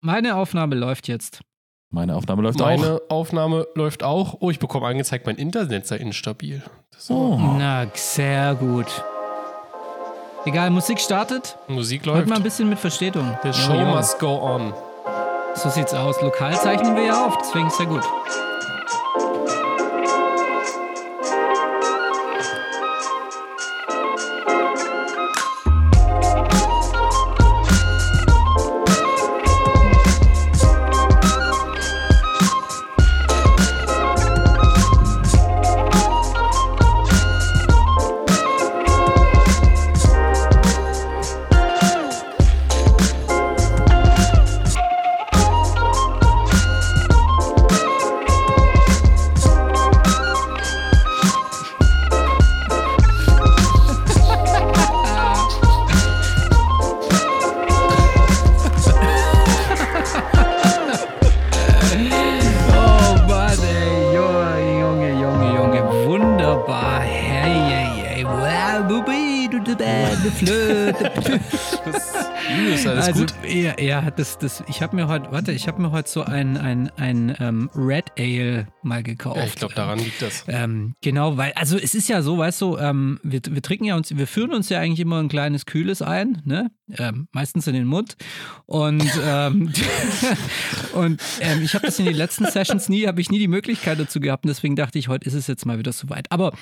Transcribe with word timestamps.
meine 0.00 0.36
Aufnahme 0.36 0.74
läuft 0.74 1.08
jetzt. 1.08 1.40
Meine 1.90 2.16
Aufnahme 2.16 2.42
läuft 2.42 2.58
Meine 2.58 3.00
auch. 3.08 3.10
Aufnahme 3.10 3.66
läuft 3.74 4.02
auch. 4.02 4.36
Oh, 4.40 4.50
ich 4.50 4.58
bekomme 4.58 4.86
angezeigt, 4.86 5.26
mein 5.26 5.36
Internet 5.36 5.86
sei 5.86 5.96
instabil. 5.96 6.62
Das 6.90 7.10
Oh. 7.10 7.38
Na, 7.38 7.86
sehr 7.94 8.54
gut. 8.54 8.86
Egal, 10.44 10.70
Musik 10.70 11.00
startet. 11.00 11.56
Musik 11.66 12.04
läuft. 12.06 12.28
mal 12.28 12.36
ein 12.36 12.42
bisschen 12.42 12.68
mit 12.68 12.78
Verstetung. 12.78 13.36
The 13.42 13.52
show 13.52 13.74
jo. 13.74 13.86
must 13.86 14.18
go 14.18 14.38
on. 14.38 14.74
So 15.54 15.70
sieht's 15.70 15.94
aus. 15.94 16.20
Lokal 16.20 16.54
zeichnen 16.60 16.94
wir 16.94 17.04
ja 17.04 17.26
auf, 17.26 17.36
deswegen 17.38 17.66
ist 17.68 17.78
ja 17.78 17.86
gut. 17.86 18.04
Das, 74.18 74.36
das, 74.36 74.64
ich 74.68 74.82
habe 74.82 74.96
mir 74.96 75.06
heute, 75.06 75.30
warte, 75.30 75.52
ich 75.52 75.68
habe 75.68 75.80
mir 75.80 75.92
heute 75.92 76.10
so 76.10 76.22
ein, 76.22 76.56
ein, 76.56 76.90
ein 76.96 77.36
ähm, 77.38 77.70
Red 77.72 78.06
Ale 78.18 78.66
mal 78.82 79.04
gekauft. 79.04 79.36
Ja, 79.36 79.44
ich 79.44 79.54
glaube, 79.54 79.74
daran 79.74 80.00
liegt 80.00 80.20
das. 80.20 80.44
Ähm, 80.48 80.96
genau, 81.00 81.36
weil, 81.36 81.52
also 81.52 81.78
es 81.78 81.94
ist 81.94 82.08
ja 82.08 82.20
so, 82.20 82.36
weißt 82.36 82.60
du, 82.60 82.76
ähm, 82.78 83.20
wir, 83.22 83.40
wir 83.48 83.62
trinken 83.62 83.84
ja 83.84 83.96
uns, 83.96 84.16
wir 84.16 84.26
führen 84.26 84.52
uns 84.52 84.70
ja 84.70 84.80
eigentlich 84.80 84.98
immer 84.98 85.20
ein 85.20 85.28
kleines 85.28 85.66
Kühles 85.66 86.02
ein, 86.02 86.42
ne? 86.44 86.72
Ähm, 86.96 87.28
meistens 87.30 87.68
in 87.68 87.74
den 87.74 87.84
Mund. 87.84 88.16
Und, 88.66 89.08
ähm, 89.24 89.72
und 90.94 91.22
ich 91.62 91.74
habe 91.74 91.86
das 91.86 91.98
in 92.00 92.06
den 92.06 92.16
letzten 92.16 92.46
Sessions 92.46 92.88
nie, 92.88 93.06
habe 93.06 93.20
ich 93.20 93.30
nie 93.30 93.38
die 93.38 93.48
Möglichkeit 93.48 94.00
dazu 94.00 94.18
gehabt 94.18 94.44
und 94.44 94.48
deswegen 94.48 94.74
dachte 94.74 94.98
ich, 94.98 95.06
heute 95.06 95.26
ist 95.28 95.34
es 95.34 95.46
jetzt 95.46 95.64
mal 95.64 95.78
wieder 95.78 95.92
soweit. 95.92 96.32
Aber 96.32 96.52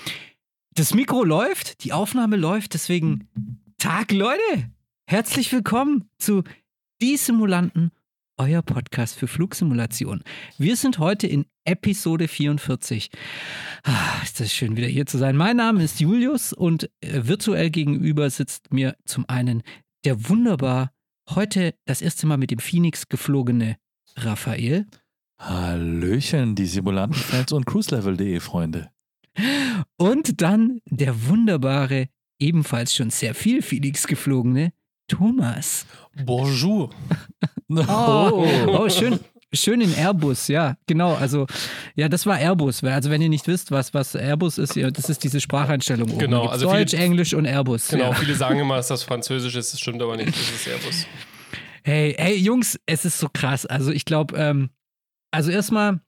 das 0.74 0.92
Mikro 0.92 1.24
läuft, 1.24 1.84
die 1.84 1.94
Aufnahme 1.94 2.36
läuft, 2.36 2.74
deswegen 2.74 3.28
Tag, 3.78 4.12
Leute! 4.12 4.70
Herzlich 5.08 5.52
willkommen 5.52 6.10
zu 6.18 6.42
Die 7.02 7.18
Simulanten, 7.18 7.92
euer 8.38 8.62
Podcast 8.62 9.16
für 9.16 9.28
Flugsimulation. 9.28 10.22
Wir 10.56 10.76
sind 10.76 10.98
heute 10.98 11.26
in 11.26 11.44
Episode 11.66 12.26
44. 12.26 13.10
Ah, 13.82 14.22
ist 14.22 14.40
das 14.40 14.50
schön, 14.50 14.78
wieder 14.78 14.86
hier 14.86 15.04
zu 15.04 15.18
sein. 15.18 15.36
Mein 15.36 15.58
Name 15.58 15.84
ist 15.84 16.00
Julius 16.00 16.54
und 16.54 16.84
äh, 17.02 17.26
virtuell 17.26 17.68
gegenüber 17.68 18.30
sitzt 18.30 18.72
mir 18.72 18.96
zum 19.04 19.26
einen 19.28 19.62
der 20.06 20.30
wunderbar 20.30 20.90
heute 21.28 21.74
das 21.84 22.00
erste 22.00 22.26
Mal 22.26 22.38
mit 22.38 22.50
dem 22.50 22.60
Phoenix 22.60 23.10
geflogene 23.10 23.76
Raphael 24.16 24.86
Hallöchen, 25.38 26.54
die 26.54 26.64
Simulantenfans 26.64 27.52
und 27.52 27.66
cruiselevel.de 27.66 28.40
Freunde. 28.40 28.88
und 29.98 30.40
dann 30.40 30.80
der 30.86 31.28
wunderbare, 31.28 32.08
ebenfalls 32.38 32.94
schon 32.94 33.10
sehr 33.10 33.34
viel 33.34 33.60
Phoenix 33.60 34.06
geflogene 34.06 34.72
Thomas. 35.08 35.86
Bonjour. 36.24 36.90
Oh, 37.68 38.46
oh 38.68 38.88
schön. 38.88 39.18
Schön 39.52 39.80
in 39.80 39.92
Airbus, 39.92 40.46
ja, 40.46 40.76
genau. 40.86 41.14
Also, 41.14 41.46
ja, 41.96 42.08
das 42.08 42.24
war 42.26 42.38
Airbus. 42.38 42.84
Also, 42.84 43.10
wenn 43.10 43.20
ihr 43.20 43.28
nicht 43.28 43.46
wisst, 43.48 43.72
was, 43.72 43.92
was 43.92 44.14
Airbus 44.14 44.58
ist, 44.58 44.76
das 44.76 45.08
ist 45.08 45.24
diese 45.24 45.40
Spracheinstellung. 45.40 46.08
Oben. 46.10 46.18
Genau, 46.18 46.46
also 46.46 46.68
viele- 46.68 46.84
Deutsch, 46.84 46.94
Englisch 46.94 47.34
und 47.34 47.44
Airbus. 47.44 47.88
Genau, 47.88 48.04
Ja. 48.10 48.14
viele 48.14 48.34
sagen 48.36 48.60
immer, 48.60 48.76
dass 48.76 48.86
das 48.88 49.02
Französisch 49.02 49.56
ist. 49.56 49.72
Das 49.72 49.80
stimmt 49.80 50.00
aber 50.00 50.16
nicht. 50.16 50.28
Das 50.28 50.36
ist 50.50 50.68
Airbus. 50.68 51.06
Hey, 51.84 52.14
hey, 52.18 52.36
Jungs, 52.36 52.78
es 52.86 53.04
ist 53.04 53.18
so 53.18 53.28
krass. 53.32 53.66
Also, 53.66 53.90
ich 53.90 54.04
glaube, 54.04 54.36
ähm, 54.36 54.70
also 55.32 55.50
erstmal, 55.50 56.00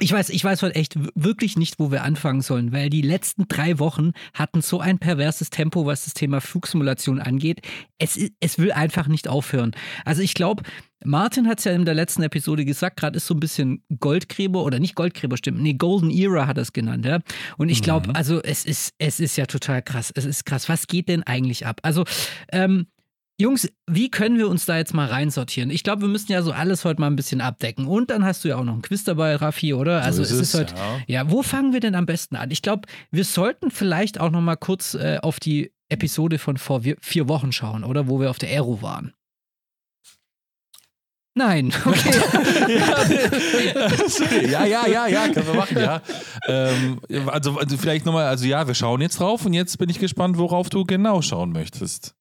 ich 0.00 0.12
weiß, 0.12 0.30
ich 0.30 0.42
weiß 0.42 0.62
heute 0.62 0.74
echt 0.74 0.96
wirklich 1.14 1.56
nicht, 1.56 1.78
wo 1.78 1.92
wir 1.92 2.02
anfangen 2.02 2.40
sollen, 2.40 2.72
weil 2.72 2.90
die 2.90 3.02
letzten 3.02 3.46
drei 3.46 3.78
Wochen 3.78 4.10
hatten 4.32 4.60
so 4.60 4.80
ein 4.80 4.98
perverses 4.98 5.50
Tempo, 5.50 5.86
was 5.86 6.04
das 6.04 6.14
Thema 6.14 6.40
Flugsimulation 6.40 7.20
angeht. 7.20 7.60
Es, 7.98 8.18
es 8.40 8.58
will 8.58 8.72
einfach 8.72 9.06
nicht 9.06 9.28
aufhören. 9.28 9.70
Also 10.04 10.22
ich 10.22 10.34
glaube, 10.34 10.64
Martin 11.04 11.46
hat 11.46 11.58
es 11.58 11.64
ja 11.64 11.72
in 11.72 11.84
der 11.84 11.94
letzten 11.94 12.22
Episode 12.22 12.64
gesagt, 12.64 12.96
gerade 12.98 13.18
ist 13.18 13.26
so 13.26 13.34
ein 13.34 13.40
bisschen 13.40 13.84
Goldgräber 14.00 14.64
oder 14.64 14.80
nicht 14.80 14.96
Goldgräber, 14.96 15.36
stimmt. 15.36 15.60
Nee, 15.60 15.74
Golden 15.74 16.10
Era 16.10 16.46
hat 16.46 16.58
er 16.58 16.62
es 16.62 16.72
genannt, 16.72 17.04
ja. 17.04 17.20
Und 17.56 17.68
ich 17.68 17.82
glaube, 17.82 18.14
also 18.14 18.42
es 18.42 18.64
ist, 18.64 18.94
es 18.98 19.20
ist 19.20 19.36
ja 19.36 19.46
total 19.46 19.82
krass. 19.82 20.12
Es 20.14 20.24
ist 20.24 20.44
krass. 20.44 20.68
Was 20.68 20.86
geht 20.86 21.08
denn 21.08 21.22
eigentlich 21.22 21.66
ab? 21.66 21.80
Also, 21.82 22.04
ähm, 22.50 22.86
Jungs, 23.40 23.68
wie 23.90 24.10
können 24.10 24.38
wir 24.38 24.48
uns 24.48 24.64
da 24.64 24.76
jetzt 24.76 24.94
mal 24.94 25.08
reinsortieren? 25.08 25.70
Ich 25.70 25.82
glaube, 25.82 26.02
wir 26.02 26.08
müssen 26.08 26.30
ja 26.30 26.40
so 26.42 26.52
alles 26.52 26.84
heute 26.84 27.00
mal 27.00 27.08
ein 27.08 27.16
bisschen 27.16 27.40
abdecken. 27.40 27.88
Und 27.88 28.10
dann 28.10 28.24
hast 28.24 28.44
du 28.44 28.48
ja 28.48 28.56
auch 28.56 28.62
noch 28.64 28.74
ein 28.74 28.82
Quiz 28.82 29.02
dabei, 29.02 29.34
Raffi, 29.34 29.74
oder? 29.74 30.02
Also 30.02 30.22
ist 30.22 30.30
es 30.30 30.40
ist 30.40 30.54
es, 30.54 30.60
heute. 30.60 30.74
ja. 30.76 31.00
Ja, 31.24 31.30
wo 31.32 31.42
fangen 31.42 31.72
wir 31.72 31.80
denn 31.80 31.96
am 31.96 32.06
besten 32.06 32.36
an? 32.36 32.52
Ich 32.52 32.62
glaube, 32.62 32.82
wir 33.10 33.24
sollten 33.24 33.72
vielleicht 33.72 34.20
auch 34.20 34.30
noch 34.30 34.40
mal 34.40 34.54
kurz 34.54 34.94
äh, 34.94 35.18
auf 35.20 35.40
die 35.40 35.72
Episode 35.88 36.38
von 36.38 36.58
vor 36.58 36.82
vi- 36.84 36.96
vier 37.00 37.26
Wochen 37.28 37.50
schauen, 37.50 37.82
oder? 37.82 38.06
Wo 38.08 38.20
wir 38.20 38.30
auf 38.30 38.38
der 38.38 38.50
Aero 38.50 38.80
waren. 38.82 39.12
Nein, 41.36 41.72
okay. 41.84 42.14
ja, 44.48 44.64
ja, 44.64 44.86
ja, 44.86 45.08
ja, 45.08 45.28
können 45.30 45.48
wir 45.48 45.54
machen, 45.54 45.76
ja. 45.78 46.00
Ähm, 46.46 47.00
also, 47.26 47.58
also 47.58 47.76
vielleicht 47.76 48.06
nochmal, 48.06 48.26
also 48.26 48.46
ja, 48.46 48.64
wir 48.68 48.74
schauen 48.74 49.00
jetzt 49.00 49.18
drauf 49.18 49.44
und 49.44 49.52
jetzt 49.54 49.76
bin 49.78 49.88
ich 49.88 49.98
gespannt, 49.98 50.38
worauf 50.38 50.68
du 50.70 50.84
genau 50.84 51.22
schauen 51.22 51.50
möchtest. 51.50 52.14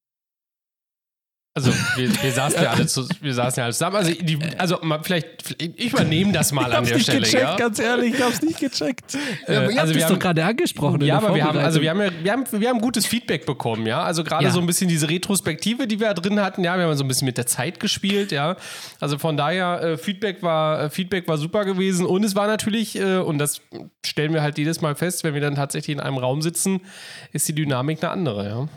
Also, 1.56 1.72
wir, 1.96 2.10
wir, 2.24 2.32
saßen 2.32 2.64
ja 2.64 2.72
alle 2.72 2.88
zu, 2.88 3.08
wir 3.22 3.34
saßen 3.34 3.62
ja 3.62 3.66
alle 3.66 3.74
zusammen. 3.74 3.98
Also, 3.98 4.12
die, 4.12 4.40
also 4.58 4.80
mal 4.82 5.04
vielleicht, 5.04 5.62
ich 5.62 5.94
übernehme 5.94 6.32
das 6.32 6.52
mal 6.52 6.74
an 6.74 6.84
der 6.84 6.98
Stelle. 6.98 7.30
ja? 7.30 7.56
ganz 7.56 7.78
ehrlich, 7.78 8.16
ich 8.16 8.22
hab's 8.24 8.42
nicht 8.42 8.60
gecheckt. 8.60 9.14
Äh, 9.48 9.54
Ihr 9.54 9.60
also, 9.60 9.78
habt 9.78 9.90
wir 9.90 9.96
es 9.98 10.04
haben, 10.06 10.14
doch 10.14 10.20
gerade 10.20 10.44
angesprochen. 10.44 11.02
Ja, 11.02 11.18
aber 11.18 11.36
wir 11.36 11.44
haben, 11.44 11.60
also 11.60 11.80
wir 11.80 11.92
haben, 11.92 12.02
ja, 12.02 12.12
wir, 12.24 12.32
haben, 12.32 12.46
wir 12.52 12.70
haben 12.70 12.82
gutes 12.82 13.06
Feedback 13.06 13.46
bekommen, 13.46 13.86
ja. 13.86 14.02
Also 14.02 14.24
gerade 14.24 14.46
Ja. 14.46 14.50
so 14.50 14.60
ein 14.60 14.66
bisschen 14.66 14.88
diese 14.88 15.08
Retrospektive, 15.08 15.86
die 15.86 16.00
wir 16.00 16.08
da 16.08 16.16
drin 16.16 16.40
hatten, 16.40 16.64
ja, 16.64 16.76
wir 16.76 16.86
haben 16.86 16.98
so 16.98 17.04
ein 17.04 17.08
bisschen 17.08 17.28
mit 17.28 17.38
der 17.38 17.46
Zeit 17.46 17.80
gespielt, 17.80 18.32
ja. 18.32 18.58
Also 19.00 19.20
von 19.20 19.38
daher, 19.38 19.80
äh, 19.84 19.98
Feedback 19.98 20.42
war, 20.42 20.86
äh, 20.86 20.90
Feedback 20.90 21.28
war 21.28 21.38
super 21.38 21.66
gewesen 21.66 22.08
und 22.08 22.24
es 22.24 22.36
war 22.36 22.48
natürlich, 22.48 22.96
äh, 23.00 23.18
und 23.18 23.38
das 23.38 23.62
stellen 24.04 24.34
wir 24.34 24.42
halt 24.42 24.58
jedes 24.58 24.82
Mal 24.82 24.96
fest, 24.96 25.24
wenn 25.24 25.36
wir 25.36 25.42
dann 25.42 25.54
tatsächlich 25.54 25.94
in 25.94 26.00
einem 26.00 26.18
Raum 26.18 26.42
sitzen, 26.42 26.82
ist 27.32 27.48
die 27.48 27.54
Dynamik 27.54 28.02
eine 28.02 28.12
andere, 28.12 28.48
ja. 28.48 28.68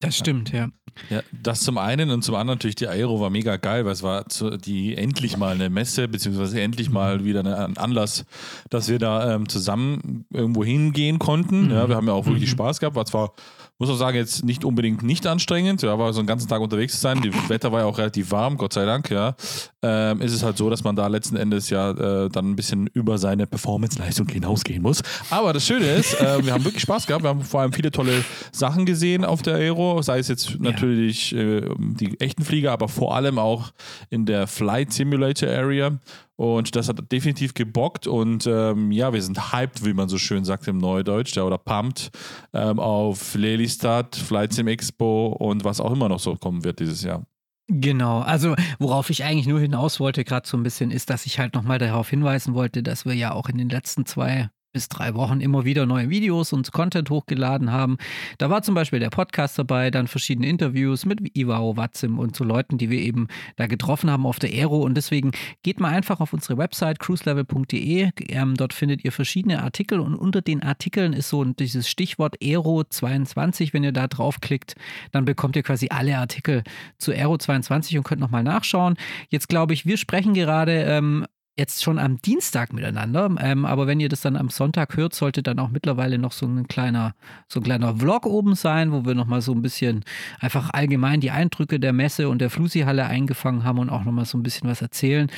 Das 0.00 0.16
stimmt, 0.16 0.52
ja. 0.52 0.68
Ja, 1.10 1.22
das 1.32 1.60
zum 1.60 1.78
einen 1.78 2.10
und 2.10 2.22
zum 2.22 2.34
anderen 2.34 2.58
natürlich 2.58 2.76
die 2.76 2.88
Aero 2.88 3.20
war 3.20 3.30
mega 3.30 3.56
geil, 3.56 3.84
weil 3.84 3.92
es 3.92 4.02
war 4.02 4.28
zu, 4.28 4.56
die 4.56 4.96
endlich 4.96 5.36
mal 5.36 5.54
eine 5.54 5.70
Messe, 5.70 6.08
beziehungsweise 6.08 6.60
endlich 6.60 6.90
mal 6.90 7.24
wieder 7.24 7.40
eine, 7.40 7.56
ein 7.64 7.76
Anlass, 7.76 8.24
dass 8.70 8.88
wir 8.88 8.98
da 8.98 9.34
ähm, 9.34 9.48
zusammen 9.48 10.26
irgendwo 10.30 10.64
hingehen 10.64 11.18
konnten. 11.18 11.70
Ja, 11.70 11.88
wir 11.88 11.96
haben 11.96 12.06
ja 12.06 12.12
auch 12.12 12.26
wirklich 12.26 12.50
Spaß 12.50 12.80
gehabt, 12.80 12.96
war 12.96 13.06
zwar, 13.06 13.32
muss 13.78 13.90
auch 13.90 13.96
sagen, 13.96 14.16
jetzt 14.16 14.44
nicht 14.44 14.64
unbedingt 14.64 15.02
nicht 15.02 15.26
anstrengend, 15.26 15.82
ja, 15.82 15.98
war 15.98 16.12
so 16.12 16.20
einen 16.20 16.26
ganzen 16.26 16.48
Tag 16.48 16.60
unterwegs 16.60 16.94
zu 16.94 17.00
sein. 17.00 17.22
Das 17.22 17.48
Wetter 17.48 17.70
war 17.70 17.80
ja 17.80 17.86
auch 17.86 17.98
relativ 17.98 18.32
warm, 18.32 18.56
Gott 18.56 18.72
sei 18.72 18.84
Dank, 18.84 19.10
ja. 19.10 19.36
Ähm, 19.82 20.20
ist 20.20 20.32
es 20.32 20.42
halt 20.42 20.56
so, 20.56 20.68
dass 20.68 20.82
man 20.82 20.96
da 20.96 21.06
letzten 21.06 21.36
Endes 21.36 21.70
ja 21.70 21.90
äh, 21.92 22.28
dann 22.28 22.50
ein 22.50 22.56
bisschen 22.56 22.88
über 22.88 23.18
seine 23.18 23.46
Performance-Leistung 23.46 24.28
hinausgehen 24.28 24.82
muss. 24.82 25.02
Aber 25.30 25.52
das 25.52 25.64
Schöne 25.64 25.86
ist, 25.86 26.20
äh, 26.20 26.44
wir 26.44 26.52
haben 26.52 26.64
wirklich 26.64 26.82
Spaß 26.82 27.06
gehabt. 27.06 27.22
Wir 27.22 27.30
haben 27.30 27.42
vor 27.42 27.60
allem 27.60 27.72
viele 27.72 27.92
tolle 27.92 28.24
Sachen 28.50 28.84
gesehen 28.84 29.24
auf 29.24 29.42
der 29.42 29.54
Aero, 29.54 30.02
sei 30.02 30.18
es 30.18 30.28
jetzt 30.28 30.58
natürlich 30.58 31.34
äh, 31.34 31.62
die 31.78 32.18
echten 32.20 32.44
Flieger, 32.44 32.72
aber 32.72 32.88
vor 32.88 33.14
allem 33.14 33.38
auch 33.38 33.70
in 34.10 34.26
der 34.26 34.48
Flight 34.48 34.92
Simulator 34.92 35.48
Area. 35.48 35.98
Und 36.38 36.76
das 36.76 36.88
hat 36.88 37.10
definitiv 37.10 37.52
gebockt 37.52 38.06
und 38.06 38.46
ähm, 38.46 38.92
ja, 38.92 39.12
wir 39.12 39.20
sind 39.20 39.52
hyped, 39.52 39.84
wie 39.84 39.92
man 39.92 40.08
so 40.08 40.18
schön 40.18 40.44
sagt 40.44 40.68
im 40.68 40.78
Neudeutsch, 40.78 41.34
ja, 41.34 41.42
oder 41.42 41.58
pumped 41.58 42.12
ähm, 42.52 42.78
auf 42.78 43.34
Lelystad, 43.34 44.14
Flight 44.14 44.52
Sim 44.52 44.68
Expo 44.68 45.34
und 45.36 45.64
was 45.64 45.80
auch 45.80 45.90
immer 45.90 46.08
noch 46.08 46.20
so 46.20 46.36
kommen 46.36 46.62
wird 46.62 46.78
dieses 46.78 47.02
Jahr. 47.02 47.26
Genau, 47.66 48.20
also 48.20 48.54
worauf 48.78 49.10
ich 49.10 49.24
eigentlich 49.24 49.48
nur 49.48 49.58
hinaus 49.58 49.98
wollte, 49.98 50.22
gerade 50.22 50.46
so 50.46 50.56
ein 50.56 50.62
bisschen, 50.62 50.92
ist, 50.92 51.10
dass 51.10 51.26
ich 51.26 51.40
halt 51.40 51.54
nochmal 51.54 51.78
darauf 51.78 52.08
hinweisen 52.08 52.54
wollte, 52.54 52.84
dass 52.84 53.04
wir 53.04 53.14
ja 53.14 53.32
auch 53.32 53.48
in 53.48 53.58
den 53.58 53.68
letzten 53.68 54.06
zwei 54.06 54.48
bis 54.78 54.88
drei 54.88 55.14
Wochen 55.14 55.40
immer 55.40 55.64
wieder 55.64 55.86
neue 55.86 56.08
Videos 56.08 56.52
und 56.52 56.70
Content 56.70 57.10
hochgeladen 57.10 57.72
haben. 57.72 57.96
Da 58.38 58.48
war 58.48 58.62
zum 58.62 58.76
Beispiel 58.76 59.00
der 59.00 59.10
Podcast 59.10 59.58
dabei, 59.58 59.90
dann 59.90 60.06
verschiedene 60.06 60.46
Interviews 60.46 61.04
mit 61.04 61.36
Iwao 61.36 61.76
Watzim 61.76 62.16
und 62.20 62.36
so 62.36 62.44
Leuten, 62.44 62.78
die 62.78 62.88
wir 62.88 63.00
eben 63.00 63.26
da 63.56 63.66
getroffen 63.66 64.08
haben 64.08 64.24
auf 64.24 64.38
der 64.38 64.50
Aero. 64.50 64.82
Und 64.82 64.94
deswegen 64.94 65.32
geht 65.64 65.80
mal 65.80 65.88
einfach 65.88 66.20
auf 66.20 66.32
unsere 66.32 66.58
Website 66.58 67.00
cruiselevel.de. 67.00 68.10
Ähm, 68.28 68.54
dort 68.54 68.72
findet 68.72 69.04
ihr 69.04 69.10
verschiedene 69.10 69.64
Artikel 69.64 69.98
und 69.98 70.14
unter 70.14 70.42
den 70.42 70.62
Artikeln 70.62 71.12
ist 71.12 71.28
so 71.28 71.42
dieses 71.42 71.88
Stichwort 71.88 72.36
Aero 72.40 72.84
22. 72.84 73.74
Wenn 73.74 73.82
ihr 73.82 73.90
da 73.90 74.06
draufklickt, 74.06 74.76
dann 75.10 75.24
bekommt 75.24 75.56
ihr 75.56 75.64
quasi 75.64 75.88
alle 75.90 76.16
Artikel 76.18 76.62
zu 76.98 77.10
Aero 77.10 77.36
22 77.36 77.98
und 77.98 78.04
könnt 78.04 78.20
nochmal 78.20 78.44
nachschauen. 78.44 78.94
Jetzt 79.28 79.48
glaube 79.48 79.74
ich, 79.74 79.86
wir 79.86 79.96
sprechen 79.96 80.34
gerade 80.34 80.84
ähm, 80.84 81.26
jetzt 81.58 81.82
schon 81.82 81.98
am 81.98 82.22
Dienstag 82.22 82.72
miteinander, 82.72 83.34
ähm, 83.40 83.64
aber 83.64 83.86
wenn 83.86 84.00
ihr 84.00 84.08
das 84.08 84.20
dann 84.20 84.36
am 84.36 84.48
Sonntag 84.48 84.96
hört, 84.96 85.14
sollte 85.14 85.42
dann 85.42 85.58
auch 85.58 85.70
mittlerweile 85.70 86.18
noch 86.18 86.32
so 86.32 86.46
ein 86.46 86.68
kleiner, 86.68 87.14
so 87.48 87.60
ein 87.60 87.64
kleiner 87.64 87.96
Vlog 87.96 88.26
oben 88.26 88.54
sein, 88.54 88.92
wo 88.92 89.04
wir 89.04 89.14
nochmal 89.14 89.40
so 89.40 89.52
ein 89.52 89.62
bisschen 89.62 90.04
einfach 90.38 90.70
allgemein 90.70 91.20
die 91.20 91.30
Eindrücke 91.30 91.80
der 91.80 91.92
Messe 91.92 92.28
und 92.28 92.40
der 92.40 92.50
Flusi-Halle 92.50 93.06
eingefangen 93.06 93.64
haben 93.64 93.78
und 93.78 93.90
auch 93.90 94.04
nochmal 94.04 94.24
so 94.24 94.38
ein 94.38 94.42
bisschen 94.42 94.68
was 94.68 94.82
erzählen. 94.82 95.30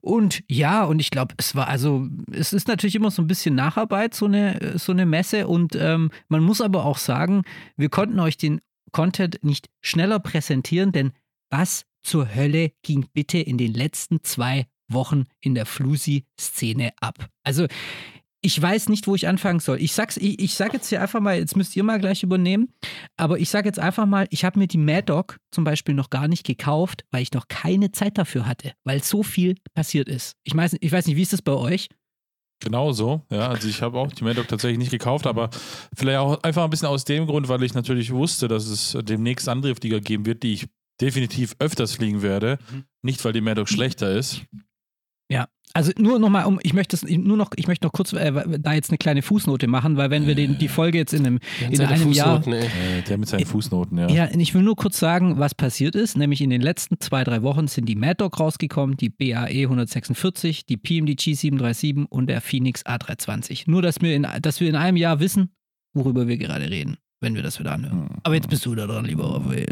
Und 0.00 0.42
ja, 0.48 0.84
und 0.84 1.00
ich 1.00 1.10
glaube, 1.10 1.34
es 1.38 1.54
war 1.56 1.68
also, 1.68 2.06
es 2.30 2.52
ist 2.52 2.68
natürlich 2.68 2.94
immer 2.94 3.10
so 3.10 3.22
ein 3.22 3.26
bisschen 3.26 3.54
Nacharbeit, 3.54 4.14
so 4.14 4.26
eine, 4.26 4.78
so 4.78 4.92
eine 4.92 5.06
Messe 5.06 5.48
und 5.48 5.74
ähm, 5.74 6.10
man 6.28 6.42
muss 6.42 6.60
aber 6.60 6.84
auch 6.84 6.98
sagen, 6.98 7.42
wir 7.76 7.88
konnten 7.88 8.20
euch 8.20 8.36
den 8.36 8.60
Content 8.92 9.42
nicht 9.42 9.68
schneller 9.80 10.20
präsentieren, 10.20 10.92
denn 10.92 11.12
was 11.50 11.84
zur 12.02 12.32
Hölle 12.32 12.70
ging 12.82 13.06
bitte 13.12 13.38
in 13.38 13.58
den 13.58 13.74
letzten 13.74 14.22
zwei 14.22 14.66
Wochen 14.94 15.24
in 15.40 15.54
der 15.54 15.66
Flusi-Szene 15.66 16.92
ab. 17.00 17.28
Also 17.42 17.66
ich 18.44 18.60
weiß 18.60 18.90
nicht, 18.90 19.06
wo 19.06 19.14
ich 19.14 19.26
anfangen 19.26 19.58
soll. 19.58 19.80
Ich 19.80 19.94
sag's, 19.94 20.18
ich, 20.18 20.38
ich 20.38 20.54
sag 20.54 20.74
jetzt 20.74 20.90
hier 20.90 21.00
einfach 21.00 21.20
mal, 21.20 21.38
jetzt 21.38 21.56
müsst 21.56 21.74
ihr 21.76 21.82
mal 21.82 21.98
gleich 21.98 22.22
übernehmen, 22.22 22.68
aber 23.16 23.38
ich 23.38 23.48
sage 23.48 23.66
jetzt 23.66 23.78
einfach 23.78 24.04
mal, 24.04 24.26
ich 24.28 24.44
habe 24.44 24.58
mir 24.58 24.66
die 24.66 24.76
Mad 24.76 25.04
Dog 25.06 25.38
zum 25.50 25.64
Beispiel 25.64 25.94
noch 25.94 26.10
gar 26.10 26.28
nicht 26.28 26.44
gekauft, 26.44 27.06
weil 27.10 27.22
ich 27.22 27.32
noch 27.32 27.48
keine 27.48 27.90
Zeit 27.90 28.18
dafür 28.18 28.46
hatte, 28.46 28.72
weil 28.84 29.02
so 29.02 29.22
viel 29.22 29.54
passiert 29.72 30.10
ist. 30.10 30.36
Ich 30.44 30.54
weiß, 30.54 30.76
ich 30.78 30.92
weiß 30.92 31.06
nicht, 31.06 31.16
wie 31.16 31.22
ist 31.22 31.32
das 31.32 31.40
bei 31.40 31.52
euch? 31.52 31.88
Genau 32.60 32.92
so, 32.92 33.22
ja. 33.30 33.48
Also 33.48 33.66
ich 33.66 33.80
habe 33.80 33.98
auch 33.98 34.12
die 34.12 34.24
Mad 34.24 34.36
Dog 34.36 34.48
tatsächlich 34.48 34.78
nicht 34.78 34.90
gekauft, 34.90 35.26
aber 35.26 35.48
vielleicht 35.96 36.18
auch 36.18 36.42
einfach 36.42 36.64
ein 36.64 36.70
bisschen 36.70 36.88
aus 36.88 37.06
dem 37.06 37.26
Grund, 37.26 37.48
weil 37.48 37.62
ich 37.62 37.72
natürlich 37.72 38.12
wusste, 38.12 38.46
dass 38.46 38.66
es 38.66 38.96
demnächst 39.02 39.48
andere 39.48 39.74
Flieger 39.74 40.00
geben 40.00 40.26
wird, 40.26 40.42
die 40.42 40.52
ich 40.52 40.66
definitiv 41.00 41.56
öfters 41.60 41.94
fliegen 41.94 42.20
werde. 42.20 42.58
Mhm. 42.70 42.84
Nicht, 43.02 43.24
weil 43.24 43.32
die 43.32 43.40
Mad 43.40 43.56
Dog 43.56 43.70
schlechter 43.70 44.12
ist, 44.12 44.42
also 45.74 45.90
nur 45.98 46.20
noch 46.20 46.30
mal 46.30 46.44
um, 46.44 46.60
ich 46.62 46.72
möchte 46.72 46.96
nur 47.18 47.36
noch, 47.36 47.50
ich 47.56 47.66
möchte 47.66 47.84
noch 47.84 47.92
kurz 47.92 48.12
äh, 48.12 48.32
da 48.60 48.72
jetzt 48.72 48.90
eine 48.90 48.98
kleine 48.98 49.22
Fußnote 49.22 49.66
machen, 49.66 49.96
weil 49.96 50.08
wenn 50.08 50.26
wir 50.26 50.36
den, 50.36 50.56
die 50.56 50.68
Folge 50.68 50.98
jetzt 50.98 51.12
in 51.12 51.26
einem, 51.26 51.40
in 51.68 51.80
einem 51.80 52.12
Jahr, 52.12 52.46
äh, 52.46 53.02
der 53.02 53.18
mit 53.18 53.28
seinen 53.28 53.44
Fußnoten, 53.44 53.98
ja. 53.98 54.08
Ja, 54.08 54.28
ich 54.32 54.54
will 54.54 54.62
nur 54.62 54.76
kurz 54.76 55.00
sagen, 55.00 55.38
was 55.38 55.54
passiert 55.54 55.96
ist. 55.96 56.16
Nämlich 56.16 56.40
in 56.40 56.50
den 56.50 56.60
letzten 56.60 57.00
zwei 57.00 57.24
drei 57.24 57.42
Wochen 57.42 57.66
sind 57.66 57.88
die 57.88 57.96
Mad 57.96 58.14
Dog 58.18 58.38
rausgekommen, 58.38 58.96
die 58.96 59.10
BAE 59.10 59.64
146, 59.64 60.64
die 60.64 60.76
PMDG 60.76 61.34
737 61.34 62.06
und 62.08 62.28
der 62.28 62.40
Phoenix 62.40 62.86
A320. 62.86 63.64
Nur, 63.66 63.82
dass 63.82 64.00
wir 64.00 64.14
in, 64.14 64.26
dass 64.40 64.60
wir 64.60 64.68
in 64.68 64.76
einem 64.76 64.96
Jahr 64.96 65.18
wissen, 65.18 65.50
worüber 65.92 66.28
wir 66.28 66.36
gerade 66.36 66.70
reden 66.70 66.98
wenn 67.20 67.34
wir 67.34 67.42
das 67.42 67.58
wieder 67.58 67.72
anhören. 67.72 68.08
Aber 68.22 68.34
jetzt 68.34 68.48
bist 68.48 68.64
du 68.66 68.74
da 68.74 68.86
dran, 68.86 69.04
lieber 69.04 69.34
Raphael. 69.34 69.66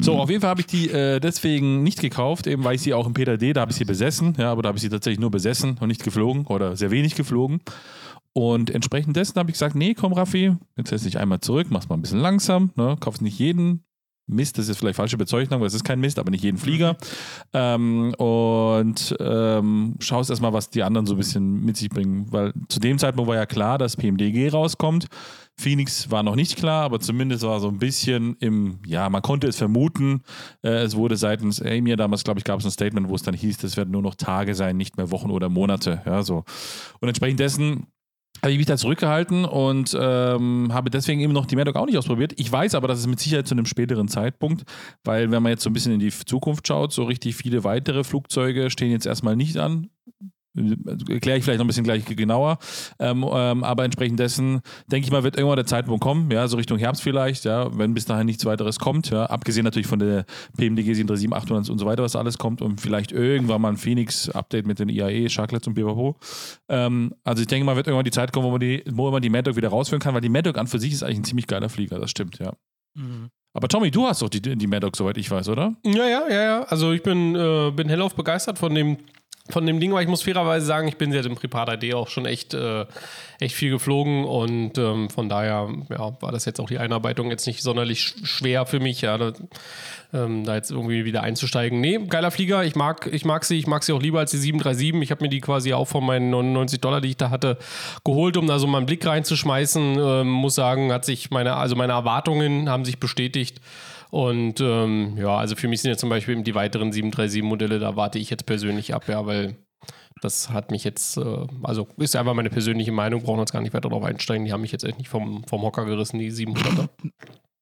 So, 0.00 0.16
auf 0.16 0.30
jeden 0.30 0.40
Fall 0.40 0.50
habe 0.50 0.60
ich 0.60 0.66
die 0.66 0.90
äh, 0.90 1.20
deswegen 1.20 1.82
nicht 1.82 2.00
gekauft, 2.00 2.46
eben 2.46 2.64
weil 2.64 2.74
ich 2.76 2.82
sie 2.82 2.94
auch 2.94 3.06
im 3.06 3.14
PDD, 3.14 3.52
da 3.52 3.62
habe 3.62 3.72
ich 3.72 3.76
sie 3.76 3.84
besessen, 3.84 4.34
ja, 4.38 4.50
aber 4.50 4.62
da 4.62 4.68
habe 4.68 4.78
ich 4.78 4.82
sie 4.82 4.88
tatsächlich 4.88 5.20
nur 5.20 5.30
besessen 5.30 5.76
und 5.78 5.88
nicht 5.88 6.02
geflogen 6.02 6.46
oder 6.46 6.76
sehr 6.76 6.90
wenig 6.90 7.14
geflogen. 7.14 7.60
Und 8.32 8.70
entsprechend 8.70 9.16
dessen 9.16 9.36
habe 9.36 9.50
ich 9.50 9.54
gesagt, 9.54 9.74
nee, 9.74 9.94
komm 9.94 10.12
Raffi, 10.12 10.56
jetzt 10.76 10.90
setz 10.90 11.02
dich 11.02 11.18
einmal 11.18 11.40
zurück, 11.40 11.68
mach's 11.70 11.88
mal 11.88 11.96
ein 11.96 12.02
bisschen 12.02 12.20
langsam, 12.20 12.70
ne, 12.76 12.96
kaufst 13.00 13.22
nicht 13.22 13.38
jeden 13.38 13.84
Mist, 14.28 14.58
das 14.58 14.68
ist 14.68 14.78
vielleicht 14.78 14.96
falsche 14.96 15.16
Bezeichnung, 15.16 15.60
weil 15.60 15.66
es 15.66 15.74
ist 15.74 15.84
kein 15.84 16.00
Mist, 16.00 16.18
aber 16.18 16.30
nicht 16.30 16.44
jeden 16.44 16.58
Flieger. 16.58 16.96
Ähm, 17.52 18.14
und 18.14 19.16
ähm, 19.20 19.94
schaust 20.00 20.30
erstmal, 20.30 20.52
was 20.52 20.70
die 20.70 20.82
anderen 20.82 21.06
so 21.06 21.14
ein 21.14 21.18
bisschen 21.18 21.64
mit 21.64 21.76
sich 21.76 21.88
bringen. 21.88 22.26
Weil 22.30 22.52
zu 22.68 22.80
dem 22.80 22.98
Zeitpunkt 22.98 23.28
war 23.28 23.36
ja 23.36 23.46
klar, 23.46 23.78
dass 23.78 23.96
PMDG 23.96 24.50
rauskommt. 24.50 25.08
Phoenix 25.58 26.10
war 26.10 26.22
noch 26.22 26.36
nicht 26.36 26.56
klar, 26.56 26.84
aber 26.84 27.00
zumindest 27.00 27.42
war 27.42 27.58
so 27.58 27.68
ein 27.68 27.78
bisschen 27.78 28.36
im, 28.38 28.78
ja, 28.86 29.08
man 29.10 29.22
konnte 29.22 29.48
es 29.48 29.56
vermuten. 29.56 30.22
Äh, 30.62 30.84
es 30.84 30.94
wurde 30.94 31.16
seitens 31.16 31.60
Amir 31.60 31.96
damals, 31.96 32.22
glaube 32.22 32.38
ich, 32.38 32.44
gab 32.44 32.60
es 32.60 32.64
ein 32.64 32.70
Statement, 32.70 33.08
wo 33.08 33.16
es 33.16 33.22
dann 33.22 33.34
hieß, 33.34 33.58
das 33.58 33.76
werden 33.76 33.90
nur 33.90 34.02
noch 34.02 34.14
Tage 34.14 34.54
sein, 34.54 34.76
nicht 34.76 34.96
mehr 34.96 35.10
Wochen 35.10 35.30
oder 35.30 35.48
Monate. 35.48 36.00
Ja, 36.06 36.22
so. 36.22 36.44
Und 37.00 37.08
entsprechend 37.08 37.40
dessen 37.40 37.88
habe 38.42 38.52
ich 38.52 38.58
mich 38.58 38.66
da 38.66 38.76
zurückgehalten 38.76 39.44
und 39.44 39.96
ähm, 39.98 40.68
habe 40.72 40.90
deswegen 40.90 41.20
eben 41.20 41.32
noch 41.32 41.46
die 41.46 41.56
Mad 41.56 41.70
auch 41.74 41.86
nicht 41.86 41.98
ausprobiert. 41.98 42.34
Ich 42.36 42.50
weiß 42.50 42.74
aber, 42.74 42.88
dass 42.88 42.98
es 42.98 43.06
mit 43.06 43.20
Sicherheit 43.20 43.46
zu 43.46 43.54
einem 43.54 43.66
späteren 43.66 44.08
Zeitpunkt, 44.08 44.64
weil 45.04 45.30
wenn 45.30 45.42
man 45.42 45.50
jetzt 45.50 45.62
so 45.62 45.70
ein 45.70 45.72
bisschen 45.72 45.92
in 45.92 46.00
die 46.00 46.10
Zukunft 46.10 46.66
schaut, 46.66 46.92
so 46.92 47.04
richtig 47.04 47.36
viele 47.36 47.64
weitere 47.64 48.04
Flugzeuge 48.04 48.70
stehen 48.70 48.90
jetzt 48.90 49.06
erstmal 49.06 49.36
nicht 49.36 49.56
an 49.56 49.90
erkläre 50.54 51.38
ich 51.38 51.44
vielleicht 51.44 51.58
noch 51.58 51.64
ein 51.64 51.68
bisschen 51.68 51.84
gleich 51.84 52.04
genauer. 52.04 52.58
Ähm, 52.98 53.24
ähm, 53.30 53.64
aber 53.64 53.84
entsprechend 53.84 54.18
dessen, 54.18 54.60
denke 54.86 55.06
ich 55.06 55.12
mal, 55.12 55.22
wird 55.22 55.36
irgendwann 55.36 55.56
der 55.56 55.66
Zeitpunkt 55.66 56.02
kommen, 56.02 56.30
ja, 56.30 56.48
so 56.48 56.56
Richtung 56.56 56.78
Herbst 56.78 57.02
vielleicht, 57.02 57.44
ja, 57.44 57.76
wenn 57.76 57.94
bis 57.94 58.04
dahin 58.04 58.26
nichts 58.26 58.44
weiteres 58.44 58.78
kommt, 58.78 59.10
ja, 59.10 59.26
abgesehen 59.26 59.64
natürlich 59.64 59.86
von 59.86 59.98
der 59.98 60.24
PMDG 60.56 60.94
737, 60.94 61.32
800 61.32 61.70
und 61.70 61.78
so 61.78 61.86
weiter, 61.86 62.02
was 62.02 62.16
alles 62.16 62.38
kommt 62.38 62.62
und 62.62 62.80
vielleicht 62.80 63.12
irgendwann 63.12 63.60
mal 63.60 63.70
ein 63.70 63.76
Phoenix-Update 63.76 64.66
mit 64.66 64.78
den 64.78 64.88
IAE, 64.88 65.28
Sharklets 65.28 65.66
und 65.66 65.74
BWO. 65.74 66.16
Ähm, 66.68 67.14
also 67.24 67.42
ich 67.42 67.48
denke 67.48 67.64
mal, 67.64 67.76
wird 67.76 67.86
irgendwann 67.86 68.04
die 68.04 68.10
Zeit 68.10 68.32
kommen, 68.32 68.46
wo 68.46 68.50
man 68.50 68.60
die, 68.60 68.82
wo 68.90 69.10
man 69.10 69.22
die 69.22 69.30
Mad 69.30 69.54
wieder 69.56 69.68
rausführen 69.68 70.00
kann, 70.00 70.14
weil 70.14 70.20
die 70.20 70.28
Mad 70.28 70.50
an 70.58 70.66
für 70.66 70.78
sich 70.78 70.92
ist 70.92 71.02
eigentlich 71.02 71.18
ein 71.18 71.24
ziemlich 71.24 71.46
geiler 71.46 71.68
Flieger, 71.68 71.98
das 71.98 72.10
stimmt, 72.10 72.38
ja. 72.38 72.52
Mhm. 72.94 73.30
Aber 73.54 73.68
Tommy, 73.68 73.90
du 73.90 74.06
hast 74.06 74.22
doch 74.22 74.28
die, 74.28 74.40
die 74.40 74.66
Mad 74.66 74.88
soweit 74.94 75.16
ich 75.18 75.30
weiß, 75.30 75.48
oder? 75.48 75.74
Ja, 75.84 76.06
ja, 76.06 76.28
ja, 76.28 76.42
ja. 76.42 76.62
Also 76.64 76.92
ich 76.92 77.02
bin, 77.02 77.34
äh, 77.34 77.72
bin 77.74 77.88
hellauf 77.88 78.14
begeistert 78.14 78.58
von 78.58 78.74
dem 78.74 78.98
von 79.48 79.66
dem 79.66 79.80
Ding, 79.80 79.92
weil 79.92 80.02
ich 80.02 80.08
muss 80.08 80.22
fairerweise 80.22 80.66
sagen, 80.66 80.88
ich 80.88 80.96
bin 80.96 81.12
seit 81.12 81.24
dem 81.24 81.34
Privat 81.34 81.82
ID 81.82 81.94
auch 81.94 82.08
schon 82.08 82.26
echt, 82.26 82.54
äh, 82.54 82.86
echt 83.40 83.54
viel 83.54 83.70
geflogen 83.70 84.24
und 84.24 84.76
ähm, 84.78 85.10
von 85.10 85.28
daher 85.28 85.68
ja, 85.90 86.16
war 86.20 86.32
das 86.32 86.44
jetzt 86.44 86.60
auch 86.60 86.68
die 86.68 86.78
Einarbeitung 86.78 87.30
jetzt 87.30 87.46
nicht 87.46 87.62
sonderlich 87.62 88.14
schwer 88.24 88.66
für 88.66 88.80
mich, 88.80 89.00
ja, 89.00 89.16
da, 89.16 89.32
ähm, 90.12 90.44
da, 90.44 90.54
jetzt 90.54 90.70
irgendwie 90.70 91.04
wieder 91.04 91.22
einzusteigen. 91.22 91.80
Nee, 91.80 91.98
geiler 92.08 92.30
Flieger, 92.30 92.64
ich 92.64 92.74
mag, 92.74 93.08
ich 93.12 93.24
mag 93.24 93.44
sie, 93.44 93.58
ich 93.58 93.66
mag 93.66 93.84
sie 93.84 93.92
auch 93.92 94.02
lieber 94.02 94.20
als 94.20 94.30
die 94.30 94.38
737. 94.38 95.02
Ich 95.02 95.10
habe 95.10 95.24
mir 95.24 95.28
die 95.28 95.40
quasi 95.40 95.72
auch 95.72 95.86
von 95.86 96.04
meinen 96.04 96.30
99 96.30 96.80
Dollar, 96.80 97.00
die 97.00 97.08
ich 97.08 97.16
da 97.16 97.30
hatte, 97.30 97.58
geholt, 98.04 98.36
um 98.36 98.46
da 98.46 98.58
so 98.58 98.66
mal 98.66 98.78
einen 98.78 98.86
Blick 98.86 99.06
reinzuschmeißen. 99.06 99.98
Ähm, 99.98 100.28
muss 100.28 100.54
sagen, 100.54 100.92
hat 100.92 101.04
sich 101.04 101.30
meine, 101.30 101.56
also 101.56 101.76
meine 101.76 101.92
Erwartungen 101.92 102.68
haben 102.68 102.84
sich 102.84 102.98
bestätigt. 102.98 103.60
Und 104.10 104.60
ähm, 104.60 105.16
ja, 105.18 105.36
also 105.36 105.56
für 105.56 105.68
mich 105.68 105.82
sind 105.82 105.90
ja 105.90 105.96
zum 105.96 106.08
Beispiel 106.08 106.42
die 106.42 106.54
weiteren 106.54 106.92
737-Modelle, 106.92 107.78
da 107.78 107.96
warte 107.96 108.18
ich 108.18 108.30
jetzt 108.30 108.46
persönlich 108.46 108.94
ab, 108.94 109.08
ja, 109.08 109.26
weil 109.26 109.56
das 110.20 110.50
hat 110.50 110.70
mich 110.70 110.84
jetzt, 110.84 111.16
äh, 111.16 111.46
also 111.62 111.88
ist 111.96 112.16
einfach 112.16 112.34
meine 112.34 112.50
persönliche 112.50 112.92
Meinung, 112.92 113.22
brauchen 113.22 113.36
wir 113.36 113.42
uns 113.42 113.52
gar 113.52 113.62
nicht 113.62 113.74
weiter 113.74 113.88
darauf 113.88 114.04
einsteigen. 114.04 114.44
Die 114.44 114.52
haben 114.52 114.62
mich 114.62 114.72
jetzt 114.72 114.84
echt 114.84 114.98
nicht 114.98 115.08
vom, 115.08 115.44
vom 115.44 115.62
Hocker 115.62 115.84
gerissen, 115.84 116.18
die 116.18 116.32
700er. 116.32 116.88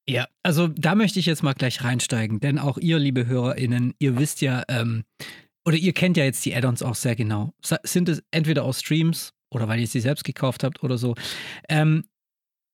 Ja, 0.09 0.25
also 0.41 0.69
da 0.69 0.95
möchte 0.95 1.19
ich 1.19 1.25
jetzt 1.25 1.43
mal 1.43 1.53
gleich 1.53 1.83
reinsteigen, 1.83 2.39
denn 2.39 2.59
auch 2.59 2.77
ihr, 2.77 2.97
liebe 2.97 3.27
HörerInnen, 3.27 3.93
ihr 3.99 4.17
wisst 4.17 4.39
ja, 4.39 4.63
ähm, 4.69 5.03
oder 5.67 5.75
ihr 5.75 5.91
kennt 5.91 6.15
ja 6.15 6.23
jetzt 6.23 6.45
die 6.45 6.55
Add-ons 6.55 6.81
auch 6.81 6.95
sehr 6.95 7.17
genau. 7.17 7.51
Sind 7.83 8.07
es 8.07 8.23
entweder 8.31 8.63
aus 8.63 8.79
Streams 8.79 9.33
oder 9.53 9.67
weil 9.67 9.81
ihr 9.81 9.87
sie 9.87 9.99
selbst 9.99 10.23
gekauft 10.23 10.63
habt 10.63 10.81
oder 10.81 10.97
so. 10.97 11.15
Ähm, 11.67 12.05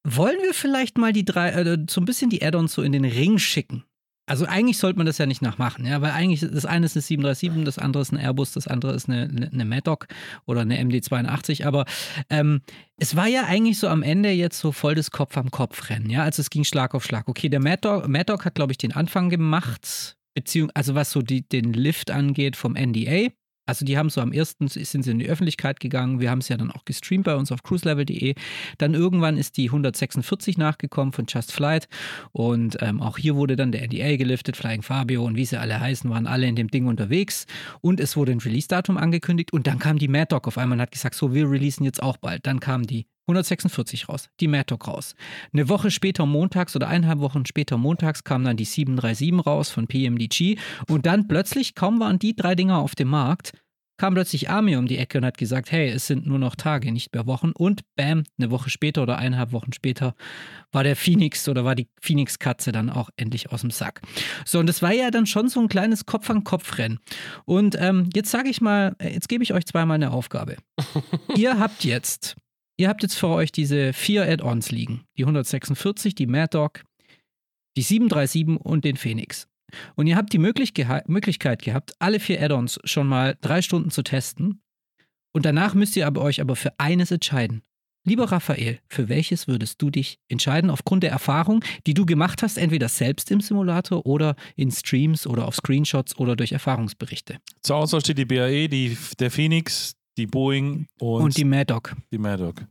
wollen 0.04 0.38
wir 0.42 0.54
vielleicht 0.54 0.98
mal 0.98 1.14
die 1.14 1.26
drei, 1.26 1.50
äh, 1.50 1.78
so 1.90 2.02
ein 2.02 2.06
bisschen 2.06 2.30
die 2.30 2.44
Add-ons 2.44 2.74
so 2.74 2.82
in 2.82 2.92
den 2.92 3.06
Ring 3.06 3.38
schicken? 3.38 3.84
Also 4.26 4.46
eigentlich 4.46 4.78
sollte 4.78 4.98
man 4.98 5.06
das 5.06 5.18
ja 5.18 5.26
nicht 5.26 5.42
nachmachen, 5.42 5.86
ja, 5.86 6.02
weil 6.02 6.12
eigentlich 6.12 6.40
das 6.40 6.66
eine 6.66 6.86
ist 6.86 6.96
eine 6.96 7.02
737, 7.02 7.66
das 7.66 7.78
andere 7.78 8.02
ist 8.02 8.14
ein 8.14 8.18
Airbus, 8.18 8.54
das 8.54 8.68
andere 8.68 8.94
ist 8.94 9.10
eine, 9.10 9.50
eine 9.52 9.66
Maddock 9.66 10.08
oder 10.46 10.62
eine 10.62 10.82
MD82, 10.82 11.66
aber 11.66 11.84
ähm, 12.30 12.62
es 12.98 13.18
war 13.18 13.28
ja 13.28 13.44
eigentlich 13.44 13.80
so 13.80 13.90
am 13.90 14.02
Ende 14.02 14.32
jetzt 14.32 14.60
so 14.60 14.72
voll 14.72 14.96
das 14.96 15.12
Kopf 15.12 15.36
am 15.36 15.52
Kopf 15.52 15.90
rennen, 15.90 16.10
ja, 16.10 16.24
also 16.24 16.42
es 16.42 16.50
ging 16.50 16.64
Schlag 16.64 16.96
auf 16.96 17.04
Schlag. 17.04 17.28
Okay, 17.28 17.50
der 17.50 17.60
Maddock, 17.60 18.08
Maddock 18.08 18.46
hat, 18.46 18.56
glaube 18.56 18.72
ich, 18.72 18.78
den 18.78 18.94
Anfang 18.94 19.30
gemacht, 19.30 20.16
beziehungsweise, 20.34 20.76
also 20.78 20.96
was 20.96 21.12
so 21.12 21.22
die, 21.22 21.48
den 21.48 21.74
Lift 21.74 22.10
angeht 22.10 22.56
vom 22.56 22.76
NDA, 22.76 23.28
also 23.66 23.86
die 23.86 23.98
haben 23.98 24.10
so 24.10 24.22
am 24.22 24.34
ersten 24.34 24.68
sind 24.68 25.04
sie 25.04 25.12
in 25.12 25.20
die 25.20 25.30
Öffentlichkeit 25.30 25.80
gegangen. 25.80 26.20
Wir 26.20 26.30
haben 26.30 26.40
es 26.40 26.50
ja 26.50 26.58
dann 26.58 26.72
auch 26.72 26.86
gestreamt 26.86 27.24
bei 27.24 27.36
uns 27.36 27.52
auf 27.52 27.64
cruiselevel.de. 27.64 28.36
Dann 28.78 28.94
irgendwann 28.94 29.38
ist 29.38 29.58
die 29.58 29.66
146 29.66 30.58
nachgekommen 30.58 31.14
von 31.14 31.26
Just 31.28 31.52
Flight 31.52 31.88
und 32.32 32.78
ähm, 32.82 33.02
auch 33.02 33.18
hier 33.18 33.36
wurde 33.36 33.56
dann 33.56 33.72
der 33.72 33.84
NDA 33.84 34.18
geliftet, 34.18 34.58
Flying 34.58 34.82
Fabio 34.82 35.24
und 35.24 35.36
wie 35.36 35.46
sie 35.46 35.60
alle 35.60 35.80
heißen, 35.80 36.10
waren 36.10 36.28
alle 36.28 36.48
in 36.48 36.56
dem 36.56 36.70
Ding 36.70 36.88
unterwegs 36.88 37.46
und 37.82 38.00
es 38.00 38.18
wurde 38.18 38.34
ein 38.34 38.40
Release-Datum 38.40 38.98
angekündigt 38.98 39.54
und 39.54 39.68
dann 39.68 39.80
kam 39.80 39.98
die 39.98 40.08
Mad 40.08 40.28
Dog 40.30 40.48
auf 40.48 40.58
einmal 40.58 40.78
und 40.78 40.82
hat 40.82 40.92
gesagt, 40.92 41.16
so 41.16 41.34
wir 41.34 41.50
releasen 41.50 41.86
jetzt 41.86 42.04
auch 42.04 42.18
bald. 42.18 42.46
Dann 42.46 42.60
kam 42.60 42.86
die 42.86 43.08
146 43.28 44.10
raus, 44.10 44.30
die 44.40 44.48
Dog 44.66 44.88
raus. 44.88 45.16
Eine 45.54 45.70
Woche 45.70 45.92
später 45.92 46.26
montags 46.26 46.76
oder 46.76 46.88
eineinhalb 46.88 47.20
Wochen 47.20 47.46
später 47.46 47.78
montags 47.78 48.24
kam 48.24 48.44
dann 48.44 48.58
die 48.58 48.66
737 48.66 49.46
raus 49.46 49.70
von 49.70 49.88
PMDG 49.88 50.58
und 50.90 51.06
dann 51.06 51.28
plötzlich, 51.28 51.76
kaum 51.76 52.00
waren 52.00 52.20
die 52.20 52.36
drei 52.36 52.56
Dinger 52.56 52.80
auf 52.80 52.96
dem 52.96 53.10
Markt, 53.10 53.54
kam 53.98 54.16
plötzlich 54.16 54.50
Army 54.50 54.76
um 54.76 54.88
die 54.88 54.98
Ecke 54.98 55.20
und 55.20 55.26
hat 55.26 55.38
gesagt, 55.38 55.72
hey, 55.72 55.88
es 55.90 56.08
sind 56.08 56.26
nur 56.26 56.40
noch 56.40 56.56
Tage, 56.56 56.92
nicht 56.92 57.14
mehr 57.14 57.28
Wochen. 57.28 57.52
Und 57.52 57.82
bam, 57.96 58.24
eine 58.38 58.52
Woche 58.52 58.70
später 58.70 59.04
oder 59.04 59.18
eineinhalb 59.18 59.52
Wochen 59.52 59.72
später 59.72 60.16
war 60.72 60.84
der 60.84 60.96
Phoenix 60.96 61.48
oder 61.48 61.64
war 61.64 61.76
die 61.76 61.88
Phoenix-Katze 62.02 62.72
dann 62.72 62.90
auch 62.90 63.10
endlich 63.16 63.52
aus 63.52 63.62
dem 63.62 63.72
Sack. 63.72 64.02
So, 64.46 64.60
und 64.60 64.68
das 64.68 64.82
war 64.82 64.92
ja 64.92 65.12
dann 65.12 65.26
schon 65.26 65.48
so 65.48 65.62
ein 65.62 65.70
kleines 65.70 66.06
Kopf-an-Kopf-Rennen. 66.06 67.00
Und 67.46 67.78
ähm, 67.80 68.10
jetzt 68.14 68.32
sage 68.32 68.50
ich 68.50 68.62
mal, 68.62 68.96
äh, 69.00 69.14
jetzt 69.14 69.30
gebe 69.30 69.44
ich 69.44 69.54
euch 69.54 69.66
zweimal 69.66 69.96
eine 69.96 70.12
Aufgabe. 70.12 70.58
ihr 71.36 71.60
habt 71.60 71.84
jetzt, 71.84 72.36
ihr 72.84 72.90
habt 72.90 73.02
jetzt 73.02 73.18
vor 73.18 73.36
euch 73.36 73.52
diese 73.52 73.94
vier 73.94 74.24
Add-ons 74.24 74.70
liegen. 74.70 75.06
Die 75.18 75.24
146, 75.24 76.16
die 76.16 76.28
Mad 76.28 76.50
Dog, 76.52 76.84
die 77.78 77.82
737 77.82 78.60
und 78.64 78.84
den 78.84 78.98
Phoenix. 78.98 79.48
Und 79.96 80.06
ihr 80.06 80.18
habt 80.18 80.34
die 80.34 80.38
Möglich 80.38 80.74
Möglichkeit 81.08 81.62
gehabt, 81.62 81.94
alle 82.00 82.20
vier 82.20 82.42
Add-ons 82.42 82.80
schon 82.84 83.08
mal 83.08 83.38
drei 83.40 83.62
Stunden 83.62 83.90
zu 83.90 84.04
testen. 84.04 84.62
Und 85.32 85.46
danach 85.46 85.74
müsst 85.74 85.96
ihr 85.96 86.06
aber 86.06 86.22
euch 86.22 86.42
aber 86.42 86.58
für 86.58 86.78
eines 86.78 87.10
entscheiden. 87.10 87.64
Lieber 88.06 88.26
Raphael, 88.26 88.80
für 88.90 89.08
welches 89.08 89.48
würdest 89.48 89.82
du 89.82 89.90
dich 89.90 90.20
entscheiden 90.28 90.70
aufgrund 90.70 91.04
der 91.04 91.12
Erfahrung, 91.12 91.64
die 91.88 91.94
du 91.94 92.06
gemacht 92.06 92.44
hast, 92.44 92.58
entweder 92.58 92.90
selbst 92.90 93.32
im 93.32 93.40
Simulator 93.40 94.06
oder 94.06 94.36
in 94.58 94.72
Streams 94.72 95.26
oder 95.26 95.48
auf 95.48 95.56
Screenshots 95.56 96.18
oder 96.20 96.36
durch 96.36 96.52
Erfahrungsberichte? 96.52 97.38
Zur 97.62 97.78
Auswahl 97.78 98.02
steht 98.02 98.18
die 98.18 98.26
BAE, 98.26 98.68
die, 98.68 98.98
der 99.20 99.32
Phoenix, 99.32 99.96
die 100.18 100.28
Boeing 100.28 100.88
und, 101.00 101.22
und 101.22 101.38
die 101.38 101.46
Maddock. 101.46 101.96
Die 102.12 102.18
Maddock. 102.18 102.66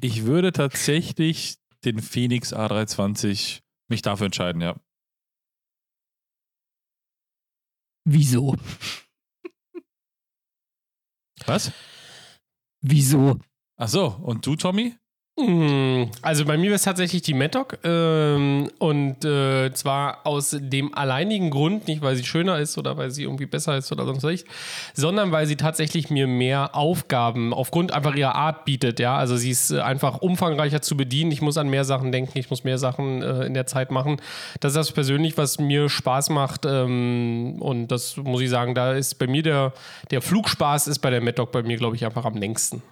Ich 0.00 0.24
würde 0.24 0.52
tatsächlich 0.52 1.56
den 1.84 2.00
Phoenix 2.00 2.52
A320 2.52 3.60
mich 3.88 4.02
dafür 4.02 4.26
entscheiden, 4.26 4.60
ja. 4.60 4.76
Wieso? 8.04 8.56
Was? 11.46 11.72
Wieso? 12.80 13.38
Ach 13.76 13.88
so, 13.88 14.06
und 14.06 14.46
du, 14.46 14.56
Tommy? 14.56 14.96
Hm, 15.38 16.10
also 16.20 16.44
bei 16.44 16.56
mir 16.56 16.74
es 16.74 16.82
tatsächlich 16.82 17.22
die 17.22 17.34
Mattock 17.34 17.78
ähm, 17.84 18.70
und 18.78 19.24
äh, 19.24 19.72
zwar 19.72 20.26
aus 20.26 20.56
dem 20.58 20.92
alleinigen 20.94 21.50
Grund, 21.50 21.86
nicht 21.86 22.02
weil 22.02 22.16
sie 22.16 22.24
schöner 22.24 22.58
ist 22.58 22.76
oder 22.76 22.96
weil 22.96 23.12
sie 23.12 23.22
irgendwie 23.22 23.46
besser 23.46 23.76
ist 23.76 23.92
oder 23.92 24.04
sonst 24.04 24.24
was, 24.24 24.44
sondern 24.94 25.30
weil 25.30 25.46
sie 25.46 25.54
tatsächlich 25.54 26.10
mir 26.10 26.26
mehr 26.26 26.74
Aufgaben 26.74 27.54
aufgrund 27.54 27.92
einfach 27.92 28.16
ihrer 28.16 28.34
Art 28.34 28.64
bietet. 28.64 28.98
Ja, 28.98 29.16
also 29.16 29.36
sie 29.36 29.50
ist 29.50 29.70
äh, 29.70 29.78
einfach 29.78 30.18
umfangreicher 30.18 30.82
zu 30.82 30.96
bedienen. 30.96 31.30
Ich 31.30 31.40
muss 31.40 31.56
an 31.56 31.68
mehr 31.68 31.84
Sachen 31.84 32.10
denken, 32.10 32.36
ich 32.36 32.50
muss 32.50 32.64
mehr 32.64 32.78
Sachen 32.78 33.22
äh, 33.22 33.44
in 33.44 33.54
der 33.54 33.66
Zeit 33.66 33.92
machen. 33.92 34.20
Das 34.58 34.72
ist 34.72 34.76
das 34.76 34.92
persönlich, 34.92 35.38
was 35.38 35.60
mir 35.60 35.88
Spaß 35.88 36.30
macht 36.30 36.64
ähm, 36.64 37.58
und 37.60 37.88
das 37.88 38.16
muss 38.16 38.40
ich 38.40 38.50
sagen, 38.50 38.74
da 38.74 38.94
ist 38.94 39.20
bei 39.20 39.28
mir 39.28 39.44
der 39.44 39.72
der 40.10 40.20
Flugspaß 40.20 40.88
ist 40.88 40.98
bei 40.98 41.10
der 41.10 41.20
Mattock 41.20 41.52
bei 41.52 41.62
mir 41.62 41.76
glaube 41.76 41.94
ich 41.94 42.04
einfach 42.04 42.24
am 42.24 42.34
längsten. 42.34 42.82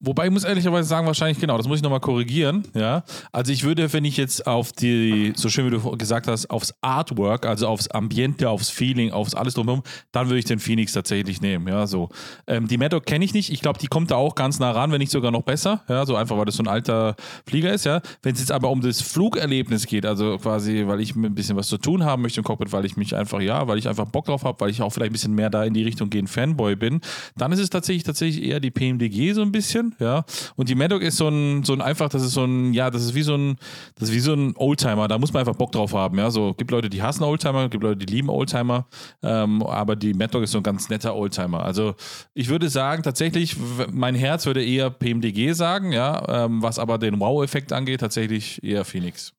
Wobei 0.00 0.26
ich 0.26 0.30
muss 0.30 0.44
ehrlicherweise 0.44 0.88
sagen, 0.88 1.08
wahrscheinlich 1.08 1.40
genau, 1.40 1.56
das 1.56 1.66
muss 1.66 1.78
ich 1.78 1.82
nochmal 1.82 1.98
korrigieren. 1.98 2.62
Ja, 2.74 3.02
also 3.32 3.52
ich 3.52 3.64
würde, 3.64 3.92
wenn 3.92 4.04
ich 4.04 4.16
jetzt 4.16 4.46
auf 4.46 4.70
die, 4.70 5.32
so 5.34 5.48
schön 5.48 5.66
wie 5.66 5.70
du 5.70 5.96
gesagt 5.96 6.28
hast, 6.28 6.50
aufs 6.50 6.72
Artwork, 6.82 7.44
also 7.44 7.66
aufs 7.66 7.88
Ambiente, 7.88 8.48
aufs 8.48 8.70
Feeling, 8.70 9.10
aufs 9.10 9.34
alles 9.34 9.54
drumherum, 9.54 9.82
dann 10.12 10.28
würde 10.28 10.38
ich 10.38 10.44
den 10.44 10.60
Phoenix 10.60 10.92
tatsächlich 10.92 11.40
nehmen. 11.40 11.66
Ja, 11.66 11.88
so. 11.88 12.10
Ähm, 12.46 12.68
die 12.68 12.78
Maddock 12.78 13.06
kenne 13.06 13.24
ich 13.24 13.34
nicht. 13.34 13.50
Ich 13.50 13.60
glaube, 13.60 13.80
die 13.80 13.88
kommt 13.88 14.12
da 14.12 14.14
auch 14.14 14.36
ganz 14.36 14.60
nah 14.60 14.70
ran, 14.70 14.92
wenn 14.92 15.00
nicht 15.00 15.10
sogar 15.10 15.32
noch 15.32 15.42
besser. 15.42 15.82
Ja, 15.88 16.06
so 16.06 16.14
einfach, 16.14 16.36
weil 16.38 16.44
das 16.44 16.54
so 16.54 16.62
ein 16.62 16.68
alter 16.68 17.16
Flieger 17.46 17.72
ist. 17.72 17.84
Ja, 17.84 18.00
wenn 18.22 18.34
es 18.34 18.40
jetzt 18.40 18.52
aber 18.52 18.70
um 18.70 18.80
das 18.80 19.00
Flugerlebnis 19.02 19.86
geht, 19.86 20.06
also 20.06 20.38
quasi, 20.38 20.84
weil 20.86 21.00
ich 21.00 21.16
ein 21.16 21.34
bisschen 21.34 21.56
was 21.56 21.66
zu 21.66 21.76
tun 21.76 22.04
haben 22.04 22.22
möchte 22.22 22.38
im 22.38 22.44
Cockpit, 22.44 22.72
weil 22.72 22.84
ich 22.84 22.96
mich 22.96 23.16
einfach, 23.16 23.40
ja, 23.40 23.66
weil 23.66 23.78
ich 23.78 23.88
einfach 23.88 24.06
Bock 24.06 24.26
drauf 24.26 24.44
habe, 24.44 24.60
weil 24.60 24.70
ich 24.70 24.80
auch 24.80 24.90
vielleicht 24.90 25.10
ein 25.10 25.14
bisschen 25.14 25.34
mehr 25.34 25.50
da 25.50 25.64
in 25.64 25.74
die 25.74 25.82
Richtung 25.82 26.08
gehen 26.08 26.28
Fanboy 26.28 26.76
bin, 26.76 27.00
dann 27.36 27.50
ist 27.50 27.58
es 27.58 27.68
tatsächlich 27.68 28.04
tatsächlich 28.04 28.44
eher 28.44 28.60
die 28.60 28.70
PMDG 28.70 29.32
so 29.32 29.42
ein 29.42 29.50
bisschen 29.50 29.87
ja. 29.98 30.24
Und 30.56 30.68
die 30.68 30.74
Maddock 30.74 31.02
ist 31.02 31.16
so 31.16 31.28
ein, 31.28 31.64
so 31.64 31.72
ein 31.72 31.80
einfach, 31.80 32.08
das 32.08 32.22
ist 32.22 32.32
so 32.32 32.44
ein, 32.44 32.72
ja, 32.72 32.90
das 32.90 33.02
ist 33.02 33.14
wie 33.14 33.22
so 33.22 33.34
ein, 33.34 33.56
das 33.96 34.08
ist 34.08 34.14
wie 34.14 34.20
so 34.20 34.32
ein 34.32 34.54
Oldtimer, 34.56 35.08
da 35.08 35.18
muss 35.18 35.32
man 35.32 35.40
einfach 35.40 35.56
Bock 35.56 35.72
drauf 35.72 35.92
haben, 35.92 36.18
ja. 36.18 36.30
So, 36.30 36.54
gibt 36.54 36.70
Leute, 36.70 36.90
die 36.90 37.02
hassen 37.02 37.24
Oldtimer, 37.24 37.68
gibt 37.68 37.84
Leute, 37.84 38.04
die 38.04 38.12
lieben 38.12 38.28
Oldtimer, 38.28 38.86
ähm, 39.22 39.62
aber 39.62 39.96
die 39.96 40.14
Maddock 40.14 40.42
ist 40.42 40.52
so 40.52 40.58
ein 40.58 40.64
ganz 40.64 40.88
netter 40.88 41.14
Oldtimer. 41.14 41.62
Also, 41.62 41.94
ich 42.34 42.48
würde 42.48 42.68
sagen, 42.68 43.02
tatsächlich, 43.02 43.56
mein 43.90 44.14
Herz 44.14 44.46
würde 44.46 44.64
eher 44.64 44.90
PMDG 44.90 45.52
sagen, 45.52 45.92
ja, 45.92 46.44
ähm, 46.44 46.62
was 46.62 46.78
aber 46.78 46.98
den 46.98 47.20
Wow-Effekt 47.20 47.72
angeht, 47.72 48.00
tatsächlich 48.00 48.62
eher 48.62 48.84
Phoenix. 48.84 49.37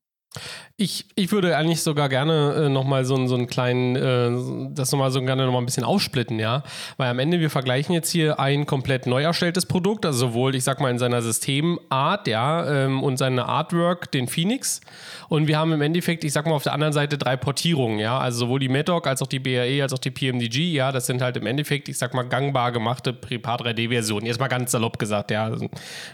Ich, 0.82 1.06
ich 1.16 1.34
würde 1.34 1.58
eigentlich 1.58 1.84
sogar 1.84 2.08
gerne 2.08 2.54
äh, 2.54 2.70
nochmal 2.70 3.04
so, 3.04 3.28
so 3.28 3.36
einen 3.36 3.48
kleinen, 3.48 3.98
äh, 3.98 4.74
das 4.74 4.92
nochmal 4.94 5.12
so 5.12 5.22
gerne 5.22 5.46
nochmal 5.46 5.62
ein 5.62 5.66
bisschen 5.66 5.84
aufsplitten, 5.84 6.40
ja. 6.40 6.64
Weil 6.96 7.10
am 7.10 7.20
Ende, 7.20 7.42
wir 7.42 7.50
vergleichen 7.50 7.94
jetzt 7.94 8.10
hier 8.10 8.40
ein 8.40 8.66
komplett 8.66 9.06
neu 9.06 9.24
erstelltes 9.24 9.66
Produkt, 9.66 10.06
also 10.06 10.28
sowohl, 10.28 10.56
ich 10.56 10.64
sag 10.64 10.80
mal, 10.80 10.90
in 10.90 10.98
seiner 10.98 11.22
Systemart, 11.22 12.28
ja, 12.28 12.86
ähm, 12.86 13.04
und 13.04 13.18
seine 13.18 13.46
Artwork, 13.46 14.10
den 14.14 14.30
Phoenix. 14.30 14.80
Und 15.28 15.48
wir 15.48 15.60
haben 15.60 15.74
im 15.74 15.82
Endeffekt, 15.82 16.24
ich 16.24 16.32
sag 16.32 16.46
mal, 16.46 16.54
auf 16.54 16.64
der 16.64 16.72
anderen 16.72 16.94
Seite 16.94 17.18
drei 17.18 17.36
Portierungen, 17.36 18.00
ja. 18.00 18.18
Also 18.18 18.40
sowohl 18.40 18.62
die 18.62 18.70
Medoc 18.70 19.06
als 19.06 19.22
auch 19.22 19.28
die 19.28 19.40
BAE 19.40 19.82
als 19.82 19.92
auch 19.92 20.00
die 20.00 20.12
PMDG, 20.12 20.72
ja, 20.72 20.94
das 20.94 21.08
sind 21.08 21.22
halt 21.22 21.36
im 21.36 21.46
Endeffekt, 21.46 21.90
ich 21.90 21.98
sag 21.98 22.14
mal, 22.14 22.24
gangbar 22.24 22.72
gemachte 22.72 23.12
Prepar 23.12 23.60
3D-Versionen. 23.60 24.26
Jetzt 24.26 24.40
mal 24.40 24.48
ganz 24.48 24.72
salopp 24.72 24.98
gesagt, 24.98 25.30
ja. 25.32 25.44
Also, 25.44 25.70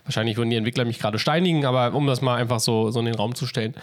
wahrscheinlich 0.05 0.37
würden 0.37 0.49
die 0.49 0.55
Entwickler 0.55 0.85
mich 0.85 0.97
gerade 0.97 1.19
steinigen, 1.19 1.65
aber 1.65 1.93
um 1.93 2.07
das 2.07 2.21
mal 2.21 2.35
einfach 2.35 2.59
so, 2.59 2.89
so 2.89 2.99
in 2.99 3.05
den 3.05 3.15
Raum 3.15 3.35
zu 3.35 3.45
stellen. 3.45 3.75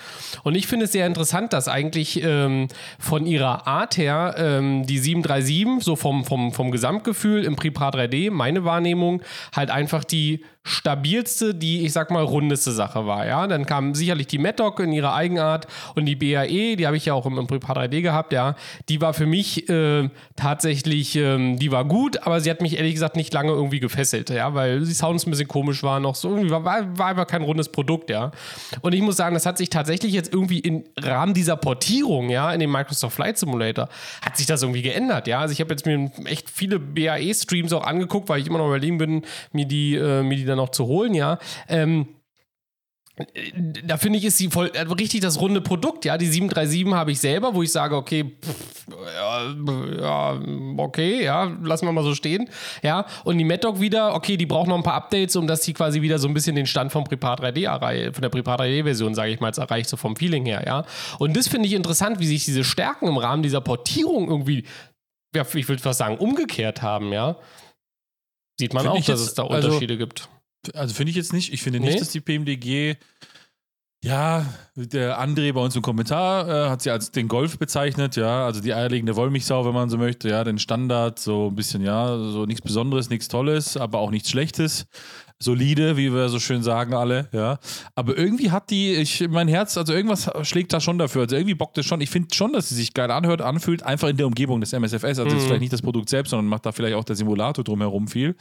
Und 0.42 0.54
ich 0.54 0.66
finde 0.66 0.86
es 0.86 0.92
sehr 0.92 1.06
interessant, 1.06 1.52
dass 1.52 1.68
eigentlich 1.68 2.22
ähm, 2.22 2.68
von 2.98 3.26
ihrer 3.26 3.66
Art 3.66 3.96
her 3.96 4.34
ähm, 4.38 4.86
die 4.86 4.98
737, 4.98 5.84
so 5.84 5.96
vom, 5.96 6.24
vom, 6.24 6.52
vom 6.52 6.70
Gesamtgefühl 6.70 7.44
im 7.44 7.56
Prepar 7.56 7.94
3D, 7.94 8.30
meine 8.30 8.64
Wahrnehmung, 8.64 9.22
halt 9.54 9.70
einfach 9.70 10.04
die 10.04 10.44
stabilste, 10.64 11.54
die, 11.54 11.85
ich 11.85 11.92
sag 11.92 12.11
mal, 12.11 12.23
rundeste 12.23 12.71
Sache 12.71 13.07
war. 13.07 13.26
Ja? 13.26 13.47
Dann 13.47 13.66
kam 13.66 13.95
sicherlich 13.95 14.28
die 14.28 14.38
Maddock 14.38 14.81
in 14.81 14.92
ihrer 14.92 15.14
Eigenart 15.14 15.66
und 15.97 16.07
die 16.07 16.14
BAE, 16.14 16.76
die 16.76 16.87
habe 16.87 16.97
ich 16.97 17.07
ja 17.07 17.14
auch 17.14 17.26
im, 17.26 17.38
im 17.38 17.47
Prepar 17.47 17.76
3D 17.76 18.00
gehabt, 18.00 18.33
ja. 18.33 18.54
Die 18.88 19.00
war 19.00 19.12
für 19.12 19.26
mich 19.26 19.69
äh, 19.69 20.09
tatsächlich, 20.37 21.16
ähm, 21.16 21.59
die 21.59 21.73
war 21.73 21.85
gut, 21.85 22.23
aber 22.25 22.40
sie 22.40 22.50
hat 22.50 22.61
mich 22.61 22.76
ehrlich 22.76 22.95
gesagt 22.95 23.16
nicht 23.16 23.33
lange 23.35 23.50
irgendwie 23.50 23.81
gefesselt, 23.81 24.31
ja, 24.31 24.54
weil 24.54 24.81
die 24.81 24.92
Sounds 24.92 25.26
ein 25.26 25.31
bisschen 25.31 25.49
komisch 25.49 25.83
waren, 25.83 26.02
noch 26.02 26.14
so 26.14 26.28
irgendwie 26.28 26.50
war, 26.50 26.64
war 26.64 27.07
einfach 27.07 27.26
kein 27.26 27.42
rundes 27.42 27.69
Produkt, 27.69 28.09
ja. 28.11 28.31
Und 28.83 28.95
ich 28.95 29.02
muss 29.02 29.16
sagen, 29.16 29.35
das 29.35 29.47
hat 29.47 29.59
sich 29.59 29.69
tatsächlich 29.69 30.12
jetzt 30.12 30.33
irgendwie 30.33 30.61
im 30.61 30.85
Rahmen 30.99 31.35
dieser 31.35 31.57
Portierung, 31.57 32.31
ja, 32.31 32.52
in 32.52 32.61
dem 32.61 32.71
Microsoft 32.71 33.16
Flight 33.16 33.37
Simulator, 33.37 33.88
hat 34.25 34.37
sich 34.37 34.47
das 34.47 34.62
irgendwie 34.62 34.83
geändert, 34.83 35.26
ja. 35.26 35.40
Also 35.40 35.52
ich 35.52 35.61
habe 35.61 35.71
jetzt 35.71 35.87
mir 35.87 36.11
echt 36.26 36.49
viele 36.49 36.78
BAE-Streams 36.78 37.73
auch 37.73 37.85
angeguckt, 37.85 38.28
weil 38.28 38.40
ich 38.40 38.47
immer 38.47 38.59
noch 38.59 38.69
überlegen 38.69 38.99
bin, 38.99 39.23
mir 39.52 39.66
die, 39.66 39.97
äh, 39.97 40.23
mir 40.23 40.37
die 40.37 40.51
dann 40.52 40.59
noch 40.59 40.71
zu 40.71 40.87
holen, 40.87 41.14
ja. 41.14 41.38
Ähm, 41.68 42.06
da 43.85 43.99
finde 43.99 44.18
ich, 44.18 44.25
ist 44.25 44.38
sie 44.38 44.49
voll 44.49 44.71
äh, 44.73 44.80
richtig 44.82 45.21
das 45.21 45.38
runde 45.38 45.61
Produkt. 45.61 46.06
Ja, 46.06 46.16
die 46.16 46.26
737 46.26 46.94
habe 46.94 47.12
ich 47.12 47.21
selber, 47.21 47.54
wo 47.54 47.62
ich 47.62 47.71
sage, 47.71 47.94
okay, 47.94 48.25
pff, 48.42 48.87
ja, 50.00 50.40
okay, 50.78 51.23
ja, 51.23 51.44
lassen 51.62 51.87
wir 51.87 51.92
mal 51.92 52.04
so 52.04 52.14
stehen. 52.14 52.49
Ja, 52.82 53.04
und 53.25 53.37
die 53.37 53.44
MadDog 53.44 53.80
wieder, 53.80 54.14
okay, 54.14 54.38
die 54.38 54.47
braucht 54.47 54.68
noch 54.68 54.76
ein 54.76 54.82
paar 54.82 54.94
Updates, 54.94 55.37
um 55.37 55.47
dass 55.47 55.62
sie 55.62 55.75
quasi 55.75 56.00
wieder 56.00 56.18
so 56.18 56.26
ein 56.26 56.32
bisschen 56.32 56.56
den 56.56 56.66
Stand 56.66 56.90
vom 56.90 57.04
Prepar 57.04 57.38
3D 57.38 57.66
erreicht, 57.66 58.14
von 58.14 58.23
der 58.23 58.30
Prepar 58.30 58.59
3D-Version, 58.59 59.14
sage 59.14 59.30
ich 59.30 59.40
mal, 59.40 59.52
erreicht, 59.52 59.90
so 59.90 59.99
vom 59.99 60.16
Feeling 60.16 60.47
her, 60.47 60.64
ja. 60.66 60.87
Und 61.18 61.37
das 61.37 61.49
finde 61.49 61.68
ich 61.68 61.75
interessant, 61.75 62.18
wie 62.18 62.26
sich 62.26 62.47
diese 62.47 62.64
Stärken 62.64 63.09
im 63.09 63.18
Rahmen 63.18 63.42
dieser 63.42 63.61
Portierung 63.61 64.28
irgendwie, 64.28 64.64
ja, 65.35 65.44
ich 65.54 65.68
würde 65.68 65.82
fast 65.82 65.99
sagen, 65.99 66.16
umgekehrt 66.16 66.80
haben, 66.80 67.12
ja. 67.12 67.37
Sieht 68.59 68.73
man 68.73 68.85
Find 68.85 68.94
auch, 68.94 69.04
dass 69.04 69.21
es 69.21 69.35
da 69.35 69.42
also 69.47 69.68
Unterschiede 69.68 69.94
also 69.94 70.06
gibt. 70.06 70.28
Also 70.75 70.95
finde 70.95 71.11
ich 71.11 71.16
jetzt 71.16 71.33
nicht. 71.33 71.52
Ich 71.52 71.62
finde 71.62 71.81
nicht, 71.81 71.95
nee? 71.95 71.99
dass 71.99 72.11
die 72.11 72.21
PMDG 72.21 72.97
ja, 74.04 74.45
der 74.75 75.21
André 75.21 75.52
bei 75.52 75.61
uns 75.61 75.76
im 75.76 75.83
Kommentar 75.83 76.49
äh, 76.49 76.71
hat 76.71 76.83
sie 76.83 76.90
als 76.90 77.12
den 77.12 77.28
Golf 77.28 77.57
bezeichnet, 77.57 78.16
ja, 78.16 78.45
also 78.45 78.61
die 78.61 78.75
eierlegende 78.75 79.14
Wollmilchsau, 79.14 79.64
wenn 79.64 79.75
man 79.75 79.90
so 79.90 79.97
möchte, 79.97 80.28
ja, 80.28 80.42
den 80.42 80.59
Standard, 80.59 81.21
so 81.21 81.49
ein 81.49 81.54
bisschen, 81.54 81.83
ja, 81.83 82.19
so 82.19 82.45
nichts 82.45 82.62
Besonderes, 82.62 83.11
nichts 83.11 83.28
Tolles, 83.28 83.76
aber 83.76 84.00
auch 84.00 84.11
nichts 84.11 84.28
Schlechtes 84.28 84.87
solide, 85.42 85.96
wie 85.96 86.12
wir 86.12 86.28
so 86.28 86.38
schön 86.38 86.62
sagen 86.62 86.94
alle, 86.94 87.28
ja. 87.32 87.58
Aber 87.94 88.16
irgendwie 88.16 88.50
hat 88.50 88.70
die, 88.70 88.94
ich, 88.94 89.28
mein 89.28 89.49
Herz, 89.49 89.76
also 89.76 89.92
irgendwas 89.92 90.30
schlägt 90.42 90.72
da 90.72 90.80
schon 90.80 90.99
dafür. 90.99 91.22
Also 91.22 91.37
irgendwie 91.37 91.54
bockt 91.54 91.78
es 91.78 91.87
schon. 91.87 92.00
Ich 92.00 92.11
finde 92.11 92.34
schon, 92.34 92.52
dass 92.52 92.68
sie 92.68 92.75
sich 92.75 92.94
geil 92.94 93.11
anhört, 93.11 93.42
anfühlt, 93.42 93.82
einfach 93.82 94.08
in 94.08 94.16
der 94.16 94.26
Umgebung 94.26 94.61
des 94.61 94.72
MSFS. 94.72 95.04
Also 95.04 95.26
mhm. 95.26 95.37
ist 95.37 95.44
vielleicht 95.44 95.61
nicht 95.61 95.72
das 95.72 95.82
Produkt 95.82 96.08
selbst, 96.08 96.30
sondern 96.30 96.46
macht 96.46 96.66
da 96.66 96.72
vielleicht 96.72 96.94
auch 96.94 97.04
der 97.04 97.16
Simulator 97.16 97.64
drumherum 97.64 98.08
viel. 98.08 98.37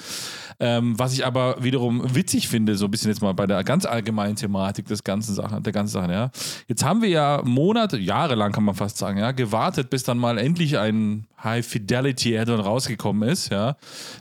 Ähm, 0.60 0.98
was 0.98 1.14
ich 1.14 1.26
aber 1.26 1.56
wiederum 1.62 2.04
witzig 2.16 2.48
finde, 2.48 2.76
so 2.76 2.86
ein 2.86 2.92
bisschen 2.92 3.10
jetzt 3.10 3.22
mal 3.22 3.34
bei 3.34 3.48
der 3.48 3.64
ganz 3.64 3.86
allgemeinen 3.86 4.36
Thematik 4.36 4.88
des 4.88 5.04
ganzen 5.04 5.36
Sachen, 5.36 5.64
der 5.64 5.74
ganzen 5.74 5.94
Sachen, 5.94 6.12
ja. 6.12 6.32
Jetzt 6.68 6.84
haben 6.84 7.02
wir 7.02 7.10
ja 7.10 7.42
Monate, 7.44 7.98
Jahre 7.98 8.36
lang 8.36 8.52
kann 8.52 8.64
man 8.64 8.76
fast 8.76 8.98
sagen, 8.98 9.18
ja, 9.18 9.32
gewartet, 9.32 9.90
bis 9.90 10.04
dann 10.04 10.18
mal 10.18 10.38
endlich 10.38 10.78
ein 10.78 11.26
High 11.44 11.66
Fidelity 11.66 12.38
Add-on 12.38 12.60
rausgekommen 12.60 13.28
ist, 13.28 13.50
ja, 13.52 13.76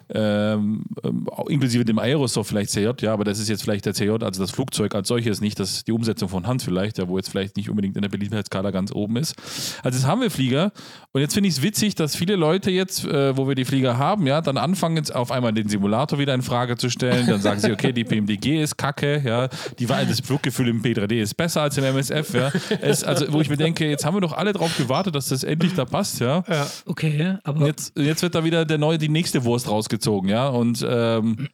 ähm, 0.09 0.85
ähm, 1.05 1.29
inklusive 1.49 1.85
dem 1.85 1.99
Aerosoft 1.99 2.49
vielleicht 2.49 2.70
CJ, 2.71 2.91
ja, 3.01 3.13
aber 3.13 3.25
das 3.25 3.39
ist 3.39 3.49
jetzt 3.49 3.63
vielleicht 3.63 3.87
der 3.87 3.95
CJ, 3.95 4.11
also 4.23 4.41
das 4.41 4.51
Flugzeug 4.51 4.95
als 4.95 5.09
solches, 5.09 5.41
nicht 5.41 5.59
das, 5.59 5.85
die 5.85 5.93
Umsetzung 5.93 6.29
von 6.29 6.47
Hand 6.47 6.63
vielleicht, 6.63 6.99
ja, 6.99 7.09
wo 7.09 7.17
jetzt 7.17 7.31
vielleicht 7.31 7.57
nicht 7.57 7.71
unbedingt 7.71 7.97
in 7.97 8.03
der 8.03 8.09
Beliebtheitskala 8.09 8.71
ganz 8.71 8.93
oben 8.93 9.17
ist. 9.17 9.35
Also 9.83 9.99
jetzt 9.99 10.07
haben 10.07 10.21
wir 10.21 10.31
Flieger 10.31 10.73
und 11.13 11.21
jetzt 11.21 11.35
finde 11.35 11.49
ich 11.49 11.57
es 11.57 11.63
witzig, 11.63 11.95
dass 11.95 12.17
viele 12.17 12.37
Leute 12.37 12.71
jetzt, 12.71 13.05
äh, 13.05 13.37
wo 13.37 13.49
wir 13.49 13.55
die 13.55 13.65
Flieger 13.65 13.99
haben, 13.99 14.27
ja, 14.27 14.41
dann 14.41 14.57
anfangen 14.57 14.97
jetzt 14.97 15.15
auf 15.15 15.31
einmal 15.31 15.53
den 15.53 15.69
Simulator 15.69 16.19
wieder 16.19 16.35
in 16.35 16.43
Frage 16.43 16.77
zu 16.77 16.91
stellen, 16.91 17.27
dann 17.27 17.41
sagen 17.41 17.61
sie, 17.61 17.73
okay, 17.73 17.93
die 17.93 18.05
PMDG 18.05 18.63
ist 18.63 18.77
kacke, 18.77 19.23
ja, 19.25 19.49
die, 19.79 19.87
das 19.87 20.21
Fluggefühl 20.21 20.69
im 20.69 20.83
P3D 20.83 21.21
ist 21.21 21.37
besser 21.37 21.63
als 21.63 21.77
im 21.79 21.85
MSF, 21.85 22.35
ja, 22.35 22.53
es, 22.81 23.05
also 23.05 23.33
wo 23.33 23.41
ich 23.41 23.51
mir 23.51 23.57
denke, 23.57 23.89
jetzt 23.89 24.05
haben 24.05 24.17
wir 24.17 24.21
doch 24.21 24.33
alle 24.33 24.53
drauf 24.53 24.77
gewartet, 24.77 25.15
dass 25.15 25.29
das 25.29 25.45
endlich 25.45 25.75
da 25.75 25.85
passt, 25.85 26.21
ja. 26.21 26.45
ja. 26.49 26.67
Okay, 26.87 27.37
aber. 27.45 27.67
Jetzt, 27.67 27.97
jetzt 27.99 28.23
wird 28.23 28.35
da 28.35 28.45
wieder 28.45 28.65
der 28.65 28.79
neue, 28.79 28.99
die 28.99 29.09
nächste 29.09 29.45
Wurst 29.45 29.69
rausgezogen, 29.69 30.29
ja. 30.31 30.49
Und 30.49 30.85
ähm, 30.89 31.49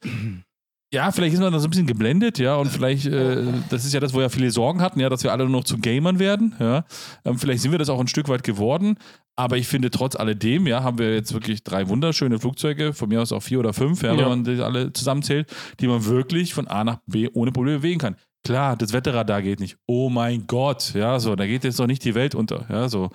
ja, 0.92 1.10
vielleicht 1.10 1.34
ist 1.34 1.40
man 1.40 1.52
da 1.52 1.58
so 1.58 1.66
ein 1.66 1.70
bisschen 1.70 1.86
geblendet, 1.86 2.38
ja, 2.38 2.56
und 2.56 2.68
vielleicht, 2.68 3.06
äh, 3.06 3.42
das 3.70 3.84
ist 3.84 3.92
ja 3.92 4.00
das, 4.00 4.14
wo 4.14 4.20
ja 4.20 4.28
viele 4.28 4.50
Sorgen 4.50 4.80
hatten, 4.80 5.00
ja, 5.00 5.08
dass 5.08 5.24
wir 5.24 5.32
alle 5.32 5.44
nur 5.44 5.58
noch 5.60 5.64
zu 5.64 5.78
Gamern 5.78 6.18
werden, 6.18 6.54
ja. 6.60 6.84
Ähm, 7.24 7.38
vielleicht 7.38 7.62
sind 7.62 7.72
wir 7.72 7.78
das 7.78 7.88
auch 7.88 8.00
ein 8.00 8.08
Stück 8.08 8.28
weit 8.28 8.44
geworden, 8.44 8.96
aber 9.34 9.56
ich 9.56 9.66
finde, 9.66 9.90
trotz 9.90 10.14
alledem, 10.16 10.66
ja, 10.66 10.82
haben 10.82 10.98
wir 10.98 11.14
jetzt 11.14 11.34
wirklich 11.34 11.64
drei 11.64 11.88
wunderschöne 11.88 12.38
Flugzeuge, 12.38 12.92
von 12.92 13.08
mir 13.08 13.20
aus 13.20 13.32
auch 13.32 13.42
vier 13.42 13.58
oder 13.58 13.72
fünf, 13.72 14.02
ja, 14.02 14.12
ja. 14.12 14.18
wenn 14.18 14.28
man 14.28 14.44
die 14.44 14.62
alle 14.62 14.92
zusammenzählt, 14.92 15.52
die 15.80 15.88
man 15.88 16.04
wirklich 16.06 16.54
von 16.54 16.68
A 16.68 16.84
nach 16.84 16.98
B 17.06 17.28
ohne 17.34 17.52
Probleme 17.52 17.78
bewegen 17.78 18.00
kann. 18.00 18.16
Klar, 18.44 18.76
das 18.76 18.92
Wetterradar 18.92 19.42
geht 19.42 19.58
nicht. 19.58 19.76
Oh 19.86 20.08
mein 20.08 20.46
Gott, 20.46 20.94
ja, 20.94 21.18
so, 21.18 21.34
da 21.34 21.46
geht 21.46 21.64
jetzt 21.64 21.80
doch 21.80 21.88
nicht 21.88 22.04
die 22.04 22.14
Welt 22.14 22.36
unter, 22.36 22.64
ja, 22.70 22.88
so. 22.88 23.10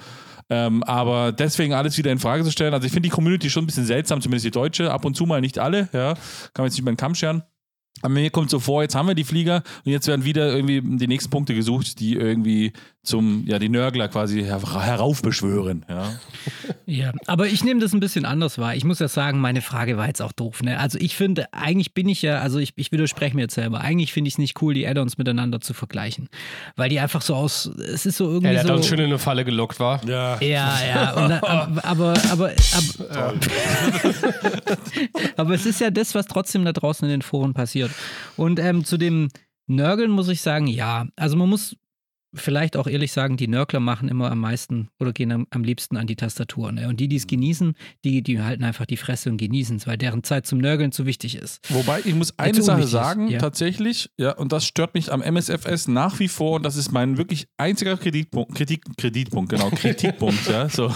Ähm, 0.49 0.83
aber 0.83 1.31
deswegen 1.31 1.73
alles 1.73 1.97
wieder 1.97 2.11
in 2.11 2.19
Frage 2.19 2.43
zu 2.43 2.51
stellen. 2.51 2.73
Also 2.73 2.85
ich 2.85 2.91
finde 2.91 3.07
die 3.07 3.13
Community 3.13 3.49
schon 3.49 3.63
ein 3.63 3.67
bisschen 3.67 3.85
seltsam, 3.85 4.19
zumindest 4.19 4.45
die 4.45 4.51
deutsche, 4.51 4.91
ab 4.91 5.05
und 5.05 5.15
zu 5.15 5.25
mal 5.25 5.39
nicht 5.39 5.57
alle, 5.57 5.87
ja. 5.93 6.15
Kann 6.15 6.63
man 6.63 6.65
jetzt 6.65 6.73
nicht 6.73 6.81
über 6.81 6.91
den 6.91 6.97
Kamm 6.97 7.15
scheren. 7.15 7.43
Aber 8.01 8.13
mir 8.13 8.29
kommt 8.31 8.49
so 8.49 8.59
vor, 8.59 8.81
jetzt 8.81 8.95
haben 8.95 9.07
wir 9.07 9.15
die 9.15 9.23
Flieger 9.23 9.63
und 9.85 9.91
jetzt 9.91 10.07
werden 10.07 10.25
wieder 10.25 10.53
irgendwie 10.53 10.81
die 10.81 11.07
nächsten 11.07 11.29
Punkte 11.29 11.53
gesucht, 11.53 11.99
die 11.99 12.15
irgendwie 12.15 12.73
zum, 13.03 13.45
ja, 13.47 13.57
die 13.57 13.69
Nörgler 13.69 14.07
quasi 14.09 14.43
her 14.43 14.61
heraufbeschwören. 14.61 15.85
Ja. 15.89 16.19
ja, 16.85 17.11
aber 17.25 17.47
ich 17.47 17.63
nehme 17.63 17.79
das 17.79 17.93
ein 17.93 17.99
bisschen 17.99 18.25
anders 18.25 18.59
wahr. 18.59 18.75
Ich 18.75 18.83
muss 18.83 18.99
ja 18.99 19.07
sagen, 19.07 19.39
meine 19.39 19.61
Frage 19.61 19.97
war 19.97 20.05
jetzt 20.05 20.21
auch 20.21 20.31
doof. 20.31 20.61
Ne? 20.61 20.79
Also 20.79 20.99
ich 20.99 21.15
finde, 21.15 21.51
eigentlich 21.51 21.95
bin 21.95 22.07
ich 22.07 22.21
ja, 22.21 22.39
also 22.39 22.59
ich, 22.59 22.73
ich 22.75 22.91
widerspreche 22.91 23.35
mir 23.35 23.43
jetzt 23.43 23.55
selber, 23.55 23.81
eigentlich 23.81 24.13
finde 24.13 24.27
ich 24.27 24.35
es 24.35 24.37
nicht 24.37 24.61
cool, 24.61 24.75
die 24.75 24.87
Add-ons 24.87 25.17
miteinander 25.17 25.61
zu 25.61 25.73
vergleichen. 25.73 26.29
Weil 26.75 26.89
die 26.89 26.99
einfach 26.99 27.23
so 27.23 27.33
aus, 27.33 27.65
es 27.65 28.05
ist 28.05 28.17
so 28.17 28.25
irgendwie. 28.25 28.47
Ja, 28.47 28.53
der 28.53 28.63
so, 28.63 28.69
hat 28.69 28.77
uns 28.77 28.87
schön 28.87 28.99
in 28.99 29.05
eine 29.05 29.17
Falle 29.17 29.45
gelockt, 29.45 29.79
war. 29.79 30.05
Ja, 30.07 30.39
ja. 30.39 30.77
ja 30.85 31.13
und, 31.13 31.31
aber, 31.31 31.83
aber, 31.83 32.13
aber, 32.29 32.53
aber, 33.09 33.33
aber 35.37 35.53
es 35.55 35.65
ist 35.65 35.81
ja 35.81 35.89
das, 35.89 36.13
was 36.13 36.27
trotzdem 36.27 36.65
da 36.65 36.71
draußen 36.71 37.05
in 37.05 37.11
den 37.11 37.21
Foren 37.23 37.55
passiert. 37.55 37.89
Und 38.37 38.59
ähm, 38.59 38.85
zu 38.85 38.97
dem 38.97 39.29
Nörgeln 39.65 40.11
muss 40.11 40.29
ich 40.29 40.41
sagen, 40.41 40.67
ja. 40.67 41.07
Also 41.15 41.35
man 41.35 41.49
muss 41.49 41.75
vielleicht 42.33 42.77
auch 42.77 42.87
ehrlich 42.87 43.11
sagen, 43.11 43.37
die 43.37 43.47
Nörgler 43.47 43.79
machen 43.79 44.07
immer 44.07 44.31
am 44.31 44.39
meisten 44.39 44.89
oder 44.99 45.11
gehen 45.11 45.31
am, 45.31 45.47
am 45.49 45.63
liebsten 45.63 45.97
an 45.97 46.07
die 46.07 46.15
Tastatur. 46.15 46.71
Ne? 46.71 46.87
Und 46.87 46.99
die, 46.99 47.07
die 47.07 47.17
es 47.17 47.27
genießen, 47.27 47.73
die, 48.03 48.21
die 48.21 48.41
halten 48.41 48.63
einfach 48.63 48.85
die 48.85 48.97
Fresse 48.97 49.29
und 49.29 49.37
genießen 49.37 49.77
es, 49.77 49.87
weil 49.87 49.97
deren 49.97 50.23
Zeit 50.23 50.45
zum 50.45 50.59
Nörgeln 50.59 50.91
zu 50.91 51.05
wichtig 51.05 51.35
ist. 51.35 51.59
Wobei, 51.69 52.01
ich 52.05 52.15
muss 52.15 52.37
eine 52.39 52.61
Sache 52.61 52.87
sagen, 52.87 53.27
ja. 53.27 53.39
tatsächlich, 53.39 54.09
ja, 54.17 54.31
und 54.31 54.51
das 54.51 54.65
stört 54.65 54.93
mich 54.93 55.11
am 55.11 55.21
MSFS 55.21 55.87
nach 55.87 56.19
wie 56.19 56.27
vor, 56.27 56.55
und 56.55 56.63
das 56.63 56.75
ist 56.75 56.91
mein 56.91 57.17
wirklich 57.17 57.47
einziger 57.57 57.97
Kritikpunkt, 57.97 58.55
Kritik, 58.55 58.83
Kreditpunkt, 58.97 59.51
genau, 59.51 59.69
Kritikpunkt, 59.71 60.47
ja, 60.47 60.69
so. 60.69 60.93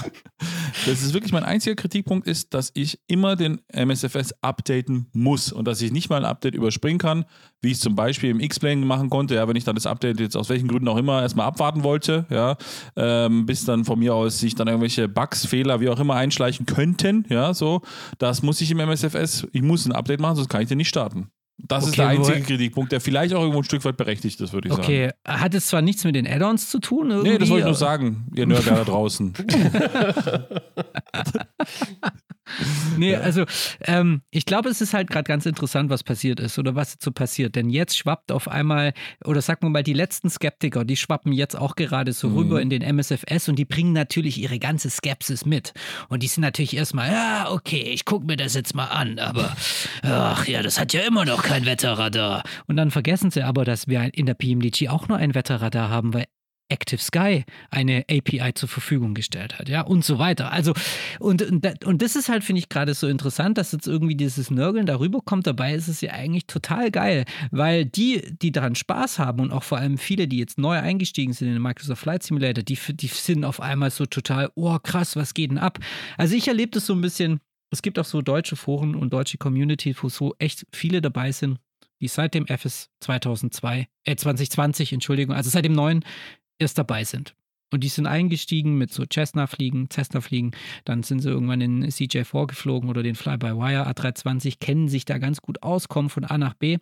Das 0.86 1.02
ist 1.02 1.14
wirklich 1.14 1.32
mein 1.32 1.44
einziger 1.44 1.76
Kritikpunkt 1.76 2.28
ist, 2.28 2.54
dass 2.54 2.72
ich 2.74 3.00
immer 3.08 3.36
den 3.36 3.62
MSFS 3.74 4.34
updaten 4.42 5.08
muss 5.14 5.52
und 5.52 5.68
dass 5.68 5.82
ich 5.82 5.92
nicht 5.92 6.10
mal 6.10 6.18
ein 6.18 6.26
Update 6.26 6.56
überspringen 6.56 7.00
kann, 7.00 7.26
wie 7.66 7.72
ich 7.72 7.78
es 7.78 7.80
zum 7.82 7.96
Beispiel 7.96 8.30
im 8.30 8.40
X-Plane 8.40 8.86
machen 8.86 9.10
konnte, 9.10 9.36
ja, 9.36 9.48
wenn 9.48 9.56
ich 9.56 9.64
dann 9.64 9.76
das 9.76 9.86
Update 9.86 10.20
jetzt 10.20 10.38
aus 10.38 10.50
welchen 10.50 10.68
Gründen 10.68 10.88
auch 10.88 10.98
immer 10.98 11.22
erstmal 11.22 11.48
abwarten 11.48 11.84
wollte, 11.84 12.26
ja, 12.30 12.56
ähm, 12.96 13.46
bis 13.46 13.66
dann 13.66 13.84
von 13.84 14.00
mir 14.00 14.16
aus 14.16 14.40
sich 14.40 14.56
dann 14.56 14.68
irgendwelche 14.68 15.10
Bugs, 15.10 15.46
Fehler, 15.46 15.82
wie 15.82 15.90
auch 15.90 16.00
immer 16.00 16.16
einschleichen 16.16 16.66
könnten, 16.66 17.26
ja, 17.30 17.54
so. 17.54 17.82
Das 18.20 18.42
muss 18.42 18.62
ich 18.62 18.72
im 18.72 18.80
MSFS, 18.80 19.48
ich 19.52 19.62
muss 19.62 19.86
ein 19.86 19.92
Update 19.92 20.22
machen, 20.22 20.38
sonst 20.38 20.50
kann 20.50 20.62
ich 20.62 20.70
den 20.70 20.78
nicht 20.78 20.90
starten. 20.90 21.30
Das 21.58 21.84
okay, 21.84 21.90
ist 21.90 21.98
der 21.98 22.08
einzige 22.10 22.42
Kritikpunkt, 22.42 22.92
der 22.92 23.00
vielleicht 23.00 23.34
auch 23.34 23.40
irgendwo 23.40 23.60
ein 23.60 23.64
Stück 23.64 23.86
weit 23.86 23.98
berechtigt 23.98 24.42
ist, 24.42 24.52
würde 24.52 24.68
ich 24.68 24.74
okay. 24.74 25.08
sagen. 25.08 25.14
Okay, 25.26 25.42
hat 25.42 25.54
es 25.54 25.68
zwar 25.68 25.82
nichts 25.82 26.04
mit 26.04 26.16
den 26.16 26.28
Add-ons 26.28 26.70
zu 26.70 26.80
tun? 26.80 27.12
Irgendwie, 27.12 27.32
nee, 27.32 27.38
das 27.38 27.50
wollte 27.50 27.62
ich 27.62 27.66
nur 27.66 27.76
sagen, 27.76 28.28
ihr 28.36 28.46
Nerd 28.46 28.68
da 28.68 28.84
draußen. 28.84 29.34
nee, 32.98 33.16
also 33.16 33.46
ähm, 33.82 34.22
ich 34.32 34.46
glaube, 34.46 34.70
es 34.70 34.82
ist 34.82 34.94
halt 34.94 35.10
gerade 35.10 35.28
ganz 35.28 35.46
interessant, 35.46 35.90
was 35.90 36.04
passiert 36.04 36.40
ist 36.40 36.58
oder 36.60 36.76
was 36.76 36.98
so 37.00 37.12
passiert. 37.12 37.56
Denn 37.56 37.70
jetzt 37.70 37.98
schwappt 37.98 38.32
auf 38.32 38.48
einmal, 38.48 38.94
oder 39.24 39.42
sagen 39.42 39.62
wir 39.64 39.70
mal, 39.70 39.84
die 39.84 39.94
letzten 39.94 40.30
Skeptiker, 40.30 40.86
die 40.86 40.96
schwappen 40.96 41.32
jetzt 41.32 41.56
auch 41.56 41.76
gerade 41.76 42.14
so 42.14 42.30
mhm. 42.30 42.38
rüber 42.38 42.62
in 42.62 42.70
den 42.70 42.82
MSFS 42.82 43.50
und 43.50 43.58
die 43.58 43.66
bringen 43.66 43.94
natürlich 43.94 44.38
ihre 44.38 44.60
ganze 44.60 44.90
Skepsis 44.90 45.46
mit. 45.46 45.74
Und 46.10 46.24
die 46.24 46.28
sind 46.28 46.42
natürlich 46.42 46.76
erstmal, 46.76 47.12
ja, 47.12 47.52
okay, 47.52 47.82
ich 47.82 48.06
gucke 48.06 48.26
mir 48.26 48.38
das 48.38 48.54
jetzt 48.54 48.76
mal 48.76 48.86
an, 48.86 49.20
aber 49.20 49.56
ach 50.04 50.48
ja, 50.48 50.62
das 50.62 50.80
hat 50.80 50.94
ja 50.94 51.02
immer 51.02 51.26
noch 51.26 51.44
kein 51.44 51.66
Wetterradar. 51.66 52.44
Und 52.68 52.78
dann 52.78 52.92
vergessen 52.92 53.32
sie 53.32 53.44
aber, 53.44 53.66
dass 53.66 53.88
wir 53.88 54.14
in 54.14 54.26
der 54.26 54.34
PMDG 54.34 54.90
auch 54.90 55.08
nur 55.08 55.18
ein 55.18 55.36
Wetterradar 55.36 55.90
haben, 55.90 56.14
weil 56.14 56.26
Active 56.70 57.02
Sky 57.02 57.46
eine 57.70 58.06
API 58.10 58.54
zur 58.56 58.68
Verfügung 58.68 59.14
gestellt 59.14 59.60
hat, 59.60 59.70
ja, 59.70 59.82
und 59.82 60.04
so 60.04 60.18
weiter. 60.18 60.52
Also, 60.52 60.74
und, 61.20 61.42
und 61.86 62.02
das 62.02 62.16
ist 62.16 62.30
halt, 62.30 62.44
finde 62.44 62.60
ich, 62.60 62.70
gerade 62.70 62.94
so 62.94 63.08
interessant, 63.08 63.58
dass 63.58 63.72
jetzt 63.72 63.88
irgendwie 63.88 64.16
dieses 64.16 64.50
Nörgeln 64.50 64.86
darüber 64.86 65.22
kommt. 65.22 65.46
Dabei 65.46 65.76
ist 65.76 65.88
es 65.88 66.02
ja 66.02 66.12
eigentlich 66.12 66.48
total 66.48 66.90
geil, 66.90 67.26
weil 67.52 67.86
die, 67.86 68.36
die 68.42 68.52
daran 68.52 68.76
Spaß 68.76 69.20
haben 69.20 69.42
und 69.42 69.52
auch 69.52 69.64
vor 69.64 69.78
allem 69.78 69.98
viele, 69.98 70.28
die 70.28 70.38
jetzt 70.38 70.58
neu 70.58 70.78
eingestiegen 70.78 71.34
sind 71.34 71.50
in 71.50 71.54
den 71.54 71.62
Microsoft 71.62 72.02
Flight 72.02 72.24
Simulator, 72.24 72.64
die, 72.64 72.78
die 72.94 73.08
sind 73.08 73.46
auf 73.46 73.62
einmal 73.62 73.92
so 73.92 74.06
total, 74.06 74.50
oh 74.56 74.78
krass, 74.80 75.16
was 75.16 75.34
geht 75.34 75.52
denn 75.52 75.60
ab? 75.60 75.80
Also, 76.18 76.36
ich 76.36 76.48
erlebe 76.48 76.72
das 76.72 76.86
so 76.86 76.94
ein 76.94 77.02
bisschen. 77.02 77.40
Es 77.72 77.82
gibt 77.82 78.00
auch 78.00 78.06
so 78.06 78.22
deutsche 78.22 78.56
Foren 78.56 78.96
und 78.96 79.12
deutsche 79.12 79.38
Community, 79.38 79.96
wo 80.00 80.08
so 80.08 80.34
echt 80.40 80.66
viele 80.72 81.02
dabei 81.02 81.32
sind, 81.32 81.60
die 82.00 82.08
seit 82.08 82.34
dem 82.34 82.46
FS 82.48 82.90
2002, 83.02 83.88
äh 84.04 84.16
2020, 84.16 84.94
Entschuldigung, 84.94 85.36
also 85.36 85.50
seit 85.50 85.66
dem 85.66 85.74
neuen 85.74 86.04
erst 86.60 86.78
dabei 86.78 87.04
sind. 87.04 87.36
Und 87.74 87.84
die 87.84 87.90
sind 87.90 88.06
eingestiegen 88.06 88.78
mit 88.78 88.94
so 88.94 89.04
Cessna-Fliegen, 89.12 89.90
Cessna-Fliegen. 89.90 90.52
Dann 90.86 91.04
sind 91.04 91.20
sie 91.20 91.30
irgendwann 91.30 91.62
in 91.62 91.84
CJ4 91.84 92.46
geflogen 92.48 92.90
oder 92.90 93.02
den 93.02 93.16
Fly-by-Wire 93.16 93.90
A320, 93.90 94.60
kennen 94.60 94.88
sich 94.88 95.04
da 95.04 95.18
ganz 95.18 95.42
gut 95.42 95.64
aus, 95.64 95.88
kommen 95.88 96.10
von 96.10 96.26
A 96.26 96.38
nach 96.38 96.54
B. 96.54 96.78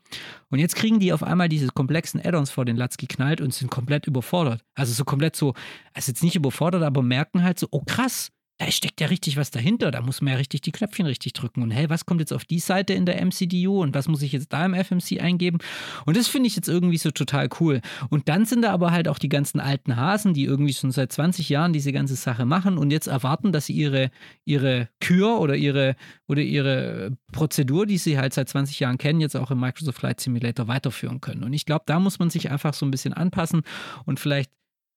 Und 0.50 0.60
jetzt 0.60 0.76
kriegen 0.76 1.00
die 1.00 1.14
auf 1.14 1.24
einmal 1.24 1.48
diese 1.48 1.68
komplexen 1.70 2.24
Add-ons 2.24 2.52
vor 2.52 2.66
den 2.66 2.76
Latz 2.76 2.98
geknallt 2.98 3.40
und 3.40 3.54
sind 3.54 3.72
komplett 3.72 4.08
überfordert. 4.08 4.64
Also 4.76 4.94
so 4.94 5.06
komplett 5.06 5.36
so, 5.38 5.54
also 5.94 6.12
jetzt 6.12 6.22
nicht 6.22 6.36
überfordert, 6.36 6.84
aber 6.84 7.02
merken 7.02 7.44
halt 7.44 7.58
so, 7.60 7.68
oh 7.72 7.84
krass, 7.86 8.33
da 8.60 8.70
steckt 8.72 9.02
ja 9.02 9.08
richtig 9.08 9.36
was 9.36 9.52
dahinter. 9.52 9.90
Da 9.90 10.02
muss 10.02 10.22
man 10.22 10.34
ja 10.34 10.38
richtig 10.38 10.62
die 10.62 10.72
Knöpfchen 10.72 11.06
richtig 11.06 11.34
drücken. 11.34 11.64
Und 11.64 11.72
hey, 11.72 11.90
was 11.90 12.06
kommt 12.06 12.20
jetzt 12.20 12.32
auf 12.32 12.46
die 12.46 12.60
Seite 12.60 12.94
in 12.94 13.06
der 13.06 13.24
MCDU 13.24 13.82
und 13.82 13.96
was 13.96 14.08
muss 14.08 14.22
ich 14.22 14.32
jetzt 14.32 14.54
da 14.54 14.66
im 14.66 14.74
FMC 14.76 15.20
eingeben? 15.22 15.58
Und 16.06 16.16
das 16.16 16.28
finde 16.28 16.48
ich 16.48 16.56
jetzt 16.56 16.68
irgendwie 16.68 16.98
so 16.98 17.12
total 17.12 17.50
cool. 17.60 17.82
Und 18.10 18.30
dann 18.30 18.46
sind 18.46 18.62
da 18.62 18.72
aber 18.72 18.92
halt 18.92 19.08
auch 19.08 19.18
die 19.18 19.30
ganzen 19.30 19.60
alten 19.60 19.96
Hasen, 19.96 20.34
die 20.34 20.44
irgendwie 20.44 20.74
schon 20.74 20.92
seit 20.92 21.12
20 21.12 21.50
Jahren 21.50 21.74
diese 21.74 21.92
ganze 21.92 22.16
Sache 22.16 22.46
machen 22.46 22.78
und 22.78 22.92
jetzt 22.92 23.08
erwarten, 23.08 23.52
dass 23.52 23.66
sie 23.66 23.74
ihre, 23.74 24.12
ihre 24.46 24.88
Kür 25.00 25.40
oder 25.40 25.56
ihre, 25.56 25.96
oder 26.28 26.42
ihre 26.42 27.18
Prozedur, 27.32 27.88
die 27.88 27.98
sie 27.98 28.20
halt 28.20 28.34
seit 28.34 28.50
20 28.50 28.80
Jahren 28.80 29.00
kennen, 29.00 29.20
jetzt 29.20 29.36
auch 29.36 29.50
im 29.50 29.60
Microsoft 29.60 30.00
Flight 30.00 30.20
Simulator 30.20 30.68
weiterführen 30.68 31.22
können. 31.22 31.44
Und 31.44 31.54
ich 31.54 31.66
glaube, 31.66 31.84
da 31.88 32.00
muss 32.00 32.20
man 32.20 32.30
sich 32.30 32.52
einfach 32.52 32.74
so 32.76 32.86
ein 32.86 32.92
bisschen 32.92 33.14
anpassen 33.14 33.64
und 34.06 34.20
vielleicht 34.20 34.52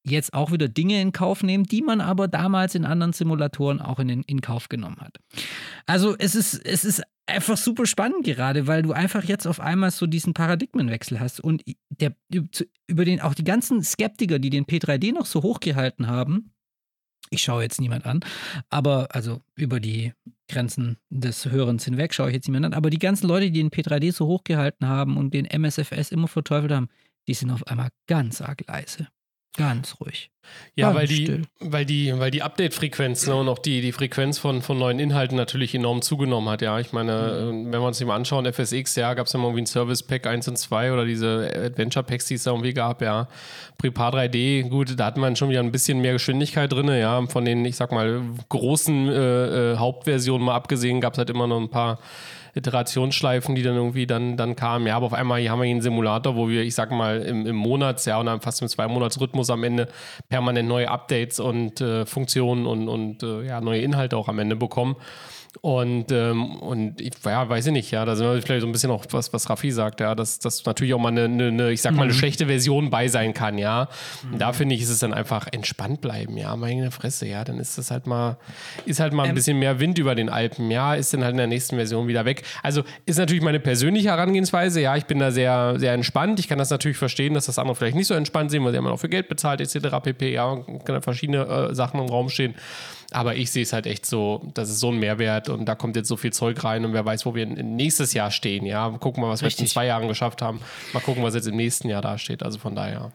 jetzt 0.06 0.34
auch 0.34 0.52
wieder 0.52 0.68
Dinge 0.68 1.00
in 1.00 1.12
Kauf 1.12 1.42
nehmen, 1.42 1.64
die 1.64 1.82
man 1.82 2.00
aber 2.00 2.28
damals 2.28 2.74
in 2.74 2.84
anderen 2.84 3.12
Simulatoren 3.12 3.80
auch 3.80 3.98
in, 3.98 4.08
in 4.08 4.40
Kauf 4.40 4.68
genommen 4.68 4.98
hat. 5.00 5.18
Also 5.86 6.16
es 6.18 6.34
ist, 6.34 6.54
es 6.64 6.84
ist 6.84 7.02
einfach 7.26 7.56
super 7.56 7.86
spannend 7.86 8.24
gerade, 8.24 8.66
weil 8.66 8.82
du 8.82 8.92
einfach 8.92 9.24
jetzt 9.24 9.46
auf 9.46 9.60
einmal 9.60 9.90
so 9.90 10.06
diesen 10.06 10.32
Paradigmenwechsel 10.32 11.18
hast 11.18 11.40
und 11.40 11.64
der, 11.90 12.14
über 12.86 13.04
den 13.04 13.20
auch 13.20 13.34
die 13.34 13.44
ganzen 13.44 13.82
Skeptiker, 13.82 14.38
die 14.38 14.50
den 14.50 14.64
P3D 14.64 15.12
noch 15.12 15.26
so 15.26 15.42
hochgehalten 15.42 16.06
haben, 16.06 16.52
ich 17.30 17.42
schaue 17.42 17.62
jetzt 17.62 17.80
niemand 17.80 18.06
an, 18.06 18.20
aber 18.70 19.08
also 19.10 19.40
über 19.56 19.80
die 19.80 20.12
Grenzen 20.48 20.98
des 21.10 21.46
Hörens 21.46 21.84
hinweg 21.84 22.14
schaue 22.14 22.28
ich 22.28 22.34
jetzt 22.34 22.46
niemand 22.46 22.66
an, 22.66 22.74
aber 22.74 22.90
die 22.90 23.00
ganzen 23.00 23.26
Leute, 23.26 23.50
die 23.50 23.60
den 23.60 23.70
P3D 23.70 24.12
so 24.12 24.26
hochgehalten 24.26 24.86
haben 24.86 25.16
und 25.16 25.34
den 25.34 25.44
MSFS 25.44 26.12
immer 26.12 26.28
verteufelt 26.28 26.70
haben, 26.70 26.88
die 27.26 27.34
sind 27.34 27.50
auf 27.50 27.66
einmal 27.66 27.88
ganz 28.06 28.40
arg 28.40 28.62
leise. 28.68 29.08
Ganz 29.56 29.96
ruhig. 30.00 30.30
Ja, 30.74 30.88
Ganz 30.88 30.98
weil 30.98 31.06
die, 31.06 31.24
still. 31.24 31.42
weil 31.60 31.84
die, 31.84 32.18
weil 32.18 32.30
die 32.30 32.42
Update-Frequenz 32.42 33.26
ne, 33.26 33.34
und 33.34 33.48
auch 33.48 33.58
die, 33.58 33.80
die 33.80 33.92
Frequenz 33.92 34.38
von, 34.38 34.62
von 34.62 34.78
neuen 34.78 34.98
Inhalten 34.98 35.36
natürlich 35.36 35.74
enorm 35.74 36.02
zugenommen 36.02 36.48
hat. 36.48 36.62
Ja, 36.62 36.78
ich 36.78 36.92
meine, 36.92 37.12
äh, 37.12 37.46
wenn 37.48 37.72
wir 37.72 37.82
uns 37.82 37.98
die 37.98 38.04
mal 38.04 38.16
anschauen, 38.16 38.50
FSX, 38.50 38.96
ja, 38.96 39.14
gab 39.14 39.26
es 39.26 39.32
ja 39.32 39.38
mal 39.38 39.46
irgendwie 39.46 39.62
ein 39.62 39.66
Service 39.66 40.02
Pack 40.02 40.26
1 40.26 40.48
und 40.48 40.58
2 40.58 40.92
oder 40.92 41.04
diese 41.04 41.50
Adventure 41.54 42.04
Packs, 42.04 42.26
die 42.26 42.34
es 42.34 42.44
da 42.44 42.50
irgendwie 42.52 42.74
gab, 42.74 43.02
ja. 43.02 43.28
Prepar 43.78 44.14
3D, 44.14 44.68
gut, 44.68 44.98
da 44.98 45.06
hat 45.06 45.16
man 45.16 45.36
schon 45.36 45.48
wieder 45.50 45.60
ein 45.60 45.72
bisschen 45.72 46.00
mehr 46.00 46.12
Geschwindigkeit 46.12 46.70
drin, 46.70 46.88
ja. 46.88 47.26
Von 47.26 47.44
den, 47.44 47.64
ich 47.64 47.76
sag 47.76 47.90
mal, 47.90 48.22
großen 48.48 49.08
äh, 49.08 49.72
äh, 49.72 49.76
Hauptversionen 49.78 50.44
mal 50.44 50.54
abgesehen, 50.54 51.00
gab 51.00 51.14
es 51.14 51.18
halt 51.18 51.30
immer 51.30 51.46
noch 51.46 51.60
ein 51.60 51.70
paar 51.70 51.98
Iterationsschleifen, 52.56 53.54
die 53.54 53.62
dann 53.62 53.76
irgendwie 53.76 54.06
dann, 54.06 54.36
dann 54.36 54.56
kamen. 54.56 54.86
Ja, 54.86 54.96
aber 54.96 55.06
auf 55.06 55.12
einmal 55.12 55.40
hier 55.40 55.50
haben 55.50 55.58
wir 55.58 55.66
hier 55.66 55.74
einen 55.74 55.82
Simulator, 55.82 56.36
wo 56.36 56.48
wir, 56.48 56.62
ich 56.62 56.74
sag 56.74 56.90
mal, 56.90 57.20
im, 57.22 57.46
im 57.46 57.54
Monats, 57.54 58.06
ja, 58.06 58.18
und 58.18 58.26
dann 58.26 58.40
fast 58.40 58.62
im 58.62 58.68
Zwei-Monats-Rhythmus 58.68 59.50
am 59.50 59.62
Ende 59.62 59.88
permanent 60.28 60.68
neue 60.68 60.90
Updates 60.90 61.38
und 61.38 61.80
äh, 61.80 62.06
Funktionen 62.06 62.66
und, 62.66 62.88
und 62.88 63.22
äh, 63.22 63.46
ja, 63.46 63.60
neue 63.60 63.80
Inhalte 63.80 64.16
auch 64.16 64.28
am 64.28 64.38
Ende 64.38 64.56
bekommen. 64.56 64.96
Und, 65.60 66.12
ähm, 66.12 66.56
und 66.56 67.00
ich 67.00 67.12
ja, 67.24 67.48
weiß 67.48 67.66
ich 67.66 67.72
nicht, 67.72 67.90
ja, 67.90 68.04
da 68.04 68.14
sind 68.14 68.26
wir 68.26 68.40
vielleicht 68.42 68.60
so 68.60 68.66
ein 68.66 68.72
bisschen 68.72 68.90
auch 68.90 69.04
was, 69.10 69.32
was 69.32 69.48
Raffi 69.48 69.70
sagt, 69.70 70.00
ja, 70.00 70.14
dass 70.14 70.38
das 70.38 70.64
natürlich 70.64 70.94
auch 70.94 70.98
mal 70.98 71.08
eine, 71.08 71.24
eine, 71.24 71.48
eine, 71.48 71.70
ich 71.72 71.82
sag 71.82 71.94
mal, 71.94 72.04
eine 72.04 72.14
schlechte 72.14 72.46
Version 72.46 72.90
bei 72.90 73.08
sein 73.08 73.34
kann, 73.34 73.58
ja. 73.58 73.88
Und 74.30 74.40
da 74.40 74.52
finde 74.52 74.74
ich, 74.74 74.82
ist 74.82 74.90
es 74.90 74.98
dann 74.98 75.14
einfach 75.14 75.46
entspannt 75.50 76.00
bleiben, 76.00 76.36
ja, 76.36 76.54
meine 76.56 76.90
Fresse, 76.90 77.26
ja, 77.26 77.44
dann 77.44 77.58
ist 77.58 77.78
das 77.78 77.90
halt 77.90 78.06
mal, 78.06 78.36
ist 78.84 79.00
halt 79.00 79.12
mal 79.12 79.24
ein 79.24 79.30
Ähm. 79.30 79.34
bisschen 79.34 79.58
mehr 79.58 79.80
Wind 79.80 79.98
über 79.98 80.14
den 80.14 80.28
Alpen, 80.28 80.70
ja, 80.70 80.94
ist 80.94 81.12
dann 81.14 81.22
halt 81.22 81.32
in 81.32 81.38
der 81.38 81.46
nächsten 81.46 81.76
Version 81.76 82.06
wieder 82.06 82.24
weg. 82.24 82.42
Also 82.62 82.82
ist 83.06 83.18
natürlich 83.18 83.42
meine 83.42 83.60
persönliche 83.60 84.08
Herangehensweise, 84.08 84.80
ja, 84.80 84.96
ich 84.96 85.06
bin 85.06 85.18
da 85.18 85.30
sehr, 85.30 85.74
sehr 85.78 85.92
entspannt. 85.94 86.38
Ich 86.38 86.48
kann 86.48 86.58
das 86.58 86.70
natürlich 86.70 86.96
verstehen, 86.98 87.34
dass 87.34 87.46
das 87.46 87.58
andere 87.58 87.76
vielleicht 87.76 87.96
nicht 87.96 88.06
so 88.06 88.14
entspannt 88.14 88.50
sehen, 88.50 88.64
weil 88.64 88.72
sie 88.72 88.78
haben 88.78 88.86
auch 88.86 88.98
für 88.98 89.08
Geld 89.08 89.28
bezahlt, 89.28 89.60
etc. 89.60 89.88
pp, 90.02 90.32
ja, 90.32 90.46
und 90.46 90.84
können 90.84 90.96
da 90.96 91.00
verschiedene 91.00 91.44
äh, 91.46 91.74
Sachen 91.74 92.00
im 92.00 92.06
Raum 92.06 92.28
stehen. 92.28 92.54
Aber 93.12 93.36
ich 93.36 93.50
sehe 93.50 93.62
es 93.62 93.72
halt 93.72 93.86
echt 93.86 94.04
so, 94.04 94.50
das 94.54 94.68
ist 94.68 94.80
so 94.80 94.90
ein 94.90 94.98
Mehrwert 94.98 95.48
und 95.48 95.66
da 95.66 95.74
kommt 95.74 95.96
jetzt 95.96 96.08
so 96.08 96.16
viel 96.16 96.32
Zeug 96.32 96.62
rein 96.64 96.84
und 96.84 96.92
wer 96.92 97.04
weiß, 97.04 97.24
wo 97.24 97.34
wir 97.34 97.46
nächstes 97.46 98.12
Jahr 98.14 98.30
stehen. 98.30 98.66
Ja, 98.66 98.90
gucken 98.90 99.22
wir, 99.22 99.28
was 99.28 99.42
wir 99.42 99.48
jetzt 99.48 99.58
in 99.58 99.64
Richtig. 99.64 99.74
zwei 99.74 99.86
Jahren 99.86 100.08
geschafft 100.08 100.42
haben. 100.42 100.60
Mal 100.92 101.00
gucken, 101.00 101.22
was 101.22 101.34
jetzt 101.34 101.46
im 101.46 101.56
nächsten 101.56 101.88
Jahr 101.88 102.02
da 102.02 102.18
steht. 102.18 102.42
Also 102.42 102.58
von 102.58 102.74
daher, 102.74 103.12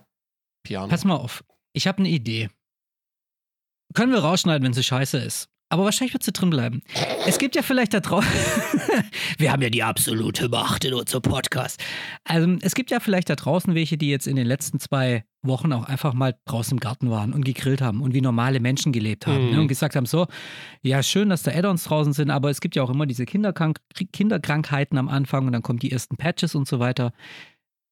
Piano. 0.63 0.88
Pass 0.88 1.04
mal 1.04 1.15
auf. 1.15 1.43
Ich 1.73 1.88
habe 1.88 1.99
eine 1.99 2.10
Idee. 2.10 2.49
Können 3.93 4.13
wir 4.13 4.19
rausschneiden, 4.19 4.65
wenn 4.65 4.73
sie 4.73 4.84
scheiße 4.84 5.17
ist. 5.17 5.50
Aber 5.71 5.86
wahrscheinlich 5.86 6.13
wird 6.13 6.23
sie 6.23 6.34
drin 6.34 6.49
bleiben. 6.49 6.81
Es 7.25 7.38
gibt 7.38 7.55
ja 7.55 7.62
vielleicht 7.62 7.93
da 7.93 8.01
draußen. 8.01 8.29
wir 9.38 9.53
haben 9.53 9.62
ja 9.62 9.69
die 9.69 9.84
absolute 9.84 10.49
Macht 10.49 10.84
in 10.84 10.93
unserem 10.93 11.21
Podcast. 11.21 11.81
Also, 12.25 12.57
es 12.62 12.75
gibt 12.75 12.91
ja 12.91 12.99
vielleicht 12.99 13.29
da 13.29 13.38
draußen 13.38 13.73
welche, 13.73 13.97
die 13.97 14.10
jetzt 14.10 14.27
in 14.27 14.36
den 14.36 14.45
letzten 14.45 14.81
zwei 14.81 15.23
Wochen 15.43 15.71
auch 15.71 15.86
einfach 15.86 16.13
mal 16.13 16.36
draußen 16.43 16.73
im 16.73 16.81
Garten 16.81 17.10
waren 17.10 17.31
und 17.31 17.45
gegrillt 17.45 17.81
haben 17.81 18.01
und 18.01 18.13
wie 18.13 18.19
normale 18.19 18.60
Menschen 18.60 18.91
gelebt 18.91 19.27
haben. 19.27 19.45
Mhm. 19.45 19.51
Ne? 19.51 19.62
Und 19.62 19.69
gesagt 19.69 19.95
haben: 19.95 20.05
So, 20.05 20.27
ja, 20.81 21.01
schön, 21.03 21.29
dass 21.29 21.43
da 21.43 21.51
Add-ons 21.51 21.86
draußen 21.86 22.12
sind, 22.12 22.31
aber 22.31 22.49
es 22.49 22.60
gibt 22.60 22.75
ja 22.75 22.84
auch 22.84 22.89
immer 22.89 23.05
diese 23.05 23.25
Kinderkrank 23.25 23.79
Kinderkrankheiten 24.12 24.97
am 24.97 25.07
Anfang 25.07 25.45
und 25.45 25.53
dann 25.53 25.62
kommen 25.62 25.79
die 25.79 25.91
ersten 25.93 26.17
Patches 26.17 26.53
und 26.53 26.67
so 26.67 26.79
weiter. 26.79 27.13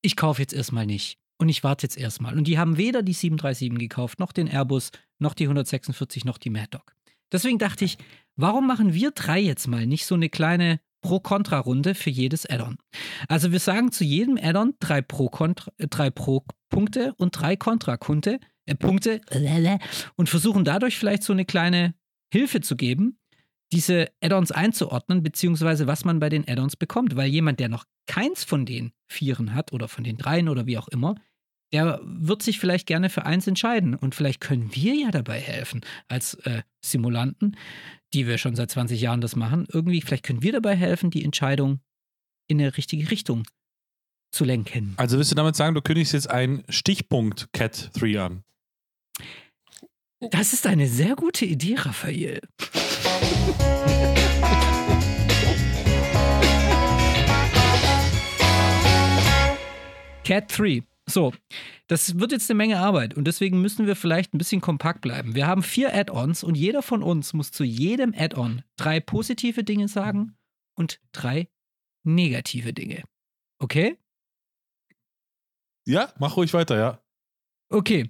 Ich 0.01 0.17
kaufe 0.17 0.41
jetzt 0.41 0.53
erstmal 0.53 0.85
nicht. 0.85 1.17
Und 1.37 1.47
ich 1.47 1.63
warte 1.63 1.85
jetzt 1.85 1.97
erstmal. 1.97 2.37
Und 2.37 2.47
die 2.49 2.59
haben 2.59 2.75
weder 2.75 3.01
die 3.01 3.13
737 3.13 3.79
gekauft, 3.79 4.19
noch 4.19 4.33
den 4.33 4.47
Airbus, 4.47 4.91
noch 5.19 5.33
die 5.33 5.45
146, 5.45 6.25
noch 6.25 6.37
die 6.37 6.49
Mad 6.49 6.67
Dog. 6.71 6.93
Deswegen 7.31 7.57
dachte 7.57 7.85
ich, 7.85 7.97
warum 8.35 8.67
machen 8.67 8.93
wir 8.93 9.11
drei 9.11 9.39
jetzt 9.39 9.67
mal 9.67 9.85
nicht 9.85 10.05
so 10.05 10.15
eine 10.15 10.29
kleine 10.29 10.79
Pro-Kontra-Runde 11.01 11.95
für 11.95 12.09
jedes 12.09 12.45
Add-on? 12.45 12.77
Also 13.27 13.51
wir 13.51 13.59
sagen 13.59 13.91
zu 13.91 14.03
jedem 14.03 14.37
Add-on 14.41 14.75
drei 14.79 14.99
äh, 14.99 15.87
drei 15.87 16.09
Pro-Punkte 16.09 17.13
und 17.17 17.31
drei 17.31 17.55
Kontra-Punkte 17.55 18.39
äh, 18.65 18.75
Punkte, 18.75 19.21
und 20.15 20.29
versuchen 20.29 20.63
dadurch 20.63 20.97
vielleicht 20.97 21.23
so 21.23 21.33
eine 21.33 21.45
kleine 21.45 21.95
Hilfe 22.31 22.61
zu 22.61 22.75
geben, 22.75 23.17
diese 23.71 24.07
Add-ons 24.21 24.51
einzuordnen, 24.51 25.23
beziehungsweise 25.23 25.87
was 25.87 26.05
man 26.05 26.19
bei 26.19 26.29
den 26.29 26.47
Add-ons 26.47 26.75
bekommt. 26.75 27.15
Weil 27.15 27.29
jemand, 27.29 27.59
der 27.59 27.69
noch 27.69 27.85
keins 28.07 28.43
von 28.43 28.65
den 28.65 28.91
Vieren 29.07 29.53
hat 29.53 29.73
oder 29.73 29.87
von 29.87 30.03
den 30.03 30.17
Dreien 30.17 30.49
oder 30.49 30.65
wie 30.65 30.77
auch 30.77 30.87
immer, 30.87 31.15
der 31.71 31.99
wird 32.03 32.41
sich 32.41 32.59
vielleicht 32.59 32.87
gerne 32.87 33.09
für 33.09 33.25
eins 33.25 33.47
entscheiden. 33.47 33.95
Und 33.95 34.15
vielleicht 34.15 34.41
können 34.41 34.73
wir 34.73 34.95
ja 34.95 35.11
dabei 35.11 35.39
helfen, 35.39 35.81
als 36.07 36.35
äh, 36.45 36.63
Simulanten, 36.81 37.57
die 38.13 38.27
wir 38.27 38.37
schon 38.37 38.55
seit 38.55 38.71
20 38.71 38.99
Jahren 38.99 39.21
das 39.21 39.35
machen. 39.35 39.67
Irgendwie, 39.71 40.01
vielleicht 40.01 40.23
können 40.23 40.41
wir 40.41 40.51
dabei 40.51 40.75
helfen, 40.75 41.11
die 41.11 41.23
Entscheidung 41.23 41.79
in 42.47 42.59
eine 42.59 42.75
richtige 42.75 43.09
Richtung 43.11 43.43
zu 44.31 44.45
lenken. 44.45 44.93
Also 44.97 45.17
willst 45.17 45.31
du 45.31 45.35
damit 45.35 45.55
sagen, 45.55 45.75
du 45.75 45.81
kündigst 45.81 46.13
jetzt 46.13 46.29
einen 46.29 46.63
Stichpunkt 46.69 47.51
Cat 47.53 47.91
3 47.93 48.19
an? 48.21 48.43
Das 50.31 50.53
ist 50.53 50.67
eine 50.67 50.87
sehr 50.87 51.15
gute 51.15 51.45
Idee, 51.45 51.75
Raphael. 51.75 52.41
Cat 60.29 60.59
3. 60.59 60.83
So, 61.09 61.33
das 61.87 62.19
wird 62.19 62.31
jetzt 62.31 62.49
eine 62.49 62.57
Menge 62.57 62.79
Arbeit 62.79 63.15
und 63.15 63.25
deswegen 63.25 63.61
müssen 63.61 63.87
wir 63.87 63.95
vielleicht 63.95 64.33
ein 64.33 64.37
bisschen 64.37 64.61
kompakt 64.61 65.01
bleiben. 65.01 65.35
Wir 65.35 65.47
haben 65.47 65.63
vier 65.63 65.93
Add-ons 65.93 66.43
und 66.43 66.55
jeder 66.55 66.81
von 66.81 67.01
uns 67.03 67.33
muss 67.33 67.51
zu 67.51 67.63
jedem 67.63 68.13
Add-on 68.15 68.63
drei 68.77 68.99
positive 68.99 69.63
Dinge 69.63 69.87
sagen 69.87 70.35
und 70.77 70.99
drei 71.11 71.49
negative 72.05 72.73
Dinge. 72.73 73.03
Okay? 73.61 73.97
Ja, 75.87 76.13
mach 76.19 76.37
ruhig 76.37 76.53
weiter, 76.53 76.77
ja. 76.77 77.01
Okay. 77.71 78.09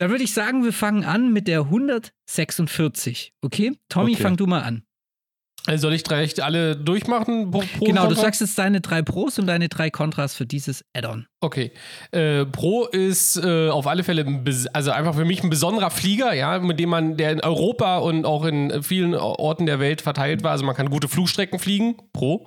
Dann 0.00 0.10
würde 0.10 0.24
ich 0.24 0.32
sagen, 0.32 0.64
wir 0.64 0.72
fangen 0.72 1.04
an 1.04 1.32
mit 1.32 1.48
der 1.48 1.60
146. 1.62 3.32
Okay? 3.42 3.76
Tommy, 3.88 4.12
Okay. 4.12 4.22
fang 4.22 4.36
du 4.36 4.46
mal 4.46 4.62
an. 4.62 4.82
Also 5.66 5.82
soll 5.82 5.94
ich 5.94 6.02
drei 6.02 6.22
echt 6.22 6.40
alle 6.40 6.76
durchmachen? 6.76 7.50
Pro, 7.50 7.60
pro 7.60 7.84
genau, 7.84 8.02
du 8.02 8.08
Kontra? 8.08 8.22
sagst 8.22 8.40
jetzt 8.40 8.56
deine 8.58 8.80
drei 8.80 9.02
Pros 9.02 9.38
und 9.38 9.46
deine 9.46 9.68
drei 9.68 9.90
Kontras 9.90 10.34
für 10.34 10.46
dieses 10.46 10.84
Add-on. 10.94 11.26
Okay. 11.40 11.70
Äh, 12.10 12.46
Pro 12.46 12.86
ist 12.86 13.36
äh, 13.36 13.68
auf 13.68 13.86
alle 13.86 14.02
Fälle, 14.02 14.26
also 14.72 14.90
einfach 14.90 15.14
für 15.14 15.24
mich 15.24 15.44
ein 15.44 15.50
besonderer 15.50 15.90
Flieger, 15.90 16.32
ja, 16.32 16.58
mit 16.58 16.80
dem 16.80 16.88
man, 16.88 17.16
der 17.16 17.30
in 17.30 17.40
Europa 17.40 17.98
und 17.98 18.24
auch 18.24 18.44
in 18.44 18.82
vielen 18.82 19.14
Orten 19.14 19.64
der 19.66 19.78
Welt 19.78 20.00
verteilt 20.00 20.42
war. 20.42 20.50
Also 20.50 20.64
man 20.64 20.74
kann 20.74 20.90
gute 20.90 21.06
Flugstrecken 21.06 21.60
fliegen. 21.60 21.94
Pro. 22.12 22.44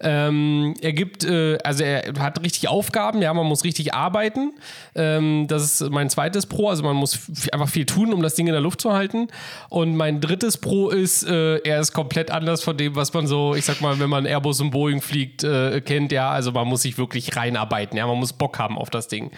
Ähm, 0.00 0.74
er 0.80 0.92
gibt, 0.92 1.24
äh, 1.24 1.58
also 1.62 1.84
er 1.84 2.12
hat 2.18 2.42
richtig 2.42 2.68
Aufgaben, 2.68 3.22
ja, 3.22 3.32
man 3.32 3.46
muss 3.46 3.62
richtig 3.62 3.94
arbeiten. 3.94 4.52
Ähm, 4.96 5.46
das 5.48 5.62
ist 5.80 5.90
mein 5.90 6.10
zweites 6.10 6.46
Pro, 6.46 6.68
also 6.68 6.82
man 6.82 6.96
muss 6.96 7.30
einfach 7.52 7.68
viel 7.68 7.86
tun, 7.86 8.12
um 8.12 8.20
das 8.20 8.34
Ding 8.34 8.48
in 8.48 8.52
der 8.52 8.60
Luft 8.60 8.80
zu 8.80 8.92
halten. 8.92 9.28
Und 9.68 9.96
mein 9.96 10.20
drittes 10.20 10.58
Pro 10.58 10.90
ist, 10.90 11.22
äh, 11.22 11.58
er 11.58 11.78
ist 11.78 11.92
komplett 11.92 12.32
anders 12.32 12.64
von 12.64 12.76
dem, 12.76 12.96
was 12.96 13.14
man 13.14 13.28
so, 13.28 13.54
ich 13.54 13.64
sag 13.64 13.80
mal, 13.80 14.00
wenn 14.00 14.10
man 14.10 14.26
Airbus 14.26 14.60
und 14.60 14.70
Boeing 14.72 15.00
fliegt, 15.00 15.44
äh, 15.44 15.80
kennt, 15.80 16.10
ja, 16.10 16.30
also 16.30 16.50
man 16.50 16.66
muss 16.66 16.82
sich 16.82 16.98
wirklich 16.98 17.36
reinarbeiten, 17.36 17.96
ja, 17.96 18.06
man 18.06 18.18
muss 18.18 18.23
Bock 18.32 18.58
haben 18.58 18.78
auf 18.78 18.90
das 18.90 19.08
Ding. 19.08 19.30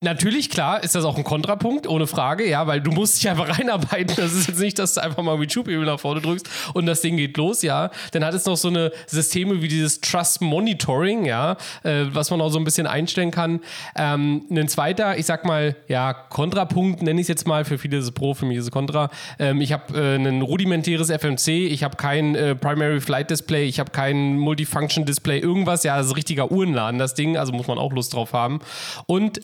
Natürlich, 0.00 0.48
klar, 0.48 0.84
ist 0.84 0.94
das 0.94 1.04
auch 1.04 1.16
ein 1.16 1.24
Kontrapunkt, 1.24 1.88
ohne 1.88 2.06
Frage, 2.06 2.48
ja, 2.48 2.68
weil 2.68 2.80
du 2.80 2.92
musst 2.92 3.16
dich 3.16 3.28
einfach 3.28 3.48
reinarbeiten. 3.58 4.14
Das 4.14 4.32
ist 4.32 4.46
jetzt 4.46 4.60
nicht, 4.60 4.78
dass 4.78 4.94
du 4.94 5.02
einfach 5.02 5.24
mal 5.24 5.36
mit 5.36 5.52
Schubhebel 5.52 5.84
nach 5.84 5.98
vorne 5.98 6.20
drückst 6.20 6.48
und 6.74 6.86
das 6.86 7.00
Ding 7.00 7.16
geht 7.16 7.36
los, 7.36 7.62
ja. 7.62 7.90
Dann 8.12 8.24
hat 8.24 8.32
es 8.32 8.44
noch 8.44 8.56
so 8.56 8.68
eine 8.68 8.92
Systeme 9.08 9.60
wie 9.60 9.66
dieses 9.66 10.00
Trust 10.00 10.40
Monitoring, 10.40 11.24
ja, 11.24 11.56
äh, 11.82 12.04
was 12.12 12.30
man 12.30 12.40
auch 12.40 12.50
so 12.50 12.60
ein 12.60 12.64
bisschen 12.64 12.86
einstellen 12.86 13.32
kann. 13.32 13.58
Ähm, 13.96 14.46
ein 14.48 14.68
zweiter, 14.68 15.18
ich 15.18 15.26
sag 15.26 15.44
mal, 15.44 15.74
ja, 15.88 16.12
Kontrapunkt, 16.12 17.02
nenne 17.02 17.20
ich 17.20 17.24
es 17.24 17.28
jetzt 17.28 17.48
mal, 17.48 17.64
für 17.64 17.76
viele 17.76 17.96
ist 17.96 18.04
es 18.04 18.12
Pro, 18.12 18.34
für 18.34 18.46
mich 18.46 18.58
ist 18.58 18.66
es 18.66 18.70
Kontra. 18.70 19.10
Ähm, 19.40 19.60
ich 19.60 19.72
habe 19.72 19.98
äh, 20.00 20.14
ein 20.14 20.42
rudimentäres 20.42 21.10
FMC, 21.10 21.48
ich 21.48 21.82
habe 21.82 21.96
kein 21.96 22.36
äh, 22.36 22.54
Primary 22.54 23.00
Flight 23.00 23.30
Display, 23.30 23.64
ich 23.64 23.80
habe 23.80 23.90
kein 23.90 24.38
Multifunction 24.38 25.06
Display, 25.06 25.40
irgendwas, 25.40 25.82
ja, 25.82 25.96
das 25.96 26.06
ist 26.06 26.12
ein 26.12 26.16
richtiger 26.16 26.52
Uhrenladen, 26.52 27.00
das 27.00 27.14
Ding, 27.14 27.36
also 27.36 27.52
muss 27.52 27.66
man 27.66 27.78
auch 27.78 27.92
Lust 27.92 28.14
drauf 28.14 28.32
haben. 28.32 28.60
Und 29.06 29.40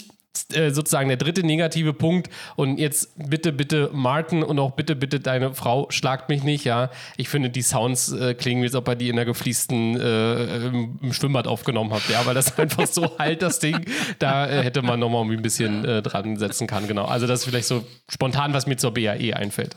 sozusagen 0.71 1.09
der 1.09 1.17
dritte 1.17 1.45
negative 1.45 1.93
Punkt. 1.93 2.29
Und 2.57 2.79
jetzt 2.79 3.11
bitte, 3.17 3.53
bitte, 3.53 3.91
Martin 3.93 4.43
und 4.43 4.59
auch 4.59 4.73
bitte, 4.73 4.97
bitte 4.97 5.21
deine 5.21 5.55
Frau, 5.55 5.87
schlagt 5.91 6.29
mich 6.29 6.43
nicht, 6.43 6.65
ja. 6.65 6.91
Ich 7.17 7.29
finde, 7.29 7.51
die 7.51 7.63
Sounds 7.63 8.13
äh, 8.13 8.35
klingen, 8.35 8.63
wie 8.63 8.67
als 8.67 8.75
ob 8.75 8.89
ihr 8.89 8.95
die 8.97 9.09
in 9.09 9.17
der 9.17 9.25
gefliesten 9.25 9.99
äh, 9.99 10.67
im, 10.67 10.99
im 11.01 11.13
Schwimmbad 11.13 11.47
aufgenommen 11.47 11.93
habt, 11.93 12.09
ja, 12.09 12.25
weil 12.27 12.35
das 12.35 12.59
einfach 12.59 12.87
so 12.87 13.19
halt, 13.19 13.43
das 13.43 13.59
Ding. 13.59 13.85
Da 14.19 14.49
äh, 14.49 14.63
hätte 14.63 14.83
man 14.83 15.01
nochmal 15.01 15.25
ein 15.25 15.43
bisschen 15.43 15.85
äh, 15.85 16.03
dran 16.03 16.37
setzen 16.37 16.67
kann, 16.67 16.87
genau. 16.87 17.05
Also, 17.05 17.27
das 17.27 17.41
ist 17.41 17.47
vielleicht 17.47 17.69
so 17.69 17.85
spontan, 18.09 18.53
was 18.53 18.67
mir 18.67 18.77
zur 18.77 18.93
BAE 18.93 19.35
einfällt. 19.35 19.77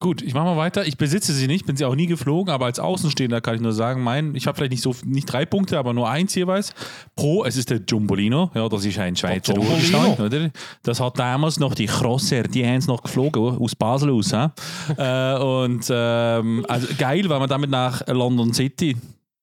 Gut, 0.00 0.22
ich 0.22 0.32
mache 0.32 0.44
mal 0.44 0.56
weiter. 0.56 0.86
Ich 0.86 0.96
besitze 0.96 1.32
sie 1.32 1.48
nicht, 1.48 1.66
bin 1.66 1.76
sie 1.76 1.84
auch 1.84 1.96
nie 1.96 2.06
geflogen, 2.06 2.54
aber 2.54 2.66
als 2.66 2.78
Außenstehender 2.78 3.40
kann 3.40 3.56
ich 3.56 3.60
nur 3.60 3.72
sagen, 3.72 4.00
mein, 4.00 4.36
ich 4.36 4.46
habe 4.46 4.56
vielleicht 4.56 4.70
nicht 4.70 4.82
so 4.82 4.94
nicht 5.04 5.26
drei 5.26 5.44
Punkte, 5.44 5.76
aber 5.76 5.92
nur 5.92 6.08
eins 6.08 6.36
jeweils. 6.36 6.72
Pro, 7.16 7.44
es 7.44 7.56
ist 7.56 7.70
der 7.70 7.80
Jumbolino, 7.84 8.52
ja, 8.54 8.68
das 8.68 8.84
ist 8.84 8.96
ein 9.00 9.16
Schweizer. 9.16 9.58
Urgestein, 9.58 10.14
oder? 10.14 10.50
Das 10.84 11.00
hat 11.00 11.18
damals 11.18 11.58
noch 11.58 11.74
die 11.74 11.86
Crosser, 11.86 12.44
die 12.44 12.64
haben 12.64 12.76
es 12.76 12.86
noch 12.86 13.02
geflogen, 13.02 13.58
aus 13.58 13.74
Basel 13.74 14.10
aus. 14.10 14.32
äh, 14.32 15.38
und 15.38 15.84
ähm, 15.90 16.64
also 16.68 16.86
geil, 16.96 17.28
weil 17.28 17.40
man 17.40 17.48
damit 17.48 17.70
nach 17.70 18.06
London 18.06 18.54
City 18.54 18.96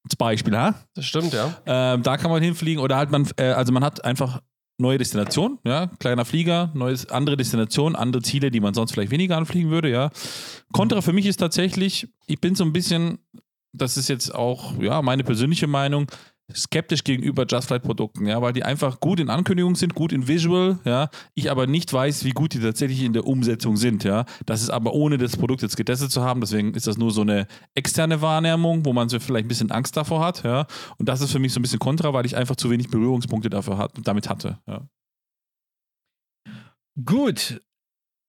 zum 0.07 0.17
Beispiel, 0.17 0.57
hä? 0.57 0.71
Das 0.93 1.03
stimmt, 1.03 1.33
ja. 1.33 1.53
Ähm, 1.65 2.01
da 2.01 2.15
kann 2.15 2.31
man 2.31 2.41
hinfliegen 2.41 2.81
oder 2.81 2.95
halt 2.95 3.11
man, 3.11 3.27
äh, 3.35 3.47
also 3.47 3.73
man 3.73 3.83
hat 3.83 4.05
einfach 4.05 4.39
neue 4.77 4.97
Destination, 4.97 5.59
ja, 5.63 5.87
kleiner 5.99 6.25
Flieger, 6.25 6.71
neues, 6.73 7.09
andere 7.09 7.37
Destination, 7.37 7.95
andere 7.95 8.21
Ziele, 8.21 8.51
die 8.51 8.59
man 8.59 8.73
sonst 8.73 8.91
vielleicht 8.91 9.11
weniger 9.11 9.37
anfliegen 9.37 9.69
würde, 9.69 9.89
ja. 9.89 10.09
Contra 10.73 11.01
für 11.01 11.13
mich 11.13 11.25
ist 11.25 11.37
tatsächlich, 11.37 12.07
ich 12.27 12.41
bin 12.41 12.55
so 12.55 12.63
ein 12.63 12.73
bisschen, 12.73 13.19
das 13.71 13.97
ist 13.97 14.09
jetzt 14.09 14.33
auch, 14.33 14.77
ja, 14.79 15.01
meine 15.01 15.23
persönliche 15.23 15.67
Meinung, 15.67 16.07
skeptisch 16.53 17.03
gegenüber 17.03 17.45
Just 17.49 17.67
Flight 17.67 17.83
Produkten, 17.83 18.27
ja, 18.27 18.41
weil 18.41 18.53
die 18.53 18.63
einfach 18.63 18.99
gut 18.99 19.19
in 19.19 19.29
Ankündigung 19.29 19.75
sind, 19.75 19.95
gut 19.95 20.11
in 20.11 20.27
Visual, 20.27 20.79
ja, 20.85 21.09
ich 21.33 21.49
aber 21.49 21.65
nicht 21.65 21.91
weiß, 21.91 22.23
wie 22.23 22.31
gut 22.31 22.53
die 22.53 22.59
tatsächlich 22.59 23.01
in 23.01 23.13
der 23.13 23.25
Umsetzung 23.25 23.77
sind, 23.77 24.03
ja. 24.03 24.25
Das 24.45 24.61
ist 24.61 24.69
aber 24.69 24.93
ohne 24.93 25.17
das 25.17 25.37
Produkt 25.37 25.63
jetzt 25.63 25.75
getestet 25.75 26.11
zu 26.11 26.21
haben, 26.21 26.41
deswegen 26.41 26.73
ist 26.75 26.87
das 26.87 26.97
nur 26.97 27.11
so 27.11 27.21
eine 27.21 27.47
externe 27.73 28.21
Wahrnehmung, 28.21 28.85
wo 28.85 28.93
man 28.93 29.09
so 29.09 29.19
vielleicht 29.19 29.45
ein 29.45 29.49
bisschen 29.49 29.71
Angst 29.71 29.97
davor 29.97 30.23
hat, 30.23 30.43
ja. 30.43 30.67
Und 30.97 31.09
das 31.09 31.21
ist 31.21 31.31
für 31.31 31.39
mich 31.39 31.51
so 31.51 31.59
ein 31.59 31.63
bisschen 31.63 31.79
kontra, 31.79 32.13
weil 32.13 32.25
ich 32.25 32.35
einfach 32.37 32.55
zu 32.55 32.69
wenig 32.69 32.89
Berührungspunkte 32.89 33.49
dafür 33.49 33.77
hat, 33.77 33.93
damit 34.03 34.29
hatte, 34.29 34.59
ja. 34.67 34.87
Gut, 37.03 37.61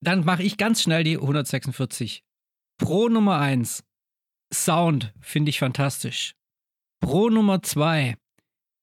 dann 0.02 0.24
mache 0.24 0.42
ich 0.42 0.56
ganz 0.56 0.82
schnell 0.82 1.04
die 1.04 1.16
146. 1.16 2.24
Pro 2.78 3.08
Nummer 3.08 3.38
1. 3.38 3.84
Sound 4.52 5.12
finde 5.20 5.50
ich 5.50 5.58
fantastisch. 5.58 6.34
Pro 7.00 7.28
Nummer 7.30 7.62
2. 7.62 8.16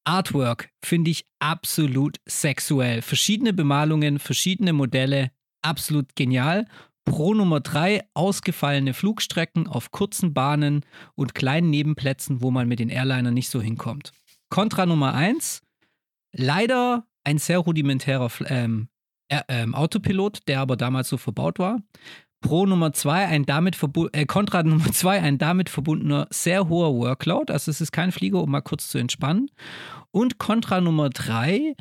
Artwork 0.06 0.69
finde 0.84 1.12
ich 1.12 1.26
absolut 1.39 2.17
sexuell. 2.26 3.02
Verschiedene 3.02 3.54
Bemalungen, 3.54 4.19
verschiedene 4.19 4.73
Modelle, 4.73 5.32
absolut 5.62 6.15
genial. 6.15 6.67
Pro 7.06 7.34
Nummer 7.34 7.60
3 7.60 8.02
ausgefallene 8.13 8.93
Flugstrecken 8.93 9.67
auf 9.67 9.91
kurzen 9.91 10.34
Bahnen 10.34 10.86
und 11.15 11.36
kleinen 11.36 11.69
Nebenplätzen, 11.69 12.41
wo 12.41 12.52
man 12.52 12.67
mit 12.67 12.80
den 12.80 12.89
Airlinern 12.89 13.34
nicht 13.34 13.49
so 13.49 13.62
hinkommt. 13.62 14.12
Kontra 14.49 14.86
Nummer 14.86 15.13
1, 15.13 15.62
leider 16.34 17.06
ein 17.23 17.38
sehr 17.38 17.60
rudimentärer 17.60 18.30
ähm, 18.47 18.88
ähm, 19.30 19.76
Autopilot, 19.76 20.47
der 20.47 20.60
aber 20.60 20.78
damals 20.78 21.10
so 21.10 21.17
verbaut 21.17 21.60
war. 21.60 21.82
Pro 22.43 22.67
Nummer 22.67 22.93
zwei 22.93 23.25
ein 23.25 23.45
damit 23.47 23.79
äh, 24.12 24.25
Kontra 24.27 24.62
Nummer 24.63 24.91
zwei 24.91 25.19
ein 25.19 25.39
damit 25.39 25.69
verbundener 25.69 26.27
sehr 26.29 26.69
hoher 26.69 26.93
Workload. 26.93 27.51
Also 27.51 27.71
es 27.71 27.82
ist 27.82 27.91
kein 27.91 28.12
Flieger, 28.12 28.43
um 28.43 28.51
mal 28.51 28.62
kurz 28.62 28.89
zu 28.89 28.99
entspannen. 28.99 29.49
Und 30.12 30.38
Kontra 30.38 30.79
Nummer 30.79 31.10
drei 31.10 31.73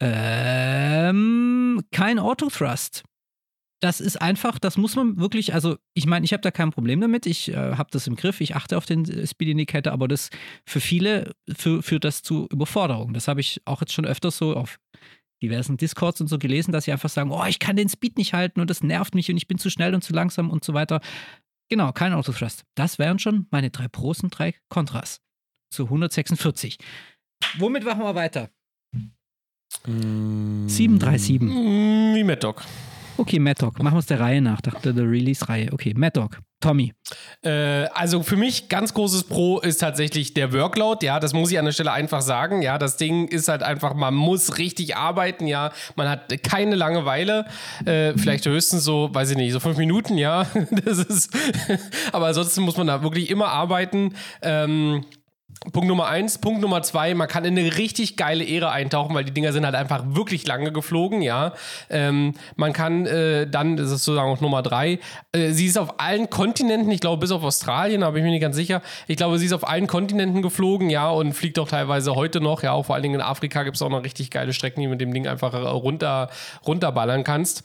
ähm, 0.00 1.80
kein 1.92 2.18
Autothrust. 2.18 3.04
Das 3.80 4.00
ist 4.00 4.20
einfach, 4.20 4.58
das 4.58 4.76
muss 4.76 4.96
man 4.96 5.18
wirklich, 5.18 5.54
also 5.54 5.76
ich 5.92 6.06
meine, 6.06 6.24
ich 6.24 6.32
habe 6.32 6.40
da 6.40 6.52
kein 6.52 6.70
Problem 6.70 7.00
damit, 7.00 7.26
ich 7.26 7.48
äh, 7.48 7.74
habe 7.76 7.90
das 7.90 8.06
im 8.06 8.14
Griff, 8.16 8.40
ich 8.40 8.54
achte 8.54 8.76
auf 8.76 8.86
den 8.86 9.04
Speed 9.26 9.48
Indicator, 9.48 9.92
aber 9.92 10.06
das 10.06 10.30
für 10.64 10.80
viele 10.80 11.32
führt 11.52 12.04
das 12.04 12.22
zu 12.22 12.46
Überforderung. 12.50 13.12
Das 13.12 13.26
habe 13.28 13.40
ich 13.40 13.60
auch 13.64 13.80
jetzt 13.80 13.92
schon 13.92 14.06
öfters 14.06 14.38
so 14.38 14.56
auf 14.56 14.78
diversen 15.42 15.76
Discords 15.76 16.20
und 16.20 16.28
so 16.28 16.38
gelesen, 16.38 16.72
dass 16.72 16.84
sie 16.84 16.92
einfach 16.92 17.10
sagen, 17.10 17.30
oh, 17.30 17.44
ich 17.46 17.58
kann 17.58 17.76
den 17.76 17.88
Speed 17.88 18.16
nicht 18.16 18.32
halten 18.32 18.60
und 18.60 18.70
das 18.70 18.82
nervt 18.82 19.14
mich 19.14 19.30
und 19.30 19.36
ich 19.36 19.48
bin 19.48 19.58
zu 19.58 19.68
schnell 19.68 19.94
und 19.94 20.02
zu 20.02 20.12
langsam 20.12 20.50
und 20.50 20.64
so 20.64 20.72
weiter. 20.72 21.00
Genau, 21.68 21.92
kein 21.92 22.12
Autothrust. 22.12 22.64
Das 22.74 22.98
wären 22.98 23.18
schon 23.18 23.46
meine 23.50 23.70
drei 23.70 23.88
Pros 23.88 24.20
und 24.22 24.30
drei 24.30 24.54
Kontras 24.68 25.20
zu 25.70 25.84
146. 25.84 26.78
Womit 27.58 27.84
machen 27.84 28.02
wir 28.02 28.14
weiter? 28.14 28.50
Mm. 29.86 30.68
737. 30.68 31.40
Mm, 31.40 32.14
wie 32.14 32.24
Mad 32.24 32.40
Dog. 32.40 32.62
Okay, 33.16 33.38
Mad 33.38 33.62
Dog. 33.62 33.82
Machen 33.82 33.94
wir 33.94 34.00
es 34.00 34.06
der 34.06 34.20
Reihe 34.20 34.40
nach, 34.40 34.60
der, 34.60 34.92
der 34.92 35.08
Release-Reihe. 35.08 35.72
Okay, 35.72 35.94
Mad 35.96 36.18
Dog. 36.18 36.38
Tommy. 36.62 36.94
Äh, 37.42 37.86
also 37.92 38.22
für 38.22 38.36
mich 38.36 38.68
ganz 38.68 38.94
großes 38.94 39.24
Pro 39.24 39.58
ist 39.58 39.78
tatsächlich 39.78 40.32
der 40.32 40.52
Workload. 40.52 41.04
Ja, 41.04 41.20
das 41.20 41.34
muss 41.34 41.50
ich 41.50 41.58
an 41.58 41.66
der 41.66 41.72
Stelle 41.72 41.92
einfach 41.92 42.22
sagen. 42.22 42.62
Ja, 42.62 42.78
das 42.78 42.96
Ding 42.96 43.28
ist 43.28 43.48
halt 43.48 43.62
einfach, 43.62 43.94
man 43.94 44.14
muss 44.14 44.58
richtig 44.58 44.96
arbeiten. 44.96 45.46
Ja, 45.46 45.72
man 45.96 46.08
hat 46.08 46.42
keine 46.42 46.76
Langeweile. 46.76 47.46
Äh, 47.84 48.16
vielleicht 48.16 48.46
höchstens 48.46 48.84
so, 48.84 49.10
weiß 49.12 49.32
ich 49.32 49.36
nicht, 49.36 49.52
so 49.52 49.60
fünf 49.60 49.76
Minuten. 49.76 50.16
Ja, 50.16 50.46
das 50.84 50.98
ist. 50.98 51.36
aber 52.12 52.28
ansonsten 52.28 52.62
muss 52.62 52.76
man 52.76 52.86
da 52.86 53.02
wirklich 53.02 53.28
immer 53.28 53.48
arbeiten. 53.48 54.14
Ähm, 54.40 55.04
Punkt 55.70 55.88
Nummer 55.88 56.08
eins. 56.08 56.38
Punkt 56.38 56.60
Nummer 56.60 56.82
zwei, 56.82 57.14
man 57.14 57.28
kann 57.28 57.44
in 57.44 57.56
eine 57.56 57.76
richtig 57.76 58.16
geile 58.16 58.46
Ära 58.46 58.72
eintauchen, 58.72 59.14
weil 59.14 59.24
die 59.24 59.32
Dinger 59.32 59.52
sind 59.52 59.64
halt 59.64 59.74
einfach 59.74 60.02
wirklich 60.06 60.46
lange 60.46 60.72
geflogen, 60.72 61.22
ja. 61.22 61.52
Ähm, 61.88 62.34
man 62.56 62.72
kann 62.72 63.06
äh, 63.06 63.46
dann, 63.46 63.76
das 63.76 63.90
ist 63.90 64.04
sozusagen 64.04 64.32
auch 64.32 64.40
Nummer 64.40 64.62
drei, 64.62 64.98
äh, 65.32 65.50
sie 65.52 65.66
ist 65.66 65.78
auf 65.78 66.00
allen 66.00 66.30
Kontinenten, 66.30 66.90
ich 66.90 67.00
glaube 67.00 67.20
bis 67.20 67.30
auf 67.30 67.44
Australien, 67.44 68.00
bin 68.00 68.16
ich 68.16 68.22
mir 68.22 68.30
nicht 68.30 68.40
ganz 68.40 68.56
sicher. 68.56 68.82
Ich 69.06 69.16
glaube, 69.16 69.38
sie 69.38 69.46
ist 69.46 69.52
auf 69.52 69.68
allen 69.68 69.86
Kontinenten 69.86 70.42
geflogen, 70.42 70.90
ja, 70.90 71.10
und 71.10 71.32
fliegt 71.32 71.58
auch 71.58 71.68
teilweise 71.68 72.14
heute 72.14 72.40
noch, 72.40 72.62
ja. 72.62 72.72
Auch 72.72 72.86
vor 72.86 72.94
allen 72.94 73.02
Dingen 73.02 73.16
in 73.16 73.20
Afrika 73.20 73.62
gibt 73.62 73.76
es 73.76 73.82
auch 73.82 73.90
noch 73.90 74.02
richtig 74.02 74.30
geile 74.30 74.52
Strecken, 74.52 74.80
die 74.80 74.88
mit 74.88 75.00
dem 75.00 75.14
Ding 75.14 75.28
einfach 75.28 75.54
runter, 75.54 76.30
runterballern 76.66 77.24
kannst. 77.24 77.62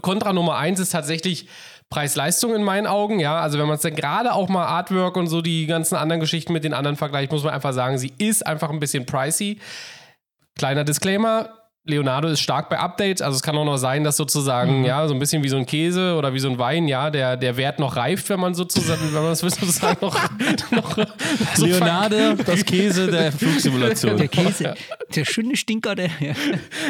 Kontra 0.00 0.32
Nummer 0.32 0.56
eins 0.56 0.80
ist 0.80 0.90
tatsächlich 0.90 1.48
Preis-Leistung 1.90 2.54
in 2.54 2.64
meinen 2.64 2.86
Augen, 2.86 3.20
ja. 3.20 3.40
Also 3.40 3.58
wenn 3.58 3.66
man 3.66 3.76
es 3.76 3.82
dann 3.82 3.94
gerade 3.94 4.32
auch 4.32 4.48
mal 4.48 4.66
Artwork 4.66 5.16
und 5.16 5.28
so 5.28 5.40
die 5.40 5.66
ganzen 5.66 5.94
anderen 5.96 6.20
Geschichten 6.20 6.52
mit 6.52 6.64
den 6.64 6.74
anderen 6.74 6.96
vergleicht, 6.96 7.30
muss 7.32 7.44
man 7.44 7.54
einfach 7.54 7.72
sagen, 7.72 7.98
sie 7.98 8.12
ist 8.18 8.46
einfach 8.46 8.70
ein 8.70 8.80
bisschen 8.80 9.06
pricey. 9.06 9.60
Kleiner 10.58 10.84
Disclaimer, 10.84 11.50
Leonardo 11.86 12.28
ist 12.28 12.40
stark 12.40 12.68
bei 12.68 12.78
Updates, 12.78 13.22
also 13.22 13.36
es 13.36 13.42
kann 13.42 13.56
auch 13.56 13.64
noch 13.64 13.76
sein, 13.76 14.02
dass 14.02 14.16
sozusagen, 14.16 14.80
mhm. 14.80 14.84
ja, 14.84 15.06
so 15.06 15.14
ein 15.14 15.20
bisschen 15.20 15.44
wie 15.44 15.48
so 15.48 15.56
ein 15.56 15.66
Käse 15.66 16.16
oder 16.16 16.34
wie 16.34 16.40
so 16.40 16.50
ein 16.50 16.58
Wein, 16.58 16.88
ja, 16.88 17.10
der, 17.10 17.36
der 17.36 17.56
Wert 17.56 17.78
noch 17.78 17.94
reift, 17.94 18.28
wenn 18.28 18.40
man 18.40 18.54
sozusagen, 18.54 19.00
wenn 19.12 19.22
man 19.22 19.30
das 19.30 19.38
sozusagen 19.40 19.98
noch, 20.00 20.18
noch 20.72 20.98
so 21.54 21.64
Leonardo, 21.64 22.34
das 22.44 22.64
Käse 22.64 23.06
der 23.06 23.30
Flugsimulation. 23.46 24.16
Der 24.16 24.26
Käse, 24.26 24.74
der 25.14 25.24
schöne 25.24 25.54
Stinker, 25.54 25.94
der. 25.94 26.10
Ja. 26.18 26.34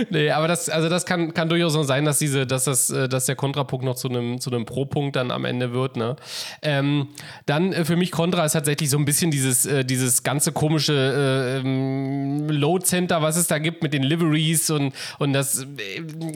Nee, 0.08 0.30
aber 0.30 0.48
das, 0.48 0.70
also 0.70 0.88
das 0.88 1.04
kann, 1.04 1.34
kann 1.34 1.50
durchaus 1.50 1.74
noch 1.74 1.84
sein, 1.84 2.06
dass 2.06 2.18
diese, 2.18 2.46
dass 2.46 2.64
das, 2.64 2.88
äh, 2.88 3.06
dass 3.06 3.26
der 3.26 3.36
Kontrapunkt 3.36 3.84
noch 3.84 3.96
zu 3.96 4.08
einem, 4.08 4.40
zu 4.40 4.50
einem 4.50 4.64
Pro-Punkt 4.64 5.16
dann 5.16 5.30
am 5.30 5.44
Ende 5.44 5.74
wird, 5.74 5.96
ne? 5.96 6.16
Ähm, 6.62 7.08
dann 7.44 7.74
äh, 7.74 7.84
für 7.84 7.96
mich 7.96 8.12
Kontra 8.12 8.46
ist 8.46 8.52
tatsächlich 8.52 8.88
so 8.88 8.96
ein 8.96 9.04
bisschen 9.04 9.30
dieses, 9.30 9.66
äh, 9.66 9.84
dieses 9.84 10.22
ganze 10.22 10.52
komische 10.52 10.94
äh, 10.94 11.58
ähm, 11.58 12.48
Load 12.48 12.86
Center, 12.86 13.20
was 13.20 13.36
es 13.36 13.46
da 13.46 13.58
gibt 13.58 13.82
mit 13.82 13.92
den 13.92 14.02
Liveries 14.02 14.70
und 14.70 14.85
und 15.18 15.32
das, 15.32 15.62
äh, 15.62 15.66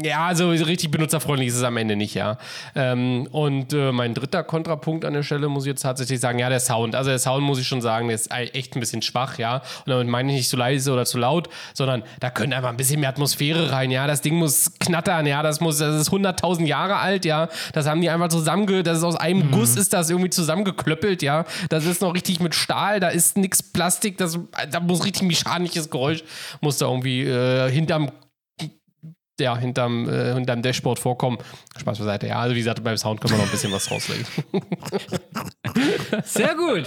ja, 0.02 0.34
so 0.34 0.48
richtig 0.50 0.90
benutzerfreundlich 0.90 1.48
ist 1.48 1.56
es 1.56 1.62
am 1.62 1.76
Ende 1.76 1.96
nicht, 1.96 2.14
ja. 2.14 2.38
Ähm, 2.74 3.28
und 3.30 3.72
äh, 3.72 3.92
mein 3.92 4.14
dritter 4.14 4.42
Kontrapunkt 4.42 5.04
an 5.04 5.14
der 5.14 5.22
Stelle 5.22 5.48
muss 5.48 5.64
ich 5.64 5.70
jetzt 5.70 5.82
tatsächlich 5.82 6.20
sagen, 6.20 6.38
ja, 6.38 6.48
der 6.48 6.60
Sound. 6.60 6.94
Also 6.94 7.10
der 7.10 7.18
Sound 7.18 7.42
muss 7.42 7.58
ich 7.58 7.66
schon 7.66 7.80
sagen, 7.80 8.08
der 8.08 8.14
ist 8.14 8.30
echt 8.30 8.76
ein 8.76 8.80
bisschen 8.80 9.02
schwach, 9.02 9.38
ja. 9.38 9.56
Und 9.84 9.88
damit 9.88 10.08
meine 10.08 10.30
ich 10.30 10.38
nicht 10.38 10.48
zu 10.48 10.56
leise 10.56 10.92
oder 10.92 11.04
zu 11.04 11.18
laut, 11.18 11.48
sondern 11.74 12.02
da 12.20 12.30
könnte 12.30 12.56
einfach 12.56 12.70
ein 12.70 12.76
bisschen 12.76 13.00
mehr 13.00 13.08
Atmosphäre 13.08 13.72
rein, 13.72 13.90
ja. 13.90 14.06
Das 14.06 14.22
Ding 14.22 14.36
muss 14.36 14.72
knattern, 14.78 15.26
ja. 15.26 15.42
Das 15.42 15.60
muss, 15.60 15.78
das 15.78 16.00
ist 16.00 16.10
100.000 16.10 16.66
Jahre 16.66 16.96
alt, 16.96 17.24
ja. 17.24 17.48
Das 17.72 17.86
haben 17.86 18.00
die 18.00 18.10
einfach 18.10 18.28
zusammenge, 18.28 18.82
das 18.82 18.98
ist 18.98 19.04
aus 19.04 19.16
einem 19.16 19.46
mhm. 19.46 19.50
Guss 19.50 19.76
ist 19.76 19.92
das 19.92 20.10
irgendwie 20.10 20.30
zusammengeklöppelt, 20.30 21.22
ja. 21.22 21.44
Das 21.68 21.84
ist 21.84 22.02
noch 22.02 22.14
richtig 22.14 22.40
mit 22.40 22.54
Stahl, 22.54 23.00
da 23.00 23.08
ist 23.08 23.36
nichts 23.36 23.62
Plastik, 23.62 24.18
das, 24.18 24.38
da 24.70 24.80
muss 24.80 25.04
richtig 25.04 25.22
mechanisches 25.22 25.90
Geräusch, 25.90 26.22
muss 26.60 26.78
da 26.78 26.86
irgendwie 26.86 27.22
äh, 27.22 27.70
hinterm 27.70 28.10
ja, 29.40 29.56
hinterm, 29.56 30.08
äh, 30.08 30.34
hinterm 30.34 30.62
Dashboard 30.62 30.98
vorkommen. 30.98 31.38
Spaß 31.78 31.98
beiseite. 31.98 32.26
Ja, 32.28 32.40
also 32.40 32.54
wie 32.54 32.60
gesagt, 32.60 32.82
beim 32.84 32.96
Sound 32.96 33.20
können 33.20 33.34
wir 33.34 33.38
noch 33.38 33.46
ein 33.46 33.50
bisschen 33.50 33.72
was 33.72 33.90
rauslegen. 33.90 34.26
Sehr 36.24 36.54
gut. 36.54 36.86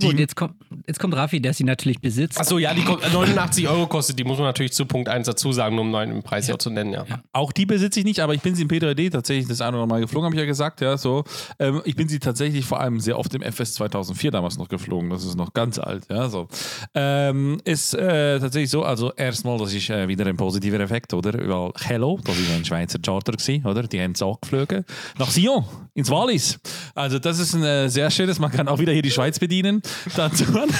So 0.00 0.08
gut, 0.08 0.18
jetzt 0.18 0.34
kommt, 0.34 0.54
jetzt 0.88 0.98
kommt 0.98 1.14
Raffi, 1.14 1.40
der 1.40 1.54
sie 1.54 1.62
natürlich 1.62 2.00
besitzt. 2.00 2.40
Achso, 2.40 2.58
ja, 2.58 2.74
die 2.74 2.82
89 2.82 3.68
Euro 3.68 3.86
kostet, 3.86 4.18
die 4.18 4.24
muss 4.24 4.38
man 4.38 4.46
natürlich 4.48 4.72
zu 4.72 4.86
Punkt 4.86 5.08
1 5.08 5.26
dazu 5.26 5.52
sagen, 5.52 5.78
um 5.78 5.94
einen 5.94 6.10
neuen 6.10 6.22
Preis 6.22 6.48
ja. 6.48 6.58
zu 6.58 6.70
nennen, 6.70 6.92
ja. 6.92 7.04
ja. 7.08 7.22
Auch 7.32 7.52
die 7.52 7.64
besitze 7.64 8.00
ich 8.00 8.04
nicht, 8.04 8.20
aber 8.20 8.34
ich 8.34 8.40
bin 8.40 8.56
sie 8.56 8.62
im 8.62 8.68
P3D 8.68 9.12
tatsächlich 9.12 9.46
das 9.46 9.60
eine 9.60 9.76
oder 9.76 9.84
andere 9.84 9.98
Mal 9.98 10.00
geflogen, 10.00 10.26
habe 10.26 10.34
ich 10.34 10.40
ja 10.40 10.46
gesagt, 10.46 10.80
ja, 10.80 10.96
so. 10.96 11.22
Ähm, 11.60 11.80
ich 11.84 11.94
bin 11.94 12.08
sie 12.08 12.18
tatsächlich 12.18 12.64
vor 12.64 12.80
allem 12.80 12.98
sehr 12.98 13.18
oft 13.18 13.32
im 13.34 13.42
FS 13.42 13.74
2004 13.74 14.32
damals 14.32 14.58
noch 14.58 14.68
geflogen, 14.68 15.10
das 15.10 15.24
ist 15.24 15.36
noch 15.36 15.52
ganz 15.52 15.78
alt, 15.78 16.06
ja, 16.10 16.28
so. 16.28 16.48
Ähm, 16.94 17.60
ist 17.64 17.94
äh, 17.94 18.40
tatsächlich 18.40 18.70
so, 18.70 18.82
also 18.82 19.12
erstmal, 19.12 19.58
das 19.58 19.72
ist 19.72 19.88
äh, 19.90 20.08
wieder 20.08 20.26
ein 20.26 20.36
positiver 20.36 20.80
Effekt, 20.80 21.14
oder? 21.14 21.34
Weil 21.34 21.70
Hello, 21.80 22.18
das 22.24 22.36
war 22.36 22.56
ein 22.56 22.64
Schweizer 22.64 22.98
Charter 22.98 23.32
gewesen, 23.32 23.64
oder? 23.64 23.84
Die 23.84 24.00
haben 24.00 24.12
es 24.12 24.22
auch 24.22 24.40
geflogen. 24.40 24.84
Nach 25.18 25.30
Sion, 25.30 25.64
ins 25.94 26.10
Wallis. 26.10 26.58
Also 26.94 27.20
das 27.20 27.38
ist 27.38 27.54
ein 27.54 27.62
äh, 27.62 27.88
sehr 27.88 28.10
schönes, 28.10 28.40
man 28.40 28.50
kann 28.50 28.66
auch 28.66 28.80
wieder 28.80 28.92
hier 28.92 29.02
die 29.02 29.10
Schweiz 29.10 29.38
bedienen. 29.38 29.82
Dann 30.16 30.32
tun. 30.32 30.70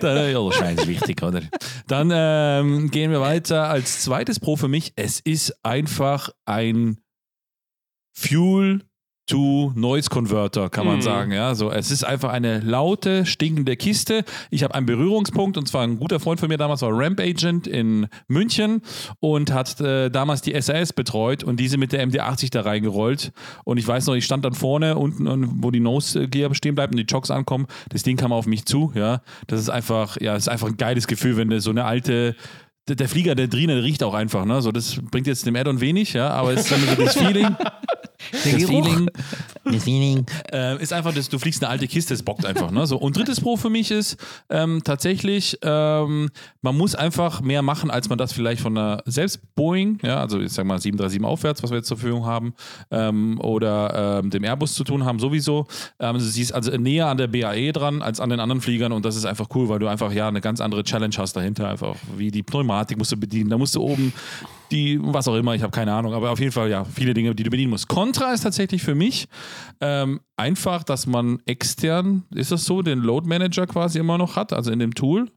Dann, 0.00 0.30
ja, 0.30 0.38
wahrscheinlich 0.38 0.86
wichtig, 0.86 1.22
oder? 1.22 1.42
Dann 1.86 2.10
ähm, 2.12 2.90
gehen 2.90 3.10
wir 3.10 3.20
weiter. 3.20 3.68
Als 3.68 4.00
zweites 4.02 4.40
Pro 4.40 4.56
für 4.56 4.68
mich, 4.68 4.92
es 4.96 5.20
ist 5.20 5.64
einfach 5.64 6.30
ein 6.46 6.98
Fuel 8.12 8.87
to 9.28 9.72
Noise 9.76 10.08
Converter, 10.10 10.70
kann 10.70 10.86
man 10.86 10.96
mhm. 10.96 11.02
sagen. 11.02 11.32
Ja, 11.32 11.54
so, 11.54 11.70
es 11.70 11.90
ist 11.90 12.02
einfach 12.02 12.30
eine 12.30 12.60
laute, 12.60 13.26
stinkende 13.26 13.76
Kiste. 13.76 14.24
Ich 14.50 14.64
habe 14.64 14.74
einen 14.74 14.86
Berührungspunkt 14.86 15.56
und 15.56 15.68
zwar 15.68 15.82
ein 15.82 15.98
guter 15.98 16.18
Freund 16.18 16.40
von 16.40 16.48
mir 16.48 16.56
damals 16.56 16.82
war 16.82 16.90
Ramp 16.92 17.20
Agent 17.20 17.66
in 17.66 18.08
München 18.26 18.82
und 19.20 19.52
hat 19.52 19.80
äh, 19.80 20.10
damals 20.10 20.42
die 20.42 20.60
SAS 20.60 20.92
betreut 20.92 21.44
und 21.44 21.60
diese 21.60 21.76
mit 21.76 21.92
der 21.92 22.06
MD80 22.06 22.50
da 22.50 22.62
reingerollt. 22.62 23.32
Und 23.64 23.78
ich 23.78 23.86
weiß 23.86 24.06
noch, 24.06 24.14
ich 24.14 24.24
stand 24.24 24.44
dann 24.44 24.54
vorne 24.54 24.96
unten, 24.96 25.62
wo 25.62 25.70
die 25.70 25.80
Nose 25.80 26.26
Gear 26.28 26.54
stehen 26.54 26.74
bleibt 26.74 26.92
und 26.92 26.98
die 26.98 27.06
Chocks 27.06 27.30
ankommen. 27.30 27.66
Das 27.90 28.02
Ding 28.02 28.16
kam 28.16 28.32
auf 28.32 28.46
mich 28.46 28.64
zu. 28.64 28.92
Ja, 28.94 29.20
das 29.46 29.60
ist 29.60 29.68
einfach, 29.68 30.18
ja, 30.20 30.34
das 30.34 30.44
ist 30.44 30.48
einfach 30.48 30.68
ein 30.68 30.78
geiles 30.78 31.06
Gefühl, 31.06 31.36
wenn 31.36 31.50
du 31.50 31.60
so 31.60 31.70
eine 31.70 31.84
alte 31.84 32.34
der, 32.88 33.08
Flieger, 33.08 33.34
der 33.34 33.48
drin, 33.48 33.68
der 33.68 33.82
riecht 33.82 34.02
auch 34.02 34.14
einfach, 34.14 34.46
ne? 34.46 34.62
So, 34.62 34.72
das 34.72 34.98
bringt 35.10 35.26
jetzt 35.26 35.44
dem 35.44 35.56
Add-on 35.56 35.82
wenig, 35.82 36.14
ja, 36.14 36.30
aber 36.30 36.54
es 36.54 36.60
ist 36.60 36.72
dann 36.72 36.80
so 36.80 37.04
das 37.04 37.18
Feeling. 37.18 37.54
Das 38.32 38.42
Feeling, 38.42 39.08
das 39.64 39.84
Feeling 39.84 40.26
äh, 40.52 40.80
ist 40.82 40.92
einfach, 40.92 41.14
dass 41.14 41.28
du 41.28 41.38
fliegst 41.38 41.62
eine 41.62 41.70
alte 41.70 41.86
Kiste, 41.86 42.14
das 42.14 42.22
bockt 42.22 42.44
einfach. 42.44 42.70
Ne? 42.70 42.86
So. 42.86 42.98
Und 42.98 43.16
drittes 43.16 43.40
Pro 43.40 43.56
für 43.56 43.70
mich 43.70 43.90
ist 43.90 44.16
ähm, 44.50 44.82
tatsächlich, 44.84 45.58
ähm, 45.62 46.30
man 46.60 46.76
muss 46.76 46.94
einfach 46.94 47.40
mehr 47.40 47.62
machen, 47.62 47.90
als 47.90 48.08
man 48.08 48.18
das 48.18 48.32
vielleicht 48.32 48.60
von 48.60 48.76
einer 48.76 49.02
selbst 49.06 49.40
Boeing, 49.54 49.98
ja, 50.02 50.20
also 50.20 50.40
ich 50.40 50.52
sag 50.52 50.66
mal 50.66 50.78
737 50.78 51.24
aufwärts, 51.24 51.62
was 51.62 51.70
wir 51.70 51.78
jetzt 51.78 51.88
zur 51.88 51.96
Verfügung 51.96 52.26
haben, 52.26 52.54
ähm, 52.90 53.40
oder 53.40 54.20
ähm, 54.22 54.30
dem 54.30 54.44
Airbus 54.44 54.74
zu 54.74 54.84
tun 54.84 55.04
haben, 55.04 55.18
sowieso. 55.18 55.66
Ähm, 55.98 56.18
sie 56.18 56.42
ist 56.42 56.52
also 56.52 56.70
näher 56.76 57.06
an 57.06 57.18
der 57.18 57.28
BAE 57.28 57.72
dran 57.72 58.02
als 58.02 58.20
an 58.20 58.30
den 58.30 58.40
anderen 58.40 58.60
Fliegern 58.60 58.92
und 58.92 59.04
das 59.04 59.16
ist 59.16 59.24
einfach 59.24 59.48
cool, 59.54 59.68
weil 59.68 59.78
du 59.78 59.86
einfach 59.86 60.12
ja 60.12 60.28
eine 60.28 60.40
ganz 60.40 60.60
andere 60.60 60.82
Challenge 60.82 61.14
hast 61.16 61.34
dahinter, 61.34 61.68
einfach 61.68 61.94
wie 62.16 62.30
die 62.30 62.42
Pneumatik 62.42 62.98
musst 62.98 63.12
du 63.12 63.16
bedienen, 63.16 63.50
da 63.50 63.58
musst 63.58 63.74
du 63.74 63.82
oben 63.82 64.12
die, 64.70 64.98
was 65.00 65.26
auch 65.28 65.34
immer, 65.34 65.54
ich 65.54 65.62
habe 65.62 65.70
keine 65.70 65.92
Ahnung, 65.92 66.12
aber 66.12 66.30
auf 66.30 66.40
jeden 66.40 66.52
Fall 66.52 66.70
ja, 66.70 66.84
viele 66.84 67.14
Dinge, 67.14 67.34
die 67.34 67.42
du 67.42 67.50
bedienen 67.50 67.70
musst. 67.70 67.88
Contra 68.08 68.32
ist 68.32 68.40
tatsächlich 68.40 68.82
für 68.82 68.94
mich 68.94 69.28
ähm, 69.82 70.20
einfach, 70.36 70.82
dass 70.82 71.06
man 71.06 71.40
extern, 71.44 72.24
ist 72.34 72.50
das 72.50 72.64
so, 72.64 72.80
den 72.80 73.00
Load 73.00 73.28
Manager 73.28 73.66
quasi 73.66 73.98
immer 73.98 74.16
noch 74.16 74.34
hat, 74.34 74.54
also 74.54 74.70
in 74.70 74.78
dem 74.78 74.94
Tool. 74.94 75.30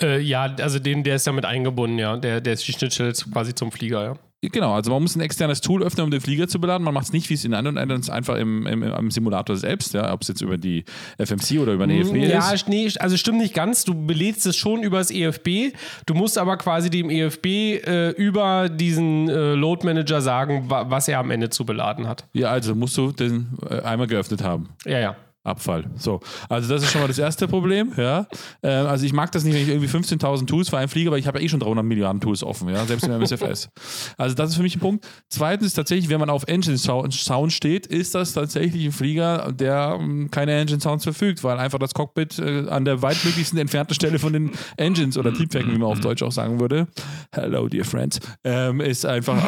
Äh, 0.00 0.20
ja, 0.20 0.44
also 0.44 0.78
den, 0.78 1.02
der 1.02 1.16
ist 1.16 1.26
damit 1.26 1.44
eingebunden, 1.44 1.98
ja. 1.98 2.16
Der, 2.16 2.40
der 2.40 2.52
ist 2.52 2.66
die 2.68 2.72
Schnittstelle 2.72 3.12
quasi 3.32 3.52
zum 3.52 3.72
Flieger, 3.72 4.04
ja. 4.04 4.14
Genau, 4.42 4.72
also 4.72 4.90
man 4.90 5.02
muss 5.02 5.16
ein 5.16 5.20
externes 5.20 5.60
Tool 5.60 5.82
öffnen, 5.82 6.04
um 6.04 6.10
den 6.10 6.22
Flieger 6.22 6.48
zu 6.48 6.60
beladen. 6.60 6.82
Man 6.82 6.94
macht 6.94 7.06
es 7.06 7.12
nicht, 7.12 7.28
wie 7.28 7.34
es 7.34 7.44
in 7.44 7.52
anderen 7.52 7.76
Islands 7.76 8.08
einfach 8.08 8.36
im, 8.38 8.66
im, 8.66 8.82
im, 8.82 9.10
Simulator 9.10 9.54
selbst, 9.56 9.92
ja, 9.92 10.12
ob 10.14 10.22
es 10.22 10.28
jetzt 10.28 10.40
über 10.40 10.56
die 10.56 10.84
FMC 11.18 11.58
oder 11.60 11.74
über 11.74 11.86
den 11.86 12.00
EFB 12.00 12.16
ja, 12.16 12.50
ist. 12.52 12.62
Ja, 12.62 12.68
nee, 12.68 12.90
also 12.98 13.18
stimmt 13.18 13.38
nicht 13.38 13.52
ganz. 13.52 13.84
Du 13.84 13.94
belädst 14.06 14.46
es 14.46 14.56
schon 14.56 14.82
über 14.82 14.96
das 14.96 15.10
EFB. 15.10 15.76
Du 16.06 16.14
musst 16.14 16.38
aber 16.38 16.56
quasi 16.56 16.88
dem 16.88 17.10
EFB 17.10 17.46
äh, 17.46 18.10
über 18.12 18.70
diesen 18.70 19.28
äh, 19.28 19.54
Load 19.54 19.84
Manager 19.84 20.22
sagen, 20.22 20.70
wa 20.70 20.88
was 20.88 21.08
er 21.08 21.18
am 21.18 21.30
Ende 21.30 21.50
zu 21.50 21.66
beladen 21.66 22.08
hat. 22.08 22.24
Ja, 22.32 22.48
also 22.48 22.74
musst 22.74 22.96
du 22.96 23.12
den 23.12 23.58
äh, 23.68 23.80
einmal 23.82 24.06
geöffnet 24.06 24.42
haben. 24.42 24.70
Ja, 24.86 24.98
ja. 24.98 25.16
Abfall. 25.42 25.84
So, 25.96 26.20
also 26.48 26.68
das 26.68 26.82
ist 26.82 26.92
schon 26.92 27.00
mal 27.00 27.08
das 27.08 27.18
erste 27.18 27.48
Problem. 27.48 27.92
Ja, 27.96 28.26
äh, 28.62 28.68
also 28.68 29.06
ich 29.06 29.12
mag 29.12 29.32
das 29.32 29.44
nicht, 29.44 29.54
wenn 29.54 29.62
ich 29.62 29.68
irgendwie 29.68 29.88
15.000 29.88 30.46
Tools 30.46 30.68
für 30.68 30.76
einen 30.76 30.88
fliege, 30.88 31.10
weil 31.10 31.18
ich 31.18 31.26
habe 31.26 31.38
ja 31.38 31.44
eh 31.44 31.48
schon 31.48 31.60
300 31.60 31.84
Milliarden 31.84 32.20
Tools 32.20 32.42
offen, 32.42 32.68
ja, 32.68 32.84
selbst 32.84 33.04
in 33.04 33.10
der 33.10 33.18
MSFS. 33.18 33.70
Also 34.18 34.34
das 34.34 34.50
ist 34.50 34.56
für 34.56 34.62
mich 34.62 34.76
ein 34.76 34.80
Punkt. 34.80 35.06
Zweitens 35.30 35.72
tatsächlich, 35.72 36.10
wenn 36.10 36.20
man 36.20 36.28
auf 36.28 36.44
Engine 36.46 36.76
Sound 36.76 37.52
steht, 37.52 37.86
ist 37.86 38.14
das 38.14 38.34
tatsächlich 38.34 38.84
ein 38.84 38.92
Flieger, 38.92 39.52
der 39.52 39.98
ähm, 39.98 40.30
keine 40.30 40.52
Engine 40.52 40.80
Sounds 40.80 41.04
verfügt, 41.04 41.42
weil 41.42 41.58
einfach 41.58 41.78
das 41.78 41.94
Cockpit 41.94 42.38
äh, 42.38 42.68
an 42.68 42.84
der 42.84 43.00
weitmöglichsten 43.00 43.58
entfernten 43.58 43.94
Stelle 43.94 44.18
von 44.18 44.34
den 44.34 44.50
Engines 44.76 45.16
oder 45.16 45.32
Triebwerken, 45.32 45.72
wie 45.72 45.78
man 45.78 45.88
auf 45.88 46.00
Deutsch 46.00 46.22
auch 46.22 46.32
sagen 46.32 46.60
würde, 46.60 46.86
hello 47.32 47.68
dear 47.68 47.84
friends, 47.84 48.20
ähm, 48.44 48.80
ist 48.80 49.06
einfach 49.06 49.42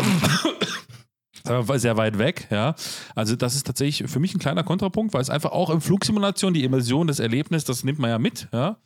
sehr 1.76 1.96
weit 1.96 2.18
weg, 2.18 2.48
ja. 2.50 2.74
Also 3.14 3.36
das 3.36 3.54
ist 3.54 3.66
tatsächlich 3.66 4.10
für 4.10 4.20
mich 4.20 4.34
ein 4.34 4.38
kleiner 4.38 4.64
Kontrapunkt, 4.64 5.14
weil 5.14 5.22
es 5.22 5.30
einfach 5.30 5.52
auch 5.52 5.70
in 5.70 5.80
Flugsimulation 5.80 6.54
die 6.54 6.64
Immersion, 6.64 7.06
das 7.06 7.18
Erlebnis, 7.18 7.64
das 7.64 7.84
nimmt 7.84 7.98
man 7.98 8.10
ja 8.10 8.18
mit, 8.18 8.48
ja. 8.52 8.78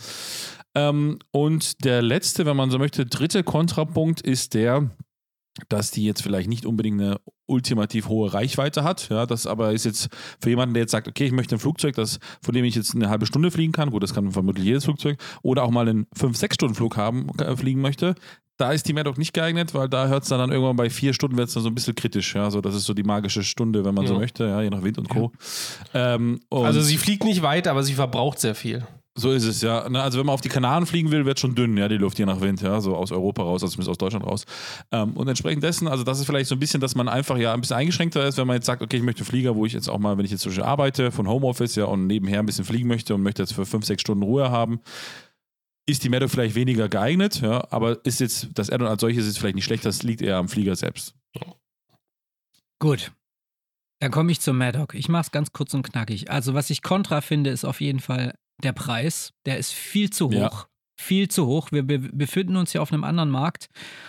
Ähm, 0.75 1.19
und 1.31 1.85
der 1.85 2.03
letzte, 2.03 2.45
wenn 2.45 2.57
man 2.57 2.71
so 2.71 2.79
möchte, 2.79 3.07
dritte 3.07 3.43
Kontrapunkt 3.43 4.21
ist 4.21 4.55
der, 4.55 4.91
dass 5.69 5.91
die 5.91 6.05
jetzt 6.05 6.23
vielleicht 6.23 6.49
nicht 6.49 6.67
unbedingt 6.67 7.01
eine 7.01 7.21
ultimativ 7.47 8.09
hohe 8.09 8.33
Reichweite 8.33 8.85
hat. 8.85 9.09
Ja, 9.09 9.27
das 9.27 9.47
aber 9.47 9.73
ist 9.73 9.85
jetzt 9.85 10.09
für 10.41 10.51
jemanden, 10.51 10.75
der 10.75 10.83
jetzt 10.83 10.93
sagt, 10.93 11.09
okay, 11.09 11.27
ich 11.27 11.33
möchte 11.33 11.57
ein 11.57 11.61
Flugzeug, 11.61 11.95
das, 11.95 12.19
von 12.43 12.55
dem 12.55 12.65
ich 12.65 12.75
jetzt 12.75 12.95
eine 12.95 13.09
halbe 13.09 13.27
Stunde 13.27 13.51
fliegen 13.51 13.73
kann, 13.73 13.91
gut, 13.91 14.03
das 14.03 14.15
kann 14.15 14.33
vermutlich 14.33 14.67
jedes 14.67 14.85
Flugzeug, 14.85 15.19
oder 15.43 15.63
auch 15.63 15.71
mal 15.71 15.89
einen 15.89 16.07
5-6-Stunden-Flug 16.17 16.97
haben, 16.97 17.29
äh, 17.39 17.57
fliegen 17.57 17.81
möchte, 17.81 18.15
da 18.57 18.73
ist 18.73 18.89
die 18.89 18.93
Maddock 18.93 19.19
nicht 19.19 19.35
geeignet, 19.35 19.75
weil 19.75 19.89
da 19.89 20.09
hört 20.09 20.23
es 20.23 20.31
dann, 20.31 20.39
dann 20.39 20.51
irgendwann 20.51 20.77
bei 20.77 20.89
vier 20.89 21.13
Stunden 21.13 21.37
wird 21.37 21.49
es 21.49 21.55
dann 21.55 21.63
so 21.63 21.69
ein 21.69 21.75
bisschen 21.75 21.95
kritisch. 21.95 22.35
Ja, 22.35 22.51
so, 22.51 22.61
das 22.61 22.75
ist 22.75 22.85
so 22.85 22.95
die 22.95 23.03
magische 23.03 23.43
Stunde, 23.43 23.85
wenn 23.85 23.95
man 23.95 24.05
ja. 24.05 24.09
so 24.09 24.19
möchte, 24.19 24.45
ja, 24.45 24.63
je 24.63 24.71
nach 24.71 24.83
Wind 24.83 24.99
und 24.99 25.09
Co. 25.09 25.33
Ja. 25.93 26.15
Ähm, 26.15 26.41
und 26.49 26.65
also 26.65 26.81
sie 26.81 26.97
fliegt 26.97 27.25
nicht 27.25 27.43
weit, 27.43 27.69
aber 27.69 27.83
sie 27.83 27.95
verbraucht 27.95 28.39
sehr 28.41 28.55
viel. 28.55 28.87
So 29.19 29.33
ist 29.33 29.45
es, 29.45 29.63
ja. 29.63 29.81
Also 29.81 30.19
wenn 30.19 30.27
man 30.27 30.35
auf 30.35 30.43
die 30.43 30.51
Kanaren 30.51 30.85
fliegen 30.85 31.11
will, 31.11 31.25
wird 31.25 31.41
schon 31.41 31.55
dünn, 31.55 31.79
ja, 31.79 31.89
die 31.89 31.97
Luft 31.97 32.19
je 32.19 32.27
nach 32.27 32.43
Wind, 32.43 32.61
ja, 32.61 32.83
so 32.83 32.95
aus 32.95 33.13
Europa 33.13 33.43
raus, 33.43 33.63
also 33.63 33.73
zumindest 33.73 33.91
aus 33.91 33.99
Deutschland 33.99 34.27
raus. 34.27 34.45
Ähm, 34.93 35.15
und 35.17 35.27
entsprechend 35.27 35.63
dessen, 35.63 35.89
also 35.89 36.05
das 36.05 36.21
ist 36.21 36.27
vielleicht 36.27 36.49
so 36.49 36.55
ein 36.55 36.59
bisschen, 36.59 36.83
dass 36.83 36.95
man 36.95 37.09
einfach 37.09 37.39
ja 37.39 37.55
ein 37.55 37.63
bisschen 37.63 37.77
eingeschränkter 37.77 38.27
ist, 38.27 38.37
wenn 38.37 38.47
man 38.47 38.57
jetzt 38.57 38.67
sagt, 38.67 38.83
okay, 38.83 38.99
ich 38.99 39.03
möchte 39.03 39.25
Flieger, 39.25 39.57
wo 39.57 39.65
ich 39.65 39.73
jetzt 39.73 39.89
auch 39.89 39.99
mal, 39.99 40.19
wenn 40.19 40.27
ich 40.27 40.31
jetzt 40.31 40.45
Beispiel 40.45 40.65
arbeite, 40.65 41.11
von 41.11 41.27
Homeoffice, 41.29 41.77
ja, 41.77 41.87
und 41.87 42.07
nebenher 42.07 42.41
ein 42.41 42.47
bisschen 42.47 42.67
fliegen 42.67 42.89
möchte 42.89 43.15
und 43.15 43.23
möchte 43.23 43.41
jetzt 43.41 43.55
für 43.55 43.65
fünf, 43.65 43.87
sechs 43.87 44.03
Stunden 44.03 44.23
Ruhe 44.23 44.51
haben, 44.51 44.81
ist 45.87 46.05
die 46.05 46.11
Meadow 46.11 46.29
vielleicht 46.29 46.55
weniger 46.55 46.91
geeignet, 46.91 47.41
ja, 47.41 47.67
aber 47.71 48.05
ist 48.05 48.21
jetzt, 48.21 48.49
das 48.53 48.69
Addon 48.69 48.87
als 48.87 49.01
solches 49.01 49.27
ist 49.27 49.39
vielleicht 49.39 49.55
nicht 49.55 49.65
schlecht, 49.65 49.87
das 49.87 50.03
liegt 50.03 50.21
eher 50.21 50.37
am 50.37 50.51
Flieger 50.51 50.77
selbst. 50.77 51.15
Gut. 52.79 53.13
Dann 54.01 54.11
komme 54.11 54.31
ich 54.31 54.43
zum 54.43 54.59
Maddock. 54.59 54.95
Ich 54.95 55.09
mache 55.09 55.23
es 55.23 55.31
ganz 55.31 55.53
kurz 55.53 55.73
und 55.73 55.83
knackig. 55.83 56.31
Also, 56.31 56.53
was 56.53 56.69
ich 56.69 56.83
kontra 56.83 57.23
finde, 57.23 57.49
ist 57.49 57.65
auf 57.65 57.81
jeden 57.81 58.01
Fall 58.01 58.35
der 58.63 58.73
Preis. 58.73 59.33
Der 59.45 59.59
ist 59.59 59.73
viel 59.73 60.11
zu 60.11 60.27
hoch. 60.29 60.33
Ja 60.33 60.67
viel 60.97 61.29
zu 61.29 61.47
hoch. 61.47 61.69
Wir 61.71 61.83
befinden 61.83 62.57
uns 62.57 62.73
ja 62.73 62.81
auf 62.81 62.93
einem 62.93 63.05
anderen 63.05 63.31
Markt. 63.31 63.69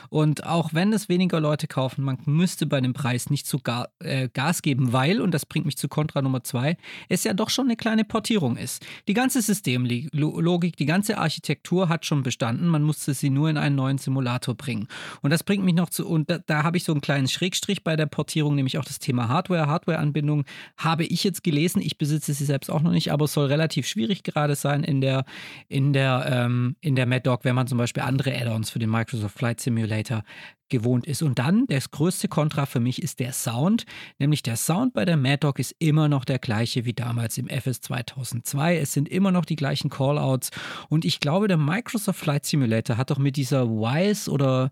Und 0.10 0.46
auch 0.46 0.74
wenn 0.74 0.94
es 0.94 1.10
weniger 1.10 1.40
Leute 1.40 1.68
kaufen, 1.68 2.04
man 2.04 2.18
müsste 2.26 2.66
bei 2.66 2.80
dem 2.80 2.94
Preis 2.94 3.30
nicht 3.30 3.46
zu 3.46 3.60
Ga 3.60 3.90
äh, 4.00 4.30
Gas 4.30 4.62
geben, 4.62 4.94
weil, 4.94 5.20
und 5.20 5.32
das 5.34 5.46
bringt 5.46 5.66
mich 5.66 5.78
zu 5.78 5.90
Kontra 5.90 6.22
Nummer 6.22 6.44
zwei, 6.44 6.78
es 7.10 7.26
ja 7.26 7.34
doch 7.34 7.50
schon 7.50 7.66
eine 7.66 7.76
kleine 7.76 8.06
Portierung 8.06 8.56
ist. 8.56 8.86
Die 9.08 9.14
ganze 9.14 9.42
Systemlogik, 9.42 10.78
die 10.78 10.86
ganze 10.86 11.18
Architektur 11.18 11.90
hat 11.90 12.06
schon 12.06 12.24
bestanden. 12.24 12.68
Man 12.68 12.84
musste 12.84 13.14
sie 13.14 13.30
nur 13.30 13.50
in 13.50 13.58
einen 13.58 13.76
neuen 13.76 13.98
Simulator 13.98 14.56
bringen. 14.56 14.88
Und 15.22 15.32
das 15.32 15.44
bringt 15.44 15.66
mich 15.66 15.76
noch 15.76 15.90
zu, 15.90 16.08
und 16.08 16.30
da, 16.30 16.38
da 16.40 16.64
habe 16.64 16.78
ich 16.78 16.86
so 16.86 16.94
einen 16.94 17.02
kleinen 17.02 17.28
Schrägstrich 17.28 17.84
bei 17.84 17.98
der 17.98 18.06
Portierung, 18.06 18.56
nämlich 18.56 18.78
auch 18.78 18.86
das 18.86 19.00
Thema 19.00 19.28
Hardware. 19.28 19.68
Hardware-Anbindung 19.68 20.46
habe 20.78 21.04
ich 21.04 21.24
jetzt 21.26 21.44
gelesen. 21.44 21.82
Ich 21.82 21.98
besitze 21.98 22.34
sie 22.34 22.46
selbst 22.46 22.70
auch 22.70 22.82
noch 22.82 22.92
nicht, 22.92 23.12
aber 23.12 23.26
es 23.26 23.34
soll 23.34 23.48
relativ 23.48 23.88
schwierig 23.88 24.24
gerade 24.24 24.56
sein 24.56 24.84
in 24.84 25.02
der, 25.02 25.26
in 25.68 25.92
der, 25.92 26.26
ähm, 26.30 26.77
in 26.82 26.96
der 26.96 27.06
Mad 27.06 27.22
Dog, 27.22 27.44
wenn 27.44 27.56
man 27.56 27.68
zum 27.68 27.78
Beispiel 27.78 28.04
andere 28.04 28.36
Add-ons 28.36 28.70
für 28.70 28.80
den 28.80 28.90
Microsoft 28.90 29.38
Flight 29.38 29.60
Simulator 29.60 30.24
gewohnt 30.70 31.08
ist. 31.08 31.22
Und 31.22 31.40
dann, 31.40 31.66
das 31.68 31.92
größte 31.92 32.28
Kontra 32.28 32.66
für 32.66 32.80
mich 32.80 33.02
ist 33.02 33.20
der 33.20 33.34
Sound, 33.34 33.86
nämlich 34.20 34.44
der 34.44 34.58
Sound 34.58 34.94
bei 34.94 35.06
der 35.06 35.18
Mad 35.18 35.38
Dog 35.38 35.60
ist 35.60 35.76
immer 35.80 36.10
noch 36.10 36.26
der 36.26 36.40
gleiche 36.40 36.86
wie 36.86 36.94
damals 36.94 37.38
im 37.38 37.48
FS 37.48 37.82
2002. 37.82 38.78
Es 38.78 38.94
sind 38.94 39.10
immer 39.10 39.32
noch 39.32 39.46
die 39.46 39.56
gleichen 39.56 39.90
Callouts 39.90 40.52
und 40.90 41.06
ich 41.06 41.20
glaube, 41.20 41.48
der 41.48 41.58
Microsoft 41.58 42.20
Flight 42.20 42.46
Simulator 42.46 42.98
hat 42.98 43.12
doch 43.12 43.18
mit 43.18 43.38
dieser 43.38 43.68
Wise 43.70 44.30
oder 44.30 44.72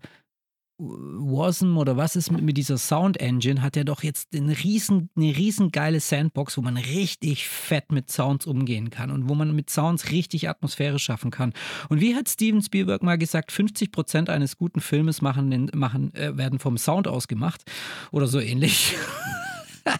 Wasm 0.78 1.78
oder 1.78 1.96
was 1.96 2.16
ist 2.16 2.30
mit, 2.30 2.42
mit 2.42 2.56
dieser 2.58 2.76
Sound 2.76 3.18
Engine, 3.18 3.62
hat 3.62 3.76
er 3.76 3.84
doch 3.84 4.02
jetzt 4.02 4.34
eine 4.34 4.56
riesen, 4.58 5.08
eine 5.16 5.34
riesen 5.36 5.70
geile 5.70 6.00
Sandbox, 6.00 6.58
wo 6.58 6.62
man 6.62 6.76
richtig 6.76 7.48
fett 7.48 7.92
mit 7.92 8.10
Sounds 8.10 8.46
umgehen 8.46 8.90
kann 8.90 9.10
und 9.10 9.28
wo 9.28 9.34
man 9.34 9.54
mit 9.56 9.70
Sounds 9.70 10.10
richtig 10.10 10.48
Atmosphäre 10.48 10.98
schaffen 10.98 11.30
kann. 11.30 11.54
Und 11.88 12.00
wie 12.00 12.14
hat 12.14 12.28
Steven 12.28 12.60
Spielberg 12.60 13.02
mal 13.02 13.16
gesagt, 13.16 13.52
50 13.52 13.90
Prozent 13.90 14.28
eines 14.28 14.58
guten 14.58 14.80
Filmes 14.80 15.22
machen, 15.22 15.70
machen, 15.74 16.14
äh, 16.14 16.36
werden 16.36 16.58
vom 16.58 16.76
Sound 16.76 17.08
ausgemacht 17.08 17.62
oder 18.10 18.26
so 18.26 18.38
ähnlich. 18.38 18.94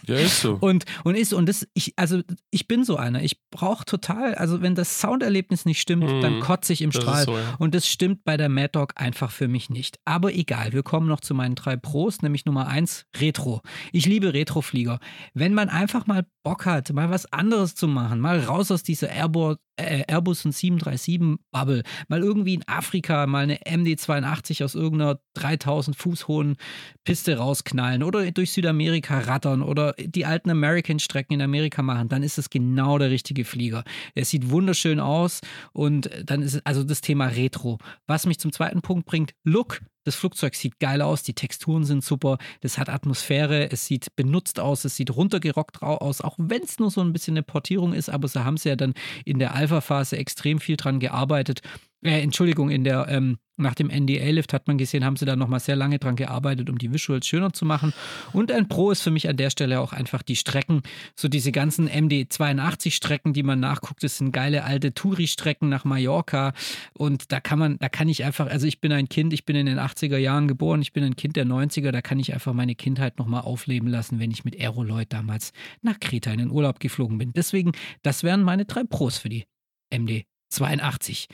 Ja, 0.07 0.15
ist 0.15 0.41
so. 0.41 0.57
Und, 0.59 0.85
und 1.03 1.15
ist, 1.15 1.33
und 1.33 1.47
das, 1.47 1.67
ich, 1.73 1.93
also 1.97 2.21
ich 2.51 2.67
bin 2.67 2.83
so 2.83 2.97
einer. 2.97 3.23
Ich 3.23 3.41
brauche 3.49 3.85
total, 3.85 4.35
also 4.35 4.61
wenn 4.61 4.75
das 4.75 4.99
Sounderlebnis 4.99 5.65
nicht 5.65 5.81
stimmt, 5.81 6.05
mhm. 6.05 6.21
dann 6.21 6.39
kotze 6.39 6.73
ich 6.73 6.81
im 6.81 6.91
das 6.91 7.01
Strahl. 7.01 7.25
So, 7.25 7.37
ja. 7.37 7.55
Und 7.59 7.75
das 7.75 7.87
stimmt 7.87 8.23
bei 8.23 8.37
der 8.37 8.49
Mad 8.49 8.69
Dog 8.73 8.93
einfach 8.95 9.31
für 9.31 9.47
mich 9.47 9.69
nicht. 9.69 9.99
Aber 10.05 10.33
egal, 10.33 10.73
wir 10.73 10.83
kommen 10.83 11.07
noch 11.07 11.21
zu 11.21 11.33
meinen 11.33 11.55
drei 11.55 11.75
Pros, 11.75 12.21
nämlich 12.21 12.45
Nummer 12.45 12.67
eins, 12.67 13.05
Retro. 13.17 13.61
Ich 13.91 14.05
liebe 14.05 14.33
Retroflieger. 14.33 14.99
Wenn 15.33 15.53
man 15.53 15.69
einfach 15.69 16.07
mal 16.07 16.25
Bock 16.43 16.65
hat, 16.65 16.93
mal 16.93 17.09
was 17.09 17.31
anderes 17.33 17.75
zu 17.75 17.87
machen, 17.87 18.19
mal 18.19 18.39
raus 18.39 18.71
aus 18.71 18.83
dieser 18.83 19.09
Airbus, 19.09 19.57
äh, 19.77 20.03
Airbus 20.07 20.45
und 20.45 20.53
737-Bubble, 20.53 21.83
mal 22.07 22.23
irgendwie 22.23 22.55
in 22.55 22.67
Afrika 22.67 23.27
mal 23.27 23.43
eine 23.43 23.57
MD-82 23.59 24.63
aus 24.63 24.75
irgendeiner 24.75 25.19
3000 25.35 25.95
Fuß 25.95 26.27
hohen 26.27 26.57
Piste 27.03 27.37
rausknallen 27.37 28.03
oder 28.03 28.31
durch 28.31 28.51
Südamerika 28.51 29.19
rattern 29.19 29.61
oder 29.61 29.76
die 29.99 30.25
alten 30.25 30.49
American-Strecken 30.49 31.33
in 31.33 31.41
Amerika 31.41 31.81
machen, 31.81 32.09
dann 32.09 32.23
ist 32.23 32.37
es 32.37 32.49
genau 32.49 32.97
der 32.97 33.09
richtige 33.09 33.45
Flieger. 33.45 33.83
Er 34.15 34.25
sieht 34.25 34.49
wunderschön 34.49 34.99
aus 34.99 35.41
und 35.73 36.09
dann 36.23 36.41
ist 36.41 36.55
es 36.55 36.65
also 36.65 36.83
das 36.83 37.01
Thema 37.01 37.27
Retro. 37.27 37.77
Was 38.07 38.25
mich 38.25 38.39
zum 38.39 38.51
zweiten 38.51 38.81
Punkt 38.81 39.05
bringt, 39.05 39.33
Look. 39.43 39.81
Das 40.07 40.15
Flugzeug 40.15 40.55
sieht 40.55 40.79
geil 40.79 41.01
aus, 41.01 41.21
die 41.21 41.33
Texturen 41.33 41.83
sind 41.83 42.01
super, 42.01 42.37
das 42.61 42.77
hat 42.77 42.87
Atmosphäre, 42.87 43.69
es 43.69 43.87
sieht 43.87 44.15
benutzt 44.15 44.57
aus, 44.57 44.85
es 44.85 44.95
sieht 44.95 45.13
runtergerockt 45.13 45.81
aus, 45.81 46.21
auch 46.21 46.35
wenn 46.37 46.63
es 46.63 46.79
nur 46.79 46.89
so 46.89 47.01
ein 47.01 47.11
bisschen 47.11 47.33
eine 47.33 47.43
Portierung 47.43 47.91
ist, 47.91 48.07
aber 48.07 48.29
sie 48.29 48.45
haben 48.45 48.53
es 48.53 48.63
ja 48.63 48.77
dann 48.77 48.93
in 49.25 49.37
der 49.37 49.53
Alpha-Phase 49.53 50.15
extrem 50.15 50.61
viel 50.61 50.77
dran 50.77 51.01
gearbeitet. 51.01 51.59
Äh, 52.03 52.21
Entschuldigung, 52.21 52.69
in 52.69 52.85
der 52.85 53.09
ähm, 53.09 53.37
nach 53.57 53.73
dem 53.73 53.87
NDA-Lift 53.87 54.53
hat 54.53 54.67
man 54.67 54.77
gesehen, 54.77 55.03
haben 55.03 55.15
sie 55.15 55.25
da 55.25 55.35
nochmal 55.35 55.59
sehr 55.59 55.75
lange 55.75 55.97
dran 55.97 56.15
gearbeitet, 56.15 56.69
um 56.69 56.77
die 56.77 56.93
Visuals 56.93 57.25
schöner 57.25 57.53
zu 57.53 57.65
machen. 57.65 57.91
Und 58.31 58.51
ein 58.51 58.67
Pro 58.67 58.91
ist 58.91 59.01
für 59.01 59.09
mich 59.09 59.27
an 59.27 59.35
der 59.35 59.49
Stelle 59.49 59.79
auch 59.81 59.93
einfach 59.93 60.21
die 60.21 60.35
Strecken. 60.35 60.83
So 61.15 61.27
diese 61.27 61.51
ganzen 61.51 61.89
MD82-Strecken, 61.89 63.33
die 63.33 63.41
man 63.41 63.59
nachguckt, 63.59 64.03
das 64.03 64.19
sind 64.19 64.31
geile 64.31 64.63
alte 64.63 64.93
Touri-Strecken 64.93 65.69
nach 65.69 65.85
Mallorca. 65.85 66.53
Und 66.93 67.31
da 67.31 67.39
kann 67.39 67.57
man, 67.57 67.79
da 67.79 67.89
kann 67.89 68.09
ich 68.09 68.23
einfach, 68.23 68.47
also 68.47 68.67
ich 68.67 68.79
bin 68.79 68.91
ein 68.91 69.09
Kind, 69.09 69.33
ich 69.33 69.45
bin 69.45 69.55
in 69.55 69.65
den 69.65 69.79
80er 69.97 70.17
Jahren 70.17 70.47
geboren, 70.47 70.81
ich 70.81 70.93
bin 70.93 71.03
ein 71.03 71.15
Kind 71.15 71.35
der 71.35 71.45
90er, 71.45 71.91
da 71.91 72.01
kann 72.01 72.19
ich 72.19 72.33
einfach 72.33 72.53
meine 72.53 72.75
Kindheit 72.75 73.17
nochmal 73.17 73.41
aufleben 73.41 73.89
lassen, 73.89 74.19
wenn 74.19 74.31
ich 74.31 74.45
mit 74.45 74.59
Aeroloid 74.59 75.11
damals 75.11 75.51
nach 75.81 75.99
Kreta 75.99 76.31
in 76.31 76.39
den 76.39 76.51
Urlaub 76.51 76.79
geflogen 76.79 77.17
bin. 77.17 77.33
Deswegen, 77.33 77.71
das 78.03 78.23
wären 78.23 78.43
meine 78.43 78.65
drei 78.65 78.83
Pros 78.83 79.17
für 79.17 79.29
die 79.29 79.45
MD82. 79.93 81.27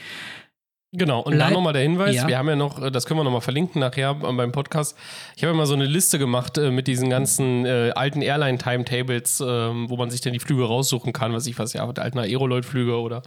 Genau, 0.95 1.21
und 1.21 1.33
Bleib, 1.33 1.47
dann 1.47 1.53
nochmal 1.53 1.73
der 1.73 1.81
Hinweis, 1.81 2.15
ja. 2.15 2.27
wir 2.27 2.37
haben 2.37 2.47
ja 2.47 2.55
noch, 2.55 2.79
äh, 2.79 2.91
das 2.91 3.07
können 3.07 3.19
wir 3.19 3.23
nochmal 3.23 3.41
verlinken 3.41 3.79
nachher 3.79 4.13
beim 4.13 4.51
Podcast. 4.51 4.95
Ich 5.35 5.43
habe 5.43 5.51
ja 5.51 5.57
mal 5.57 5.65
so 5.65 5.73
eine 5.73 5.87
Liste 5.87 6.19
gemacht 6.19 6.59
äh, 6.59 6.69
mit 6.69 6.85
diesen 6.85 7.09
ganzen 7.09 7.65
äh, 7.65 7.91
alten 7.95 8.21
Airline-Timetables, 8.21 9.41
äh, 9.41 9.43
wo 9.43 9.97
man 9.97 10.11
sich 10.11 10.21
dann 10.21 10.33
die 10.33 10.39
Flüge 10.39 10.65
raussuchen 10.65 11.11
kann, 11.11 11.33
was 11.33 11.47
ich 11.47 11.57
weiß, 11.57 11.73
ja, 11.73 11.83
alten 11.83 12.19
Aeroloid-Flüge 12.19 12.99
oder 12.99 13.23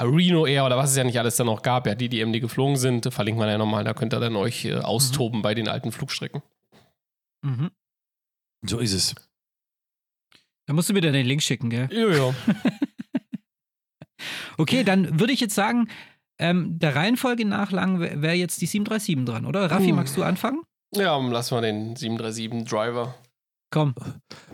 Reno 0.00 0.44
Air 0.44 0.66
oder 0.66 0.76
was 0.76 0.90
es 0.90 0.96
ja 0.96 1.04
nicht 1.04 1.20
alles 1.20 1.36
dann 1.36 1.46
noch 1.46 1.62
gab, 1.62 1.86
ja, 1.86 1.94
die, 1.94 2.08
die 2.08 2.24
MD 2.24 2.40
geflogen 2.40 2.76
sind, 2.76 3.06
verlinken 3.12 3.40
wir 3.40 3.48
ja 3.48 3.58
nochmal, 3.58 3.84
da 3.84 3.94
könnt 3.94 4.12
ihr 4.12 4.18
dann 4.18 4.34
euch 4.34 4.64
äh, 4.64 4.74
austoben 4.74 5.38
mhm. 5.38 5.42
bei 5.42 5.54
den 5.54 5.68
alten 5.68 5.92
Flugstrecken. 5.92 6.42
Mhm. 7.42 7.70
So 8.66 8.80
ist 8.80 8.92
es. 8.92 9.14
Da 10.66 10.72
musst 10.72 10.88
du 10.88 10.94
mir 10.94 11.00
dann 11.00 11.12
den 11.12 11.26
Link 11.26 11.42
schicken, 11.42 11.70
gell? 11.70 11.88
Ja, 11.92 12.08
ja. 12.08 12.34
okay, 14.58 14.82
dann 14.82 15.20
würde 15.20 15.32
ich 15.32 15.38
jetzt 15.38 15.54
sagen, 15.54 15.88
ähm, 16.38 16.78
der 16.78 16.96
Reihenfolge 16.96 17.44
nach 17.44 17.70
lang 17.70 18.00
wäre 18.00 18.34
jetzt 18.34 18.60
die 18.60 18.66
737 18.66 19.24
dran, 19.24 19.46
oder? 19.46 19.70
Raffi, 19.70 19.92
uh. 19.92 19.96
magst 19.96 20.16
du 20.16 20.22
anfangen? 20.22 20.62
Ja, 20.94 21.16
lass 21.18 21.50
mal 21.50 21.60
den 21.60 21.96
737 21.96 22.68
Driver. 22.68 23.14
Komm. 23.74 23.92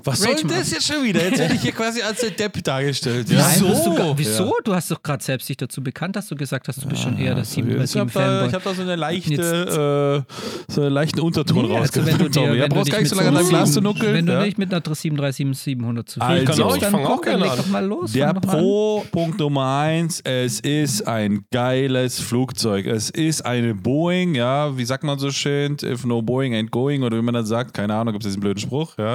Was 0.03 0.27
Rage 0.27 0.39
soll 0.39 0.49
das 0.49 0.71
jetzt 0.71 0.87
schon 0.87 1.05
wieder? 1.05 1.23
Jetzt 1.23 1.39
werde 1.39 1.55
ich 1.55 1.61
hier 1.61 1.73
quasi 1.73 2.01
als 2.01 2.21
der 2.21 2.31
Depp 2.31 2.65
dargestellt. 2.65 3.29
Ja? 3.29 3.39
Nein, 3.39 3.61
du, 3.61 4.15
wieso? 4.17 4.55
Du 4.65 4.75
hast 4.75 4.91
doch 4.91 5.03
gerade 5.03 5.23
selbst 5.23 5.47
dich 5.47 5.59
dazu 5.59 5.83
bekannt, 5.83 6.17
dass 6.17 6.29
du 6.29 6.37
gesagt 6.37 6.69
hast, 6.69 6.83
du 6.83 6.89
bist 6.89 7.03
schon 7.03 7.19
eher 7.19 7.35
das 7.35 7.55
737-Fanboy. 7.55 8.49
Ich 8.49 8.55
habe 8.55 8.65
da 8.65 8.75
so 8.75 8.81
eine 8.81 8.97
leichte, 8.97 10.25
äh, 10.27 10.73
so 10.73 10.81
einen 10.81 10.93
leichten 10.93 11.21
Unterton 11.21 11.69
nee, 11.69 11.77
also 11.77 12.07
wenn 12.07 12.17
du 12.17 12.31
dir, 12.31 12.55
ja, 12.55 12.67
brauchst 12.69 12.91
gar 12.91 13.01
nicht 13.01 13.11
so 13.11 13.17
lange 13.17 13.29
an 13.29 13.35
deinem 13.35 13.49
Glas 13.49 13.73
zu 13.73 13.83
nuckeln. 13.83 14.15
Wenn 14.15 14.25
du 14.25 14.41
nicht 14.41 14.57
mit 14.57 14.73
einer 14.73 14.83
737-700 14.83 16.07
zufrieden 16.07 16.49
also, 16.49 16.69
bist, 16.69 16.83
dann 16.83 16.95
auch 16.95 17.21
gerne 17.21 17.45
doch 17.45 17.67
mal 17.67 17.85
los. 17.85 18.13
Der 18.13 18.33
Pro-Punkt 18.33 19.39
Nummer 19.39 19.81
eins, 19.81 20.23
es 20.25 20.61
ist 20.61 21.07
ein 21.07 21.45
geiles 21.51 22.21
Flugzeug. 22.21 22.87
Es 22.87 23.11
ist 23.11 23.45
eine 23.45 23.75
Boeing, 23.75 24.35
ja, 24.35 24.77
wie 24.79 24.85
sagt 24.87 25.05
man 25.05 25.19
so 25.19 25.31
schön, 25.31 25.77
if 25.83 26.07
no 26.07 26.23
Boeing 26.23 26.55
ain't 26.55 26.71
going, 26.71 27.03
oder 27.03 27.19
wie 27.19 27.23
man 27.23 27.35
das 27.35 27.49
sagt, 27.49 27.75
keine 27.75 27.95
Ahnung, 27.95 28.15
gibt 28.15 28.25
es 28.25 28.31
diesen 28.31 28.41
blöden 28.41 28.61
Spruch, 28.61 28.97
ja. 28.97 29.10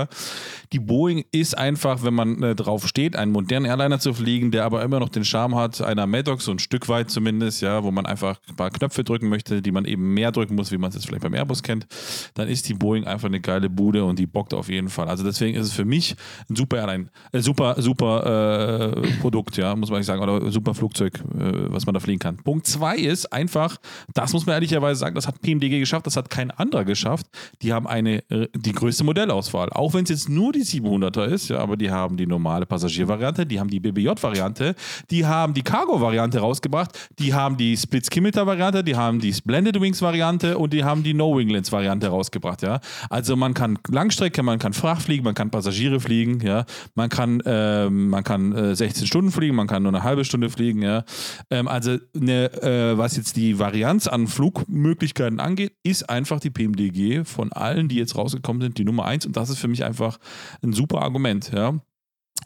Die 0.74 0.80
Boeing 0.80 1.26
ist 1.32 1.58
einfach, 1.58 2.04
wenn 2.04 2.14
man 2.14 2.42
äh, 2.44 2.56
drauf 2.56 2.88
steht, 2.88 3.16
einen 3.16 3.32
modernen 3.32 3.66
Airliner 3.66 4.00
zu 4.00 4.14
fliegen, 4.14 4.52
der 4.52 4.66
aber 4.66 4.84
immer 4.84 5.00
noch 5.00 5.10
den 5.10 5.26
Charme 5.26 5.56
hat 5.56 5.82
einer 5.82 6.08
Maddox, 6.08 6.46
so 6.46 6.52
ein 6.52 6.60
Stück 6.60 6.90
weit 6.90 7.10
zumindest, 7.10 7.62
ja, 7.62 7.84
wo 7.84 7.92
man 7.92 8.06
einfach 8.06 8.40
ein 8.50 8.56
paar 8.56 8.70
Knöpfe 8.70 9.04
drücken 9.04 9.30
möchte, 9.30 9.62
die 9.62 9.72
man 9.72 9.86
eben 9.86 10.14
mehr 10.14 10.32
drücken 10.32 10.56
muss, 10.56 10.72
wie 10.72 10.78
man 10.78 10.90
es 10.90 10.96
jetzt 10.96 11.08
vielleicht 11.08 11.24
beim 11.24 11.34
Airbus 11.34 11.64
kennt, 11.64 11.88
dann 12.34 12.48
ist 12.48 12.68
die 12.70 12.74
Boeing 12.74 13.06
einfach 13.06 13.28
eine 13.28 13.40
geile 13.40 13.70
Bude 13.70 14.04
und 14.04 14.20
die 14.20 14.28
bockt 14.28 14.54
auf 14.54 14.70
jeden 14.70 14.90
Fall. 14.90 15.08
Also 15.08 15.24
deswegen 15.24 15.58
ist 15.58 15.68
es 15.68 15.74
für 15.74 15.86
mich 15.86 16.16
ein 16.50 16.56
super 16.56 16.78
Airline, 16.78 17.10
äh, 17.32 17.40
super, 17.40 17.82
super 17.82 18.96
äh, 18.96 19.08
Produkt, 19.22 19.58
ja, 19.58 19.76
muss 19.76 19.90
man 19.90 20.00
nicht 20.00 20.08
sagen, 20.08 20.22
oder 20.22 20.52
super 20.52 20.74
Flugzeug, 20.74 21.16
äh, 21.16 21.72
was 21.72 21.86
man 21.86 21.94
da 21.94 22.00
fliegen 22.00 22.20
kann. 22.20 22.38
Punkt 22.38 22.68
zwei 22.68 22.98
ist 22.98 23.32
einfach, 23.32 23.78
das 24.14 24.34
muss 24.34 24.46
man 24.46 24.54
ehrlicherweise 24.54 25.00
sagen, 25.00 25.16
das 25.16 25.28
hat 25.28 25.42
PMDG 25.42 25.80
geschafft, 25.80 26.06
das 26.06 26.18
hat 26.18 26.30
kein 26.30 26.52
anderer 26.52 26.86
geschafft. 26.86 27.28
Die 27.62 27.74
haben 27.74 27.88
eine, 27.88 28.28
äh, 28.30 28.48
die 28.56 28.72
größte 28.72 29.04
Modellauswahl. 29.04 29.70
Auch 29.72 29.85
wenn 29.94 30.04
es 30.04 30.10
jetzt 30.10 30.30
nur 30.30 30.52
die 30.52 30.64
700er 30.64 31.26
ist, 31.26 31.50
ja, 31.50 31.60
aber 31.60 31.78
die 31.78 31.92
haben 31.92 32.18
die 32.18 32.26
normale 32.26 32.66
Passagiervariante, 32.66 33.46
die 33.46 33.60
haben 33.60 33.70
die 33.70 33.80
BBJ-Variante, 33.80 34.76
die 35.10 35.26
haben 35.26 35.54
die 35.54 35.62
Cargo-Variante 35.62 36.40
rausgebracht, 36.40 36.98
die 37.20 37.34
haben 37.34 37.58
die 37.58 37.76
Split-Skimitar-Variante, 37.76 38.84
die 38.84 38.96
haben 38.96 39.20
die 39.20 39.34
Splendid 39.34 39.80
Wings-Variante 39.80 40.58
und 40.58 40.74
die 40.74 40.84
haben 40.84 41.04
die 41.04 41.14
No-Winglets-Variante 41.14 42.08
rausgebracht, 42.08 42.62
ja. 42.62 42.80
Also 43.10 43.36
man 43.36 43.54
kann 43.54 43.78
Langstrecke, 43.90 44.44
man 44.44 44.60
kann 44.60 44.74
Fracht 44.74 45.04
fliegen, 45.04 45.24
man 45.24 45.36
kann 45.36 45.52
Passagiere 45.52 46.00
fliegen, 46.00 46.40
ja. 46.42 46.66
Man 46.96 47.10
kann, 47.10 47.40
äh, 47.42 47.90
man 47.90 48.24
kann 48.24 48.54
äh, 48.54 48.76
16 48.76 49.08
Stunden 49.08 49.32
fliegen, 49.32 49.56
man 49.56 49.68
kann 49.68 49.84
nur 49.84 49.94
eine 49.94 50.04
halbe 50.04 50.26
Stunde 50.26 50.50
fliegen, 50.50 50.82
ja. 50.82 51.04
Ähm, 51.50 51.68
also 51.68 51.98
eine, 52.16 52.52
äh, 52.62 52.98
was 52.98 53.18
jetzt 53.18 53.36
die 53.36 53.60
Varianz 53.60 54.08
an 54.08 54.28
Flugmöglichkeiten 54.28 55.40
angeht, 55.40 55.74
ist 55.84 56.10
einfach 56.10 56.40
die 56.40 56.50
PMDG 56.50 57.24
von 57.26 57.52
allen, 57.52 57.88
die 57.88 57.96
jetzt 57.96 58.16
rausgekommen 58.16 58.62
sind, 58.62 58.78
die 58.78 58.86
Nummer 58.86 59.06
eins 59.06 59.26
und 59.26 59.36
das 59.36 59.50
ist 59.50 59.60
für 59.60 59.68
mich 59.68 59.75
einfach 59.84 60.18
ein 60.64 60.74
super 60.74 61.02
Argument, 61.02 61.52
ja. 61.54 61.80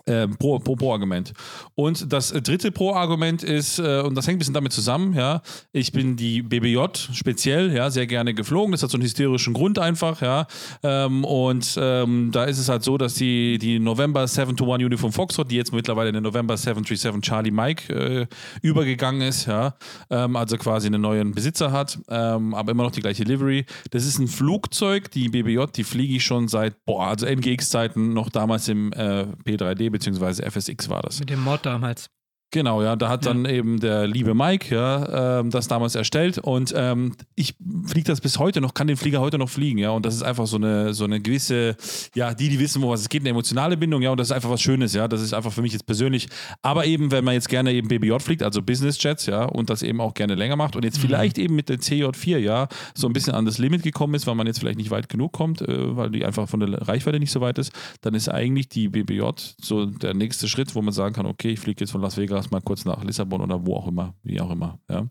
Äh, 0.10 0.28
pro, 0.28 0.58
pro, 0.58 0.92
Argument. 0.92 1.34
Und 1.76 2.12
das 2.12 2.32
dritte 2.32 2.72
Pro-Argument 2.72 3.44
ist, 3.44 3.78
äh, 3.78 4.02
und 4.02 4.16
das 4.16 4.26
hängt 4.26 4.38
ein 4.38 4.40
bisschen 4.40 4.56
damit 4.56 4.74
zusammen, 4.74 5.14
ja, 5.14 5.44
ich 5.72 5.92
bin 5.92 6.16
die 6.16 6.42
BBJ 6.42 6.80
speziell, 7.14 7.72
ja, 7.76 7.92
sehr 7.92 8.08
gerne 8.08 8.34
geflogen. 8.34 8.72
Das 8.72 8.82
hat 8.82 8.90
so 8.90 8.98
einen 8.98 9.04
hysterischen 9.04 9.54
Grund 9.54 9.78
einfach, 9.78 10.22
ja. 10.22 10.48
Ähm, 10.82 11.24
und 11.24 11.78
ähm, 11.80 12.32
da 12.32 12.46
ist 12.46 12.58
es 12.58 12.70
halt 12.70 12.84
so, 12.84 12.98
dass 12.98 13.16
die, 13.16 13.60
die 13.60 13.78
November 13.78 14.28
721 14.28 14.86
Uniform 14.88 15.14
Foxtrot, 15.14 15.52
die 15.52 15.58
jetzt 15.58 15.74
mittlerweile 15.74 16.10
in 16.10 16.16
den 16.16 16.24
November 16.24 16.58
737 16.58 17.22
Charlie 17.22 17.52
Mike 17.52 17.94
äh, 17.94 18.26
übergegangen 18.64 19.22
ist, 19.22 19.46
ja, 19.46 19.76
ähm, 20.10 20.36
also 20.36 20.58
quasi 20.58 20.88
einen 20.88 21.02
neuen 21.02 21.34
Besitzer 21.34 21.72
hat, 21.72 22.00
ähm, 22.10 22.56
aber 22.56 22.72
immer 22.72 22.84
noch 22.84 22.92
die 22.92 23.02
gleiche 23.02 23.26
Livery. 23.26 23.68
Das 23.92 24.06
ist 24.06 24.18
ein 24.18 24.28
Flugzeug, 24.28 25.12
die 25.12 25.30
BBJ, 25.30 25.66
die 25.76 25.84
fliege 25.84 26.16
ich 26.16 26.24
schon 26.24 26.48
seit, 26.48 26.84
boah, 26.86 27.10
also 27.10 27.28
NGX-Zeiten, 27.28 28.14
noch 28.14 28.30
damals 28.30 28.68
im 28.70 28.92
äh, 28.94 29.28
P3D 29.46 29.99
beziehungsweise 30.00 30.50
FSX 30.50 30.90
war 30.90 31.02
das. 31.02 31.20
Mit 31.20 31.30
dem 31.30 31.44
Mod 31.44 31.66
damals. 31.66 32.10
Genau, 32.52 32.82
ja, 32.82 32.96
da 32.96 33.10
hat 33.10 33.28
dann 33.28 33.46
ja. 33.46 33.52
eben 33.52 33.80
der 33.80 34.08
liebe 34.08 34.34
Mike 34.34 34.74
ja, 34.74 35.40
ähm, 35.40 35.52
das 35.52 35.68
damals 35.68 35.94
erstellt 35.94 36.40
und 36.40 36.74
ähm, 36.76 37.16
ich 37.36 37.54
fliege 37.86 38.08
das 38.08 38.22
bis 38.22 38.40
heute 38.40 38.60
noch, 38.60 38.74
kann 38.74 38.88
den 38.88 38.98
Flieger 38.98 39.22
heute 39.22 39.38
noch 39.38 39.50
fliegen, 39.50 39.78
ja, 39.78 39.92
und 39.92 40.04
das 40.04 40.16
ist 40.16 40.24
einfach 40.24 40.48
so 40.48 40.58
eine, 40.58 40.96
so 40.96 41.04
eine 41.04 41.22
gewisse, 41.22 41.76
ja, 42.16 42.34
die, 42.34 42.50
die 42.50 42.58
wissen, 42.58 42.82
wo 42.82 42.90
was 42.90 43.02
es 43.02 43.10
geht, 43.10 43.22
eine 43.22 43.30
emotionale 43.30 43.78
Bindung, 43.78 44.02
ja, 44.02 44.10
und 44.10 44.20
das 44.20 44.30
ist 44.30 44.32
einfach 44.32 44.50
was 44.50 44.64
Schönes, 44.64 44.96
ja, 44.96 45.08
das 45.08 45.22
ist 45.22 45.32
einfach 45.32 45.54
für 45.54 45.62
mich 45.62 45.74
jetzt 45.74 45.86
persönlich, 45.86 46.28
aber 46.64 46.88
eben, 46.88 47.12
wenn 47.12 47.24
man 47.24 47.36
jetzt 47.36 47.50
gerne 47.50 47.72
eben 47.72 47.88
BBJ 47.88 48.18
fliegt, 48.18 48.42
also 48.42 48.64
Business 48.64 48.98
Jets, 49.00 49.28
ja, 49.28 49.46
und 49.46 49.70
das 49.70 49.84
eben 49.84 50.02
auch 50.02 50.16
gerne 50.16 50.34
länger 50.34 50.56
macht 50.56 50.76
und 50.76 50.84
jetzt 50.84 50.98
mhm. 50.98 51.02
vielleicht 51.02 51.38
eben 51.38 51.56
mit 51.56 51.70
der 51.70 51.78
CJ4, 51.78 52.38
ja, 52.40 52.68
so 52.96 53.06
ein 53.06 53.14
bisschen 53.14 53.36
an 53.36 53.46
das 53.46 53.60
Limit 53.60 53.84
gekommen 53.84 54.16
ist, 54.16 54.26
weil 54.26 54.34
man 54.34 54.48
jetzt 54.48 54.58
vielleicht 54.58 54.80
nicht 54.80 54.90
weit 54.90 55.08
genug 55.08 55.34
kommt, 55.34 55.62
äh, 55.62 55.96
weil 55.96 56.10
die 56.10 56.26
einfach 56.26 56.50
von 56.50 56.62
der 56.62 56.88
Reichweite 56.88 57.20
nicht 57.20 57.32
so 57.32 57.42
weit 57.42 57.60
ist, 57.60 57.72
dann 58.02 58.16
ist 58.16 58.28
eigentlich 58.28 58.70
die 58.70 58.88
BBJ 58.88 59.22
so 59.62 59.86
der 59.86 60.16
nächste 60.16 60.48
Schritt, 60.48 60.74
wo 60.74 60.82
man 60.82 60.96
sagen 60.96 61.14
kann, 61.14 61.28
okay, 61.28 61.52
ich 61.52 61.60
fliege 61.60 61.82
jetzt 61.82 61.92
von 61.92 62.02
Las 62.02 62.18
Vegas 62.18 62.39
Vegas 62.40 62.52
mal 62.52 62.62
kurz 62.62 62.86
nach 62.86 63.04
Lissabon 63.04 63.42
oder 63.42 63.66
wo 63.66 63.76
auch 63.76 63.88
immer, 63.88 64.14
wie 64.24 64.40
auch 64.40 64.52
immer. 64.52 64.80
Ja. 64.90 65.08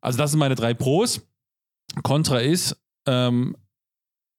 Also 0.00 0.18
das 0.18 0.30
sind 0.30 0.40
meine 0.40 0.54
drei 0.54 0.74
Pros. 0.74 1.20
Contra 2.02 2.38
ist, 2.38 2.76
ähm, 3.06 3.56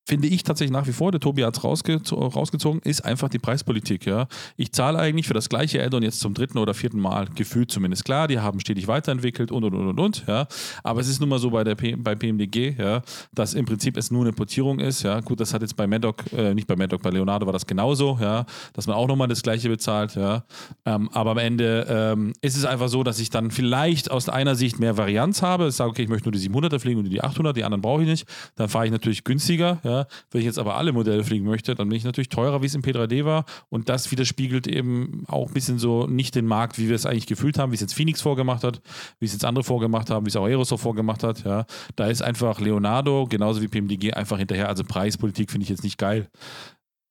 finde 0.05 0.27
ich 0.27 0.43
tatsächlich 0.43 0.71
nach 0.71 0.87
wie 0.87 0.93
vor, 0.93 1.11
der 1.11 1.19
Tobi 1.19 1.43
hat 1.43 1.57
es 1.57 1.63
rausge 1.63 1.99
rausgezogen, 2.11 2.81
ist 2.83 3.03
einfach 3.03 3.27
die 3.27 3.39
Preispolitik. 3.39 4.05
Ja. 4.05 4.27
Ich 4.55 4.71
zahle 4.71 4.99
eigentlich 4.99 5.27
für 5.27 5.33
das 5.33 5.49
gleiche 5.49 5.83
Addon 5.83 6.03
jetzt 6.03 6.19
zum 6.19 6.33
dritten 6.33 6.59
oder 6.59 6.75
vierten 6.75 6.99
Mal, 6.99 7.27
gefühlt 7.33 7.71
zumindest. 7.71 8.05
Klar, 8.05 8.27
die 8.27 8.39
haben 8.39 8.59
stetig 8.59 8.87
weiterentwickelt 8.87 9.51
und 9.51 9.63
und 9.63 9.73
und 9.73 9.99
und. 9.99 10.23
Ja. 10.27 10.47
Aber 10.83 11.01
es 11.01 11.07
ist 11.07 11.19
nun 11.19 11.29
mal 11.29 11.39
so 11.39 11.49
bei, 11.49 11.63
der 11.63 11.75
P 11.75 11.95
bei 11.95 12.13
PMDG, 12.13 12.75
ja, 12.77 13.01
dass 13.33 13.55
im 13.55 13.65
Prinzip 13.65 13.97
es 13.97 14.11
nur 14.11 14.23
eine 14.23 14.33
Portierung 14.33 14.79
ist. 14.79 15.01
Ja. 15.01 15.19
Gut, 15.21 15.39
das 15.39 15.53
hat 15.53 15.63
jetzt 15.63 15.75
bei 15.75 15.87
Maddock, 15.87 16.31
äh, 16.33 16.53
nicht 16.53 16.67
bei 16.67 16.75
Maddock, 16.75 17.01
bei 17.01 17.09
Leonardo 17.09 17.47
war 17.47 17.53
das 17.53 17.65
genauso, 17.65 18.19
ja, 18.21 18.45
dass 18.73 18.85
man 18.85 18.95
auch 18.95 19.07
nochmal 19.07 19.27
das 19.27 19.41
gleiche 19.41 19.69
bezahlt. 19.69 20.15
Ja. 20.15 20.43
Ähm, 20.85 21.09
aber 21.13 21.31
am 21.31 21.39
Ende 21.39 21.87
ähm, 21.89 22.33
ist 22.41 22.55
es 22.55 22.65
einfach 22.65 22.89
so, 22.89 23.03
dass 23.03 23.19
ich 23.19 23.31
dann 23.31 23.49
vielleicht 23.49 24.11
aus 24.11 24.29
einer 24.29 24.53
Sicht 24.53 24.79
mehr 24.79 24.97
Varianz 24.97 25.41
habe. 25.41 25.69
Ich 25.69 25.75
sage, 25.75 25.89
okay, 25.89 26.03
ich 26.03 26.09
möchte 26.09 26.29
nur 26.29 26.39
die 26.39 26.49
700er 26.49 26.79
fliegen 26.79 26.99
und 26.99 27.09
die 27.09 27.23
800, 27.23 27.57
die 27.57 27.63
anderen 27.63 27.81
brauche 27.81 28.03
ich 28.03 28.07
nicht. 28.07 28.27
Dann 28.55 28.69
fahre 28.69 28.85
ich 28.85 28.91
natürlich 28.91 29.23
günstiger. 29.23 29.79
Ja. 29.83 29.94
Wenn 30.31 30.39
ich 30.39 30.45
jetzt 30.45 30.59
aber 30.59 30.75
alle 30.75 30.91
Modelle 30.91 31.23
fliegen 31.23 31.45
möchte, 31.45 31.75
dann 31.75 31.89
bin 31.89 31.97
ich 31.97 32.03
natürlich 32.03 32.29
teurer, 32.29 32.61
wie 32.61 32.67
es 32.67 32.75
im 32.75 32.81
P3D 32.81 33.25
war. 33.25 33.45
Und 33.69 33.89
das 33.89 34.11
widerspiegelt 34.11 34.67
eben 34.67 35.23
auch 35.27 35.47
ein 35.47 35.53
bisschen 35.53 35.79
so 35.79 36.07
nicht 36.07 36.35
den 36.35 36.45
Markt, 36.45 36.77
wie 36.77 36.87
wir 36.89 36.95
es 36.95 37.05
eigentlich 37.05 37.27
gefühlt 37.27 37.57
haben, 37.57 37.71
wie 37.71 37.75
es 37.75 37.81
jetzt 37.81 37.93
Phoenix 37.93 38.21
vorgemacht 38.21 38.63
hat, 38.63 38.81
wie 39.19 39.25
es 39.25 39.33
jetzt 39.33 39.45
andere 39.45 39.63
vorgemacht 39.63 40.09
haben, 40.09 40.25
wie 40.25 40.29
es 40.29 40.35
auch 40.35 40.45
Aerosoft 40.45 40.83
vorgemacht 40.83 41.23
hat. 41.23 41.43
Ja. 41.45 41.65
Da 41.95 42.07
ist 42.07 42.21
einfach 42.21 42.59
Leonardo, 42.59 43.25
genauso 43.29 43.61
wie 43.61 43.67
PMDG, 43.67 44.13
einfach 44.13 44.37
hinterher. 44.37 44.69
Also 44.69 44.83
Preispolitik 44.83 45.51
finde 45.51 45.63
ich 45.63 45.69
jetzt 45.69 45.83
nicht 45.83 45.97
geil. 45.97 46.27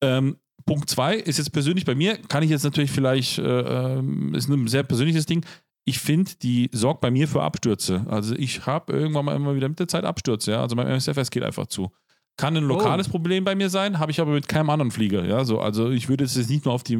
Ähm, 0.02 0.36
Punkt 0.66 0.88
zwei 0.88 1.16
ist 1.16 1.38
jetzt 1.38 1.52
persönlich 1.52 1.84
bei 1.84 1.94
mir, 1.94 2.16
kann 2.16 2.42
ich 2.42 2.50
jetzt 2.50 2.64
natürlich 2.64 2.90
vielleicht, 2.90 3.38
äh, 3.38 3.96
ähm, 3.98 4.34
ist 4.34 4.48
ein 4.48 4.66
sehr 4.68 4.82
persönliches 4.82 5.26
Ding. 5.26 5.44
ich 5.84 5.98
finde, 5.98 6.30
die 6.42 6.70
sorgt 6.72 7.00
bei 7.00 7.10
mir 7.10 7.28
für 7.28 7.42
Abstürze. 7.42 8.06
Also 8.08 8.34
ich 8.36 8.66
habe 8.66 8.92
irgendwann 8.92 9.26
mal 9.26 9.36
immer 9.36 9.54
wieder 9.54 9.68
mit 9.68 9.78
der 9.78 9.88
Zeit 9.88 10.04
Abstürze, 10.04 10.52
ja. 10.52 10.62
Also 10.62 10.76
mein 10.76 10.86
MSFS 10.86 11.30
geht 11.30 11.42
einfach 11.42 11.66
zu. 11.66 11.90
Kann 12.36 12.56
ein 12.56 12.64
lokales 12.64 13.08
oh. 13.08 13.10
Problem 13.12 13.44
bei 13.44 13.54
mir 13.54 13.70
sein, 13.70 14.00
habe 14.00 14.10
ich 14.10 14.20
aber 14.20 14.32
mit 14.32 14.48
keinem 14.48 14.70
anderen 14.70 14.90
Flieger. 14.90 15.24
Ja, 15.24 15.44
so, 15.44 15.60
also 15.60 15.90
ich 15.90 16.08
würde 16.08 16.24
es 16.24 16.34
jetzt 16.34 16.50
nicht 16.50 16.64
nur 16.64 16.74
auf 16.74 16.82
die 16.82 16.94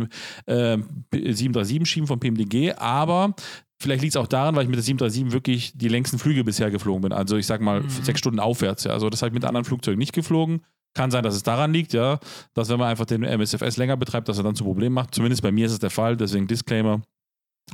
äh, 0.47 0.79
737 1.13 1.89
schieben 1.89 2.07
vom 2.07 2.21
PMDG, 2.21 2.75
aber 2.75 3.35
vielleicht 3.81 4.03
liegt 4.03 4.15
es 4.15 4.17
auch 4.17 4.29
daran, 4.29 4.55
weil 4.55 4.63
ich 4.63 4.69
mit 4.69 4.77
der 4.77 4.85
737 4.85 5.33
wirklich 5.33 5.73
die 5.77 5.89
längsten 5.89 6.19
Flüge 6.19 6.45
bisher 6.45 6.71
geflogen 6.71 7.03
bin. 7.03 7.13
Also 7.13 7.37
ich 7.37 7.47
sag 7.47 7.61
mal 7.61 7.81
mhm. 7.81 7.89
sechs 7.89 8.21
Stunden 8.21 8.39
aufwärts. 8.39 8.85
Ja. 8.85 8.93
Also 8.93 9.11
das 9.11 9.23
habe 9.23 9.31
ich 9.31 9.35
mit 9.35 9.45
anderen 9.45 9.65
Flugzeugen 9.65 9.99
nicht 9.99 10.13
geflogen. 10.13 10.65
Kann 10.97 11.11
sein, 11.11 11.25
dass 11.25 11.35
es 11.35 11.43
daran 11.43 11.73
liegt, 11.73 11.93
ja, 11.93 12.21
dass 12.55 12.69
wenn 12.69 12.79
man 12.79 12.89
einfach 12.89 13.05
den 13.05 13.25
MSFS 13.25 13.77
länger 13.77 13.97
betreibt, 13.97 14.29
dass 14.29 14.39
er 14.39 14.45
dann 14.45 14.55
zu 14.55 14.63
Problemen 14.63 14.95
macht. 14.95 15.13
Zumindest 15.13 15.43
bei 15.43 15.51
mir 15.51 15.67
ist 15.67 15.73
es 15.73 15.81
der 15.81 15.91
Fall, 15.91 16.17
deswegen 16.17 16.47
Disclaimer. 16.47 17.03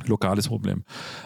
Lokales 0.07 0.47
Problem. 0.47 0.83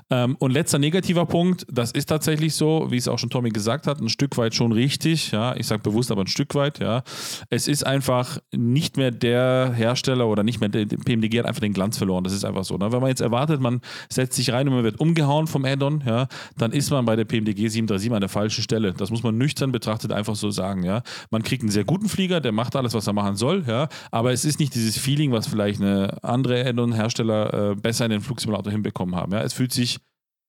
Ähm, 0.09 0.35
und 0.39 0.51
letzter 0.51 0.79
negativer 0.79 1.25
Punkt, 1.25 1.65
das 1.71 1.91
ist 1.91 2.07
tatsächlich 2.07 2.55
so, 2.55 2.87
wie 2.89 2.97
es 2.97 3.07
auch 3.07 3.19
schon 3.19 3.29
Tommy 3.29 3.49
gesagt 3.49 3.85
hat, 3.85 4.01
ein 4.01 4.09
Stück 4.09 4.37
weit 4.37 4.55
schon 4.55 4.71
richtig, 4.71 5.31
ja, 5.31 5.55
ich 5.55 5.67
sage 5.67 5.83
bewusst, 5.83 6.11
aber 6.11 6.21
ein 6.21 6.27
Stück 6.27 6.55
weit, 6.55 6.79
ja. 6.79 7.03
Es 7.49 7.67
ist 7.67 7.85
einfach 7.85 8.39
nicht 8.51 8.97
mehr 8.97 9.11
der 9.11 9.71
Hersteller 9.73 10.27
oder 10.27 10.43
nicht 10.43 10.59
mehr 10.59 10.69
der 10.69 10.85
PMDG 10.85 11.39
hat 11.39 11.45
einfach 11.45 11.61
den 11.61 11.73
Glanz 11.73 11.97
verloren, 11.97 12.23
das 12.23 12.33
ist 12.33 12.43
einfach 12.43 12.63
so. 12.63 12.77
Ne? 12.77 12.91
Wenn 12.91 13.01
man 13.01 13.09
jetzt 13.09 13.21
erwartet, 13.21 13.61
man 13.61 13.81
setzt 14.09 14.35
sich 14.35 14.51
rein 14.51 14.67
und 14.67 14.73
man 14.73 14.83
wird 14.83 14.99
umgehauen 14.99 15.45
vom 15.45 15.63
Add-on, 15.63 16.03
ja, 16.05 16.27
dann 16.57 16.71
ist 16.71 16.89
man 16.89 17.05
bei 17.05 17.15
der 17.15 17.25
PMDG 17.25 17.67
737 17.67 18.11
an 18.13 18.21
der 18.21 18.29
falschen 18.29 18.63
Stelle. 18.63 18.93
Das 18.93 19.11
muss 19.11 19.23
man 19.23 19.37
nüchtern 19.37 19.71
betrachtet 19.71 20.11
einfach 20.11 20.35
so 20.35 20.49
sagen, 20.49 20.83
ja. 20.83 21.03
Man 21.29 21.43
kriegt 21.43 21.61
einen 21.61 21.71
sehr 21.71 21.85
guten 21.85 22.09
Flieger, 22.09 22.41
der 22.41 22.51
macht 22.51 22.75
alles, 22.75 22.93
was 22.93 23.05
er 23.07 23.13
machen 23.13 23.35
soll, 23.35 23.63
ja, 23.67 23.87
aber 24.11 24.33
es 24.33 24.43
ist 24.43 24.59
nicht 24.59 24.73
dieses 24.73 24.97
Feeling, 24.97 25.31
was 25.31 25.47
vielleicht 25.47 25.79
eine 25.81 26.17
andere 26.23 26.65
Add-on-Hersteller 26.65 27.71
äh, 27.71 27.75
besser 27.75 28.05
in 28.05 28.11
den 28.11 28.21
Flugsimulator 28.21 28.54
Simulator 28.55 28.71
hinbekommen 28.71 29.15
haben. 29.15 29.31
Ja, 29.31 29.41
es 29.41 29.53
fühlt 29.53 29.71
sich 29.71 29.99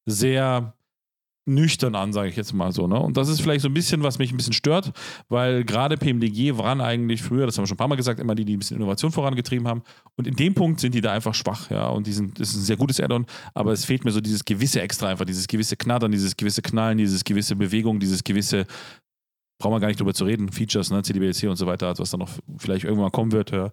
sehr 0.06 0.74
nüchtern 1.48 1.94
an, 1.94 2.12
sage 2.12 2.28
ich 2.28 2.36
jetzt 2.36 2.52
mal 2.52 2.72
so. 2.72 2.88
Ne? 2.88 2.98
Und 2.98 3.16
das 3.16 3.28
ist 3.28 3.40
vielleicht 3.40 3.60
so 3.60 3.68
ein 3.68 3.74
bisschen, 3.74 4.02
was 4.02 4.18
mich 4.18 4.32
ein 4.32 4.36
bisschen 4.36 4.52
stört, 4.52 4.92
weil 5.28 5.64
gerade 5.64 5.96
PMDG 5.96 6.58
waren 6.58 6.80
eigentlich 6.80 7.22
früher, 7.22 7.46
das 7.46 7.56
haben 7.56 7.62
wir 7.62 7.68
schon 7.68 7.76
ein 7.76 7.78
paar 7.78 7.88
Mal 7.88 7.94
gesagt, 7.94 8.18
immer 8.18 8.34
die, 8.34 8.44
die 8.44 8.56
ein 8.56 8.58
bisschen 8.58 8.78
Innovation 8.78 9.12
vorangetrieben 9.12 9.68
haben. 9.68 9.82
Und 10.16 10.26
in 10.26 10.34
dem 10.34 10.54
Punkt 10.54 10.80
sind 10.80 10.94
die 10.94 11.00
da 11.00 11.12
einfach 11.12 11.34
schwach, 11.34 11.70
ja. 11.70 11.88
Und 11.88 12.08
die 12.08 12.12
sind, 12.12 12.40
das 12.40 12.50
ist 12.50 12.56
ein 12.56 12.62
sehr 12.62 12.76
gutes 12.76 12.98
Add-on, 13.00 13.26
aber 13.54 13.72
es 13.72 13.84
fehlt 13.84 14.04
mir 14.04 14.10
so 14.10 14.20
dieses 14.20 14.44
gewisse 14.44 14.80
Extra 14.80 15.08
einfach, 15.08 15.24
dieses 15.24 15.46
gewisse 15.46 15.76
Knattern, 15.76 16.10
dieses 16.10 16.36
gewisse 16.36 16.62
Knallen, 16.62 16.98
dieses 16.98 17.22
gewisse 17.22 17.54
Bewegung, 17.54 18.00
dieses 18.00 18.24
gewisse, 18.24 18.66
brauchen 19.60 19.74
wir 19.74 19.80
gar 19.80 19.88
nicht 19.88 20.00
drüber 20.00 20.14
zu 20.14 20.24
reden, 20.24 20.50
Features, 20.50 20.90
ne, 20.90 21.02
CDBLC 21.02 21.44
und 21.44 21.56
so 21.56 21.66
weiter, 21.66 21.96
was 21.96 22.10
dann 22.10 22.20
noch 22.20 22.30
vielleicht 22.58 22.84
irgendwann 22.84 23.12
kommen 23.12 23.30
wird. 23.30 23.52
Ja. 23.52 23.70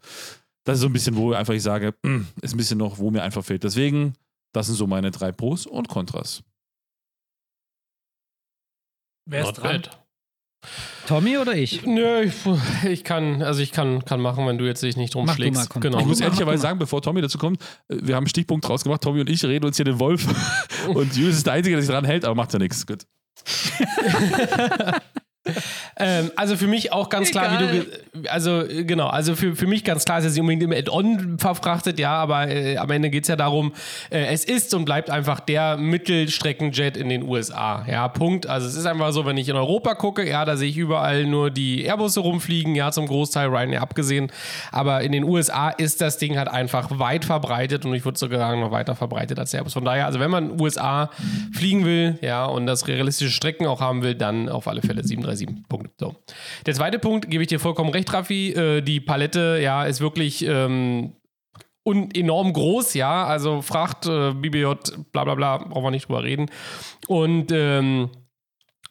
Das 0.63 0.75
ist 0.75 0.81
so 0.81 0.87
ein 0.87 0.93
bisschen, 0.93 1.15
wo 1.15 1.33
einfach 1.33 1.55
ich 1.55 1.63
sage, 1.63 1.95
ist 2.41 2.53
ein 2.53 2.57
bisschen 2.57 2.77
noch, 2.77 2.99
wo 2.99 3.09
mir 3.09 3.23
einfach 3.23 3.43
fehlt. 3.43 3.63
Deswegen 3.63 4.13
das 4.53 4.67
sind 4.67 4.75
so 4.75 4.87
meine 4.87 5.11
drei 5.11 5.31
Pros 5.31 5.65
und 5.65 5.89
Kontras. 5.89 6.43
Wer 9.25 9.43
ist 9.43 9.53
dran? 9.53 9.83
Tommy 11.07 11.37
oder 11.37 11.55
ich? 11.55 11.85
Nö, 11.85 12.21
ich, 12.21 12.33
ich, 12.85 13.03
kann, 13.03 13.41
also 13.41 13.61
ich 13.61 13.73
kann, 13.73 14.05
kann 14.05 14.21
machen, 14.21 14.47
wenn 14.47 14.57
du 14.57 14.65
jetzt 14.65 14.81
dich 14.81 14.95
nicht 14.95 15.13
drum 15.13 15.25
mach 15.25 15.35
schlägst. 15.35 15.73
Mal, 15.73 15.81
genau. 15.81 15.99
Ich 15.99 16.05
muss 16.05 16.21
ehrlicherweise 16.21 16.61
sagen, 16.61 16.79
bevor 16.79 17.01
Tommy 17.01 17.21
dazu 17.21 17.37
kommt, 17.37 17.61
äh, 17.89 17.97
wir 18.01 18.15
haben 18.15 18.23
einen 18.23 18.29
Stichpunkt 18.29 18.65
draus 18.67 18.83
gemacht, 18.83 19.01
Tommy 19.01 19.19
und 19.19 19.29
ich 19.29 19.43
reden 19.43 19.65
uns 19.65 19.75
hier 19.75 19.85
den 19.85 19.99
Wolf 19.99 20.25
und 20.87 21.15
Julius 21.15 21.37
ist 21.37 21.45
der 21.45 21.53
Einzige, 21.53 21.75
der 21.75 21.83
sich 21.83 21.91
dran 21.91 22.05
hält, 22.05 22.23
aber 22.23 22.35
macht 22.35 22.53
ja 22.53 22.59
nichts. 22.59 22.87
Gut. 22.87 23.05
ähm, 25.97 26.31
also 26.35 26.57
für 26.57 26.67
mich 26.67 26.91
auch 26.91 27.09
ganz 27.09 27.29
Egal. 27.29 27.57
klar, 27.57 27.61
wie 27.61 28.21
du, 28.21 28.29
also 28.29 28.63
genau, 28.67 29.07
also 29.07 29.35
für, 29.35 29.55
für 29.55 29.67
mich 29.67 29.83
ganz 29.83 30.05
klar 30.05 30.19
ist 30.19 30.25
es 30.25 30.33
nicht 30.33 30.41
unbedingt 30.41 30.63
immer 30.63 30.75
Add-on 30.75 31.37
verfrachtet, 31.37 31.99
ja, 31.99 32.13
aber 32.13 32.47
äh, 32.47 32.77
am 32.77 32.89
Ende 32.89 33.09
geht 33.09 33.23
es 33.23 33.27
ja 33.27 33.35
darum, 33.35 33.73
äh, 34.09 34.25
es 34.25 34.43
ist 34.43 34.73
und 34.73 34.85
bleibt 34.85 35.09
einfach 35.09 35.39
der 35.39 35.77
Mittelstreckenjet 35.77 36.97
in 36.97 37.09
den 37.09 37.23
USA, 37.23 37.85
ja, 37.89 38.07
Punkt. 38.07 38.47
Also 38.47 38.67
es 38.67 38.75
ist 38.75 38.85
einfach 38.85 39.11
so, 39.11 39.25
wenn 39.25 39.37
ich 39.37 39.49
in 39.49 39.55
Europa 39.55 39.93
gucke, 39.93 40.27
ja, 40.27 40.45
da 40.45 40.57
sehe 40.57 40.69
ich 40.69 40.77
überall 40.77 41.25
nur 41.25 41.51
die 41.51 41.83
Airbusse 41.83 42.21
rumfliegen, 42.21 42.73
ja, 42.75 42.91
zum 42.91 43.05
Großteil 43.05 43.47
Ryanair 43.49 43.81
abgesehen, 43.81 44.31
aber 44.71 45.01
in 45.01 45.11
den 45.11 45.23
USA 45.23 45.69
ist 45.69 46.01
das 46.01 46.17
Ding 46.17 46.37
halt 46.37 46.47
einfach 46.47 46.97
weit 46.97 47.25
verbreitet 47.25 47.85
und 47.85 47.93
ich 47.93 48.03
würde 48.03 48.17
sogar 48.17 48.39
sagen, 48.39 48.61
noch 48.61 48.71
weiter 48.71 48.95
verbreitet 48.95 49.37
als 49.39 49.53
Airbus. 49.53 49.73
Von 49.73 49.85
daher, 49.85 50.07
also 50.07 50.19
wenn 50.19 50.31
man 50.31 50.59
USA 50.59 51.11
fliegen 51.51 51.85
will, 51.85 52.17
ja, 52.21 52.45
und 52.45 52.65
das 52.65 52.87
realistische 52.87 53.31
Strecken 53.31 53.67
auch 53.67 53.79
haben 53.79 54.01
will, 54.01 54.15
dann 54.15 54.49
auf 54.49 54.67
alle 54.67 54.81
Fälle 54.81 55.03
37 55.03 55.43
7. 55.43 55.65
Punkt. 55.83 55.99
So. 55.99 56.15
Der 56.65 56.73
zweite 56.73 56.99
Punkt, 56.99 57.29
gebe 57.29 57.43
ich 57.43 57.49
dir 57.49 57.59
vollkommen 57.59 57.89
recht, 57.89 58.11
Raffi. 58.13 58.51
Äh, 58.51 58.81
die 58.81 58.99
Palette, 58.99 59.59
ja, 59.61 59.85
ist 59.85 60.01
wirklich 60.01 60.45
ähm, 60.45 61.13
und 61.83 62.17
enorm 62.17 62.53
groß, 62.53 62.93
ja. 62.93 63.25
Also 63.25 63.61
Fracht, 63.61 64.05
äh, 64.05 64.33
BBJ, 64.33 64.73
bla 65.11 65.23
bla 65.23 65.35
bla, 65.35 65.57
brauchen 65.57 65.83
wir 65.83 65.91
nicht 65.91 66.07
drüber 66.07 66.23
reden. 66.23 66.49
Und 67.07 67.51
ähm, 67.51 68.09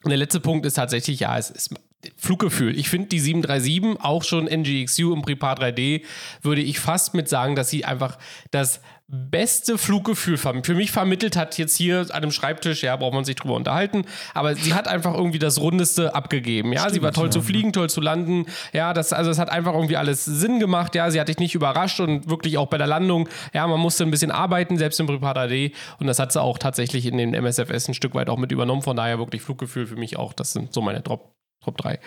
der 0.04 0.16
letzte 0.16 0.40
Punkt 0.40 0.66
ist 0.66 0.74
tatsächlich, 0.74 1.20
ja, 1.20 1.38
es 1.38 1.50
ist 1.50 1.74
Fluggefühl. 2.16 2.76
Ich 2.76 2.88
finde 2.88 3.08
die 3.08 3.20
737, 3.20 4.04
auch 4.04 4.24
schon 4.24 4.46
NGXU 4.46 5.14
im 5.14 5.22
Prepar 5.22 5.56
3D, 5.56 6.02
würde 6.42 6.60
ich 6.60 6.80
fast 6.80 7.14
mit 7.14 7.28
sagen, 7.28 7.54
dass 7.54 7.70
sie 7.70 7.84
einfach 7.84 8.18
das 8.50 8.80
beste 9.14 9.76
Fluggefühl 9.76 10.38
für 10.38 10.74
mich 10.74 10.90
vermittelt 10.90 11.36
hat, 11.36 11.58
jetzt 11.58 11.76
hier 11.76 12.00
an 12.00 12.10
einem 12.10 12.30
Schreibtisch, 12.32 12.82
ja, 12.82 12.96
braucht 12.96 13.12
man 13.12 13.26
sich 13.26 13.36
drüber 13.36 13.54
unterhalten, 13.54 14.06
aber 14.32 14.54
sie 14.54 14.72
hat 14.72 14.88
einfach 14.88 15.12
irgendwie 15.12 15.38
das 15.38 15.60
Rundeste 15.60 16.14
abgegeben, 16.14 16.72
ja, 16.72 16.80
Stimmt, 16.80 16.94
sie 16.94 17.02
war 17.02 17.12
toll 17.12 17.26
ja. 17.26 17.30
zu 17.30 17.42
fliegen, 17.42 17.74
toll 17.74 17.90
zu 17.90 18.00
landen, 18.00 18.46
ja, 18.72 18.94
das, 18.94 19.12
also 19.12 19.30
es 19.30 19.38
hat 19.38 19.50
einfach 19.50 19.74
irgendwie 19.74 19.98
alles 19.98 20.24
Sinn 20.24 20.60
gemacht, 20.60 20.94
ja, 20.94 21.10
sie 21.10 21.20
hat 21.20 21.28
dich 21.28 21.38
nicht 21.38 21.54
überrascht 21.54 22.00
und 22.00 22.30
wirklich 22.30 22.56
auch 22.56 22.68
bei 22.68 22.78
der 22.78 22.86
Landung, 22.86 23.28
ja, 23.52 23.66
man 23.66 23.80
musste 23.80 24.04
ein 24.04 24.10
bisschen 24.10 24.30
arbeiten, 24.30 24.78
selbst 24.78 24.98
im 24.98 25.06
Prepar 25.06 25.36
3D 25.36 25.72
und 25.98 26.06
das 26.06 26.18
hat 26.18 26.32
sie 26.32 26.40
auch 26.40 26.56
tatsächlich 26.56 27.04
in 27.04 27.18
den 27.18 27.34
MSFS 27.34 27.88
ein 27.88 27.94
Stück 27.94 28.14
weit 28.14 28.30
auch 28.30 28.38
mit 28.38 28.50
übernommen, 28.50 28.80
von 28.80 28.96
daher 28.96 29.18
wirklich 29.18 29.42
Fluggefühl 29.42 29.86
für 29.86 29.96
mich 29.96 30.16
auch, 30.16 30.32
das 30.32 30.54
sind 30.54 30.72
so 30.72 30.80
meine 30.80 31.02
Drop 31.02 31.41
Top 31.64 31.78
3. 31.78 32.00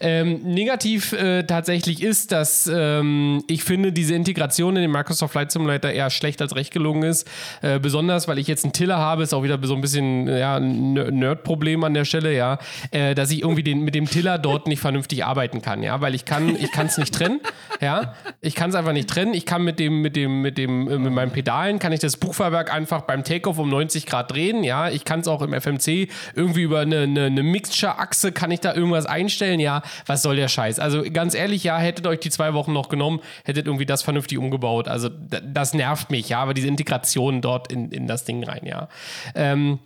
Ähm, 0.00 0.40
negativ 0.44 1.12
äh, 1.12 1.42
tatsächlich 1.42 2.02
ist, 2.02 2.32
dass 2.32 2.70
ähm, 2.72 3.44
ich 3.48 3.62
finde, 3.62 3.92
diese 3.92 4.14
Integration 4.14 4.76
in 4.76 4.82
den 4.82 4.90
Microsoft 4.90 5.32
Flight 5.32 5.52
Simulator 5.52 5.90
eher 5.90 6.08
schlecht 6.08 6.40
als 6.40 6.56
recht 6.56 6.72
gelungen 6.72 7.02
ist. 7.02 7.28
Äh, 7.60 7.80
besonders, 7.80 8.28
weil 8.28 8.38
ich 8.38 8.46
jetzt 8.46 8.64
einen 8.64 8.72
Tiller 8.72 8.96
habe, 8.96 9.22
ist 9.22 9.34
auch 9.34 9.42
wieder 9.42 9.58
so 9.62 9.74
ein 9.74 9.82
bisschen 9.82 10.26
ja, 10.26 10.56
ein 10.56 10.94
Nerd-Problem 10.94 11.84
an 11.84 11.92
der 11.92 12.06
Stelle, 12.06 12.34
ja, 12.34 12.58
äh, 12.92 13.14
dass 13.14 13.30
ich 13.30 13.42
irgendwie 13.42 13.62
den, 13.62 13.80
mit 13.80 13.94
dem 13.94 14.08
Tiller 14.08 14.38
dort 14.38 14.68
nicht 14.68 14.80
vernünftig 14.80 15.22
arbeiten 15.22 15.60
kann, 15.60 15.82
ja, 15.82 16.00
weil 16.00 16.14
ich 16.14 16.24
kann, 16.24 16.56
ich 16.56 16.70
es 16.74 16.96
nicht 16.96 17.14
trennen, 17.14 17.40
ja, 17.82 18.14
ich 18.40 18.54
kann 18.54 18.70
es 18.70 18.76
einfach 18.76 18.94
nicht 18.94 19.10
trennen. 19.10 19.34
Ich 19.34 19.44
kann 19.44 19.62
mit 19.62 19.78
dem, 19.78 20.00
mit 20.00 20.16
dem, 20.16 20.40
mit 20.40 20.56
dem, 20.56 20.88
äh, 20.88 20.96
mit 20.96 21.12
meinen 21.12 21.30
Pedalen 21.30 21.78
kann 21.78 21.92
ich 21.92 22.00
das 22.00 22.16
Buchfahrwerk 22.16 22.72
einfach 22.72 23.02
beim 23.02 23.22
Takeoff 23.22 23.58
um 23.58 23.68
90 23.68 24.06
Grad 24.06 24.32
drehen, 24.32 24.64
ja, 24.64 24.88
ich 24.88 25.04
kann 25.04 25.20
es 25.20 25.28
auch 25.28 25.42
im 25.42 25.52
FMC 25.52 26.08
irgendwie 26.34 26.62
über 26.62 26.80
eine, 26.80 27.00
eine, 27.00 27.24
eine 27.24 27.42
Mixture-Achse 27.42 28.32
kann 28.32 28.50
ich 28.50 28.60
da 28.60 28.72
irgendwas 28.72 28.93
irgendwas 28.94 29.06
einstellen, 29.10 29.60
ja, 29.60 29.82
was 30.06 30.22
soll 30.22 30.36
der 30.36 30.48
Scheiß? 30.48 30.78
Also 30.78 31.02
ganz 31.12 31.34
ehrlich, 31.34 31.64
ja, 31.64 31.78
hättet 31.78 32.06
euch 32.06 32.20
die 32.20 32.30
zwei 32.30 32.54
Wochen 32.54 32.72
noch 32.72 32.88
genommen, 32.88 33.20
hättet 33.44 33.66
irgendwie 33.66 33.86
das 33.86 34.02
vernünftig 34.02 34.38
umgebaut. 34.38 34.88
Also 34.88 35.08
das 35.08 35.74
nervt 35.74 36.10
mich, 36.10 36.28
ja, 36.28 36.40
aber 36.40 36.54
diese 36.54 36.68
Integration 36.68 37.40
dort 37.40 37.72
in, 37.72 37.90
in 37.90 38.06
das 38.06 38.24
Ding 38.24 38.44
rein, 38.44 38.64
ja. 38.64 38.88
Ähm, 39.34 39.78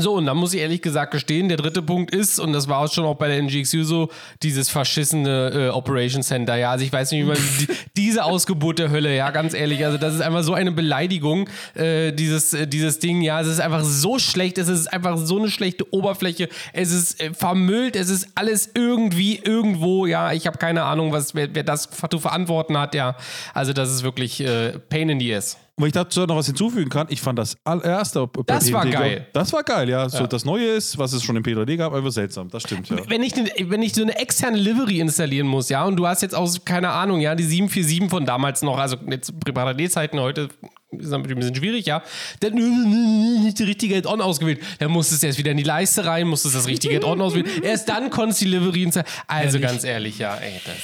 so, 0.00 0.14
und 0.14 0.26
da 0.26 0.34
muss 0.34 0.54
ich 0.54 0.60
ehrlich 0.60 0.82
gesagt 0.82 1.12
gestehen, 1.12 1.48
der 1.48 1.56
dritte 1.56 1.82
Punkt 1.82 2.14
ist, 2.14 2.38
und 2.38 2.52
das 2.52 2.68
war 2.68 2.78
auch 2.78 2.92
schon 2.92 3.04
auch 3.04 3.16
bei 3.16 3.28
der 3.28 3.42
NGXU 3.42 3.84
so, 3.84 4.08
dieses 4.42 4.68
verschissene 4.68 5.50
äh, 5.50 5.68
Operation 5.68 6.22
Center. 6.22 6.56
Ja, 6.56 6.72
also 6.72 6.84
ich 6.84 6.92
weiß 6.92 7.10
nicht, 7.12 7.22
wie 7.22 7.28
man 7.28 7.36
die, 7.36 7.68
diese 7.96 8.24
Ausgeburt 8.24 8.78
der 8.78 8.90
Hölle, 8.90 9.14
ja, 9.14 9.30
ganz 9.30 9.54
ehrlich. 9.54 9.84
Also 9.84 9.98
das 9.98 10.14
ist 10.14 10.20
einfach 10.20 10.42
so 10.42 10.54
eine 10.54 10.72
Beleidigung, 10.72 11.48
äh, 11.74 12.12
dieses, 12.12 12.52
äh, 12.52 12.66
dieses 12.66 12.98
Ding. 12.98 13.22
Ja, 13.22 13.40
es 13.40 13.46
ist 13.46 13.60
einfach 13.60 13.84
so 13.84 14.18
schlecht, 14.18 14.58
es 14.58 14.68
ist 14.68 14.92
einfach 14.92 15.16
so 15.16 15.38
eine 15.38 15.50
schlechte 15.50 15.92
Oberfläche. 15.92 16.48
Es 16.72 16.92
ist 16.92 17.20
äh, 17.20 17.32
vermüllt, 17.32 17.96
es 17.96 18.08
ist 18.08 18.28
alles 18.34 18.70
irgendwie, 18.74 19.36
irgendwo. 19.36 20.06
Ja, 20.06 20.32
ich 20.32 20.46
habe 20.46 20.58
keine 20.58 20.84
Ahnung, 20.84 21.12
was, 21.12 21.34
wer, 21.34 21.54
wer 21.54 21.62
das 21.62 21.88
zu 22.10 22.18
verantworten 22.18 22.78
hat. 22.78 22.94
Ja, 22.94 23.16
also 23.54 23.72
das 23.72 23.90
ist 23.90 24.02
wirklich 24.02 24.40
äh, 24.40 24.78
Pain 24.78 25.08
in 25.08 25.20
the 25.20 25.34
Ass. 25.34 25.56
Und 25.76 25.86
ich 25.86 25.92
dazu 25.92 26.26
noch 26.26 26.36
was 26.36 26.46
hinzufügen 26.46 26.90
kann, 26.90 27.06
ich 27.10 27.20
fand 27.20 27.38
das 27.38 27.56
allererste 27.64 28.28
Das 28.46 28.70
war 28.72 28.86
geil. 28.86 29.26
Das 29.32 29.52
war 29.52 29.62
geil, 29.62 29.88
ja. 29.88 30.08
So 30.08 30.18
ja. 30.18 30.26
das 30.26 30.44
Neue 30.44 30.66
ist, 30.66 30.98
was 30.98 31.12
es 31.12 31.22
schon 31.22 31.36
im 31.36 31.42
P3D 31.42 31.76
gab, 31.76 31.94
einfach 31.94 32.10
seltsam. 32.10 32.48
Das 32.50 32.62
stimmt, 32.62 32.88
ja. 32.90 32.98
Wenn 33.08 33.22
ich, 33.22 33.34
wenn 33.34 33.82
ich 33.82 33.94
so 33.94 34.02
eine 34.02 34.18
externe 34.18 34.58
Livery 34.58 35.00
installieren 35.00 35.46
muss, 35.46 35.68
ja, 35.68 35.84
und 35.84 35.96
du 35.96 36.06
hast 36.06 36.22
jetzt 36.22 36.34
aus, 36.34 36.64
keine 36.64 36.90
Ahnung, 36.90 37.20
ja, 37.20 37.34
die 37.34 37.44
747 37.44 38.10
von 38.10 38.26
damals 38.26 38.62
noch, 38.62 38.78
also 38.78 38.96
jetzt 39.08 39.32
P3D-Zeiten 39.44 40.20
heute 40.20 40.48
ist 40.92 41.10
natürlich 41.10 41.36
ein 41.36 41.40
bisschen 41.40 41.54
schwierig, 41.54 41.86
ja. 41.86 42.02
Dann 42.40 42.54
nicht 43.42 43.58
die 43.58 43.64
richtige 43.64 43.96
Add-on 43.96 44.20
ausgewählt. 44.20 44.60
Dann 44.78 44.90
musstest 44.90 45.22
du 45.22 45.28
erst 45.28 45.38
wieder 45.38 45.52
in 45.52 45.56
die 45.56 45.62
Leiste 45.62 46.04
rein, 46.04 46.26
musstest 46.26 46.54
das 46.54 46.66
richtige 46.66 46.96
Add-on 46.96 47.20
auswählen. 47.20 47.46
Erst 47.62 47.88
dann 47.88 48.10
konntest 48.10 48.40
du 48.40 48.46
die 48.46 48.50
Livery 48.52 48.82
installieren. 48.82 49.12
Also 49.26 49.58
ehrlich? 49.58 49.70
ganz 49.70 49.84
ehrlich, 49.84 50.18
ja, 50.18 50.34
ey, 50.36 50.60
das. 50.64 50.74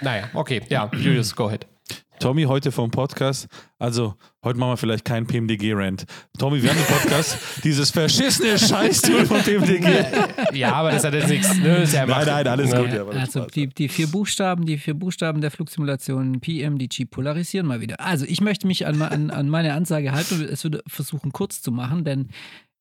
Naja, 0.00 0.30
okay, 0.32 0.62
ja, 0.68 0.90
Julius, 0.94 1.34
go 1.34 1.48
ahead. 1.48 1.66
Tommy 2.20 2.44
heute 2.44 2.72
vom 2.72 2.90
Podcast. 2.90 3.46
Also, 3.78 4.14
heute 4.44 4.58
machen 4.58 4.72
wir 4.72 4.76
vielleicht 4.76 5.04
keinen 5.04 5.26
PMDG-Rant. 5.26 6.04
Tommy, 6.38 6.62
wir 6.62 6.70
haben 6.70 6.78
den 6.78 6.86
Podcast, 6.86 7.38
dieses 7.64 7.90
verschissene 7.90 8.58
Scheißtool 8.58 9.24
von 9.26 9.40
PMDG. 9.42 9.86
Ja, 10.52 10.72
aber 10.72 10.90
das 10.90 11.04
hat 11.04 11.14
jetzt 11.14 11.28
nichts. 11.28 11.54
Ne? 11.56 11.84
Ja 11.92 12.06
Nein, 12.06 12.26
nein, 12.26 12.46
alles 12.48 12.72
Ja. 12.72 12.80
gut. 12.82 12.92
Ja, 12.92 13.06
Also 13.06 13.46
die, 13.46 13.68
die 13.68 13.88
vier 13.88 14.08
Buchstaben, 14.08 14.66
die 14.66 14.78
vier 14.78 14.94
Buchstaben 14.94 15.40
der 15.40 15.50
Flugsimulation 15.50 16.40
PMDG 16.40 17.04
polarisieren 17.04 17.66
mal 17.66 17.80
wieder. 17.80 18.00
Also 18.00 18.24
ich 18.26 18.40
möchte 18.40 18.66
mich 18.66 18.86
an, 18.86 19.00
an, 19.02 19.30
an 19.30 19.48
meine 19.48 19.74
Ansage 19.74 20.12
halten 20.12 20.34
und 20.40 20.42
es 20.42 20.64
würde 20.64 20.82
versuchen 20.86 21.32
kurz 21.32 21.62
zu 21.62 21.70
machen, 21.70 22.04
denn 22.04 22.28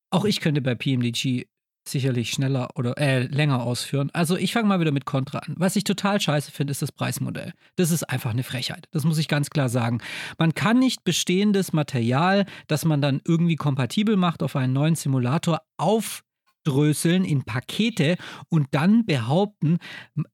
auch 0.10 0.26
ich 0.26 0.40
könnte 0.40 0.62
bei 0.62 0.74
PMDG 0.74 1.46
sicherlich 1.88 2.32
schneller 2.32 2.70
oder 2.76 2.98
äh, 2.98 3.24
länger 3.24 3.64
ausführen. 3.64 4.10
Also 4.14 4.38
ich 4.38 4.54
fange 4.54 4.68
mal 4.68 4.80
wieder 4.80 4.92
mit 4.92 5.06
Contra 5.06 5.40
an. 5.40 5.56
Was 5.58 5.76
ich 5.76 5.84
total 5.84 6.20
scheiße 6.20 6.52
finde, 6.52 6.72
ist 6.72 6.82
das 6.82 6.92
Preismodell. 6.92 7.54
Das 7.76 7.92
ist 7.92 8.04
einfach 8.04 8.32
eine 8.32 8.44
Frechheit. 8.44 8.88
Das 8.92 9.04
muss 9.04 9.18
ich 9.18 9.28
ganz 9.28 9.50
klar 9.50 9.70
sagen. 9.70 10.00
Man 10.38 10.54
kann 10.54 10.80
nicht 10.80 11.04
bestehendes 11.04 11.74
Material, 11.74 12.46
das 12.68 12.86
man 12.86 13.02
dann 13.02 13.22
irgendwie 13.26 13.56
kompatibel 13.56 14.16
macht 14.18 14.44
auf 14.44 14.56
einen 14.56 14.74
neuen 14.74 14.96
Simulator, 14.96 15.62
aufdröseln 16.68 17.24
in 17.24 17.44
Pakete 17.44 18.18
und 18.50 18.68
dann 18.72 19.06
behaupten, 19.06 19.78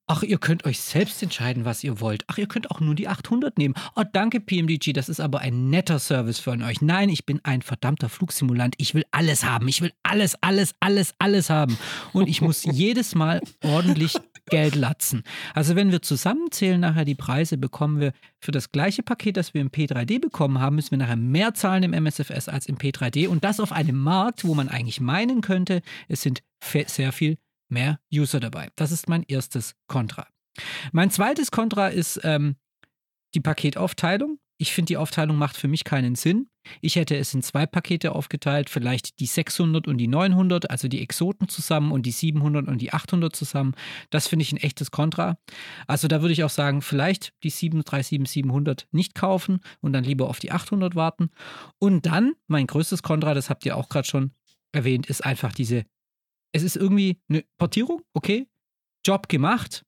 ach, 0.07 0.23
ihr 0.23 0.37
könnt 0.37 0.65
euch 0.65 0.79
selbst 0.79 1.21
entscheiden, 1.21 1.65
was 1.65 1.83
ihr 1.83 1.99
wollt. 1.99 2.23
Ach, 2.27 2.37
ihr 2.37 2.47
könnt 2.47 2.71
auch 2.71 2.79
nur 2.79 2.95
die 2.95 3.07
800 3.07 3.57
nehmen. 3.57 3.75
Oh, 3.95 4.03
danke 4.11 4.39
PMDG, 4.39 4.93
das 4.93 5.09
ist 5.09 5.19
aber 5.19 5.39
ein 5.39 5.69
netter 5.69 5.99
Service 5.99 6.39
von 6.39 6.63
euch. 6.63 6.81
Nein, 6.81 7.09
ich 7.09 7.25
bin 7.25 7.39
ein 7.43 7.61
verdammter 7.61 8.09
Flugsimulant. 8.09 8.75
Ich 8.77 8.95
will 8.95 9.03
alles 9.11 9.43
haben. 9.43 9.67
Ich 9.67 9.81
will 9.81 9.91
alles, 10.03 10.35
alles, 10.41 10.73
alles, 10.79 11.13
alles 11.19 11.49
haben. 11.49 11.77
Und 12.13 12.27
ich 12.27 12.41
muss 12.41 12.63
jedes 12.71 13.15
Mal 13.15 13.41
ordentlich 13.63 14.17
Geld 14.49 14.75
latzen. 14.75 15.23
Also 15.53 15.75
wenn 15.75 15.91
wir 15.91 16.01
zusammenzählen 16.01 16.79
nachher 16.79 17.05
die 17.05 17.15
Preise, 17.15 17.57
bekommen 17.57 17.99
wir 17.99 18.13
für 18.39 18.51
das 18.51 18.71
gleiche 18.71 19.03
Paket, 19.03 19.37
das 19.37 19.53
wir 19.53 19.61
im 19.61 19.69
P3D 19.69 20.19
bekommen 20.19 20.59
haben, 20.59 20.75
müssen 20.75 20.91
wir 20.91 20.97
nachher 20.97 21.15
mehr 21.15 21.53
zahlen 21.53 21.83
im 21.83 21.93
MSFS 21.93 22.49
als 22.49 22.65
im 22.65 22.77
P3D. 22.77 23.27
Und 23.27 23.43
das 23.43 23.59
auf 23.59 23.71
einem 23.71 23.97
Markt, 23.97 24.45
wo 24.45 24.53
man 24.53 24.69
eigentlich 24.69 24.99
meinen 24.99 25.41
könnte, 25.41 25.81
es 26.07 26.21
sind 26.21 26.43
sehr 26.61 27.11
viel 27.11 27.37
mehr 27.69 27.99
User 28.13 28.39
dabei. 28.39 28.69
Das 28.75 28.91
ist 28.91 29.09
mein 29.09 29.23
erstes 29.27 29.75
Kontra. 29.87 30.27
Mein 30.91 31.09
zweites 31.09 31.51
Kontra 31.51 31.87
ist 31.87 32.19
ähm, 32.23 32.55
die 33.33 33.39
Paketaufteilung. 33.39 34.39
Ich 34.57 34.71
finde, 34.71 34.87
die 34.87 34.97
Aufteilung 34.97 35.37
macht 35.37 35.57
für 35.57 35.67
mich 35.67 35.83
keinen 35.83 36.15
Sinn. 36.15 36.49
Ich 36.81 36.95
hätte 36.95 37.17
es 37.17 37.33
in 37.33 37.41
zwei 37.41 37.65
Pakete 37.65 38.13
aufgeteilt, 38.13 38.69
vielleicht 38.69 39.19
die 39.19 39.25
600 39.25 39.87
und 39.87 39.97
die 39.97 40.07
900, 40.07 40.69
also 40.69 40.87
die 40.87 41.01
Exoten 41.01 41.49
zusammen 41.49 41.91
und 41.91 42.05
die 42.05 42.11
700 42.11 42.67
und 42.67 42.81
die 42.81 42.93
800 42.93 43.35
zusammen. 43.35 43.75
Das 44.09 44.27
finde 44.27 44.43
ich 44.43 44.51
ein 44.51 44.57
echtes 44.57 44.91
Kontra. 44.91 45.37
Also 45.87 46.07
da 46.07 46.21
würde 46.21 46.33
ich 46.33 46.43
auch 46.43 46.49
sagen, 46.49 46.81
vielleicht 46.81 47.33
die 47.43 47.51
737-700 47.51 48.85
nicht 48.91 49.15
kaufen 49.15 49.59
und 49.81 49.93
dann 49.93 50.03
lieber 50.03 50.29
auf 50.29 50.39
die 50.39 50.51
800 50.51 50.95
warten. 50.95 51.31
Und 51.79 52.05
dann, 52.05 52.33
mein 52.47 52.67
größtes 52.67 53.03
Kontra, 53.03 53.33
das 53.33 53.49
habt 53.49 53.65
ihr 53.65 53.75
auch 53.75 53.89
gerade 53.89 54.07
schon 54.07 54.31
erwähnt, 54.71 55.07
ist 55.07 55.25
einfach 55.25 55.53
diese, 55.53 55.83
es 56.53 56.63
ist 56.63 56.75
irgendwie 56.75 57.19
eine 57.29 57.43
Portierung, 57.57 58.01
okay, 58.13 58.47
Job 59.05 59.27
gemacht, 59.27 59.83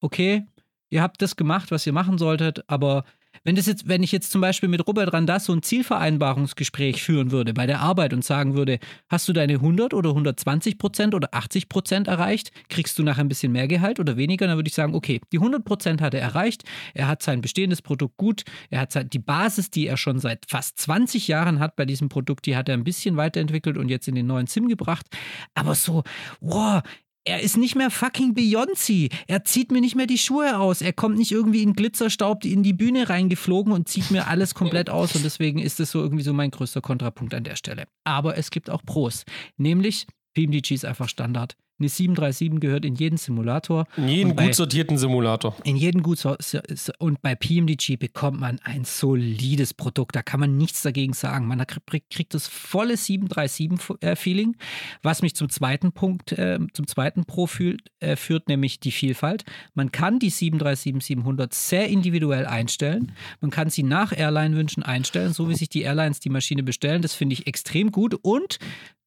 okay, 0.00 0.46
ihr 0.90 1.02
habt 1.02 1.22
das 1.22 1.36
gemacht, 1.36 1.70
was 1.70 1.86
ihr 1.86 1.92
machen 1.92 2.18
solltet, 2.18 2.64
aber 2.68 3.04
wenn 3.44 3.56
das 3.56 3.66
jetzt, 3.66 3.88
wenn 3.88 4.02
ich 4.02 4.12
jetzt 4.12 4.30
zum 4.30 4.40
Beispiel 4.40 4.68
mit 4.68 4.86
Robert 4.86 5.12
Randasso 5.12 5.52
ein 5.52 5.62
Zielvereinbarungsgespräch 5.62 7.02
führen 7.02 7.30
würde 7.30 7.54
bei 7.54 7.66
der 7.66 7.80
Arbeit 7.80 8.12
und 8.12 8.24
sagen 8.24 8.54
würde, 8.54 8.78
hast 9.08 9.28
du 9.28 9.32
deine 9.32 9.54
100 9.54 9.94
oder 9.94 10.10
120 10.10 10.78
Prozent 10.78 11.14
oder 11.14 11.28
80 11.32 11.68
Prozent 11.68 12.08
erreicht, 12.08 12.50
kriegst 12.68 12.98
du 12.98 13.02
nachher 13.02 13.24
ein 13.24 13.28
bisschen 13.28 13.52
mehr 13.52 13.68
Gehalt 13.68 14.00
oder 14.00 14.16
weniger, 14.16 14.46
dann 14.46 14.56
würde 14.56 14.68
ich 14.68 14.74
sagen, 14.74 14.94
okay, 14.94 15.20
die 15.32 15.38
100 15.38 15.64
Prozent 15.64 16.02
hat 16.02 16.14
er 16.14 16.20
erreicht, 16.20 16.64
er 16.94 17.08
hat 17.08 17.22
sein 17.22 17.40
bestehendes 17.40 17.82
Produkt 17.82 18.16
gut, 18.16 18.44
er 18.68 18.80
hat 18.80 19.12
die 19.12 19.18
Basis, 19.18 19.70
die 19.70 19.86
er 19.86 19.96
schon 19.96 20.18
seit 20.18 20.46
fast 20.48 20.78
20 20.78 21.28
Jahren 21.28 21.60
hat 21.60 21.76
bei 21.76 21.86
diesem 21.86 22.08
Produkt, 22.08 22.46
die 22.46 22.56
hat 22.56 22.68
er 22.68 22.74
ein 22.74 22.84
bisschen 22.84 23.16
weiterentwickelt 23.16 23.76
und 23.76 23.88
jetzt 23.88 24.08
in 24.08 24.14
den 24.14 24.26
neuen 24.26 24.46
Sim 24.46 24.68
gebracht, 24.68 25.06
aber 25.54 25.74
so, 25.74 26.02
wow, 26.40 26.82
er 27.24 27.40
ist 27.40 27.56
nicht 27.56 27.76
mehr 27.76 27.90
fucking 27.90 28.34
Beyoncé. 28.34 29.12
Er 29.26 29.44
zieht 29.44 29.70
mir 29.70 29.80
nicht 29.80 29.94
mehr 29.94 30.06
die 30.06 30.18
Schuhe 30.18 30.58
aus. 30.58 30.80
Er 30.80 30.92
kommt 30.92 31.18
nicht 31.18 31.32
irgendwie 31.32 31.62
in 31.62 31.74
Glitzerstaub 31.74 32.44
in 32.44 32.62
die 32.62 32.72
Bühne 32.72 33.08
reingeflogen 33.08 33.72
und 33.72 33.88
zieht 33.88 34.10
mir 34.10 34.26
alles 34.26 34.54
komplett 34.54 34.88
aus. 34.90 35.14
Und 35.14 35.24
deswegen 35.24 35.58
ist 35.58 35.80
es 35.80 35.90
so 35.90 36.00
irgendwie 36.00 36.24
so 36.24 36.32
mein 36.32 36.50
größter 36.50 36.80
Kontrapunkt 36.80 37.34
an 37.34 37.44
der 37.44 37.56
Stelle. 37.56 37.84
Aber 38.04 38.38
es 38.38 38.50
gibt 38.50 38.70
auch 38.70 38.82
Pros. 38.82 39.24
Nämlich, 39.56 40.06
PMDG 40.34 40.74
ist 40.74 40.84
einfach 40.84 41.08
Standard. 41.08 41.56
Eine 41.80 41.88
737 41.88 42.60
gehört 42.60 42.84
in 42.84 42.94
jeden 42.94 43.16
Simulator. 43.16 43.86
In 43.96 44.08
jeden 44.08 44.36
bei- 44.36 44.44
gut 44.46 44.54
sortierten 44.54 44.98
Simulator. 44.98 45.56
in 45.64 45.76
jedem 45.76 46.02
gut 46.02 46.18
so, 46.18 46.36
so- 46.38 46.60
so- 46.74 46.92
und 46.98 47.22
bei 47.22 47.34
PMDG 47.34 47.96
bekommt 47.96 48.38
man 48.38 48.58
ein 48.62 48.84
solides 48.84 49.72
Produkt. 49.74 50.14
Da 50.14 50.22
kann 50.22 50.40
man 50.40 50.56
nichts 50.58 50.82
dagegen 50.82 51.14
sagen. 51.14 51.46
Man 51.46 51.64
kriegt, 51.66 52.10
kriegt 52.10 52.34
das 52.34 52.46
volle 52.46 52.96
737-Feeling, 52.96 54.56
was 55.02 55.22
mich 55.22 55.34
zum 55.34 55.48
zweiten 55.48 55.92
Punkt, 55.92 56.32
äh, 56.32 56.58
zum 56.72 56.86
zweiten 56.86 57.24
Pro 57.24 57.46
fühlt, 57.46 57.82
äh, 58.00 58.16
führt, 58.16 58.48
nämlich 58.48 58.80
die 58.80 58.92
Vielfalt. 58.92 59.44
Man 59.74 59.90
kann 59.92 60.18
die 60.18 60.30
737-700 60.30 61.54
sehr 61.54 61.88
individuell 61.88 62.46
einstellen. 62.46 63.12
Man 63.40 63.50
kann 63.50 63.70
sie 63.70 63.82
nach 63.82 64.12
Airline-Wünschen 64.16 64.82
einstellen, 64.82 65.32
so 65.32 65.48
wie 65.48 65.54
sich 65.54 65.68
die 65.68 65.82
Airlines 65.82 66.20
die 66.20 66.30
Maschine 66.30 66.62
bestellen. 66.62 67.02
Das 67.02 67.14
finde 67.14 67.34
ich 67.34 67.46
extrem 67.46 67.90
gut. 67.90 68.14
Und 68.22 68.58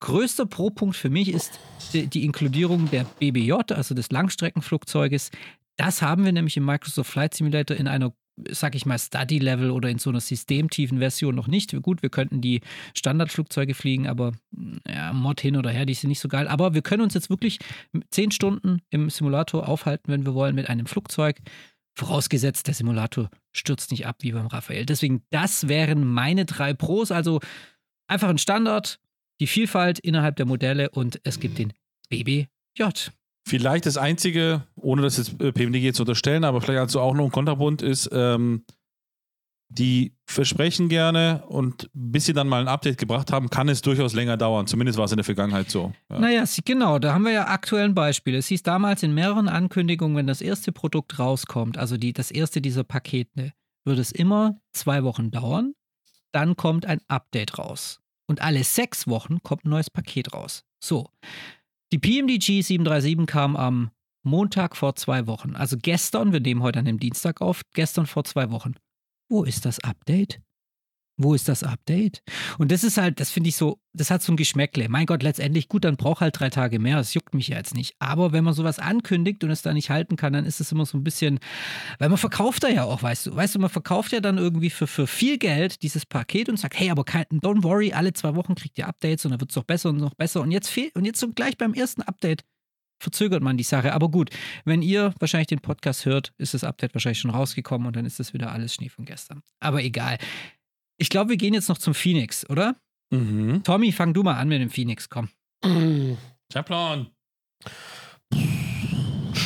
größter 0.03 0.45
Pro-Punkt 0.45 0.97
für 0.97 1.09
mich 1.09 1.29
ist 1.29 1.59
die, 1.93 2.07
die 2.07 2.25
Inkludierung 2.25 2.91
der 2.91 3.05
BBJ, 3.19 3.53
also 3.73 3.95
des 3.95 4.11
Langstreckenflugzeuges. 4.11 5.31
Das 5.77 6.01
haben 6.01 6.25
wir 6.25 6.33
nämlich 6.33 6.57
im 6.57 6.65
Microsoft 6.65 7.09
Flight 7.09 7.33
Simulator 7.33 7.77
in 7.77 7.87
einer, 7.87 8.13
sag 8.49 8.75
ich 8.75 8.85
mal, 8.85 8.99
Study-Level 8.99 9.71
oder 9.71 9.89
in 9.89 9.99
so 9.99 10.09
einer 10.09 10.19
systemtiefen 10.19 10.99
Version 10.99 11.33
noch 11.35 11.47
nicht. 11.47 11.73
Gut, 11.81 12.03
wir 12.03 12.09
könnten 12.09 12.41
die 12.41 12.59
Standardflugzeuge 12.93 13.73
fliegen, 13.73 14.07
aber 14.07 14.33
ja, 14.85 15.13
Mod 15.13 15.39
hin 15.39 15.55
oder 15.55 15.69
her, 15.69 15.85
die 15.85 15.93
sind 15.93 16.09
nicht 16.09 16.19
so 16.19 16.27
geil. 16.27 16.49
Aber 16.49 16.73
wir 16.73 16.81
können 16.81 17.01
uns 17.01 17.13
jetzt 17.13 17.29
wirklich 17.29 17.59
zehn 18.11 18.31
Stunden 18.31 18.81
im 18.89 19.09
Simulator 19.09 19.69
aufhalten, 19.69 20.11
wenn 20.11 20.25
wir 20.25 20.33
wollen, 20.33 20.55
mit 20.55 20.69
einem 20.69 20.85
Flugzeug. 20.85 21.39
Vorausgesetzt, 21.95 22.67
der 22.67 22.73
Simulator 22.73 23.29
stürzt 23.53 23.91
nicht 23.91 24.05
ab 24.05 24.17
wie 24.19 24.33
beim 24.33 24.47
Raphael. 24.47 24.85
Deswegen, 24.85 25.23
das 25.29 25.69
wären 25.69 26.05
meine 26.05 26.43
drei 26.43 26.73
Pros. 26.73 27.11
Also 27.11 27.39
einfach 28.07 28.29
ein 28.29 28.37
Standard, 28.37 28.99
die 29.39 29.47
Vielfalt 29.47 29.99
innerhalb 29.99 30.35
der 30.35 30.45
Modelle 30.45 30.89
und 30.89 31.19
es 31.23 31.39
gibt 31.39 31.57
den 31.57 31.73
BBJ. 32.09 32.47
Vielleicht 33.45 33.85
das 33.85 33.97
Einzige, 33.97 34.63
ohne 34.75 35.01
das 35.01 35.17
jetzt 35.17 35.41
äh, 35.41 35.51
PMDG 35.51 35.93
zu 35.93 36.03
unterstellen, 36.03 36.43
aber 36.43 36.61
vielleicht 36.61 36.93
du 36.95 36.99
auch 36.99 37.13
noch 37.13 37.23
einen 37.23 37.31
Kontrabund, 37.31 37.81
ist, 37.81 38.09
ähm, 38.13 38.63
die 39.69 40.15
versprechen 40.25 40.87
gerne 40.87 41.43
und 41.47 41.89
bis 41.93 42.25
sie 42.25 42.33
dann 42.33 42.47
mal 42.47 42.61
ein 42.61 42.67
Update 42.67 42.97
gebracht 42.97 43.31
haben, 43.31 43.49
kann 43.49 43.69
es 43.69 43.81
durchaus 43.81 44.13
länger 44.13 44.37
dauern. 44.37 44.67
Zumindest 44.67 44.97
war 44.97 45.05
es 45.05 45.11
in 45.11 45.17
der 45.17 45.23
Vergangenheit 45.23 45.69
so. 45.69 45.93
Ja. 46.09 46.19
Naja, 46.19 46.43
genau, 46.63 46.99
da 46.99 47.13
haben 47.13 47.23
wir 47.23 47.31
ja 47.31 47.47
aktuell 47.47 47.85
ein 47.85 47.95
Beispiel. 47.95 48.35
Es 48.35 48.47
hieß 48.47 48.63
damals 48.63 49.03
in 49.03 49.13
mehreren 49.13 49.49
Ankündigungen, 49.49 50.15
wenn 50.15 50.27
das 50.27 50.41
erste 50.41 50.71
Produkt 50.71 51.17
rauskommt, 51.19 51.77
also 51.77 51.97
die, 51.97 52.13
das 52.13 52.31
erste 52.31 52.61
dieser 52.61 52.83
Pakete, 52.83 53.53
wird 53.85 53.99
es 53.99 54.11
immer 54.11 54.57
zwei 54.73 55.03
Wochen 55.03 55.31
dauern. 55.31 55.73
Dann 56.31 56.55
kommt 56.55 56.85
ein 56.85 57.01
Update 57.07 57.57
raus. 57.57 57.99
Und 58.27 58.41
alle 58.41 58.63
sechs 58.63 59.07
Wochen 59.07 59.41
kommt 59.43 59.65
ein 59.65 59.69
neues 59.69 59.89
Paket 59.89 60.33
raus. 60.33 60.63
So. 60.83 61.09
Die 61.91 61.99
PMDG 61.99 62.61
737 62.61 63.27
kam 63.27 63.55
am 63.55 63.91
Montag 64.23 64.75
vor 64.75 64.95
zwei 64.95 65.27
Wochen. 65.27 65.55
Also 65.55 65.77
gestern, 65.77 66.31
wir 66.31 66.39
nehmen 66.39 66.63
heute 66.63 66.79
an 66.79 66.85
dem 66.85 66.99
Dienstag 66.99 67.41
auf, 67.41 67.61
gestern 67.73 68.07
vor 68.07 68.23
zwei 68.23 68.49
Wochen. 68.51 68.75
Wo 69.29 69.43
ist 69.43 69.65
das 69.65 69.79
Update? 69.79 70.41
Wo 71.17 71.35
ist 71.35 71.47
das 71.47 71.63
Update? 71.63 72.23
Und 72.57 72.71
das 72.71 72.83
ist 72.83 72.97
halt, 72.97 73.19
das 73.19 73.29
finde 73.29 73.49
ich 73.49 73.55
so, 73.55 73.79
das 73.93 74.09
hat 74.09 74.23
so 74.23 74.33
ein 74.33 74.37
Geschmäckle. 74.37 74.89
Mein 74.89 75.05
Gott, 75.05 75.21
letztendlich, 75.21 75.69
gut, 75.69 75.83
dann 75.83 75.95
braucht 75.95 76.21
halt 76.21 76.39
drei 76.39 76.49
Tage 76.49 76.79
mehr. 76.79 76.97
Das 76.97 77.13
juckt 77.13 77.35
mich 77.35 77.49
ja 77.49 77.57
jetzt 77.57 77.75
nicht. 77.75 77.95
Aber 77.99 78.31
wenn 78.31 78.43
man 78.43 78.55
sowas 78.55 78.79
ankündigt 78.79 79.43
und 79.43 79.51
es 79.51 79.61
da 79.61 79.73
nicht 79.73 79.91
halten 79.91 80.15
kann, 80.15 80.33
dann 80.33 80.45
ist 80.45 80.59
es 80.59 80.71
immer 80.71 80.87
so 80.87 80.97
ein 80.97 81.03
bisschen, 81.03 81.39
weil 81.99 82.09
man 82.09 82.17
verkauft 82.17 82.63
da 82.63 82.69
ja 82.69 82.83
auch, 82.85 83.03
weißt 83.03 83.27
du. 83.27 83.35
Weißt 83.35 83.53
du, 83.53 83.59
man 83.59 83.69
verkauft 83.69 84.11
ja 84.11 84.21
dann 84.21 84.39
irgendwie 84.39 84.71
für, 84.71 84.87
für 84.87 85.05
viel 85.05 85.37
Geld 85.37 85.83
dieses 85.83 86.05
Paket 86.05 86.49
und 86.49 86.57
sagt, 86.57 86.79
hey, 86.79 86.89
aber 86.89 87.03
kein, 87.03 87.25
don't 87.25 87.63
worry, 87.63 87.93
alle 87.93 88.13
zwei 88.13 88.35
Wochen 88.35 88.55
kriegt 88.55 88.77
ihr 88.79 88.87
Updates 88.87 89.23
und 89.25 89.31
dann 89.31 89.39
wird 89.39 89.51
es 89.51 89.55
noch 89.55 89.65
besser 89.65 89.89
und 89.89 89.97
noch 89.97 90.15
besser. 90.15 90.41
Und 90.41 90.51
jetzt 90.51 90.69
fehlt, 90.69 90.95
und 90.95 91.05
jetzt 91.05 91.19
so 91.19 91.29
gleich 91.29 91.57
beim 91.57 91.75
ersten 91.75 92.01
Update 92.01 92.43
verzögert 93.03 93.43
man 93.43 93.57
die 93.57 93.63
Sache. 93.63 93.93
Aber 93.93 94.09
gut, 94.09 94.31
wenn 94.65 94.81
ihr 94.81 95.13
wahrscheinlich 95.19 95.47
den 95.47 95.59
Podcast 95.59 96.05
hört, 96.05 96.33
ist 96.37 96.55
das 96.55 96.63
Update 96.63 96.95
wahrscheinlich 96.95 97.19
schon 97.19 97.31
rausgekommen 97.31 97.85
und 97.85 97.95
dann 97.95 98.05
ist 98.05 98.19
das 98.19 98.33
wieder 98.33 98.51
alles 98.51 98.73
Schnee 98.73 98.89
von 98.89 99.05
gestern. 99.05 99.43
Aber 99.59 99.83
egal. 99.83 100.17
Ich 101.03 101.09
glaube, 101.09 101.31
wir 101.31 101.37
gehen 101.37 101.53
jetzt 101.53 101.67
noch 101.67 101.77
zum 101.77 101.93
Phoenix, 101.93 102.49
oder? 102.49 102.77
Mhm. 103.09 103.61
Tommy, 103.65 103.91
fang 103.91 104.13
du 104.13 104.23
mal 104.23 104.35
an 104.35 104.47
mit 104.47 104.61
dem 104.61 104.69
Phoenix, 104.69 105.09
komm. 105.09 105.27
Chaplon. 106.49 107.07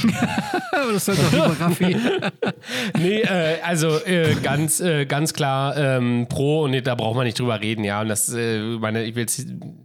das 0.93 1.07
hört 1.07 1.17
doch 1.17 1.31
lieber 1.31 1.59
Raffi. 1.59 1.97
nee, 2.97 3.21
äh, 3.21 3.61
also 3.63 4.03
äh, 4.05 4.35
ganz, 4.41 4.79
äh, 4.79 5.05
ganz 5.05 5.33
klar 5.33 5.75
ähm, 5.77 6.27
pro 6.29 6.63
und 6.63 6.71
nee, 6.71 6.81
da 6.81 6.95
braucht 6.95 7.15
man 7.15 7.25
nicht 7.25 7.39
drüber 7.39 7.59
reden, 7.61 7.83
ja. 7.83 8.01
Und 8.01 8.09
das, 8.09 8.33
äh, 8.33 8.59
meine, 8.79 9.03
ich 9.03 9.15
will 9.15 9.25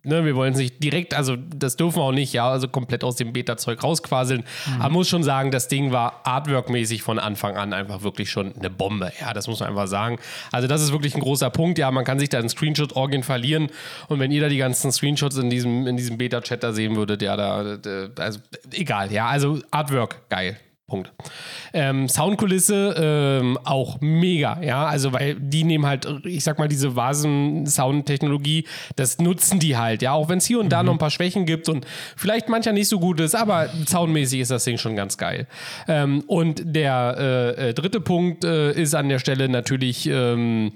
ne, 0.04 0.24
wir 0.24 0.34
wollen 0.36 0.52
es 0.52 0.58
nicht 0.58 0.82
direkt, 0.82 1.14
also 1.14 1.36
das 1.36 1.76
dürfen 1.76 1.96
wir 1.98 2.02
auch 2.02 2.12
nicht, 2.12 2.32
ja, 2.32 2.48
also 2.48 2.68
komplett 2.68 3.04
aus 3.04 3.16
dem 3.16 3.32
Beta-Zeug 3.32 3.82
rausquaseln. 3.82 4.44
Mhm. 4.66 4.82
Aber 4.82 4.92
muss 4.92 5.08
schon 5.08 5.22
sagen, 5.22 5.50
das 5.50 5.68
Ding 5.68 5.92
war 5.92 6.20
artworkmäßig 6.24 7.02
von 7.02 7.18
Anfang 7.18 7.56
an 7.56 7.72
einfach 7.72 8.02
wirklich 8.02 8.30
schon 8.30 8.54
eine 8.56 8.70
Bombe. 8.70 9.12
Ja, 9.20 9.32
das 9.32 9.48
muss 9.48 9.60
man 9.60 9.70
einfach 9.70 9.86
sagen. 9.86 10.18
Also, 10.50 10.68
das 10.68 10.82
ist 10.82 10.92
wirklich 10.92 11.14
ein 11.14 11.20
großer 11.20 11.50
Punkt. 11.50 11.78
Ja, 11.78 11.90
man 11.90 12.04
kann 12.04 12.18
sich 12.18 12.28
da 12.28 12.38
in 12.38 12.48
Screenshot-Orgien 12.48 13.22
verlieren. 13.22 13.68
Und 14.08 14.20
wenn 14.20 14.30
ihr 14.30 14.40
da 14.40 14.48
die 14.48 14.58
ganzen 14.58 14.92
Screenshots 14.92 15.36
in 15.36 15.50
diesem, 15.50 15.86
in 15.86 15.96
diesem 15.96 16.18
Beta-Chat 16.18 16.62
da 16.62 16.72
sehen 16.72 16.96
würdet, 16.96 17.22
ja, 17.22 17.36
da, 17.36 17.76
da 17.76 18.08
also 18.18 18.40
egal, 18.72 19.12
ja, 19.12 19.26
also 19.26 19.58
Artwork, 19.70 20.11
geil. 20.28 20.58
Punkt. 20.92 21.10
Ähm, 21.72 22.06
Soundkulisse 22.06 22.94
ähm, 22.98 23.58
auch 23.64 24.02
mega, 24.02 24.60
ja, 24.62 24.84
also 24.84 25.14
weil 25.14 25.36
die 25.36 25.64
nehmen 25.64 25.86
halt, 25.86 26.06
ich 26.24 26.44
sag 26.44 26.58
mal, 26.58 26.68
diese 26.68 26.94
Vasen-Sound-Technologie, 26.94 28.66
das 28.96 29.18
nutzen 29.18 29.58
die 29.58 29.78
halt, 29.78 30.02
ja, 30.02 30.12
auch 30.12 30.28
wenn 30.28 30.36
es 30.36 30.44
hier 30.44 30.60
und 30.60 30.68
da 30.68 30.82
mhm. 30.82 30.86
noch 30.86 30.92
ein 30.96 30.98
paar 30.98 31.10
Schwächen 31.10 31.46
gibt 31.46 31.70
und 31.70 31.86
vielleicht 32.14 32.50
mancher 32.50 32.72
nicht 32.72 32.88
so 32.88 33.00
gut 33.00 33.20
ist, 33.20 33.34
aber 33.34 33.70
soundmäßig 33.88 34.40
ist 34.40 34.50
das 34.50 34.64
Ding 34.64 34.76
schon 34.76 34.94
ganz 34.94 35.16
geil. 35.16 35.46
Ähm, 35.88 36.24
und 36.26 36.60
der 36.62 37.16
äh, 37.56 37.70
äh 37.70 37.74
dritte 37.74 38.00
Punkt 38.00 38.44
äh, 38.44 38.72
ist 38.72 38.94
an 38.94 39.08
der 39.08 39.18
Stelle 39.18 39.48
natürlich 39.48 40.06
ähm, 40.06 40.72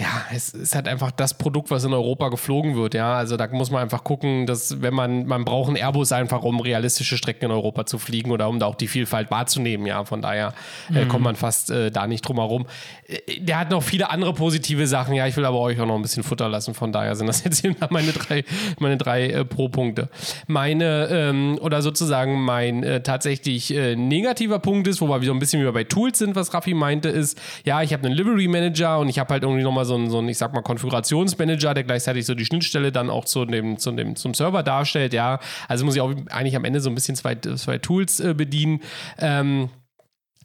ja, 0.00 0.26
es 0.32 0.50
ist 0.50 0.76
halt 0.76 0.86
einfach 0.86 1.10
das 1.10 1.34
Produkt, 1.34 1.72
was 1.72 1.82
in 1.82 1.92
Europa 1.92 2.28
geflogen 2.28 2.76
wird, 2.76 2.94
ja. 2.94 3.14
Also 3.14 3.36
da 3.36 3.48
muss 3.48 3.72
man 3.72 3.82
einfach 3.82 4.04
gucken, 4.04 4.46
dass 4.46 4.80
wenn 4.80 4.94
man, 4.94 5.26
man 5.26 5.44
braucht 5.44 5.68
einen 5.68 5.76
Airbus 5.76 6.12
einfach, 6.12 6.44
um 6.44 6.60
realistische 6.60 7.16
Strecken 7.16 7.46
in 7.46 7.50
Europa 7.50 7.84
zu 7.84 7.98
fliegen 7.98 8.30
oder 8.30 8.48
um 8.48 8.60
da 8.60 8.66
auch 8.66 8.76
die 8.76 8.86
Vielfalt 8.86 9.32
wahrzunehmen, 9.32 9.86
ja. 9.86 10.04
Von 10.04 10.22
daher 10.22 10.54
äh, 10.94 11.04
mhm. 11.04 11.08
kommt 11.08 11.24
man 11.24 11.34
fast 11.34 11.72
äh, 11.72 11.90
da 11.90 12.06
nicht 12.06 12.22
drum 12.22 12.36
herum. 12.36 12.66
Äh, 13.08 13.40
der 13.40 13.58
hat 13.58 13.70
noch 13.70 13.82
viele 13.82 14.08
andere 14.10 14.34
positive 14.34 14.86
Sachen, 14.86 15.14
ja. 15.14 15.26
Ich 15.26 15.36
will 15.36 15.44
aber 15.44 15.58
euch 15.58 15.80
auch 15.80 15.86
noch 15.86 15.96
ein 15.96 16.02
bisschen 16.02 16.22
Futter 16.22 16.48
lassen, 16.48 16.74
von 16.74 16.92
daher 16.92 17.16
sind 17.16 17.26
das 17.26 17.42
jetzt 17.44 17.62
hier 17.62 17.74
meine 17.90 18.12
drei, 18.12 18.44
meine 18.78 18.98
drei 18.98 19.30
äh, 19.30 19.44
Pro-Punkte. 19.44 20.08
Meine, 20.46 21.08
ähm, 21.10 21.58
oder 21.60 21.82
sozusagen 21.82 22.40
mein 22.40 22.84
äh, 22.84 23.02
tatsächlich 23.02 23.70
negativer 23.70 24.60
Punkt 24.60 24.86
ist, 24.86 25.00
wobei 25.00 25.20
wir 25.20 25.26
so 25.26 25.32
ein 25.32 25.38
bisschen 25.40 25.66
wie 25.66 25.70
bei 25.72 25.84
Tools 25.84 26.18
sind, 26.18 26.36
was 26.36 26.54
Raffi 26.54 26.74
meinte, 26.74 27.08
ist, 27.08 27.38
ja, 27.64 27.82
ich 27.82 27.92
habe 27.92 28.06
einen 28.06 28.14
Livery 28.14 28.46
Manager 28.46 29.00
und 29.00 29.08
ich 29.08 29.18
habe 29.18 29.32
halt 29.32 29.42
irgendwie 29.42 29.62
nochmal 29.62 29.87
so 29.88 29.96
ein, 29.96 30.08
so 30.08 30.18
ein, 30.18 30.28
ich 30.28 30.38
sag 30.38 30.54
mal, 30.54 30.62
Konfigurationsmanager, 30.62 31.74
der 31.74 31.84
gleichzeitig 31.84 32.24
so 32.24 32.34
die 32.34 32.44
Schnittstelle 32.44 32.92
dann 32.92 33.10
auch 33.10 33.24
zu 33.24 33.44
dem, 33.44 33.78
zu 33.78 33.90
dem, 33.90 34.14
zum 34.14 34.34
Server 34.34 34.62
darstellt, 34.62 35.12
ja. 35.12 35.40
Also 35.66 35.84
muss 35.84 35.96
ich 35.96 36.00
auch 36.00 36.14
eigentlich 36.30 36.54
am 36.54 36.64
Ende 36.64 36.80
so 36.80 36.90
ein 36.90 36.94
bisschen 36.94 37.16
zwei, 37.16 37.34
zwei 37.34 37.78
Tools 37.78 38.20
äh, 38.20 38.34
bedienen. 38.34 38.80
Ähm, 39.18 39.70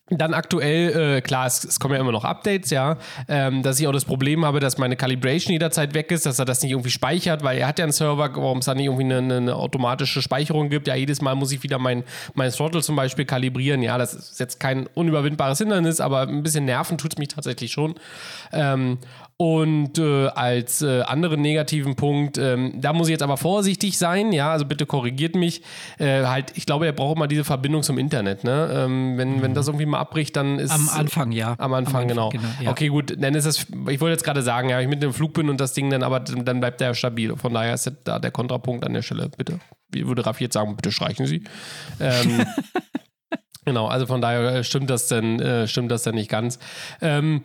dann 0.10 0.34
aktuell, 0.34 1.18
äh, 1.18 1.22
klar, 1.22 1.48
es, 1.48 1.64
es, 1.64 1.80
kommen 1.80 1.94
ja 1.94 2.02
immer 2.02 2.12
noch 2.12 2.26
Updates, 2.26 2.70
ja, 2.72 2.98
ähm, 3.30 3.64
dass 3.64 3.80
ich 3.80 3.88
auch 3.88 3.94
das 3.94 4.04
Problem 4.04 4.44
habe, 4.46 4.60
dass 4.60 4.78
meine 4.78 4.98
Calibration 4.98 5.54
jederzeit 5.54 5.94
weg 5.94 6.12
ist, 6.12 6.26
dass 6.26 6.40
er 6.40 6.46
das 6.46 6.62
nicht 6.62 6.72
irgendwie 6.72 6.90
speichert, 6.90 7.42
weil 7.42 7.58
er 7.58 7.68
hat 7.68 7.80
ja 7.80 7.86
einen 7.86 7.94
Server, 7.94 8.36
warum 8.36 8.58
es 8.58 8.66
da 8.66 8.76
nicht 8.76 8.86
irgendwie 8.86 9.06
eine, 9.06 9.38
eine, 9.38 9.56
automatische 9.56 10.22
Speicherung 10.22 10.70
gibt. 10.70 10.88
Ja, 10.88 10.96
jedes 10.96 11.22
Mal 11.22 11.36
muss 11.36 11.52
ich 11.54 11.64
wieder 11.64 11.80
mein, 11.80 12.04
mein 12.34 12.52
Throttle 12.52 12.82
zum 12.82 12.98
Beispiel 12.98 13.24
kalibrieren. 13.24 13.82
Ja, 13.82 13.98
das 13.98 14.14
ist 14.14 14.40
jetzt 14.40 14.60
kein 14.60 14.88
unüberwindbares 14.88 15.58
Hindernis, 15.60 16.02
aber 16.02 16.22
ein 16.22 16.44
bisschen 16.44 16.66
nerven 16.66 16.98
tut 16.98 17.14
es 17.14 17.18
mich 17.18 17.30
tatsächlich 17.30 17.72
schon. 17.72 17.96
Ähm, 18.52 18.98
und 19.38 19.98
äh, 19.98 20.28
als 20.28 20.82
äh, 20.82 21.02
anderen 21.02 21.42
negativen 21.42 21.96
Punkt, 21.96 22.38
ähm, 22.38 22.74
da 22.80 22.94
muss 22.94 23.08
ich 23.08 23.14
jetzt 23.14 23.24
aber 23.24 23.38
vorsichtig 23.38 23.98
sein, 23.98 24.32
ja, 24.32 24.52
also 24.52 24.66
bitte 24.66 24.86
korrigiert 24.86 25.36
mich. 25.36 25.64
Äh, 25.98 26.26
halt, 26.26 26.54
ich 26.56 26.66
glaube, 26.66 26.86
er 26.86 26.92
braucht 26.92 27.18
immer 27.18 27.28
diese 27.28 27.44
Verbindung 27.44 27.82
zum 27.82 27.98
Internet, 27.98 28.44
ne? 28.44 28.70
Ähm, 28.72 29.18
wenn, 29.18 29.38
mhm. 29.38 29.42
wenn 29.42 29.54
das 29.54 29.68
irgendwie 29.68 29.88
mal 29.88 30.00
abbricht, 30.00 30.36
dann 30.36 30.60
ist. 30.60 30.72
Am 30.72 30.88
Anfang, 30.90 31.32
ja. 31.32 31.56
Am 31.58 31.74
Anfang, 31.74 32.04
am 32.04 32.08
genau. 32.08 32.30
genau 32.30 32.48
ja. 32.62 32.70
Okay, 32.70 32.90
gut, 32.90 33.16
dann 33.18 33.34
ist 33.34 33.46
es, 33.46 33.66
ich 33.90 34.02
wollte 34.02 34.12
jetzt 34.12 34.24
gerade 34.24 34.44
sagen, 34.44 34.70
ja, 34.70 34.80
ich 34.80 34.88
mit 34.88 35.02
dem 35.02 35.14
Flug 35.14 35.34
bin 35.34 35.50
und 35.50 35.60
das 35.60 35.74
Ding 35.74 35.90
dann, 35.90 36.04
aber 36.04 36.20
dann 36.20 36.60
bleibt 36.60 36.80
der 36.80 36.94
stabil. 36.94 37.36
Von 37.36 37.54
daher 37.54 37.74
ist 37.74 37.92
da 38.04 38.20
der 38.20 38.32
Kontrapunkt 38.32 38.86
an 38.86 38.94
der 38.94 39.02
Stelle, 39.02 39.30
bitte. 39.36 39.60
Wie 39.90 40.08
würde 40.08 40.26
Raffi 40.26 40.44
jetzt 40.44 40.54
sagen, 40.54 40.76
bitte 40.76 40.92
streichen 40.92 41.26
Sie. 41.26 41.44
Ähm, 42.00 42.46
genau, 43.66 43.88
also 43.88 44.06
von 44.06 44.22
daher 44.22 44.56
äh, 44.56 44.64
stimmt 44.64 44.90
das 44.90 45.08
denn, 45.08 45.40
äh, 45.40 45.68
stimmt 45.68 45.92
das 45.92 46.04
denn 46.04 46.16
nicht 46.16 46.30
ganz. 46.30 46.60
Ähm, 47.02 47.42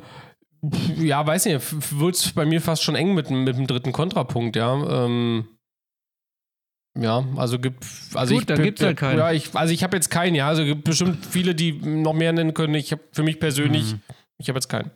ja, 0.96 1.26
weiß 1.26 1.46
nicht, 1.46 1.98
wird 1.98 2.14
es 2.14 2.32
bei 2.32 2.44
mir 2.44 2.60
fast 2.60 2.82
schon 2.82 2.94
eng 2.94 3.14
mit, 3.14 3.30
mit 3.30 3.56
dem 3.56 3.66
dritten 3.66 3.92
Kontrapunkt, 3.92 4.56
ja. 4.56 5.04
Ähm, 5.04 5.46
ja, 6.98 7.24
also 7.36 7.58
gibt 7.58 7.84
also 8.14 8.34
Gut, 8.34 8.42
ich, 8.42 8.46
dann 8.46 8.62
gibt 8.62 8.80
es 8.80 8.84
ja 8.84 8.92
keinen. 8.92 9.18
Ja, 9.18 9.30
ich, 9.30 9.54
also 9.54 9.72
ich 9.72 9.84
habe 9.84 9.96
jetzt 9.96 10.10
keinen, 10.10 10.34
ja. 10.34 10.48
Also 10.48 10.64
gibt 10.64 10.84
bestimmt 10.84 11.24
viele, 11.24 11.54
die 11.54 11.72
noch 11.72 12.12
mehr 12.12 12.32
nennen 12.32 12.54
können. 12.54 12.74
Ich 12.74 12.90
habe 12.90 13.02
für 13.12 13.22
mich 13.22 13.38
persönlich, 13.38 13.92
mhm. 13.92 14.00
ich 14.38 14.48
habe 14.48 14.56
jetzt 14.56 14.68
keinen. 14.68 14.90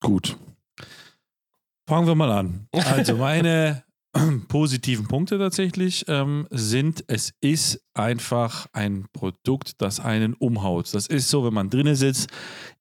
Gut. 0.00 0.36
Fangen 1.88 2.06
wir 2.06 2.14
mal 2.14 2.30
an. 2.30 2.68
Also 2.72 3.16
meine 3.16 3.82
positiven 4.48 5.06
Punkte 5.08 5.38
tatsächlich 5.38 6.04
ähm, 6.08 6.46
sind, 6.50 7.04
es 7.06 7.32
ist 7.40 7.80
einfach 7.94 8.66
ein 8.72 9.06
Produkt, 9.12 9.80
das 9.80 10.00
einen 10.00 10.34
umhaut. 10.34 10.92
Das 10.94 11.06
ist 11.06 11.28
so, 11.28 11.44
wenn 11.44 11.54
man 11.54 11.70
drinnen 11.70 11.96
sitzt, 11.96 12.30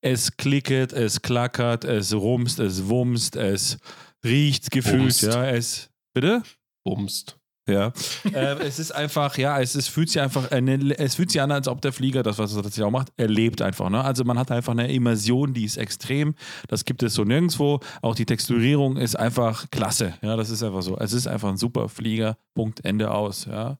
es 0.01 0.35
klicket, 0.37 0.93
es 0.93 1.21
klackert, 1.21 1.83
es 1.83 2.13
rumst, 2.13 2.59
es 2.59 2.87
wumst, 2.87 3.35
es 3.35 3.77
riecht 4.23 4.71
gefühlt, 4.71 4.99
Bumst. 4.99 5.23
ja, 5.23 5.45
es, 5.45 5.89
bitte? 6.13 6.43
Bumst. 6.83 7.40
Ja. 7.67 7.93
äh, 8.33 8.57
es 8.59 8.79
ist 8.79 8.91
einfach, 8.91 9.37
ja, 9.37 9.59
es, 9.59 9.75
es 9.75 9.87
fühlt 9.87 10.09
sich 10.09 10.21
einfach, 10.21 10.51
eine, 10.51 10.97
es 10.97 11.15
fühlt 11.15 11.31
sich 11.31 11.41
an, 11.41 11.51
als 11.51 11.67
ob 11.67 11.81
der 11.81 11.93
Flieger, 11.93 12.23
das, 12.23 12.37
was 12.39 12.55
er 12.55 12.63
tatsächlich 12.63 12.85
auch 12.85 12.91
macht, 12.91 13.09
er 13.17 13.27
lebt 13.27 13.61
einfach. 13.61 13.89
Ne? 13.89 14.03
Also 14.03 14.23
man 14.23 14.39
hat 14.39 14.51
einfach 14.51 14.73
eine 14.73 14.91
Immersion, 14.91 15.53
die 15.53 15.65
ist 15.65 15.77
extrem. 15.77 16.35
Das 16.67 16.85
gibt 16.85 17.03
es 17.03 17.13
so 17.13 17.23
nirgendwo. 17.23 17.79
Auch 18.01 18.15
die 18.15 18.25
Texturierung 18.25 18.97
ist 18.97 19.15
einfach 19.15 19.69
klasse. 19.69 20.13
Ja, 20.21 20.35
das 20.35 20.49
ist 20.49 20.63
einfach 20.63 20.81
so. 20.81 20.97
Es 20.97 21.13
ist 21.13 21.27
einfach 21.27 21.49
ein 21.49 21.57
super 21.57 21.87
Flieger. 21.87 22.37
Punkt, 22.53 22.83
Ende 22.83 23.11
aus. 23.11 23.45
Ja. 23.45 23.77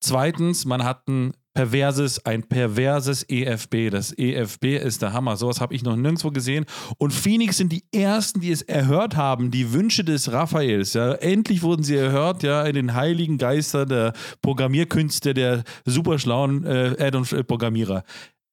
Zweitens, 0.00 0.64
man 0.64 0.84
hat 0.84 1.06
ein 1.08 1.32
perverses, 1.54 2.24
ein 2.24 2.42
perverses 2.42 3.24
EFB. 3.28 3.90
Das 3.90 4.16
EFB 4.16 4.76
ist 4.76 5.02
der 5.02 5.12
Hammer. 5.12 5.36
Sowas 5.36 5.60
habe 5.60 5.74
ich 5.74 5.82
noch 5.82 5.96
nirgendwo 5.96 6.30
gesehen. 6.30 6.64
Und 6.98 7.12
Phoenix 7.12 7.56
sind 7.56 7.72
die 7.72 7.84
ersten, 7.92 8.40
die 8.40 8.52
es 8.52 8.62
erhört 8.62 9.16
haben, 9.16 9.50
die 9.50 9.72
Wünsche 9.72 10.04
des 10.04 10.32
Raphaels. 10.32 10.94
Ja. 10.94 11.12
Endlich 11.14 11.62
wurden 11.62 11.82
sie 11.82 11.96
erhört, 11.96 12.42
ja, 12.42 12.62
in 12.62 12.74
den 12.74 12.94
heiligen 12.94 13.38
Geister 13.38 13.86
der 13.86 14.12
Programmierkünste 14.42 15.34
der 15.34 15.64
superschlauen 15.84 16.64
äh, 16.64 16.96
Add-on-Programmierer. 16.98 18.04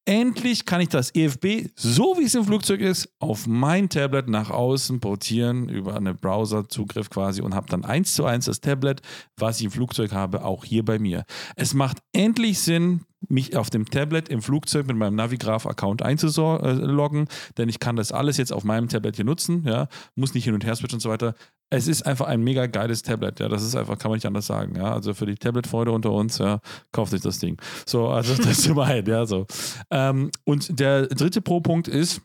Endlich 0.08 0.64
kann 0.64 0.80
ich 0.80 0.88
das 0.88 1.14
EFB, 1.14 1.68
so 1.76 2.16
wie 2.18 2.24
es 2.24 2.34
im 2.34 2.42
Flugzeug 2.42 2.80
ist, 2.80 3.10
auf 3.18 3.46
mein 3.46 3.90
Tablet 3.90 4.26
nach 4.26 4.48
außen 4.48 5.00
portieren 5.00 5.68
über 5.68 5.96
einen 5.96 6.16
Browserzugriff 6.16 7.10
quasi 7.10 7.42
und 7.42 7.54
habe 7.54 7.66
dann 7.68 7.84
eins 7.84 8.14
zu 8.14 8.24
eins 8.24 8.46
das 8.46 8.62
Tablet, 8.62 9.02
was 9.36 9.58
ich 9.58 9.66
im 9.66 9.70
Flugzeug 9.70 10.12
habe, 10.12 10.46
auch 10.46 10.64
hier 10.64 10.82
bei 10.82 10.98
mir. 10.98 11.26
Es 11.56 11.74
macht 11.74 11.98
endlich 12.14 12.58
Sinn, 12.58 13.02
mich 13.26 13.56
auf 13.56 13.70
dem 13.70 13.90
Tablet 13.90 14.28
im 14.28 14.42
Flugzeug 14.42 14.86
mit 14.86 14.96
meinem 14.96 15.16
Navigraph-Account 15.16 16.02
einzuloggen, 16.02 17.28
denn 17.56 17.68
ich 17.68 17.80
kann 17.80 17.96
das 17.96 18.12
alles 18.12 18.36
jetzt 18.36 18.52
auf 18.52 18.64
meinem 18.64 18.88
Tablet 18.88 19.16
hier 19.16 19.24
nutzen, 19.24 19.64
ja, 19.66 19.88
muss 20.14 20.34
nicht 20.34 20.44
hin 20.44 20.54
und 20.54 20.64
her 20.64 20.76
switchen 20.76 20.96
und 20.96 21.00
so 21.00 21.10
weiter. 21.10 21.34
Es 21.70 21.88
ist 21.88 22.06
einfach 22.06 22.26
ein 22.26 22.42
mega 22.42 22.66
geiles 22.66 23.02
Tablet, 23.02 23.40
ja, 23.40 23.48
das 23.48 23.62
ist 23.62 23.74
einfach, 23.74 23.98
kann 23.98 24.10
man 24.10 24.16
nicht 24.16 24.26
anders 24.26 24.46
sagen, 24.46 24.76
ja, 24.76 24.92
also 24.92 25.14
für 25.14 25.26
die 25.26 25.34
Tablet-Freude 25.34 25.90
unter 25.90 26.12
uns, 26.12 26.38
ja, 26.38 26.60
kauft 26.92 27.10
sich 27.10 27.20
das 27.20 27.38
Ding. 27.38 27.60
So, 27.86 28.08
also 28.08 28.34
das 28.34 28.58
ist 28.58 28.66
immerhin, 28.68 29.06
ja, 29.06 29.26
so. 29.26 29.46
Ähm, 29.90 30.30
und 30.44 30.78
der 30.78 31.06
dritte 31.08 31.42
Pro-Punkt 31.42 31.88
ist 31.88 32.22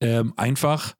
ähm, 0.00 0.34
einfach, 0.36 0.94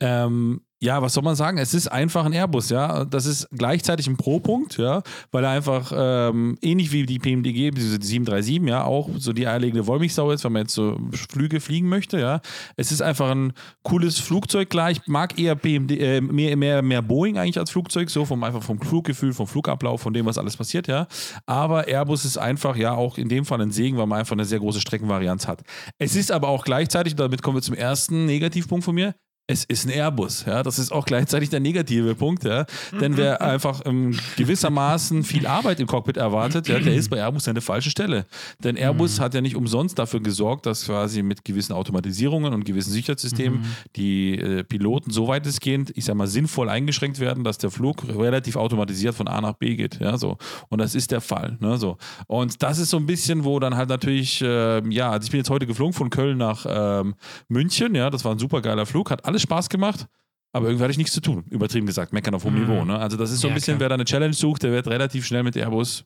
ähm, 0.00 0.62
ja, 0.82 1.00
was 1.00 1.14
soll 1.14 1.22
man 1.22 1.36
sagen? 1.36 1.58
Es 1.58 1.74
ist 1.74 1.86
einfach 1.86 2.24
ein 2.24 2.32
Airbus, 2.32 2.68
ja. 2.70 3.04
Das 3.04 3.24
ist 3.24 3.48
gleichzeitig 3.52 4.08
ein 4.08 4.16
Pro-Punkt, 4.16 4.78
ja, 4.78 5.02
weil 5.30 5.44
er 5.44 5.50
einfach 5.50 5.92
ähm, 5.94 6.58
ähnlich 6.60 6.90
wie 6.90 7.06
die 7.06 7.20
PMDG, 7.20 7.70
diese 7.70 8.02
737, 8.02 8.68
ja, 8.68 8.82
auch 8.82 9.08
so 9.16 9.32
die 9.32 9.46
eierlegende 9.46 9.86
Wollmilchsau 9.86 10.32
ist, 10.32 10.42
wenn 10.42 10.50
man 10.50 10.62
jetzt 10.62 10.74
so 10.74 10.98
Flüge 11.12 11.60
fliegen 11.60 11.88
möchte, 11.88 12.18
ja. 12.18 12.40
Es 12.74 12.90
ist 12.90 13.00
einfach 13.00 13.30
ein 13.30 13.52
cooles 13.84 14.18
Flugzeug, 14.18 14.70
klar. 14.70 14.90
Ich 14.90 15.06
mag 15.06 15.38
eher 15.38 15.54
PMD, 15.54 15.92
äh, 15.92 16.20
mehr, 16.20 16.56
mehr, 16.56 16.82
mehr 16.82 17.00
Boeing 17.00 17.38
eigentlich 17.38 17.60
als 17.60 17.70
Flugzeug, 17.70 18.10
so 18.10 18.24
vom 18.24 18.42
einfach 18.42 18.64
vom 18.64 18.80
Fluggefühl, 18.80 19.32
vom 19.32 19.46
Flugablauf, 19.46 20.00
von 20.00 20.12
dem, 20.12 20.26
was 20.26 20.36
alles 20.36 20.56
passiert, 20.56 20.88
ja. 20.88 21.06
Aber 21.46 21.86
Airbus 21.86 22.24
ist 22.24 22.38
einfach, 22.38 22.74
ja, 22.74 22.92
auch 22.92 23.18
in 23.18 23.28
dem 23.28 23.44
Fall 23.44 23.60
ein 23.60 23.70
Segen, 23.70 23.98
weil 23.98 24.08
man 24.08 24.18
einfach 24.18 24.32
eine 24.32 24.44
sehr 24.44 24.58
große 24.58 24.80
Streckenvarianz 24.80 25.46
hat. 25.46 25.62
Es 25.98 26.16
ist 26.16 26.32
aber 26.32 26.48
auch 26.48 26.64
gleichzeitig, 26.64 27.14
damit 27.14 27.40
kommen 27.40 27.58
wir 27.58 27.62
zum 27.62 27.76
ersten 27.76 28.26
Negativpunkt 28.26 28.84
von 28.84 28.96
mir, 28.96 29.14
es 29.48 29.64
ist 29.64 29.84
ein 29.86 29.90
Airbus. 29.90 30.44
Ja, 30.46 30.62
das 30.62 30.78
ist 30.78 30.92
auch 30.92 31.04
gleichzeitig 31.04 31.50
der 31.50 31.60
negative 31.60 32.14
Punkt. 32.14 32.44
Ja, 32.44 32.64
denn 33.00 33.16
wer 33.16 33.42
einfach 33.42 33.82
ähm, 33.84 34.16
gewissermaßen 34.36 35.24
viel 35.24 35.46
Arbeit 35.46 35.80
im 35.80 35.86
Cockpit 35.86 36.16
erwartet, 36.16 36.68
ja, 36.68 36.78
der 36.78 36.94
ist 36.94 37.10
bei 37.10 37.18
Airbus 37.18 37.48
an 37.48 37.54
der 37.54 37.62
falschen 37.62 37.90
Stelle. 37.90 38.26
Denn 38.62 38.76
Airbus 38.76 39.18
Mhm. 39.18 39.22
hat 39.22 39.34
ja 39.34 39.40
nicht 39.40 39.56
umsonst 39.56 39.98
dafür 39.98 40.20
gesorgt, 40.20 40.66
dass 40.66 40.86
quasi 40.86 41.22
mit 41.22 41.44
gewissen 41.44 41.72
Automatisierungen 41.72 42.52
und 42.54 42.64
gewissen 42.64 42.92
Sicherheitssystemen 42.92 43.60
Mhm. 43.60 43.64
die 43.96 44.38
äh, 44.38 44.64
Piloten 44.64 45.10
so 45.10 45.28
weitestgehend, 45.28 45.92
ich 45.96 46.04
sag 46.04 46.14
mal, 46.14 46.26
sinnvoll 46.28 46.68
eingeschränkt 46.68 47.18
werden, 47.18 47.44
dass 47.44 47.58
der 47.58 47.70
Flug 47.70 48.04
relativ 48.08 48.56
automatisiert 48.56 49.14
von 49.14 49.28
A 49.28 49.40
nach 49.40 49.54
B 49.54 49.74
geht. 49.76 49.98
Ja, 50.00 50.16
so. 50.18 50.38
Und 50.68 50.80
das 50.80 50.94
ist 50.94 51.10
der 51.10 51.20
Fall. 51.20 51.56
Ne, 51.60 51.76
so. 51.78 51.98
Und 52.26 52.62
das 52.62 52.78
ist 52.78 52.90
so 52.90 52.96
ein 52.96 53.06
bisschen, 53.06 53.44
wo 53.44 53.58
dann 53.58 53.76
halt 53.76 53.88
natürlich, 53.88 54.42
ähm, 54.46 54.90
ja, 54.90 55.10
also 55.10 55.24
ich 55.26 55.30
bin 55.30 55.38
jetzt 55.38 55.50
heute 55.50 55.66
geflogen 55.66 55.92
von 55.92 56.10
Köln 56.10 56.38
nach 56.38 56.64
ähm, 56.68 57.14
München, 57.48 57.94
ja, 57.94 58.08
das 58.08 58.24
war 58.24 58.32
ein 58.32 58.38
super 58.38 58.62
geiler 58.62 58.86
Flug, 58.86 59.10
hat 59.10 59.24
alles 59.24 59.41
Spaß 59.42 59.68
gemacht. 59.68 60.06
Aber 60.54 60.66
irgendwie 60.66 60.82
hatte 60.84 60.90
ich 60.92 60.98
nichts 60.98 61.12
zu 61.14 61.20
tun, 61.22 61.44
übertrieben 61.50 61.86
gesagt, 61.86 62.12
meckern 62.12 62.34
auf 62.34 62.44
hohem 62.44 62.54
Mhm. 62.54 62.60
Niveau. 62.60 62.84
Ne? 62.84 62.98
Also 62.98 63.16
das 63.16 63.30
ist 63.30 63.40
so 63.40 63.48
ein 63.48 63.52
Ja, 63.52 63.54
bisschen, 63.54 63.74
klar. 63.78 63.80
wer 63.80 63.88
da 63.90 63.94
eine 63.94 64.04
Challenge 64.04 64.34
sucht, 64.34 64.62
der 64.64 64.70
wird 64.72 64.86
relativ 64.86 65.24
schnell 65.26 65.42
mit 65.42 65.56
Airbus 65.56 66.04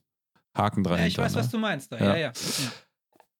Haken 0.55 0.83
dran. 0.83 0.99
Ja, 0.99 1.05
ich 1.05 1.13
hinter, 1.15 1.23
weiß, 1.23 1.33
ne? 1.35 1.39
was 1.41 1.49
du 1.49 1.57
meinst. 1.57 1.91
Da. 1.91 1.97
Ja. 1.97 2.05
Ja, 2.05 2.15
ja. 2.17 2.31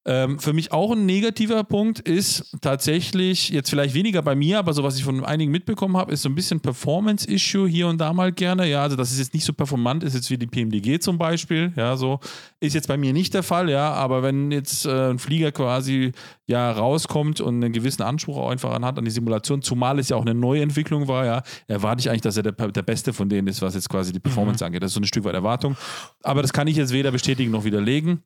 Ähm, 0.10 0.39
für 0.39 0.53
mich 0.53 0.72
auch 0.72 0.93
ein 0.93 1.05
negativer 1.05 1.66
Punkt 1.66 1.99
ist 1.99 2.58
tatsächlich, 2.62 3.49
jetzt 3.49 3.70
vielleicht 3.70 3.93
weniger 3.93 4.22
bei 4.22 4.36
mir, 4.36 4.58
aber 4.58 4.72
so 4.72 4.82
was 4.82 4.97
ich 4.97 5.03
von 5.03 5.26
einigen 5.26 5.51
mitbekommen 5.51 5.97
habe, 5.97 6.14
ist 6.14 6.22
so 6.22 6.30
ein 6.30 6.36
bisschen 6.36 6.62
Performance-Issue 6.62 7.68
hier 7.68 7.89
und 7.89 7.99
da 7.99 8.14
mal 8.14 8.32
gerne. 8.32 8.70
Ja, 8.70 8.84
also 8.84 8.95
dass 8.95 9.12
es 9.12 9.20
jetzt 9.20 9.34
nicht 9.34 9.43
so 9.43 9.51
performant 9.51 10.05
ist, 10.05 10.14
jetzt 10.14 10.30
wie 10.32 10.38
die 10.38 10.47
PMDG 10.47 10.99
zum 10.99 11.18
Beispiel. 11.18 11.74
Ja, 11.76 11.97
so 11.97 12.22
ist 12.62 12.74
jetzt 12.74 12.88
bei 12.88 12.95
mir 12.95 13.12
nicht 13.12 13.34
der 13.34 13.43
Fall, 13.43 13.70
ja, 13.70 13.91
aber 13.91 14.24
wenn 14.24 14.49
jetzt 14.49 14.86
äh, 14.86 15.10
ein 15.10 15.20
Flieger 15.20 15.51
quasi 15.51 16.14
ja 16.45 16.72
rauskommt 16.72 17.41
und 17.41 17.62
einen 17.62 17.74
gewissen 17.74 18.01
Anspruch 18.03 18.38
auch 18.38 18.49
einfach 18.49 18.72
an 18.72 18.86
hat 18.86 18.97
an 18.97 19.03
die 19.03 19.12
Simulation, 19.12 19.62
zumal 19.62 19.99
es 19.99 20.08
ja 20.08 20.16
auch 20.16 20.26
eine 20.26 20.34
Neuentwicklung 20.34 21.10
war, 21.10 21.26
ja, 21.26 21.43
erwarte 21.68 21.99
ich 21.99 22.10
eigentlich, 22.10 22.22
dass 22.22 22.38
er 22.38 22.43
der, 22.43 22.53
der 22.53 22.82
Beste 22.82 23.12
von 23.12 23.28
denen 23.28 23.49
ist, 23.49 23.62
was 23.62 23.76
jetzt 23.76 23.89
quasi 23.89 24.14
die 24.14 24.22
Performance 24.22 24.66
angeht. 24.66 24.82
Das 24.84 24.91
ist 24.91 24.95
so 24.95 25.01
ein 25.01 25.05
Stück 25.05 25.26
weit 25.26 25.36
Erwartung. 25.36 25.76
Aber 26.24 26.41
das 26.41 26.53
kann 26.53 26.68
ich 26.68 26.78
jetzt 26.78 26.93
weder 26.93 27.12
bestätigen 27.12 27.51
noch 27.51 27.66
widerlegen. 27.66 28.24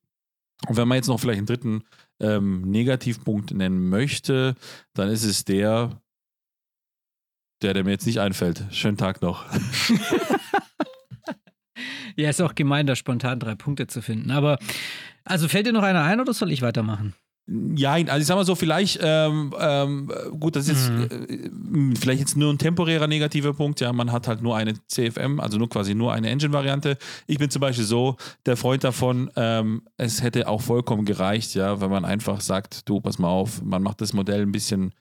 Und 0.68 0.78
wenn 0.78 0.88
man 0.88 0.98
jetzt 0.98 1.08
noch 1.08 1.20
vielleicht 1.20 1.40
einen 1.40 1.48
dritten 1.48 1.84
ähm, 2.20 2.62
Negativpunkt 2.62 3.52
nennen 3.52 3.90
möchte, 3.90 4.56
dann 4.94 5.10
ist 5.10 5.24
es 5.24 5.44
der, 5.44 6.02
der, 7.62 7.74
der 7.74 7.84
mir 7.84 7.92
jetzt 7.92 8.06
nicht 8.06 8.20
einfällt. 8.20 8.64
Schönen 8.72 8.98
Tag 8.98 9.22
noch. 9.22 9.46
Ja, 12.16 12.30
ist 12.30 12.42
auch 12.42 12.56
gemein, 12.56 12.88
da 12.88 12.96
spontan 12.96 13.40
drei 13.40 13.56
Punkte 13.56 13.88
zu 13.88 14.02
finden. 14.02 14.32
Aber, 14.32 14.60
also 15.24 15.48
fällt 15.48 15.66
dir 15.66 15.74
noch 15.74 15.84
einer 15.84 16.04
ein 16.04 16.20
oder 16.20 16.34
soll 16.34 16.52
ich 16.52 16.62
weitermachen? 16.62 17.16
Ja, 17.48 17.94
also 17.94 18.18
ich 18.18 18.26
sag 18.26 18.36
mal 18.36 18.46
so, 18.46 18.56
vielleicht, 18.56 19.00
ähm, 19.02 19.54
ähm, 19.60 20.12
gut, 20.40 20.56
das 20.56 20.70
ist 20.70 20.90
jetzt 20.90 21.12
äh, 21.12 21.50
vielleicht 22.00 22.20
jetzt 22.20 22.38
nur 22.38 22.54
ein 22.54 22.58
temporärer 22.58 23.08
negativer 23.08 23.54
Punkt. 23.54 23.82
Ja, 23.82 23.92
man 23.92 24.12
hat 24.12 24.28
halt 24.28 24.42
nur 24.42 24.56
eine 24.56 24.74
CFM, 24.88 25.40
also 25.40 25.58
nur 25.58 25.68
quasi 25.68 25.94
nur 25.94 26.14
eine 26.14 26.30
Engine-Variante. 26.30 26.98
Ich 27.28 27.40
bin 27.40 27.50
zum 27.50 27.60
Beispiel 27.60 27.84
so 27.84 28.16
der 28.46 28.56
Freund 28.58 28.84
davon, 28.84 29.32
ähm, 29.36 29.82
es 29.98 30.22
hätte 30.22 30.48
auch 30.48 30.62
vollkommen 30.62 31.04
gereicht, 31.04 31.56
ja, 31.56 31.82
wenn 31.82 31.90
man 31.90 32.06
einfach 32.06 32.42
sagt, 32.42 32.88
du, 32.88 33.02
pass 33.02 33.20
mal 33.20 33.30
auf, 33.30 33.62
man 33.62 33.84
macht 33.84 34.02
das 34.02 34.14
Modell 34.14 34.44
ein 34.44 34.52
bisschen 34.52 34.94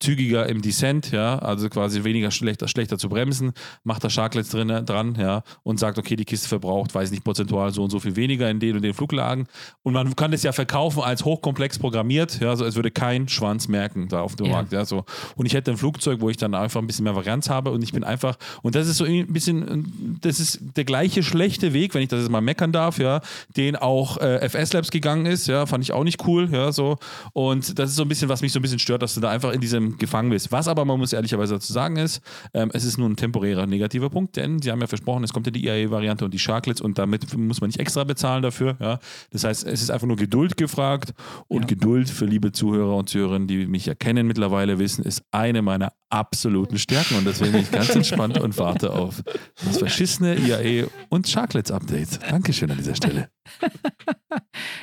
zügiger 0.00 0.48
im 0.48 0.62
Descent, 0.62 1.10
ja, 1.12 1.38
also 1.38 1.68
quasi 1.68 2.02
weniger 2.04 2.30
schlechter, 2.30 2.68
schlechter 2.68 2.96
zu 2.98 3.08
bremsen, 3.10 3.52
macht 3.84 4.02
da 4.02 4.08
Sharklets 4.10 4.48
drin, 4.48 4.68
dran, 4.86 5.14
ja, 5.18 5.42
und 5.62 5.78
sagt, 5.78 5.98
okay, 5.98 6.16
die 6.16 6.24
Kiste 6.24 6.48
verbraucht, 6.48 6.94
weiß 6.94 7.10
nicht, 7.10 7.22
prozentual 7.22 7.72
so 7.72 7.84
und 7.84 7.90
so 7.90 8.00
viel 8.00 8.16
weniger 8.16 8.48
in 8.50 8.60
den 8.60 8.76
und 8.76 8.82
den 8.82 8.94
Fluglagen. 8.94 9.46
Und 9.82 9.92
man 9.92 10.16
kann 10.16 10.30
das 10.32 10.42
ja 10.42 10.52
verkaufen 10.52 11.02
als 11.02 11.24
hochkomplex 11.24 11.78
programmiert, 11.78 12.40
ja, 12.40 12.56
so 12.56 12.64
es 12.64 12.76
würde 12.76 12.90
kein 12.90 13.28
Schwanz 13.28 13.68
merken 13.68 14.08
da 14.08 14.22
auf 14.22 14.36
dem 14.36 14.46
Ja. 14.46 14.52
Markt, 14.52 14.72
ja, 14.72 14.84
so. 14.86 15.04
Und 15.36 15.44
ich 15.46 15.52
hätte 15.52 15.70
ein 15.70 15.76
Flugzeug, 15.76 16.20
wo 16.20 16.30
ich 16.30 16.38
dann 16.38 16.54
einfach 16.54 16.80
ein 16.80 16.86
bisschen 16.86 17.04
mehr 17.04 17.14
Varianz 17.14 17.50
habe 17.50 17.70
und 17.70 17.82
ich 17.84 17.92
bin 17.92 18.02
einfach, 18.02 18.36
und 18.62 18.74
das 18.74 18.88
ist 18.88 18.96
so 18.96 19.04
ein 19.04 19.30
bisschen, 19.32 20.18
das 20.22 20.40
ist 20.40 20.60
der 20.76 20.84
gleiche 20.84 21.22
schlechte 21.22 21.74
Weg, 21.74 21.94
wenn 21.94 22.02
ich 22.02 22.08
das 22.08 22.20
jetzt 22.20 22.30
mal 22.30 22.40
meckern 22.40 22.72
darf, 22.72 22.98
ja, 22.98 23.20
den 23.56 23.76
auch 23.76 24.16
äh, 24.16 24.48
FS 24.48 24.72
Labs 24.72 24.90
gegangen 24.90 25.26
ist, 25.26 25.46
ja, 25.46 25.66
fand 25.66 25.84
ich 25.84 25.92
auch 25.92 26.04
nicht 26.04 26.26
cool, 26.26 26.48
ja, 26.50 26.72
so. 26.72 26.96
Und 27.34 27.78
das 27.78 27.90
ist 27.90 27.96
so 27.96 28.02
ein 28.02 28.08
bisschen, 28.08 28.30
was 28.30 28.40
mich 28.40 28.52
so 28.52 28.58
ein 28.60 28.62
bisschen 28.62 28.78
stört, 28.78 29.02
dass 29.02 29.14
du 29.14 29.20
da 29.20 29.28
einfach 29.28 29.52
in 29.52 29.60
diesem 29.60 29.89
gefangen 29.98 30.30
bist. 30.30 30.52
Was 30.52 30.68
aber, 30.68 30.84
man 30.84 30.98
muss 30.98 31.12
ehrlicherweise 31.12 31.54
dazu 31.54 31.72
sagen, 31.72 31.96
ist, 31.96 32.20
ähm, 32.54 32.70
es 32.72 32.84
ist 32.84 32.98
nur 32.98 33.08
ein 33.08 33.16
temporärer 33.16 33.66
negativer 33.66 34.10
Punkt, 34.10 34.36
denn 34.36 34.60
sie 34.60 34.70
haben 34.70 34.80
ja 34.80 34.86
versprochen, 34.86 35.24
es 35.24 35.32
kommt 35.32 35.46
ja 35.46 35.50
die 35.50 35.64
IAE-Variante 35.66 36.24
und 36.24 36.32
die 36.32 36.38
Sharklets 36.38 36.80
und 36.80 36.98
damit 36.98 37.36
muss 37.36 37.60
man 37.60 37.68
nicht 37.68 37.80
extra 37.80 38.04
bezahlen 38.04 38.42
dafür, 38.42 38.76
ja. 38.80 38.98
Das 39.30 39.44
heißt, 39.44 39.66
es 39.66 39.82
ist 39.82 39.90
einfach 39.90 40.06
nur 40.06 40.16
Geduld 40.16 40.56
gefragt 40.56 41.14
und 41.48 41.62
Ja. 41.62 41.66
Geduld 41.66 42.10
für 42.10 42.26
liebe 42.26 42.52
Zuhörer 42.52 42.96
und 42.96 43.08
Zuhörerinnen, 43.08 43.48
die 43.48 43.66
mich 43.66 43.86
ja 43.86 43.94
kennen 43.94 44.26
mittlerweile, 44.26 44.78
wissen, 44.78 45.04
ist 45.04 45.22
eine 45.30 45.62
meiner 45.62 45.92
absoluten 46.10 46.78
Stärken 46.78 47.16
und 47.16 47.24
deswegen 47.26 47.52
bin 47.52 47.62
ich 47.62 47.70
ganz 47.70 47.90
entspannt 47.94 48.38
und 48.40 48.58
warte 48.58 48.92
auf 48.92 49.22
das 49.64 49.78
verschissene 49.78 50.36
IAE 50.36 50.88
und 51.08 51.28
Sharklets-Update. 51.28 52.20
Dankeschön 52.28 52.70
an 52.70 52.78
dieser 52.78 52.94
Stelle. 52.94 53.28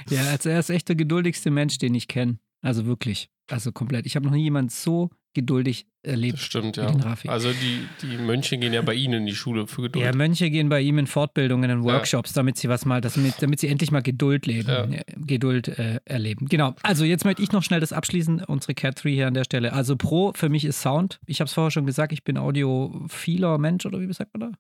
Ja, 0.10 0.22
also 0.30 0.50
er 0.50 0.60
ist 0.60 0.70
echt 0.70 0.88
der 0.88 0.96
geduldigste 0.96 1.52
Mensch, 1.52 1.78
den 1.78 1.94
ich 1.94 2.08
kenne. 2.08 2.40
Also 2.62 2.86
wirklich. 2.86 3.30
Also 3.50 3.72
komplett. 3.72 4.06
Ich 4.06 4.16
habe 4.16 4.26
noch 4.26 4.34
nie 4.34 4.44
jemanden 4.44 4.70
so 4.70 5.10
geduldig 5.34 5.86
Das 6.02 6.14
erlebt. 6.14 6.40
stimmt, 6.40 6.78
Mit 6.78 7.04
ja. 7.04 7.16
Also 7.28 7.52
die, 7.54 7.88
die 8.02 8.18
Mönche 8.18 8.58
gehen 8.58 8.74
ja 8.74 8.82
bei 8.82 8.96
Ihnen 8.96 9.20
in 9.22 9.26
die 9.28 9.36
Schule 9.36 9.68
für 9.68 9.84
Geduld. 9.84 10.04
Ja, 10.04 10.12
Mönche 10.14 10.50
gehen 10.50 10.68
bei 10.68 10.82
ihm 10.82 10.98
in 10.98 11.06
Fortbildungen, 11.06 11.70
in 11.70 11.84
Workshops, 11.84 12.34
damit 12.34 12.58
sie 12.58 12.70
was 12.70 12.86
mal, 12.86 13.02
damit, 13.02 13.36
damit 13.40 13.60
sie 13.60 13.68
endlich 13.68 13.92
mal 13.92 14.02
Geduld 14.02 14.48
leben, 14.48 14.68
Ja. 14.68 14.84
äh, 14.86 15.04
Geduld 15.16 15.68
äh, 15.68 16.00
erleben. 16.06 16.48
Genau. 16.48 16.74
Also 16.82 17.06
jetzt 17.06 17.24
möchte 17.24 17.44
ich 17.44 17.52
noch 17.52 17.62
schnell 17.62 17.80
das 17.80 17.94
abschließen, 17.94 18.44
unsere 18.46 18.74
Cat 18.74 19.04
3 19.04 19.12
hier 19.12 19.28
an 19.28 19.36
der 19.36 19.44
Stelle. 19.44 19.74
Also 19.74 19.96
Pro 19.96 20.34
für 20.34 20.50
mich 20.50 20.66
ist 20.66 20.82
Sound. 20.82 21.20
Ich 21.28 21.40
habe 21.40 21.48
es 21.48 21.54
vorher 21.54 21.70
schon 21.72 21.86
gesagt, 21.86 22.12
ich 22.14 22.24
bin 22.24 22.38
audiophiler 22.38 23.60
Mensch 23.60 23.86
oder 23.86 24.00
wie 24.02 24.12
sagt 24.12 24.34
man 24.38 24.52
da? 24.52 24.58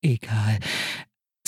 Egal. 0.00 0.58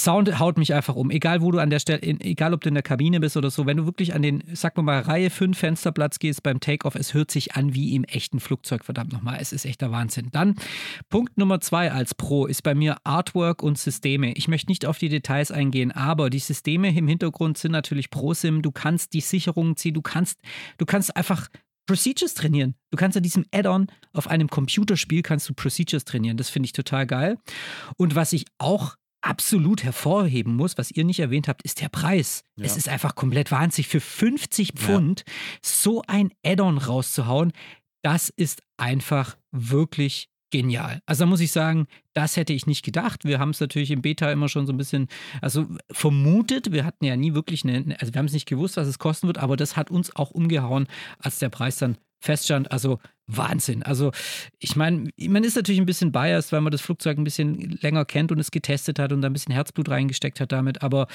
Sound 0.06 0.38
haut 0.38 0.56
mich 0.56 0.72
einfach 0.72 0.94
um. 0.94 1.10
Egal, 1.10 1.40
wo 1.40 1.50
du 1.50 1.58
an 1.58 1.68
der 1.68 1.80
Stelle, 1.80 2.00
egal 2.00 2.54
ob 2.54 2.60
du 2.60 2.68
in 2.68 2.74
der 2.74 2.84
Kabine 2.84 3.18
bist 3.18 3.36
oder 3.36 3.50
so, 3.50 3.66
wenn 3.66 3.76
du 3.76 3.86
wirklich 3.86 4.14
an 4.14 4.22
den, 4.22 4.44
sag 4.52 4.76
mal, 4.76 5.00
Reihe 5.00 5.30
5 5.30 5.58
Fensterplatz 5.58 6.20
gehst 6.20 6.44
beim 6.44 6.60
Takeoff, 6.60 6.94
es 6.94 7.12
hört 7.12 7.32
sich 7.32 7.56
an 7.56 7.74
wie 7.74 7.96
im 7.96 8.04
echten 8.04 8.38
Flugzeug, 8.38 8.84
verdammt 8.84 9.12
nochmal. 9.12 9.38
Es 9.40 9.52
ist 9.52 9.64
echter 9.64 9.90
Wahnsinn. 9.90 10.28
Dann 10.30 10.54
Punkt 11.08 11.36
Nummer 11.38 11.60
zwei 11.60 11.90
als 11.90 12.14
Pro 12.14 12.46
ist 12.46 12.62
bei 12.62 12.76
mir 12.76 12.98
Artwork 13.02 13.64
und 13.64 13.78
Systeme. 13.78 14.32
Ich 14.34 14.46
möchte 14.46 14.70
nicht 14.70 14.86
auf 14.86 14.98
die 14.98 15.08
Details 15.08 15.50
eingehen, 15.50 15.90
aber 15.90 16.30
die 16.30 16.38
Systeme 16.38 16.96
im 16.96 17.08
Hintergrund 17.08 17.58
sind 17.58 17.72
natürlich 17.72 18.08
ProSim. 18.08 18.62
Du 18.62 18.70
kannst 18.70 19.12
die 19.12 19.20
Sicherungen 19.20 19.76
ziehen, 19.76 19.94
du 19.94 20.02
kannst, 20.02 20.38
du 20.78 20.86
kannst 20.86 21.16
einfach 21.16 21.48
Procedures 21.86 22.34
trainieren. 22.34 22.76
Du 22.92 22.96
kannst 22.96 23.16
an 23.16 23.24
diesem 23.24 23.44
Add-on 23.52 23.88
auf 24.12 24.28
einem 24.28 24.46
Computerspiel 24.46 25.22
kannst 25.22 25.48
du 25.48 25.54
Procedures 25.54 26.04
trainieren. 26.04 26.36
Das 26.36 26.48
finde 26.48 26.66
ich 26.66 26.72
total 26.72 27.08
geil. 27.08 27.38
Und 27.96 28.14
was 28.14 28.32
ich 28.32 28.44
auch 28.58 28.94
absolut 29.26 29.82
hervorheben 29.82 30.54
muss, 30.54 30.78
was 30.78 30.90
ihr 30.90 31.04
nicht 31.04 31.20
erwähnt 31.20 31.48
habt, 31.48 31.62
ist 31.62 31.80
der 31.80 31.88
Preis. 31.88 32.44
Ja. 32.56 32.64
Es 32.64 32.76
ist 32.76 32.88
einfach 32.88 33.14
komplett 33.14 33.50
wahnsinnig. 33.50 33.88
Für 33.88 34.00
50 34.00 34.72
Pfund 34.74 35.24
so 35.62 36.02
ein 36.06 36.30
Add-on 36.44 36.78
rauszuhauen, 36.78 37.52
das 38.02 38.28
ist 38.28 38.62
einfach 38.76 39.36
wirklich 39.50 40.28
genial. 40.50 41.00
Also 41.06 41.24
da 41.24 41.26
muss 41.26 41.40
ich 41.40 41.50
sagen, 41.50 41.86
das 42.14 42.36
hätte 42.36 42.52
ich 42.52 42.66
nicht 42.66 42.84
gedacht. 42.84 43.24
Wir 43.24 43.38
haben 43.38 43.50
es 43.50 43.60
natürlich 43.60 43.90
im 43.90 44.00
Beta 44.02 44.30
immer 44.30 44.48
schon 44.48 44.66
so 44.66 44.72
ein 44.72 44.76
bisschen, 44.76 45.08
also 45.42 45.66
vermutet. 45.90 46.72
Wir 46.72 46.84
hatten 46.84 47.04
ja 47.04 47.16
nie 47.16 47.34
wirklich 47.34 47.64
eine, 47.64 47.96
also 48.00 48.14
wir 48.14 48.18
haben 48.18 48.26
es 48.26 48.32
nicht 48.32 48.48
gewusst, 48.48 48.76
was 48.76 48.86
es 48.86 48.98
kosten 48.98 49.26
wird, 49.26 49.38
aber 49.38 49.56
das 49.56 49.76
hat 49.76 49.90
uns 49.90 50.14
auch 50.14 50.30
umgehauen, 50.30 50.86
als 51.18 51.40
der 51.40 51.48
Preis 51.48 51.76
dann 51.76 51.98
feststand. 52.20 52.70
Also 52.70 53.00
Wahnsinn. 53.26 53.82
Also 53.82 54.12
ich 54.58 54.76
meine, 54.76 55.10
man 55.18 55.44
ist 55.44 55.56
natürlich 55.56 55.80
ein 55.80 55.86
bisschen 55.86 56.12
biased, 56.12 56.52
weil 56.52 56.60
man 56.60 56.70
das 56.70 56.80
Flugzeug 56.80 57.18
ein 57.18 57.24
bisschen 57.24 57.78
länger 57.80 58.04
kennt 58.04 58.32
und 58.32 58.38
es 58.38 58.50
getestet 58.50 58.98
hat 58.98 59.12
und 59.12 59.22
da 59.22 59.28
ein 59.28 59.32
bisschen 59.32 59.52
Herzblut 59.52 59.88
reingesteckt 59.88 60.40
hat 60.40 60.52
damit, 60.52 60.82
aber 60.82 61.08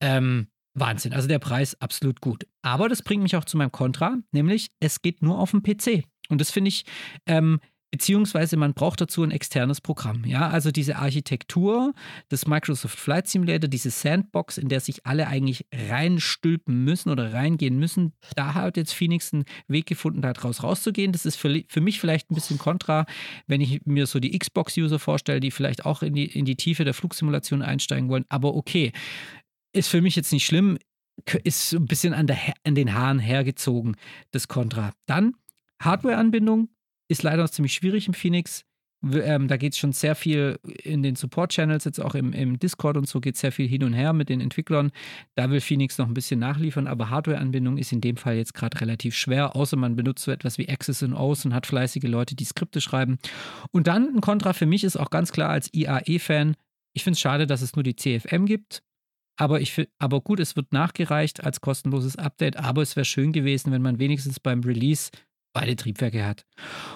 ähm, 0.00 0.48
Wahnsinn. 0.74 1.12
Also 1.12 1.28
der 1.28 1.38
Preis 1.38 1.80
absolut 1.80 2.20
gut. 2.20 2.46
Aber 2.62 2.88
das 2.88 3.02
bringt 3.02 3.22
mich 3.22 3.36
auch 3.36 3.44
zu 3.44 3.56
meinem 3.56 3.72
Kontra, 3.72 4.18
nämlich 4.32 4.72
es 4.80 5.02
geht 5.02 5.22
nur 5.22 5.38
auf 5.38 5.52
dem 5.52 5.62
PC. 5.62 6.04
Und 6.28 6.40
das 6.40 6.50
finde 6.50 6.68
ich, 6.68 6.84
ähm, 7.26 7.60
beziehungsweise 7.94 8.56
man 8.56 8.74
braucht 8.74 9.00
dazu 9.00 9.22
ein 9.22 9.30
externes 9.30 9.80
Programm. 9.80 10.24
Ja, 10.24 10.48
also 10.48 10.72
diese 10.72 10.96
Architektur 10.96 11.94
des 12.28 12.44
Microsoft 12.44 12.98
Flight 12.98 13.28
Simulator, 13.28 13.68
diese 13.68 13.90
Sandbox, 13.90 14.58
in 14.58 14.68
der 14.68 14.80
sich 14.80 15.06
alle 15.06 15.28
eigentlich 15.28 15.64
reinstülpen 15.72 16.82
müssen 16.82 17.10
oder 17.10 17.32
reingehen 17.32 17.78
müssen, 17.78 18.12
da 18.34 18.54
hat 18.54 18.76
jetzt 18.76 18.94
Phoenix 18.94 19.32
einen 19.32 19.44
Weg 19.68 19.86
gefunden, 19.86 20.22
da 20.22 20.32
draus 20.32 20.64
rauszugehen. 20.64 21.12
Das 21.12 21.24
ist 21.24 21.36
für, 21.36 21.62
für 21.68 21.80
mich 21.80 22.00
vielleicht 22.00 22.32
ein 22.32 22.34
bisschen 22.34 22.58
kontra, 22.58 23.06
wenn 23.46 23.60
ich 23.60 23.82
mir 23.84 24.08
so 24.08 24.18
die 24.18 24.36
Xbox-User 24.36 24.98
vorstelle, 24.98 25.38
die 25.38 25.52
vielleicht 25.52 25.86
auch 25.86 26.02
in 26.02 26.14
die, 26.14 26.26
in 26.26 26.46
die 26.46 26.56
Tiefe 26.56 26.82
der 26.82 26.94
Flugsimulation 26.94 27.62
einsteigen 27.62 28.08
wollen. 28.08 28.24
Aber 28.28 28.56
okay, 28.56 28.90
ist 29.72 29.86
für 29.86 30.02
mich 30.02 30.16
jetzt 30.16 30.32
nicht 30.32 30.46
schlimm, 30.46 30.78
ist 31.44 31.72
ein 31.74 31.86
bisschen 31.86 32.12
an, 32.12 32.26
der, 32.26 32.38
an 32.64 32.74
den 32.74 32.92
Haaren 32.92 33.20
hergezogen, 33.20 33.94
das 34.32 34.48
Kontra. 34.48 34.90
Dann 35.06 35.36
Hardware-Anbindung 35.80 36.70
ist 37.14 37.22
leider 37.22 37.50
ziemlich 37.50 37.74
schwierig 37.74 38.06
im 38.06 38.14
Phoenix. 38.14 38.64
Ähm, 39.12 39.48
da 39.48 39.56
geht 39.58 39.74
es 39.74 39.78
schon 39.78 39.92
sehr 39.92 40.14
viel 40.14 40.58
in 40.82 41.02
den 41.02 41.14
Support-Channels, 41.14 41.84
jetzt 41.84 42.00
auch 42.00 42.14
im, 42.14 42.32
im 42.32 42.58
Discord 42.58 42.96
und 42.96 43.06
so 43.06 43.20
geht 43.20 43.36
sehr 43.36 43.52
viel 43.52 43.68
hin 43.68 43.84
und 43.84 43.92
her 43.92 44.12
mit 44.14 44.30
den 44.30 44.40
Entwicklern. 44.40 44.92
Da 45.34 45.50
will 45.50 45.60
Phoenix 45.60 45.98
noch 45.98 46.06
ein 46.06 46.14
bisschen 46.14 46.40
nachliefern, 46.40 46.86
aber 46.86 47.10
Hardware-Anbindung 47.10 47.76
ist 47.76 47.92
in 47.92 48.00
dem 48.00 48.16
Fall 48.16 48.36
jetzt 48.36 48.54
gerade 48.54 48.80
relativ 48.80 49.14
schwer, 49.14 49.56
außer 49.56 49.76
man 49.76 49.94
benutzt 49.94 50.24
so 50.24 50.30
etwas 50.30 50.56
wie 50.56 50.68
Access 50.68 51.02
and 51.02 51.14
O's 51.14 51.44
und 51.44 51.52
hat 51.52 51.66
fleißige 51.66 52.04
Leute, 52.04 52.34
die 52.34 52.44
Skripte 52.44 52.80
schreiben. 52.80 53.18
Und 53.72 53.88
dann 53.88 54.16
ein 54.16 54.20
Kontra 54.22 54.54
für 54.54 54.66
mich 54.66 54.84
ist 54.84 54.96
auch 54.96 55.10
ganz 55.10 55.32
klar 55.32 55.50
als 55.50 55.72
IAE-Fan, 55.74 56.56
ich 56.94 57.04
finde 57.04 57.16
es 57.16 57.20
schade, 57.20 57.46
dass 57.46 57.60
es 57.60 57.74
nur 57.74 57.82
die 57.82 57.96
CFM 57.96 58.46
gibt. 58.46 58.82
Aber, 59.36 59.60
ich, 59.60 59.88
aber 59.98 60.20
gut, 60.20 60.38
es 60.38 60.54
wird 60.54 60.72
nachgereicht 60.72 61.42
als 61.42 61.60
kostenloses 61.60 62.16
Update, 62.16 62.56
aber 62.56 62.82
es 62.82 62.94
wäre 62.94 63.04
schön 63.04 63.32
gewesen, 63.32 63.72
wenn 63.72 63.82
man 63.82 63.98
wenigstens 63.98 64.38
beim 64.38 64.60
Release 64.60 65.10
beide 65.54 65.76
Triebwerke 65.76 66.26
hat. 66.26 66.44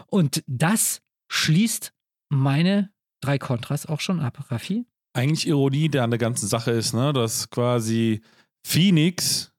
Und 0.08 0.44
das 0.46 1.00
schließt 1.30 1.94
meine 2.28 2.90
drei 3.22 3.38
Kontras 3.38 3.86
auch 3.86 4.00
schon 4.00 4.20
ab, 4.20 4.44
Raffi. 4.50 4.84
Eigentlich 5.14 5.46
Ironie, 5.48 5.88
der 5.88 6.04
an 6.04 6.10
der 6.10 6.18
ganzen 6.18 6.46
Sache 6.46 6.72
ist, 6.72 6.92
ne? 6.92 7.14
dass 7.14 7.48
quasi 7.48 8.20
Phoenix 8.66 9.52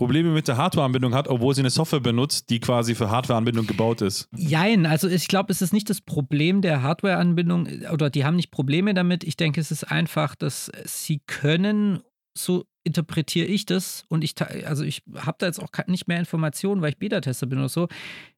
Probleme 0.00 0.30
mit 0.30 0.48
der 0.48 0.56
Hardwareanbindung 0.56 1.14
hat, 1.14 1.28
obwohl 1.28 1.54
sie 1.54 1.60
eine 1.60 1.68
Software 1.68 2.00
benutzt, 2.00 2.48
die 2.48 2.58
quasi 2.58 2.94
für 2.94 3.10
Hardwareanbindung 3.10 3.66
gebaut 3.66 4.00
ist. 4.00 4.28
Jein, 4.34 4.86
also 4.86 5.08
ich 5.08 5.28
glaube, 5.28 5.52
es 5.52 5.60
ist 5.60 5.74
nicht 5.74 5.90
das 5.90 6.00
Problem 6.00 6.62
der 6.62 6.82
Hardware-Anbindung 6.82 7.68
oder 7.92 8.08
die 8.08 8.24
haben 8.24 8.36
nicht 8.36 8.50
Probleme 8.50 8.94
damit. 8.94 9.24
Ich 9.24 9.36
denke, 9.36 9.60
es 9.60 9.70
ist 9.70 9.84
einfach, 9.84 10.34
dass 10.36 10.72
sie 10.86 11.20
können, 11.26 12.00
so 12.36 12.64
interpretiere 12.84 13.46
ich 13.46 13.66
das 13.66 14.04
und 14.08 14.24
ich, 14.24 14.34
also 14.66 14.84
ich 14.84 15.02
habe 15.14 15.36
da 15.38 15.46
jetzt 15.46 15.60
auch 15.60 15.70
nicht 15.86 16.08
mehr 16.08 16.18
Informationen, 16.18 16.82
weil 16.82 16.90
ich 16.90 16.98
Beta-Tester 16.98 17.46
bin 17.46 17.58
oder 17.58 17.68
so. 17.68 17.88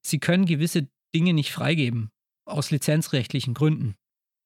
Sie 0.01 0.18
können 0.18 0.47
gewisse 0.47 0.88
Dinge 1.14 1.32
nicht 1.32 1.53
freigeben, 1.53 2.11
aus 2.45 2.70
lizenzrechtlichen 2.70 3.55
Gründen. 3.55 3.95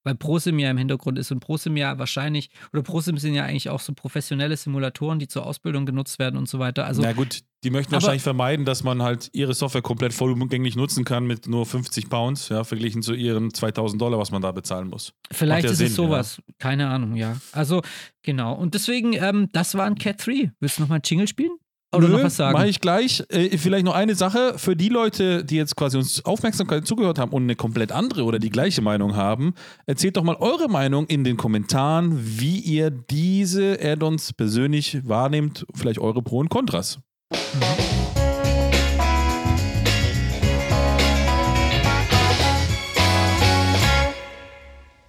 Weil 0.07 0.15
ProSim 0.15 0.61
ja 0.61 0.71
im 0.71 0.79
Hintergrund 0.79 1.19
ist 1.19 1.33
und 1.33 1.41
ProSim 1.41 1.77
ja 1.77 1.99
wahrscheinlich, 1.99 2.51
oder 2.73 2.81
ProSim 2.83 3.19
sind 3.19 3.35
ja 3.35 3.43
eigentlich 3.43 3.71
auch 3.71 3.81
so 3.81 3.93
professionelle 3.93 4.57
Simulatoren, 4.57 5.19
die 5.19 5.27
zur 5.27 5.45
Ausbildung 5.45 5.85
genutzt 5.85 6.21
werden 6.21 6.37
und 6.37 6.49
so 6.49 6.61
weiter. 6.61 6.87
Also 6.87 7.03
Na 7.03 7.13
gut, 7.13 7.41
die 7.65 7.71
möchten 7.71 7.91
wahrscheinlich 7.91 8.23
vermeiden, 8.23 8.65
dass 8.65 8.85
man 8.85 9.03
halt 9.03 9.31
ihre 9.33 9.53
Software 9.53 9.83
komplett 9.83 10.15
vollumgänglich 10.15 10.77
nutzen 10.77 11.05
kann 11.05 11.27
mit 11.27 11.49
nur 11.49 11.67
50 11.67 12.09
Pounds, 12.09 12.51
ja, 12.51 12.63
verglichen 12.63 13.03
zu 13.03 13.15
ihren 13.15 13.53
2000 13.53 14.01
Dollar, 14.01 14.21
was 14.21 14.31
man 14.31 14.41
da 14.43 14.53
bezahlen 14.53 14.87
muss. 14.87 15.13
Vielleicht 15.33 15.65
ja 15.65 15.73
ist 15.73 15.79
Sinn, 15.79 15.89
es 15.89 15.97
sowas. 15.97 16.41
Keine 16.61 16.87
Ahnung, 16.87 17.17
ja. 17.17 17.39
Also, 17.51 17.83
genau. 18.23 18.55
Und 18.55 18.75
deswegen, 18.75 19.13
ähm, 19.15 19.49
das 19.53 19.75
war 19.75 19.87
ein 19.87 19.97
Cat 19.97 20.25
3. 20.25 20.53
Willst 20.61 20.79
du 20.79 20.83
nochmal 20.83 21.01
Jingle 21.05 21.27
spielen? 21.27 21.59
Oder 21.97 22.09
noch 22.09 22.22
was 22.22 22.36
sagen? 22.36 22.53
Mache 22.53 22.68
ich 22.68 22.80
gleich. 22.80 23.24
Äh, 23.28 23.57
vielleicht 23.59 23.84
noch 23.84 23.94
eine 23.94 24.14
Sache 24.14 24.55
für 24.57 24.76
die 24.76 24.88
Leute, 24.88 25.44
die 25.44 25.57
jetzt 25.57 25.76
quasi 25.76 25.97
uns 25.97 26.24
Aufmerksamkeit 26.24 26.86
zugehört 26.86 27.18
haben 27.18 27.32
und 27.32 27.44
eine 27.44 27.57
komplett 27.57 27.92
andere 27.92 28.24
oder 28.24 28.38
die 28.38 28.51
gleiche 28.51 28.82
Meinung 28.82 29.16
haben. 29.16 29.55
Erzählt 29.86 30.16
doch 30.16 30.22
mal 30.22 30.36
eure 30.36 30.68
Meinung 30.68 31.07
in 31.07 31.24
den 31.24 31.36
Kommentaren, 31.36 32.18
wie 32.22 32.59
ihr 32.59 32.90
diese 32.90 33.78
Add-ons 33.82 34.32
persönlich 34.32 35.07
wahrnehmt. 35.07 35.66
Vielleicht 35.74 35.99
eure 35.99 36.22
Pro 36.22 36.38
und 36.38 36.49
Kontras. 36.49 36.99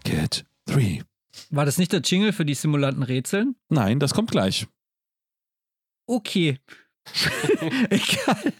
Cat 0.03 0.45
3. 0.65 1.01
War 1.49 1.65
das 1.65 1.77
nicht 1.77 1.93
der 1.93 2.01
Jingle 2.01 2.33
für 2.33 2.45
die 2.45 2.53
simulanten 2.53 3.03
Rätseln? 3.03 3.55
Nein, 3.69 3.99
das 3.99 4.13
kommt 4.13 4.31
gleich. 4.31 4.67
Okay. 6.07 6.59
Egal. 7.89 8.53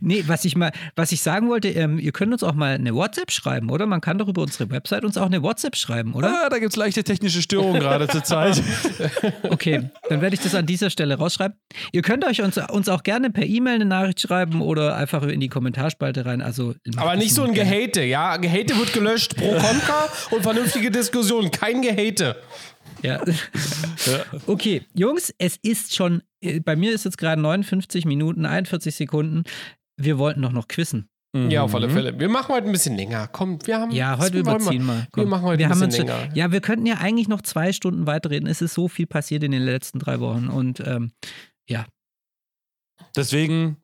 Nee, 0.00 0.24
was 0.26 0.44
ich 0.44 0.56
mal, 0.56 0.72
was 0.96 1.12
ich 1.12 1.22
sagen 1.22 1.48
wollte, 1.48 1.68
ähm, 1.68 1.98
ihr 1.98 2.12
könnt 2.12 2.32
uns 2.32 2.42
auch 2.42 2.54
mal 2.54 2.74
eine 2.74 2.94
WhatsApp 2.94 3.30
schreiben, 3.30 3.70
oder? 3.70 3.86
Man 3.86 4.00
kann 4.00 4.18
doch 4.18 4.28
über 4.28 4.42
unsere 4.42 4.70
Website 4.70 5.04
uns 5.04 5.16
auch 5.16 5.26
eine 5.26 5.42
WhatsApp 5.42 5.76
schreiben, 5.76 6.14
oder? 6.14 6.28
Ah, 6.28 6.48
da 6.48 6.58
gibt 6.58 6.72
es 6.72 6.76
leichte 6.76 7.04
technische 7.04 7.42
Störungen 7.42 7.80
gerade 7.80 8.08
zur 8.08 8.24
Zeit. 8.24 8.62
Okay, 9.50 9.90
dann 10.08 10.20
werde 10.20 10.34
ich 10.34 10.40
das 10.40 10.54
an 10.54 10.66
dieser 10.66 10.90
Stelle 10.90 11.16
rausschreiben. 11.16 11.56
Ihr 11.92 12.02
könnt 12.02 12.24
euch 12.24 12.42
uns, 12.42 12.58
uns 12.58 12.88
auch 12.88 13.02
gerne 13.02 13.30
per 13.30 13.44
E-Mail 13.44 13.76
eine 13.76 13.84
Nachricht 13.84 14.20
schreiben 14.20 14.60
oder 14.60 14.96
einfach 14.96 15.22
in 15.22 15.40
die 15.40 15.48
Kommentarspalte 15.48 16.26
rein. 16.26 16.42
Also, 16.42 16.74
Aber 16.96 17.16
nicht 17.16 17.34
so 17.34 17.42
ein 17.42 17.54
gerne. 17.54 17.70
Gehate, 17.70 18.02
ja. 18.02 18.36
Gehate 18.36 18.76
wird 18.76 18.92
gelöscht 18.92 19.36
pro 19.36 19.52
Contra 19.52 20.08
und 20.30 20.42
vernünftige 20.42 20.90
Diskussion. 20.90 21.50
Kein 21.50 21.82
Gehate. 21.82 22.36
Ja. 24.06 24.24
Okay, 24.46 24.82
Jungs, 24.94 25.32
es 25.38 25.56
ist 25.62 25.94
schon, 25.94 26.22
äh, 26.42 26.60
bei 26.60 26.76
mir 26.76 26.92
ist 26.92 27.04
jetzt 27.04 27.16
gerade 27.18 27.40
59 27.40 28.04
Minuten, 28.04 28.44
41 28.46 28.94
Sekunden. 28.94 29.44
Wir 29.96 30.18
wollten 30.18 30.42
doch 30.42 30.52
noch 30.52 30.68
quizzen. 30.68 31.08
Ja, 31.36 31.62
auf 31.62 31.70
Mhm. 31.70 31.76
alle 31.76 31.90
Fälle. 31.90 32.18
Wir 32.20 32.28
machen 32.28 32.54
heute 32.54 32.66
ein 32.68 32.72
bisschen 32.72 32.96
länger. 32.96 33.26
Komm, 33.28 33.58
wir 33.66 33.80
haben. 33.80 33.90
Ja, 33.90 34.18
heute 34.18 34.34
wir 34.34 34.40
überziehen 34.40 34.84
wir. 34.86 34.94
Wir 34.98 35.06
Komm. 35.10 35.28
machen 35.30 35.42
heute 35.42 35.58
wir 35.58 35.66
ein 35.66 35.72
haben 35.72 35.80
bisschen 35.80 36.02
uns 36.04 36.12
schon, 36.12 36.20
länger. 36.20 36.36
Ja, 36.36 36.52
wir 36.52 36.60
könnten 36.60 36.86
ja 36.86 36.98
eigentlich 36.98 37.26
noch 37.28 37.42
zwei 37.42 37.72
Stunden 37.72 38.06
weiterreden. 38.06 38.46
Es 38.48 38.62
ist 38.62 38.74
so 38.74 38.86
viel 38.88 39.06
passiert 39.06 39.42
in 39.42 39.50
den 39.50 39.62
letzten 39.62 39.98
drei 39.98 40.20
Wochen. 40.20 40.48
Und 40.48 40.80
ähm, 40.86 41.10
ja, 41.68 41.86
Deswegen 43.16 43.76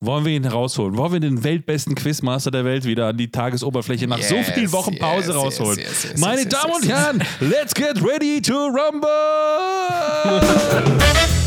wollen 0.00 0.24
wir 0.24 0.32
ihn 0.32 0.42
herausholen. 0.44 0.96
Wollen 0.96 1.12
wir 1.14 1.20
den 1.20 1.44
weltbesten 1.44 1.94
Quizmaster 1.94 2.50
der 2.50 2.64
Welt 2.64 2.84
wieder 2.84 3.08
an 3.08 3.16
die 3.16 3.30
Tagesoberfläche 3.30 4.06
nach 4.06 4.20
so 4.20 4.34
Yes, 4.36 4.50
vielen 4.50 4.72
Wochen 4.72 4.98
Pause 4.98 5.28
yes, 5.28 5.36
rausholen. 5.36 5.78
yes, 5.78 6.16
Meine 6.18 6.46
Damen 6.46 6.72
und. 6.74 6.86
Herren, 6.88 7.22
let's 7.40 7.74
get 7.74 8.02
ready 8.02 8.40
to 8.42 8.54
rumble! 8.66 9.10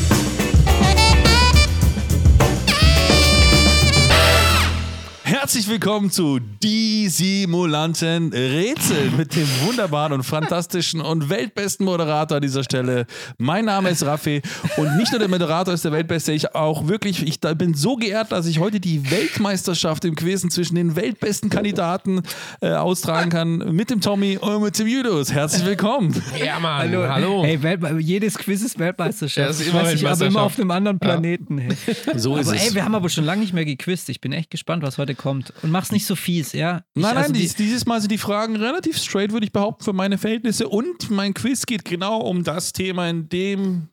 Herzlich 5.39 5.69
willkommen 5.69 6.09
zu 6.09 6.39
Die 6.63 7.07
Simulanten 7.09 8.33
Rätsel 8.33 9.11
mit 9.11 9.35
dem 9.35 9.47
wunderbaren 9.67 10.13
und 10.13 10.23
fantastischen 10.23 10.99
und 10.99 11.29
weltbesten 11.29 11.85
Moderator 11.85 12.37
an 12.37 12.41
dieser 12.41 12.63
Stelle. 12.63 13.05
Mein 13.37 13.65
Name 13.65 13.89
ist 13.91 14.03
Raffi 14.03 14.41
und 14.77 14.97
nicht 14.97 15.11
nur 15.11 15.19
der 15.19 15.27
Moderator 15.27 15.75
ist 15.75 15.85
der 15.85 15.91
weltbeste, 15.91 16.31
ich 16.33 16.55
auch 16.55 16.87
wirklich, 16.87 17.21
ich 17.21 17.39
bin 17.39 17.75
so 17.75 17.97
geehrt, 17.97 18.31
dass 18.31 18.47
ich 18.47 18.57
heute 18.59 18.79
die 18.79 19.11
Weltmeisterschaft 19.11 20.05
im 20.05 20.15
Quizzen 20.15 20.49
zwischen 20.49 20.73
den 20.73 20.95
weltbesten 20.95 21.51
Kandidaten 21.51 22.23
äh, 22.61 22.71
austragen 22.71 23.29
kann 23.29 23.57
mit 23.75 23.91
dem 23.91 24.01
Tommy 24.01 24.37
und 24.37 24.63
mit 24.63 24.79
dem 24.79 24.87
Julius. 24.87 25.31
Herzlich 25.31 25.65
willkommen. 25.67 26.19
Ja, 26.43 26.59
Mann. 26.59 26.91
Hallo. 26.91 27.43
Hey, 27.43 27.61
Weltme 27.61 27.99
jedes 27.99 28.39
Quiz 28.39 28.63
ist 28.63 28.79
Weltmeisterschaft. 28.79 29.37
Ja, 29.37 29.51
ist 29.51 29.61
Ich 29.61 29.67
immer 29.67 29.83
weiß 29.83 29.93
nicht, 29.93 30.03
aber 30.03 30.13
immer 30.13 30.19
Weltmeisterschaft. 30.19 30.45
auf 30.55 30.59
einem 30.59 30.71
anderen 30.71 30.99
Planeten. 30.99 31.59
Hey. 31.59 31.77
So 32.15 32.37
ist 32.37 32.47
aber 32.47 32.57
es. 32.57 32.69
ey, 32.69 32.73
wir 32.73 32.83
haben 32.83 32.95
aber 32.95 33.09
schon 33.09 33.23
lange 33.23 33.41
nicht 33.41 33.53
mehr 33.53 33.65
gequizt. 33.65 34.09
Ich 34.09 34.19
bin 34.19 34.33
echt 34.33 34.49
gespannt, 34.49 34.81
was 34.81 34.97
heute 34.97 35.13
kommt. 35.13 35.26
Und 35.29 35.53
mach's 35.63 35.91
nicht 35.91 36.05
so 36.05 36.15
fies, 36.15 36.53
ja? 36.53 36.83
Ich, 36.93 37.01
Nein, 37.03 37.13
nein, 37.15 37.23
also 37.23 37.33
die- 37.33 37.39
dies, 37.41 37.55
dieses 37.55 37.85
Mal 37.85 37.99
sind 38.01 38.11
die 38.11 38.17
Fragen 38.17 38.55
relativ 38.55 38.97
straight, 38.97 39.31
würde 39.31 39.45
ich 39.45 39.51
behaupten, 39.51 39.83
für 39.83 39.93
meine 39.93 40.17
Verhältnisse. 40.17 40.67
Und 40.67 41.09
mein 41.09 41.33
Quiz 41.33 41.65
geht 41.65 41.85
genau 41.85 42.19
um 42.21 42.43
das 42.43 42.73
Thema, 42.73 43.09
in 43.09 43.29
dem, 43.29 43.89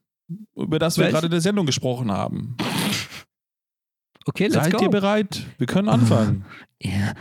über 0.57 0.79
das 0.79 0.99
wir 0.99 1.09
gerade 1.09 1.27
in 1.27 1.33
der 1.33 1.41
Sendung 1.41 1.67
gesprochen 1.67 2.11
haben. 2.11 2.57
okay, 4.27 4.45
let's 4.45 4.55
Seid 4.55 4.73
go. 4.75 4.83
ihr 4.85 4.91
bereit? 4.91 5.43
Wir 5.59 5.67
können 5.67 5.89
anfangen. 5.89 6.45
Ja, 6.83 7.15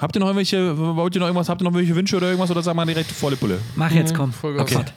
Habt 0.00 0.16
ihr 0.16 0.20
noch 0.20 0.26
irgendwelche, 0.26 0.76
wollt 0.76 1.14
ihr 1.14 1.20
noch 1.20 1.28
irgendwas, 1.28 1.48
habt 1.48 1.60
ihr 1.60 1.64
noch 1.64 1.70
irgendwelche 1.70 1.94
Wünsche 1.94 2.16
oder 2.16 2.26
irgendwas 2.26 2.50
oder 2.50 2.62
sagen 2.62 2.76
wir 2.76 2.86
direkt 2.86 3.12
volle 3.12 3.36
Pulle? 3.36 3.60
mach 3.76 3.92
jetzt, 3.92 4.12
komm. 4.14 4.32
Voll 4.32 4.58
Okay. 4.58 4.74
Gott. 4.74 4.92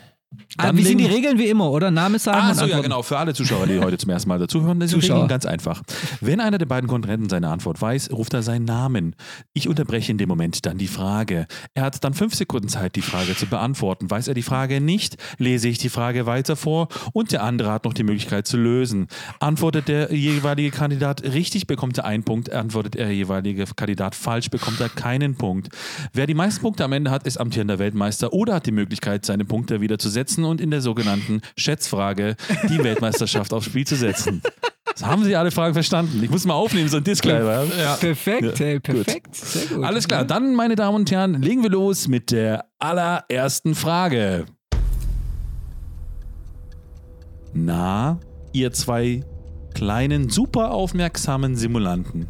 Ah, 0.58 0.72
wie 0.74 0.84
sind 0.84 1.00
die 1.00 1.06
Regeln 1.06 1.38
wie 1.38 1.48
immer, 1.48 1.70
oder? 1.72 1.92
Name 1.92 2.20
sagen 2.20 2.40
Ah, 2.42 2.54
so, 2.54 2.66
ja, 2.66 2.80
genau. 2.80 3.02
Für 3.02 3.18
alle 3.18 3.34
Zuschauer, 3.34 3.68
die 3.68 3.80
heute 3.80 3.98
zum 3.98 4.10
ersten 4.10 4.30
Mal 4.30 4.40
dazuhören, 4.40 4.80
ist 4.82 4.92
die 4.94 4.96
Zuschauer. 5.00 5.16
Regeln 5.16 5.30
ganz 5.30 5.46
einfach. 5.46 5.82
Wenn 6.22 6.40
einer 6.40 6.58
der 6.58 6.66
beiden 6.66 6.90
Kontrahenten 6.90 7.30
seine 7.30 7.50
Antwort 7.50 7.82
weiß, 7.82 8.12
ruft 8.12 8.34
er 8.34 8.44
seinen 8.44 8.66
Namen. 8.66 9.16
Ich 9.54 9.68
unterbreche 9.70 10.12
in 10.12 10.18
dem 10.18 10.30
Moment 10.30 10.66
dann 10.66 10.78
die 10.78 10.88
Frage. 10.88 11.48
Er 11.74 11.84
hat 11.84 12.04
dann 12.04 12.14
fünf 12.14 12.36
Sekunden 12.36 12.68
Zeit, 12.68 12.96
die 12.96 13.02
Frage 13.02 13.36
zu 13.36 13.48
beantworten. 13.48 14.10
Weiß 14.10 14.28
er 14.28 14.34
die 14.34 14.44
Frage 14.44 14.82
nicht, 14.82 15.18
lese 15.38 15.68
ich 15.70 15.78
die 15.78 15.90
Frage 15.90 16.26
weiter 16.26 16.56
vor 16.56 16.88
und 17.14 17.32
der 17.32 17.44
andere 17.44 17.72
hat 17.72 17.86
noch 17.86 17.94
die 17.94 18.04
Möglichkeit 18.04 18.48
zu 18.48 18.58
lösen. 18.58 19.08
Antwortet 19.40 19.88
der 19.88 20.14
jeweilige 20.14 20.72
Kandidat 20.72 21.24
richtig, 21.24 21.68
bekommt 21.68 21.98
er 21.98 22.06
einen 22.06 22.24
Punkt. 22.24 22.52
Antwortet 22.52 22.96
der 22.96 23.12
jeweilige 23.12 23.66
Kandidat 23.76 24.16
falsch, 24.16 24.50
bekommt 24.50 24.80
er 24.80 24.90
keinen 24.90 25.36
Punkt. 25.36 25.70
Wer 26.14 26.28
die 26.28 26.34
meisten 26.34 26.62
Punkte 26.62 26.84
am 26.84 26.94
Ende 26.94 27.12
hat, 27.12 27.26
ist 27.26 27.38
amtierender 27.38 27.80
Weltmeister 27.80 28.34
oder 28.34 28.56
hat 28.56 28.66
die 28.66 28.72
Möglichkeit, 28.72 29.26
seine 29.26 29.46
Punkte 29.46 29.82
wieder 29.82 29.98
zu 29.98 30.10
setzen 30.10 30.25
und 30.46 30.62
in 30.62 30.72
der 30.72 30.82
sogenannten 30.82 31.42
Schätzfrage 31.58 32.36
die 32.70 32.84
Weltmeisterschaft 32.84 33.54
aufs 33.54 33.68
Spiel 33.68 33.86
zu 33.86 33.96
setzen. 33.96 34.42
Das 34.94 35.06
haben 35.06 35.24
Sie 35.26 35.36
alle 35.36 35.52
Fragen 35.52 35.74
verstanden? 35.74 36.24
Ich 36.24 36.30
muss 36.30 36.46
mal 36.46 36.54
aufnehmen, 36.54 36.88
so 36.88 36.98
ein 36.98 37.04
Disclaimer. 37.04 37.66
Ja. 37.78 37.96
Perfekt, 37.96 38.60
Ja, 38.60 38.66
hey, 38.66 38.74
gut. 38.76 38.84
perfekt. 38.84 39.36
Sehr 39.36 39.66
gut. 39.68 39.84
Alles 39.84 40.08
klar, 40.08 40.24
dann, 40.24 40.56
meine 40.56 40.76
Damen 40.76 40.96
und 40.96 41.12
Herren, 41.12 41.42
legen 41.42 41.64
wir 41.64 41.70
los 41.70 42.08
mit 42.08 42.32
der 42.32 42.66
allerersten 42.80 43.76
Frage. 43.76 44.46
Na, 47.54 48.20
ihr 48.54 48.72
zwei 48.72 49.24
kleinen, 49.74 50.30
super 50.30 50.72
aufmerksamen 50.72 51.56
Simulanten. 51.56 52.28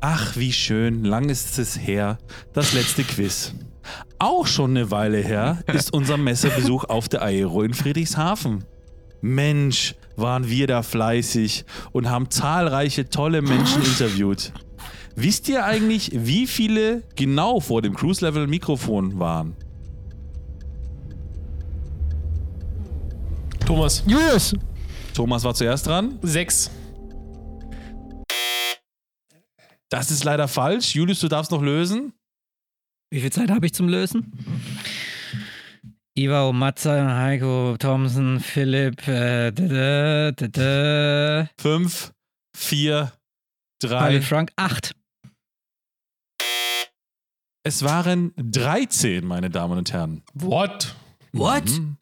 Ach, 0.00 0.36
wie 0.36 0.52
schön, 0.52 1.04
lang 1.04 1.28
ist 1.28 1.58
es 1.58 1.78
her, 1.78 2.18
das 2.52 2.72
letzte 2.74 3.04
Quiz. 3.04 3.54
Auch 4.18 4.46
schon 4.46 4.70
eine 4.70 4.90
Weile 4.90 5.18
her 5.18 5.62
ist 5.72 5.92
unser 5.92 6.16
Messebesuch 6.16 6.84
auf 6.84 7.08
der 7.08 7.22
Aero 7.22 7.62
in 7.62 7.74
Friedrichshafen. 7.74 8.64
Mensch, 9.20 9.94
waren 10.16 10.48
wir 10.48 10.66
da 10.66 10.82
fleißig 10.82 11.64
und 11.92 12.08
haben 12.08 12.30
zahlreiche 12.30 13.08
tolle 13.08 13.42
Menschen 13.42 13.82
interviewt. 13.84 14.52
Wisst 15.16 15.48
ihr 15.48 15.64
eigentlich, 15.64 16.10
wie 16.12 16.46
viele 16.46 17.02
genau 17.14 17.60
vor 17.60 17.82
dem 17.82 17.94
Cruise-Level-Mikrofon 17.94 19.18
waren? 19.18 19.56
Thomas. 23.64 24.02
Julius! 24.06 24.54
Thomas 25.14 25.44
war 25.44 25.54
zuerst 25.54 25.86
dran. 25.86 26.18
Sechs. 26.22 26.70
Das 29.88 30.10
ist 30.10 30.24
leider 30.24 30.48
falsch. 30.48 30.94
Julius, 30.94 31.20
du 31.20 31.28
darfst 31.28 31.52
noch 31.52 31.62
lösen. 31.62 32.12
Wie 33.14 33.20
viel 33.20 33.30
Zeit 33.30 33.48
habe 33.48 33.64
ich 33.64 33.72
zum 33.72 33.88
Lösen? 33.88 34.32
Ivo, 36.18 36.52
Matze, 36.52 37.14
Heiko, 37.16 37.76
Thomsen, 37.78 38.40
Philipp, 38.40 39.06
äh, 39.06 39.52
da, 39.52 40.32
da, 40.32 40.32
da, 40.32 40.48
da. 40.48 41.50
Fünf, 41.56 42.12
vier, 42.56 43.12
drei. 43.80 44.20
Frank, 44.20 44.50
acht. 44.56 44.96
Es 47.62 47.84
waren 47.84 48.32
13, 48.36 49.24
meine 49.24 49.48
Damen 49.48 49.78
und 49.78 49.92
Herren. 49.92 50.24
What? 50.32 50.96
What? 51.30 51.66
Mhm. 51.66 51.96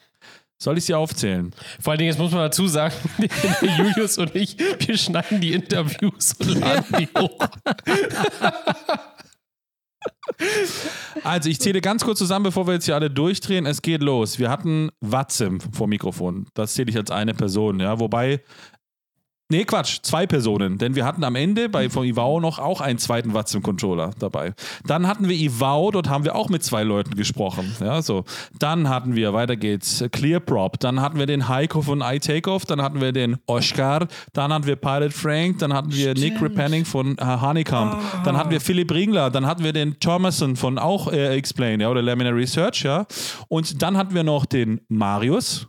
Soll 0.57 0.79
ich 0.79 0.87
sie 0.87 0.95
aufzählen? 0.95 1.53
Vor 1.79 1.91
allen 1.91 1.99
Dingen, 1.99 2.11
jetzt 2.11 2.19
muss 2.19 2.33
man 2.33 2.41
dazu 2.41 2.69
sagen, 2.69 2.95
Julius 3.77 4.17
und 4.17 4.35
ich, 4.35 4.57
wir 4.59 4.97
schneiden 4.97 5.43
die 5.43 5.53
Interviews 5.53 6.33
und 6.39 6.59
laden 6.59 6.97
die 6.99 7.09
hoch. 7.19 7.49
Also, 11.25 11.49
ich 11.49 11.61
zähle 11.61 11.81
ganz 11.81 12.05
kurz 12.05 12.19
zusammen, 12.19 12.45
bevor 12.45 12.67
wir 12.67 12.75
jetzt 12.75 12.87
hier 12.87 12.95
alle 12.95 13.11
durchdrehen. 13.11 13.67
Es 13.67 13.83
geht 13.83 14.03
los. 14.03 14.39
Wir 14.39 14.51
hatten 14.51 14.91
Watzim 15.01 15.61
vor 15.61 15.87
Mikrofon. 15.87 16.47
Das 16.55 16.75
zähle 16.75 16.91
ich 16.91 16.97
als 16.97 17.11
eine 17.11 17.35
Person, 17.35 17.81
ja. 17.81 18.01
Wobei. 18.01 18.43
Nee, 19.53 19.67
Quatsch, 19.67 19.99
zwei 20.01 20.27
Personen. 20.27 20.79
Denn 20.79 20.95
wir 20.95 21.05
hatten 21.05 21.23
am 21.25 21.35
Ende 21.35 21.69
bei 21.69 21.91
von 21.91 22.07
Ivao 22.07 22.41
noch 22.41 22.59
auch 22.59 22.81
einen 22.81 22.99
zweiten 22.99 23.35
Watzim-Controller 23.35 24.13
dabei. 24.19 24.55
Dann 24.87 25.07
hatten 25.07 25.29
wir 25.29 25.37
Ivao, 25.37 25.91
dort 25.91 26.09
haben 26.09 26.25
wir 26.25 26.35
auch 26.37 26.49
mit 26.49 26.65
zwei 26.65 26.85
Leuten 26.85 27.17
gesprochen. 27.17 27.71
Ja, 27.79 28.01
so. 28.01 28.25
Dann 28.59 28.89
hatten 28.89 29.15
wir, 29.15 29.35
weiter 29.35 29.57
geht's, 29.57 30.03
Clearprop. 30.11 30.81
Dann 30.81 31.03
hatten 31.03 31.19
wir 31.19 31.27
den 31.27 31.51
Heiko 31.51 31.83
von 31.83 32.01
iTakeoff. 32.01 32.65
Dann 32.65 32.81
hatten 32.81 33.03
wir 33.03 33.13
den 33.13 33.37
Oskar. 33.45 34.09
Dann 34.33 34.55
hatten 34.55 34.65
wir 34.65 34.77
Pilot 34.77 35.13
Frank. 35.13 35.59
Dann 35.59 35.75
hatten 35.75 35.93
wir 35.93 36.15
Nick 36.15 36.41
Repenning 36.41 36.87
von 36.87 37.19
äh, 37.19 37.23
Honeycomb. 37.23 37.99
Dann 38.25 38.39
hatten 38.39 38.51
wir 38.51 38.61
Philipp 38.63 38.91
Ringler. 38.91 39.31
Dann 39.31 39.45
hatten 39.45 39.65
wir 39.65 39.75
den 39.75 40.01
Thomason 40.01 40.57
von 40.57 40.79
auch 40.79 41.13
äh, 41.13 41.37
Explain, 41.37 41.79
ja, 41.79 41.91
oder 41.91 42.01
Laminar 42.01 42.35
Research, 42.35 42.85
ja. 42.85 43.05
Und 43.49 43.83
dann 43.83 43.99
hatten 43.99 44.15
wir 44.15 44.25
noch 44.25 44.47
den 44.47 44.81
Marius. 44.89 45.67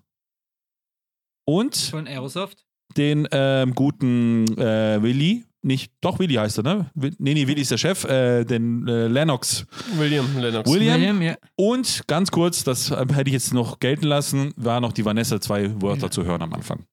Und 1.45 1.75
Von 1.75 2.07
Aerosoft? 2.07 2.63
Den 2.93 3.27
ähm, 3.31 3.73
guten 3.73 4.45
äh, 4.57 5.01
Willi, 5.01 5.45
nicht, 5.65 5.93
doch 6.01 6.19
Willi 6.19 6.35
heißt 6.35 6.57
er, 6.59 6.63
ne? 6.63 6.91
Nee, 6.93 7.33
nee, 7.33 7.47
Willi 7.47 7.61
ist 7.61 7.71
der 7.71 7.77
Chef, 7.77 8.03
äh, 8.03 8.43
den 8.43 8.85
äh, 8.87 9.07
Lennox. 9.07 9.65
William 9.97 10.37
Lennox. 10.37 10.69
William. 10.69 11.21
ja. 11.21 11.35
Und 11.55 12.03
ganz 12.07 12.31
kurz, 12.31 12.65
das 12.65 12.91
äh, 12.91 13.05
hätte 13.13 13.29
ich 13.29 13.33
jetzt 13.33 13.53
noch 13.53 13.79
gelten 13.79 14.05
lassen, 14.05 14.53
war 14.57 14.81
noch 14.81 14.91
die 14.91 15.05
Vanessa 15.05 15.39
zwei 15.39 15.81
Wörter 15.81 16.11
zu 16.11 16.25
hören 16.25 16.41
am 16.41 16.53
Anfang. 16.53 16.85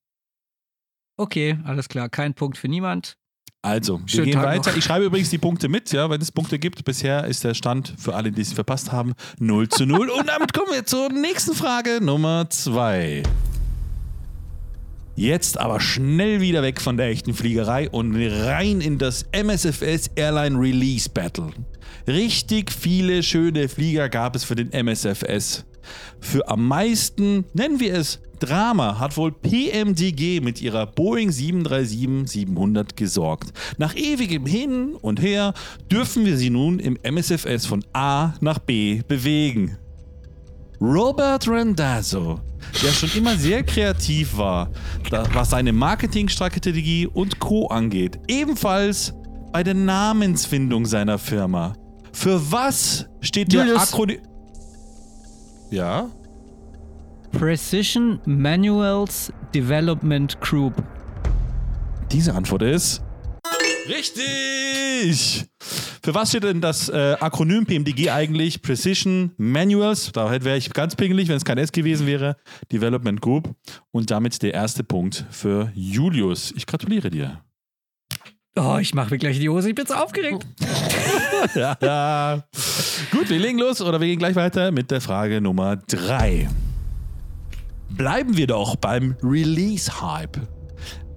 Okay, 1.16 1.58
alles 1.64 1.88
klar. 1.88 2.08
Kein 2.08 2.34
Punkt 2.34 2.56
für 2.56 2.68
niemand. 2.68 3.16
Also, 3.62 4.00
wir 4.00 4.08
Schönen 4.08 4.24
gehen 4.26 4.34
Tag 4.34 4.44
weiter. 4.44 4.70
noch. 4.70 4.78
Ich 4.78 4.84
schreibe 4.84 5.04
übrigens 5.04 5.28
die 5.30 5.38
Punkte 5.38 5.68
mit, 5.68 5.92
ja, 5.92 6.08
wenn 6.08 6.20
es 6.20 6.32
Punkte 6.32 6.58
gibt. 6.58 6.82
Bisher 6.84 7.26
ist 7.26 7.44
der 7.44 7.54
Stand 7.54 7.92
für 7.98 8.14
alle, 8.14 8.32
die 8.32 8.40
es 8.40 8.52
verpasst 8.52 8.90
haben, 8.90 9.12
0 9.38 9.68
zu 9.68 9.84
0. 9.84 10.08
Und 10.08 10.28
damit 10.28 10.54
kommen 10.54 10.72
wir 10.72 10.86
zur 10.86 11.10
nächsten 11.10 11.54
Frage, 11.54 11.98
Nummer 12.00 12.48
2. 12.48 13.22
Jetzt 15.16 15.58
aber 15.58 15.80
schnell 15.80 16.40
wieder 16.40 16.62
weg 16.62 16.80
von 16.80 16.96
der 16.96 17.08
echten 17.08 17.34
Fliegerei 17.34 17.90
und 17.90 18.16
rein 18.16 18.80
in 18.80 18.98
das 18.98 19.26
MSFS 19.32 20.10
Airline 20.14 20.58
Release 20.58 21.08
Battle. 21.08 21.50
Richtig 22.06 22.72
viele 22.72 23.22
schöne 23.22 23.68
Flieger 23.68 24.08
gab 24.08 24.34
es 24.36 24.44
für 24.44 24.54
den 24.54 24.72
MSFS. 24.72 25.64
Für 26.20 26.48
am 26.48 26.66
meisten, 26.66 27.44
nennen 27.54 27.80
wir 27.80 27.94
es 27.94 28.20
Drama, 28.38 28.98
hat 28.98 29.16
wohl 29.16 29.32
PMDG 29.32 30.40
mit 30.40 30.62
ihrer 30.62 30.86
Boeing 30.86 31.28
737-700 31.28 32.96
gesorgt. 32.96 33.52
Nach 33.76 33.94
ewigem 33.94 34.46
Hin 34.46 34.94
und 34.94 35.20
Her 35.20 35.52
dürfen 35.90 36.24
wir 36.24 36.36
sie 36.38 36.50
nun 36.50 36.78
im 36.78 36.98
MSFS 37.02 37.66
von 37.66 37.84
A 37.92 38.34
nach 38.40 38.58
B 38.58 39.02
bewegen. 39.06 39.76
Robert 40.80 41.46
Randazzo, 41.46 42.40
der 42.82 42.90
schon 42.92 43.10
immer 43.14 43.36
sehr 43.36 43.62
kreativ 43.62 44.38
war, 44.38 44.70
was 45.10 45.50
seine 45.50 45.74
Marketingstrategie 45.74 47.06
und 47.06 47.38
Co. 47.38 47.66
angeht, 47.66 48.18
ebenfalls 48.28 49.12
bei 49.52 49.62
der 49.62 49.74
Namensfindung 49.74 50.86
seiner 50.86 51.18
Firma. 51.18 51.74
Für 52.12 52.40
was 52.50 53.06
steht 53.20 53.52
der 53.52 53.66
Julius. 53.66 53.92
Akronym? 53.92 54.20
Ja? 55.70 56.08
Precision 57.32 58.18
Manuals 58.24 59.30
Development 59.54 60.40
Group. 60.40 60.82
Diese 62.10 62.34
Antwort 62.34 62.62
ist. 62.62 63.02
Richtig! 63.86 65.44
Für 66.10 66.16
was 66.16 66.30
steht 66.30 66.42
denn 66.42 66.60
das 66.60 66.88
äh, 66.88 67.16
Akronym 67.20 67.66
PMDG 67.66 68.10
eigentlich? 68.10 68.62
Precision 68.62 69.30
Manuals. 69.36 70.10
Da 70.10 70.28
wäre 70.42 70.56
ich 70.56 70.72
ganz 70.72 70.96
pingelig, 70.96 71.28
wenn 71.28 71.36
es 71.36 71.44
kein 71.44 71.56
S 71.56 71.70
gewesen 71.70 72.04
wäre. 72.04 72.36
Development 72.72 73.20
Group. 73.20 73.54
Und 73.92 74.10
damit 74.10 74.42
der 74.42 74.52
erste 74.52 74.82
Punkt 74.82 75.24
für 75.30 75.70
Julius. 75.72 76.52
Ich 76.56 76.66
gratuliere 76.66 77.10
dir. 77.10 77.42
Oh, 78.56 78.78
ich 78.80 78.92
mache 78.92 79.10
mir 79.10 79.18
gleich 79.18 79.38
die 79.38 79.48
Hose. 79.48 79.68
Ich 79.68 79.76
bin 79.76 79.86
so 79.86 79.94
aufgeregt. 79.94 80.44
ja, 81.54 81.76
ja. 81.80 82.44
Gut, 83.12 83.30
wir 83.30 83.38
legen 83.38 83.60
los 83.60 83.80
oder 83.80 84.00
wir 84.00 84.08
gehen 84.08 84.18
gleich 84.18 84.34
weiter 84.34 84.72
mit 84.72 84.90
der 84.90 85.00
Frage 85.00 85.40
Nummer 85.40 85.76
3. 85.76 86.48
Bleiben 87.90 88.36
wir 88.36 88.48
doch 88.48 88.74
beim 88.74 89.14
Release-Hype. 89.22 90.59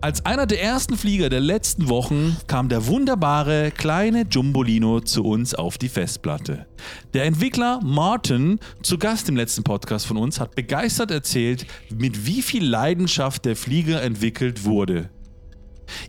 Als 0.04 0.26
einer 0.26 0.46
der 0.46 0.62
ersten 0.62 0.98
Flieger 0.98 1.30
der 1.30 1.40
letzten 1.40 1.88
Wochen 1.88 2.36
kam 2.48 2.68
der 2.68 2.88
wunderbare 2.88 3.72
kleine 3.72 4.26
Jumbolino 4.30 5.00
zu 5.00 5.24
uns 5.24 5.56
auf 5.56 5.78
die 5.78 5.88
Festplatte. 5.88 6.66
Der 7.14 7.24
Entwickler 7.24 7.80
Martin, 7.82 8.60
zu 8.82 8.98
Gast 8.98 9.30
im 9.30 9.38
letzten 9.38 9.64
Podcast 9.64 10.06
von 10.06 10.18
uns, 10.18 10.42
hat 10.42 10.56
begeistert 10.56 11.10
erzählt, 11.10 11.66
mit 11.90 12.26
wie 12.26 12.42
viel 12.42 12.66
Leidenschaft 12.66 13.46
der 13.46 13.56
Flieger 13.56 14.02
entwickelt 14.02 14.66
wurde. 14.66 15.10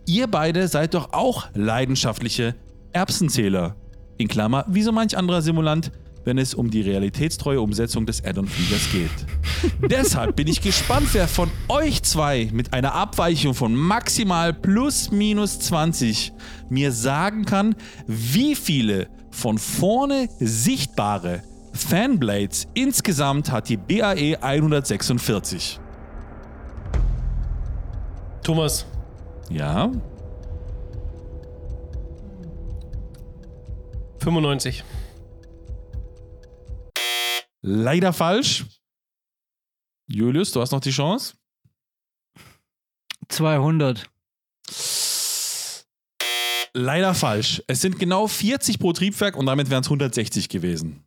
Ihr 0.07 0.27
beide 0.27 0.67
seid 0.67 0.95
doch 0.95 1.13
auch 1.13 1.47
leidenschaftliche 1.55 2.57
Erbsenzähler. 2.93 3.77
In 4.19 4.27
Klammer, 4.27 4.65
wie 4.67 4.83
so 4.83 4.91
manch 4.91 5.17
anderer 5.17 5.41
Simulant, 5.41 5.93
wenn 6.25 6.39
es 6.39 6.55
um 6.55 6.71
die 6.71 6.81
realitätstreue 6.81 7.61
Umsetzung 7.61 8.07
des 8.07 8.25
Add-on-Fliegers 8.25 8.91
geht. 8.93 9.11
Deshalb 9.91 10.37
bin 10.37 10.49
ich 10.49 10.61
gespannt, 10.61 11.09
wer 11.13 11.29
von 11.29 11.51
euch 11.69 12.03
zwei 12.03 12.49
mit 12.53 12.73
einer 12.73 12.95
Abweichung 12.95 13.55
von 13.55 13.75
maximal 13.75 14.53
plus 14.53 15.11
minus 15.11 15.59
20 15.61 16.33
mir 16.69 16.93
sagen 16.93 17.45
kann, 17.45 17.75
wie 18.07 18.55
viele 18.55 19.09
von 19.31 19.59
vorne 19.59 20.29
sichtbare 20.39 21.43
Fanblades 21.73 22.69
insgesamt 22.75 23.51
hat 23.51 23.69
die 23.69 23.77
BAE 23.77 24.39
146. 24.41 25.81
Thomas. 28.43 28.87
Ja, 29.51 29.91
95. 34.25 34.83
Leider 37.67 38.13
falsch. 38.13 38.67
Julius, 40.07 40.53
du 40.53 40.61
hast 40.61 40.73
noch 40.73 40.81
die 40.81 40.91
Chance. 40.91 41.33
200. 43.31 44.05
Leider 46.75 47.15
falsch. 47.15 47.63
Es 47.67 47.81
sind 47.81 47.99
genau 47.99 48.27
40 48.27 48.79
pro 48.79 48.93
Triebwerk 48.93 49.37
und 49.37 49.47
damit 49.47 49.71
wären 49.71 49.81
es 49.81 49.87
160 49.87 50.51
gewesen. 50.51 51.05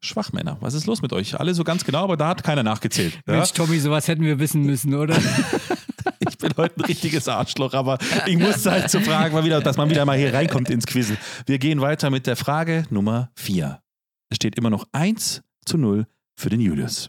Schwachmänner, 0.00 0.56
was 0.60 0.72
ist 0.72 0.86
los 0.86 1.02
mit 1.02 1.12
euch? 1.12 1.38
Alle 1.38 1.52
so 1.52 1.62
ganz 1.62 1.84
genau, 1.84 2.04
aber 2.04 2.16
da 2.16 2.28
hat 2.28 2.42
keiner 2.42 2.62
nachgezählt. 2.62 3.20
Ja? 3.26 3.34
Mensch, 3.34 3.52
Tommy, 3.52 3.80
sowas 3.80 4.08
hätten 4.08 4.22
wir 4.22 4.38
wissen 4.38 4.62
müssen, 4.62 4.94
oder? 4.94 5.18
Ich 6.26 6.38
bin 6.38 6.52
heute 6.56 6.76
ein 6.76 6.84
richtiges 6.84 7.28
Arschloch, 7.28 7.74
aber 7.74 7.98
ich 8.26 8.36
musste 8.36 8.70
halt 8.70 8.90
zu 8.90 9.00
fragen, 9.00 9.34
mal 9.34 9.44
wieder, 9.44 9.60
dass 9.60 9.76
man 9.76 9.90
wieder 9.90 10.04
mal 10.06 10.16
hier 10.16 10.32
reinkommt 10.32 10.70
ins 10.70 10.86
Quiz. 10.86 11.12
Wir 11.44 11.58
gehen 11.58 11.80
weiter 11.80 12.08
mit 12.08 12.26
der 12.26 12.36
Frage 12.36 12.86
Nummer 12.88 13.30
4. 13.36 13.82
Es 14.30 14.36
steht 14.36 14.56
immer 14.56 14.70
noch 14.70 14.86
1 14.92 15.42
zu 15.64 15.78
0 15.78 16.06
für 16.36 16.50
den 16.50 16.60
Julius. 16.60 17.08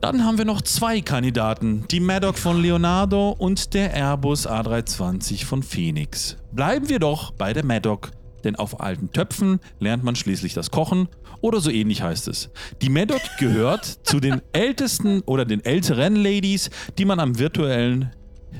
Dann 0.00 0.24
haben 0.24 0.38
wir 0.38 0.44
noch 0.44 0.62
zwei 0.62 1.00
Kandidaten, 1.00 1.84
die 1.90 1.98
Maddock 1.98 2.38
von 2.38 2.62
Leonardo 2.62 3.30
und 3.30 3.74
der 3.74 3.92
Airbus 3.92 4.48
A320 4.48 5.44
von 5.44 5.64
Phoenix. 5.64 6.36
Bleiben 6.52 6.88
wir 6.88 7.00
doch 7.00 7.32
bei 7.32 7.52
der 7.52 7.64
Maddock, 7.64 8.12
denn 8.44 8.54
auf 8.54 8.80
alten 8.80 9.10
Töpfen 9.10 9.58
lernt 9.80 10.04
man 10.04 10.14
schließlich 10.14 10.54
das 10.54 10.70
Kochen 10.70 11.08
oder 11.40 11.60
so 11.60 11.70
ähnlich 11.70 12.02
heißt 12.02 12.28
es. 12.28 12.50
Die 12.80 12.90
Maddock 12.90 13.22
gehört 13.38 13.84
zu 13.84 14.20
den 14.20 14.40
ältesten 14.52 15.20
oder 15.22 15.44
den 15.44 15.64
älteren 15.64 16.14
Ladies, 16.14 16.70
die 16.96 17.04
man 17.04 17.18
am 17.18 17.38
virtuellen 17.38 18.12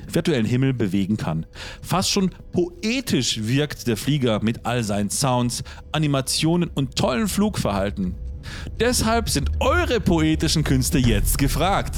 virtuellen 0.07 0.45
Himmel 0.45 0.73
bewegen 0.73 1.17
kann. 1.17 1.45
Fast 1.81 2.11
schon 2.11 2.31
poetisch 2.51 3.39
wirkt 3.43 3.87
der 3.87 3.97
Flieger 3.97 4.41
mit 4.43 4.65
all 4.65 4.83
seinen 4.83 5.09
Sounds, 5.09 5.63
Animationen 5.91 6.69
und 6.73 6.95
tollen 6.95 7.27
Flugverhalten. 7.27 8.15
Deshalb 8.79 9.29
sind 9.29 9.51
eure 9.59 9.99
poetischen 9.99 10.63
Künste 10.63 10.97
jetzt 10.97 11.37
gefragt. 11.37 11.97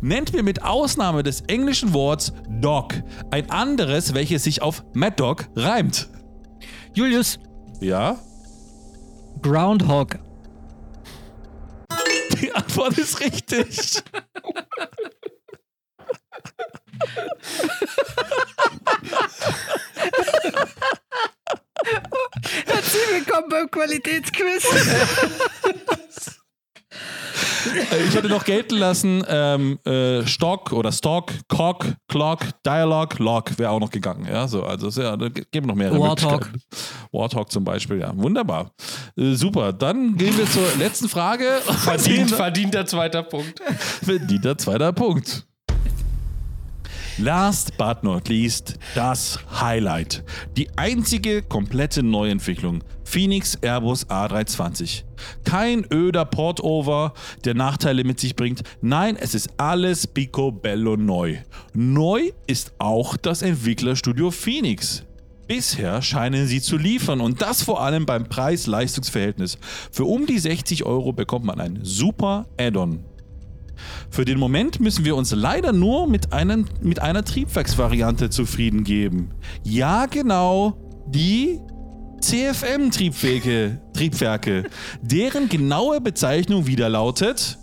Nennt 0.00 0.32
mir 0.32 0.42
mit 0.42 0.62
Ausnahme 0.62 1.22
des 1.22 1.42
englischen 1.42 1.92
Worts 1.92 2.32
Dog 2.60 2.94
ein 3.30 3.50
anderes, 3.50 4.14
welches 4.14 4.44
sich 4.44 4.62
auf 4.62 4.84
Mad 4.94 5.16
Dog 5.16 5.48
reimt. 5.56 6.08
Julius, 6.94 7.38
Ja? 7.80 8.18
Groundhog. 9.42 10.18
Die 12.40 12.52
Antwort 12.52 12.98
ist 12.98 13.20
richtig. 13.20 14.02
Herzlich 22.66 23.02
willkommen 23.12 23.48
beim 23.48 23.70
Qualitätsquiz. 23.70 24.64
Äh, 27.92 28.06
Ich 28.08 28.14
hätte 28.14 28.28
noch 28.28 28.44
gelten 28.44 28.76
lassen, 28.76 29.22
ähm, 29.28 29.78
äh, 29.84 30.26
Stock 30.26 30.72
oder 30.72 30.90
Stock, 30.92 31.30
Cock, 31.48 31.86
Clock, 32.08 32.40
Dialog, 32.66 33.18
Log 33.18 33.58
wäre 33.58 33.70
auch 33.70 33.80
noch 33.80 33.90
gegangen. 33.90 34.26
Ja, 34.26 34.48
so, 34.48 34.62
also 34.64 34.88
ja, 35.00 35.16
da 35.16 35.28
geben 35.28 35.66
noch 35.66 35.74
mehrere. 35.74 35.98
Möglichkeiten. 35.98 36.60
Warthog 37.12 37.50
zum 37.52 37.64
Beispiel, 37.64 38.00
ja. 38.00 38.12
Wunderbar. 38.16 38.72
Äh, 39.16 39.34
super. 39.34 39.72
Dann 39.72 40.16
gehen 40.16 40.36
wir 40.36 40.46
zur 40.50 40.66
letzten 40.78 41.08
Frage. 41.08 41.60
Verdient, 41.84 42.30
verdienter 42.34 42.86
zweiter 42.86 43.22
Punkt. 43.22 43.60
Verdienter 44.02 44.56
zweiter 44.58 44.92
Punkt. 44.92 45.46
Last 47.22 47.76
but 47.76 48.02
not 48.02 48.30
least, 48.30 48.78
das 48.94 49.38
Highlight. 49.60 50.24
Die 50.56 50.70
einzige 50.76 51.42
komplette 51.42 52.02
Neuentwicklung. 52.02 52.82
Phoenix 53.04 53.56
Airbus 53.56 54.08
A320. 54.08 55.02
Kein 55.44 55.84
öder 55.92 56.24
Portover, 56.24 57.12
der 57.44 57.52
Nachteile 57.52 58.04
mit 58.04 58.20
sich 58.20 58.36
bringt. 58.36 58.62
Nein, 58.80 59.16
es 59.20 59.34
ist 59.34 59.50
alles 59.58 60.06
picobello 60.06 60.96
neu. 60.96 61.36
Neu 61.74 62.30
ist 62.46 62.72
auch 62.78 63.18
das 63.18 63.42
Entwicklerstudio 63.42 64.30
Phoenix. 64.30 65.04
Bisher 65.46 66.00
scheinen 66.00 66.46
sie 66.46 66.62
zu 66.62 66.78
liefern 66.78 67.20
und 67.20 67.42
das 67.42 67.62
vor 67.62 67.82
allem 67.82 68.06
beim 68.06 68.30
Preis-Leistungs-Verhältnis. 68.30 69.58
Für 69.90 70.04
um 70.04 70.24
die 70.24 70.38
60 70.38 70.86
Euro 70.86 71.12
bekommt 71.12 71.44
man 71.44 71.60
ein 71.60 71.80
super 71.82 72.46
Add-on. 72.56 73.04
Für 74.10 74.24
den 74.24 74.38
Moment 74.38 74.80
müssen 74.80 75.04
wir 75.04 75.16
uns 75.16 75.32
leider 75.32 75.72
nur 75.72 76.06
mit, 76.06 76.32
einem, 76.32 76.66
mit 76.82 77.00
einer 77.00 77.24
Triebwerksvariante 77.24 78.30
zufrieden 78.30 78.84
geben. 78.84 79.30
Ja, 79.62 80.06
genau, 80.06 80.76
die 81.06 81.60
CFM-Triebwerke, 82.20 83.80
Triebwerke, 83.94 84.64
deren 85.02 85.48
genaue 85.48 86.00
Bezeichnung 86.00 86.66
wieder 86.66 86.88
lautet. 86.88 87.58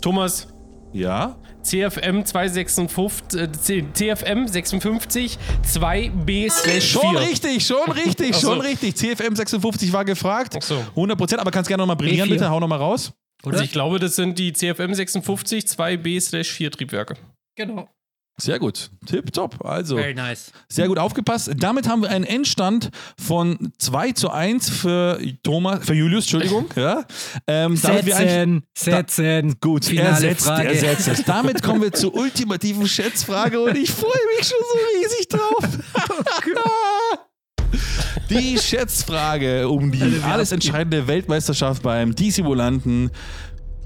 Thomas, 0.00 0.48
Ja, 0.92 1.36
CFM 1.62 2.24
256, 2.24 3.38
äh, 3.38 3.52
C- 3.52 3.84
CFM 3.92 4.48
56 4.48 5.38
2B 5.62 6.50
slash 6.50 6.64
4. 6.72 6.80
schon 7.02 7.16
richtig, 7.18 7.66
schon 7.66 7.92
richtig, 7.92 8.34
so. 8.34 8.48
schon 8.52 8.60
richtig. 8.62 8.96
CFM 8.96 9.36
56 9.36 9.92
war 9.92 10.04
gefragt. 10.06 10.54
Ach 10.58 10.62
so. 10.62 10.76
100%, 10.96 11.36
aber 11.36 11.50
kannst 11.50 11.68
gerne 11.68 11.82
nochmal 11.82 11.96
brillieren, 11.96 12.28
B4. 12.28 12.32
bitte, 12.32 12.50
hau 12.50 12.58
nochmal 12.60 12.78
raus. 12.78 13.12
Oder? 13.44 13.54
Also 13.54 13.64
ich 13.64 13.72
glaube, 13.72 13.98
das 13.98 14.16
sind 14.16 14.38
die 14.38 14.52
CFM 14.52 14.94
56 14.94 15.64
2B 15.64 16.20
slash 16.20 16.50
4 16.50 16.70
Triebwerke. 16.70 17.14
genau. 17.56 17.88
Sehr 18.38 18.58
gut, 18.58 18.90
tipptopp. 19.04 19.62
Also, 19.62 19.96
Very 19.96 20.14
nice. 20.14 20.50
Sehr 20.66 20.88
gut 20.88 20.98
aufgepasst. 20.98 21.50
Damit 21.58 21.86
haben 21.86 22.00
wir 22.00 22.08
einen 22.08 22.24
Endstand 22.24 22.88
von 23.20 23.70
2 23.76 24.12
zu 24.12 24.30
1 24.30 24.70
für 24.70 25.20
Thomas, 25.42 25.84
für 25.84 25.92
Julius, 25.92 26.24
Entschuldigung. 26.24 26.64
Ja. 26.74 27.04
Ähm, 27.46 27.76
Setzen, 27.76 28.62
setzen. 28.74 29.56
Gut, 29.60 29.84
Finale 29.84 30.08
er 30.08 30.16
setzt, 30.16 30.46
Frage. 30.46 30.68
er 30.68 30.74
setzt 30.74 31.08
es. 31.08 31.24
Damit 31.26 31.62
kommen 31.62 31.82
wir 31.82 31.92
zur 31.92 32.14
ultimativen 32.14 32.88
Schätzfrage 32.88 33.60
und 33.60 33.76
ich 33.76 33.90
freue 33.90 34.10
mich 34.38 34.48
schon 34.48 34.58
so 34.72 34.78
riesig 35.02 35.28
drauf. 35.28 35.78
Die 38.28 38.58
Schätzfrage 38.58 39.68
um 39.68 39.90
die 39.90 40.20
alles 40.22 40.52
entscheidende 40.52 41.06
Weltmeisterschaft 41.06 41.82
beim 41.82 42.14
DC-Volanten 42.14 43.10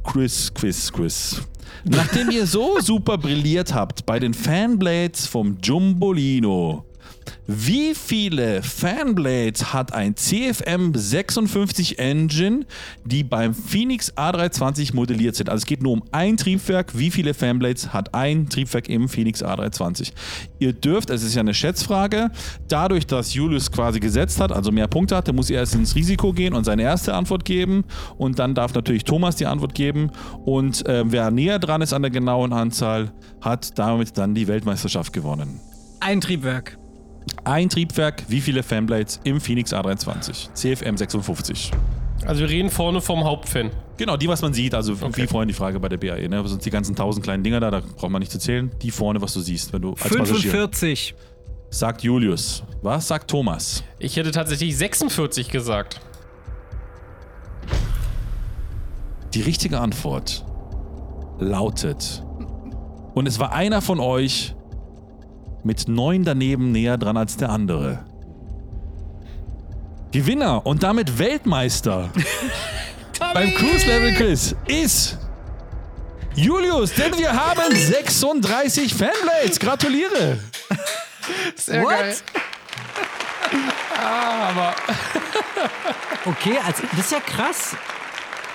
Quiz, 0.03 0.53
Quiz, 0.55 0.93
Quiz. 0.93 1.43
Nachdem 1.85 2.31
ihr 2.31 2.47
so 2.47 2.79
super 2.81 3.19
brilliert 3.19 3.75
habt 3.75 4.07
bei 4.07 4.19
den 4.19 4.33
Fanblades 4.33 5.27
vom 5.27 5.59
Jumbolino, 5.63 6.85
wie 7.47 7.95
viele 7.95 8.63
Fanblades 8.63 9.75
hat 9.75 9.93
ein 9.93 10.17
CFM 10.17 10.95
56 10.95 11.99
Engine, 11.99 12.65
die 13.05 13.23
beim 13.23 13.55
Phoenix 13.55 14.13
A320 14.17 14.95
modelliert 14.95 15.37
sind? 15.37 15.51
Also 15.51 15.63
es 15.63 15.67
geht 15.67 15.83
nur 15.83 15.93
um 15.93 16.03
ein 16.11 16.39
Triebwerk. 16.39 16.97
Wie 16.97 17.11
viele 17.11 17.35
Fanblades 17.35 17.93
hat 17.93 18.15
ein 18.15 18.49
Triebwerk 18.49 18.89
im 18.89 19.11
Phoenix 19.11 19.45
A320? 19.45 20.13
Ihr 20.59 20.73
dürft, 20.73 21.11
es 21.11 21.23
ist 21.23 21.35
ja 21.35 21.41
eine 21.41 21.53
Schätzfrage, 21.53 22.31
dadurch, 22.69 23.07
dass 23.07 23.35
Julius 23.35 23.71
quasi 23.71 24.01
gesetzt 24.01 24.41
hat, 24.41 24.51
also 24.51 24.73
mehr 24.73 24.89
Punkte 24.89 25.15
hatte, 25.15 25.35
muss 25.35 25.51
er 25.51 25.61
erst 25.61 25.75
ins 25.75 25.95
Risiko 25.95 26.33
gehen 26.33 26.55
und 26.55 26.65
seine 26.65 26.83
erste 26.83 27.13
Antwort 27.13 27.45
geben. 27.45 27.85
Und 28.17 28.39
dann 28.39 28.55
darf 28.55 28.73
natürlich 28.75 29.05
Thomas 29.05 29.37
die 29.37 29.47
Antwort 29.47 29.75
geben. 29.75 30.11
Und 30.47 30.87
äh, 30.87 31.05
wer 31.07 31.31
näher 31.31 31.59
dran 31.59 31.83
ist 31.83 31.93
an 31.93 32.01
der 32.01 32.11
genauen 32.11 32.55
Anzahl, 32.55 33.13
hat 33.43 33.79
damit 33.79 34.17
dann 34.17 34.35
die 34.35 34.49
Weltmeisterschaft 34.49 35.13
gewonnen. 35.13 35.61
Ein 36.01 36.23
Triebwerk. 36.23 36.79
Ein 37.45 37.69
Triebwerk, 37.69 38.25
wie 38.29 38.41
viele 38.41 38.63
Fanblades 38.63 39.21
im 39.25 39.41
Phoenix 39.41 39.73
A320? 39.73 40.53
CFM 40.55 40.97
56. 40.97 41.71
Also 42.27 42.41
wir 42.41 42.49
reden 42.49 42.71
vorne 42.71 43.01
vom 43.01 43.25
Hauptfan. 43.25 43.71
Genau, 43.97 44.17
die, 44.17 44.29
was 44.29 44.41
man 44.41 44.55
sieht, 44.55 44.75
also 44.75 44.99
wie 45.17 45.27
vorhin 45.27 45.49
die 45.49 45.55
Frage 45.55 45.79
bei 45.79 45.89
der 45.89 45.99
BAE, 45.99 46.29
ne? 46.29 46.47
Sonst 46.47 46.65
die 46.65 46.71
ganzen 46.71 46.97
tausend 46.97 47.25
kleinen 47.25 47.43
Dinger 47.43 47.61
da, 47.61 47.71
da 47.71 47.81
braucht 47.81 48.11
man 48.11 48.21
nicht 48.21 48.33
zu 48.33 48.39
zählen. 48.39 48.71
Die 48.83 48.91
vorne, 48.91 49.21
was 49.21 49.35
du 49.35 49.41
siehst, 49.41 49.73
wenn 49.73 49.83
du 49.83 49.91
als 49.91 50.01
Passagier. 50.17 50.51
45. 50.51 51.15
Sagt 51.71 52.03
Julius. 52.03 52.63
Was 52.83 53.09
sagt 53.09 53.31
Thomas? 53.31 53.85
Ich 53.99 54.17
hätte 54.17 54.31
tatsächlich 54.31 54.77
46 54.77 55.49
gesagt. 55.51 56.01
Die 59.35 59.43
richtige 59.43 59.81
Antwort 59.81 60.45
lautet. 61.39 62.23
Und 63.15 63.27
es 63.27 63.39
war 63.39 63.53
einer 63.53 63.83
von 63.83 64.01
euch 64.01 64.55
mit 65.65 65.89
neun 65.89 66.25
daneben 66.25 66.73
näher 66.73 66.99
dran 66.99 67.17
als 67.17 67.37
der 67.37 67.51
andere. 67.51 68.05
Gewinner 70.13 70.65
und 70.65 70.83
damit 70.83 71.19
Weltmeister 71.19 72.09
beim 73.35 73.53
Cruise 73.55 73.87
Level 73.87 74.15
Quiz 74.15 74.55
ist 74.67 75.19
Julius, 76.37 76.93
denn 76.95 77.17
wir 77.19 77.33
haben 77.33 77.75
36 77.75 78.95
Fanblades. 78.95 79.59
Gratuliere. 79.59 80.39
Sehr 81.57 81.83
What? 81.83 81.91
geil. 81.91 82.17
Ah, 83.97 84.49
aber 84.51 84.75
Okay, 86.27 86.59
also 86.67 86.83
das 86.91 87.01
ist 87.01 87.13
ja 87.13 87.21
krass. 87.21 87.77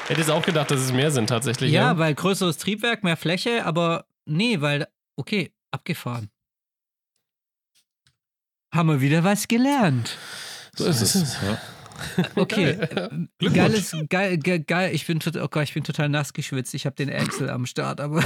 hätte 0.07 0.22
es 0.22 0.30
auch 0.30 0.44
gedacht, 0.44 0.69
dass 0.72 0.80
es 0.81 0.91
mehr 0.91 1.11
sind 1.11 1.27
tatsächlich. 1.27 1.72
Ja, 1.72 1.98
weil 1.98 2.14
größeres 2.15 2.57
Triebwerk, 2.57 3.03
mehr 3.03 3.15
Fläche, 3.18 3.65
aber 3.65 4.06
nee, 4.26 4.60
weil, 4.61 4.88
okay, 5.15 5.53
abgefahren. 5.72 6.30
Haben 8.74 8.90
wir 8.90 9.02
wieder 9.02 9.24
was 9.24 9.48
gelernt. 9.48 10.18
So 10.76 10.86
ist 10.86 11.02
es. 11.02 11.38
Ja. 11.41 11.58
Okay, 12.36 12.72
äh, 12.72 13.50
geiles, 13.54 13.96
geil, 14.10 14.38
geil, 14.38 14.60
geil. 14.62 14.96
Ich 14.96 15.06
bin, 15.06 15.20
tot, 15.20 15.36
oh 15.36 15.48
Gott, 15.50 15.64
ich 15.64 15.74
bin 15.74 15.84
total 15.84 16.08
nass 16.08 16.32
geschwitzt. 16.32 16.74
Ich 16.74 16.86
habe 16.86 16.96
den 16.96 17.10
Excel 17.10 17.50
am 17.50 17.66
Start, 17.66 18.00
aber 18.00 18.24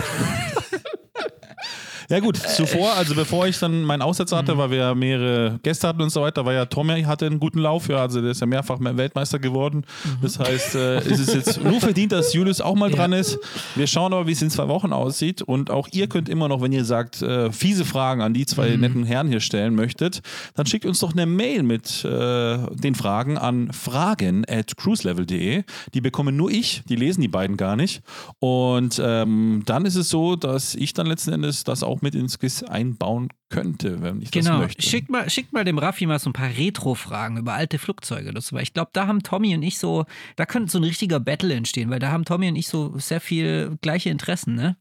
Ja 2.10 2.20
gut, 2.20 2.38
zuvor, 2.38 2.94
also 2.94 3.16
bevor 3.16 3.48
ich 3.48 3.58
dann 3.60 3.84
meinen 3.84 4.02
Aussetzer 4.02 4.38
hatte, 4.38 4.58
weil 4.58 4.72
wir 4.72 4.78
ja 4.78 4.96
mehrere 4.96 5.60
Gäste 5.64 5.88
hatten 5.88 6.02
und 6.02 6.10
so 6.10 6.22
weiter, 6.22 6.46
war 6.46 6.54
ja 6.54 6.66
Tommy 6.66 7.04
hatte 7.04 7.26
einen 7.26 7.40
guten 7.40 7.60
Lauf, 7.60 7.88
ja, 7.88 7.98
also 7.98 8.22
der 8.22 8.32
ist 8.32 8.42
ja 8.42 8.48
mehrfach 8.48 8.78
Weltmeister 8.80 9.40
geworden. 9.40 9.86
Das 10.22 10.40
heißt, 10.40 10.76
äh, 10.76 10.98
ist 11.08 11.20
es 11.20 11.34
jetzt 11.34 11.64
nur 11.64 11.80
verdient, 11.80 12.12
dass 12.12 12.34
Julius 12.34 12.62
auch 12.62 12.76
mal 12.76 12.90
Ja. 12.90 12.96
dran 12.98 13.14
ist. 13.14 13.40
Wir 13.76 13.88
schauen 13.88 14.14
aber, 14.14 14.28
wie 14.28 14.34
es 14.34 14.42
in 14.42 14.50
zwei 14.50 14.68
Wochen 14.68 14.92
aussieht 14.94 15.42
und 15.42 15.72
auch 15.72 15.88
ihr 15.92 16.08
könnt 16.08 16.30
immer 16.30 16.48
noch, 16.48 16.62
wenn 16.62 16.72
ihr 16.72 16.86
sagt, 16.86 17.22
äh, 17.22 17.52
fiese 17.52 17.86
Fragen 17.86 18.22
an 18.22 18.34
die 18.34 18.46
zwei 18.46 18.76
netten 18.76 19.04
Herren 19.06 19.28
hier 19.28 19.40
stellen 19.40 19.76
möchtet, 19.76 20.22
dann 20.56 20.66
schickt 20.66 20.86
uns 20.86 21.00
doch 21.00 21.14
eine 21.14 21.26
Mail 21.26 21.64
mit 21.64 22.04
äh, 22.06 22.58
den 22.76 22.96
Fragen 22.96 23.38
an 23.38 23.72
fragen 23.72 24.44
at 24.48 24.76
cruiselevel.de. 24.78 25.64
Die 25.94 26.02
bekommen 26.02 26.36
nur 26.36 26.52
ich, 26.52 26.84
die 26.90 26.96
lesen 26.96 27.22
die 27.22 27.28
beiden 27.28 27.58
gar 27.58 27.76
nicht. 27.76 28.02
Und 28.40 29.02
ähm, 29.04 29.64
dann 29.66 29.86
ist 29.86 29.96
es 29.96 30.10
so, 30.10 30.36
dass 30.36 30.76
ich 30.76 30.94
dann 30.94 31.08
letzten 31.08 31.32
Endes 31.34 31.64
das 31.64 31.84
auch 31.84 32.02
mit 32.04 32.14
ins 32.14 32.38
Quiz 32.38 32.62
einbauen 32.62 33.30
könnte, 33.50 34.02
wenn 34.02 34.22
ich 34.22 34.30
das 34.30 34.46
genau. 34.46 34.60
möchte. 34.60 34.82
Schickt 34.82 35.10
mal, 35.10 35.30
schickt 35.30 35.54
mal 35.54 35.64
dem 35.64 35.78
Raffi 35.80 36.06
mal 36.06 36.20
so 36.20 36.30
ein 36.30 36.34
paar 36.34 36.50
Retro-Fragen 36.50 37.38
über 37.38 37.54
alte 37.54 37.80
Flugzeuge. 37.80 38.32
so. 38.40 38.56
Weil 38.56 38.64
ich 38.64 38.74
glaube, 38.74 38.92
da 38.94 39.08
haben 39.08 39.24
Tommy 39.24 39.56
und 39.56 39.64
ich 39.64 39.80
so, 39.80 40.06
da 40.36 40.46
könnte 40.46 40.72
so 40.72 40.78
ein 40.78 40.84
richtiger 40.84 41.20
Battle 41.20 41.54
entstehen, 41.54 41.90
weil 41.90 42.00
da 42.00 42.12
haben 42.12 42.26
Tommy 42.26 42.50
und 42.50 42.56
ich 42.56 42.68
so 42.68 42.98
sehr 43.00 43.22
viel 43.22 43.78
gleiche 43.82 44.10
Interessen, 44.10 44.54
ne? 44.54 44.78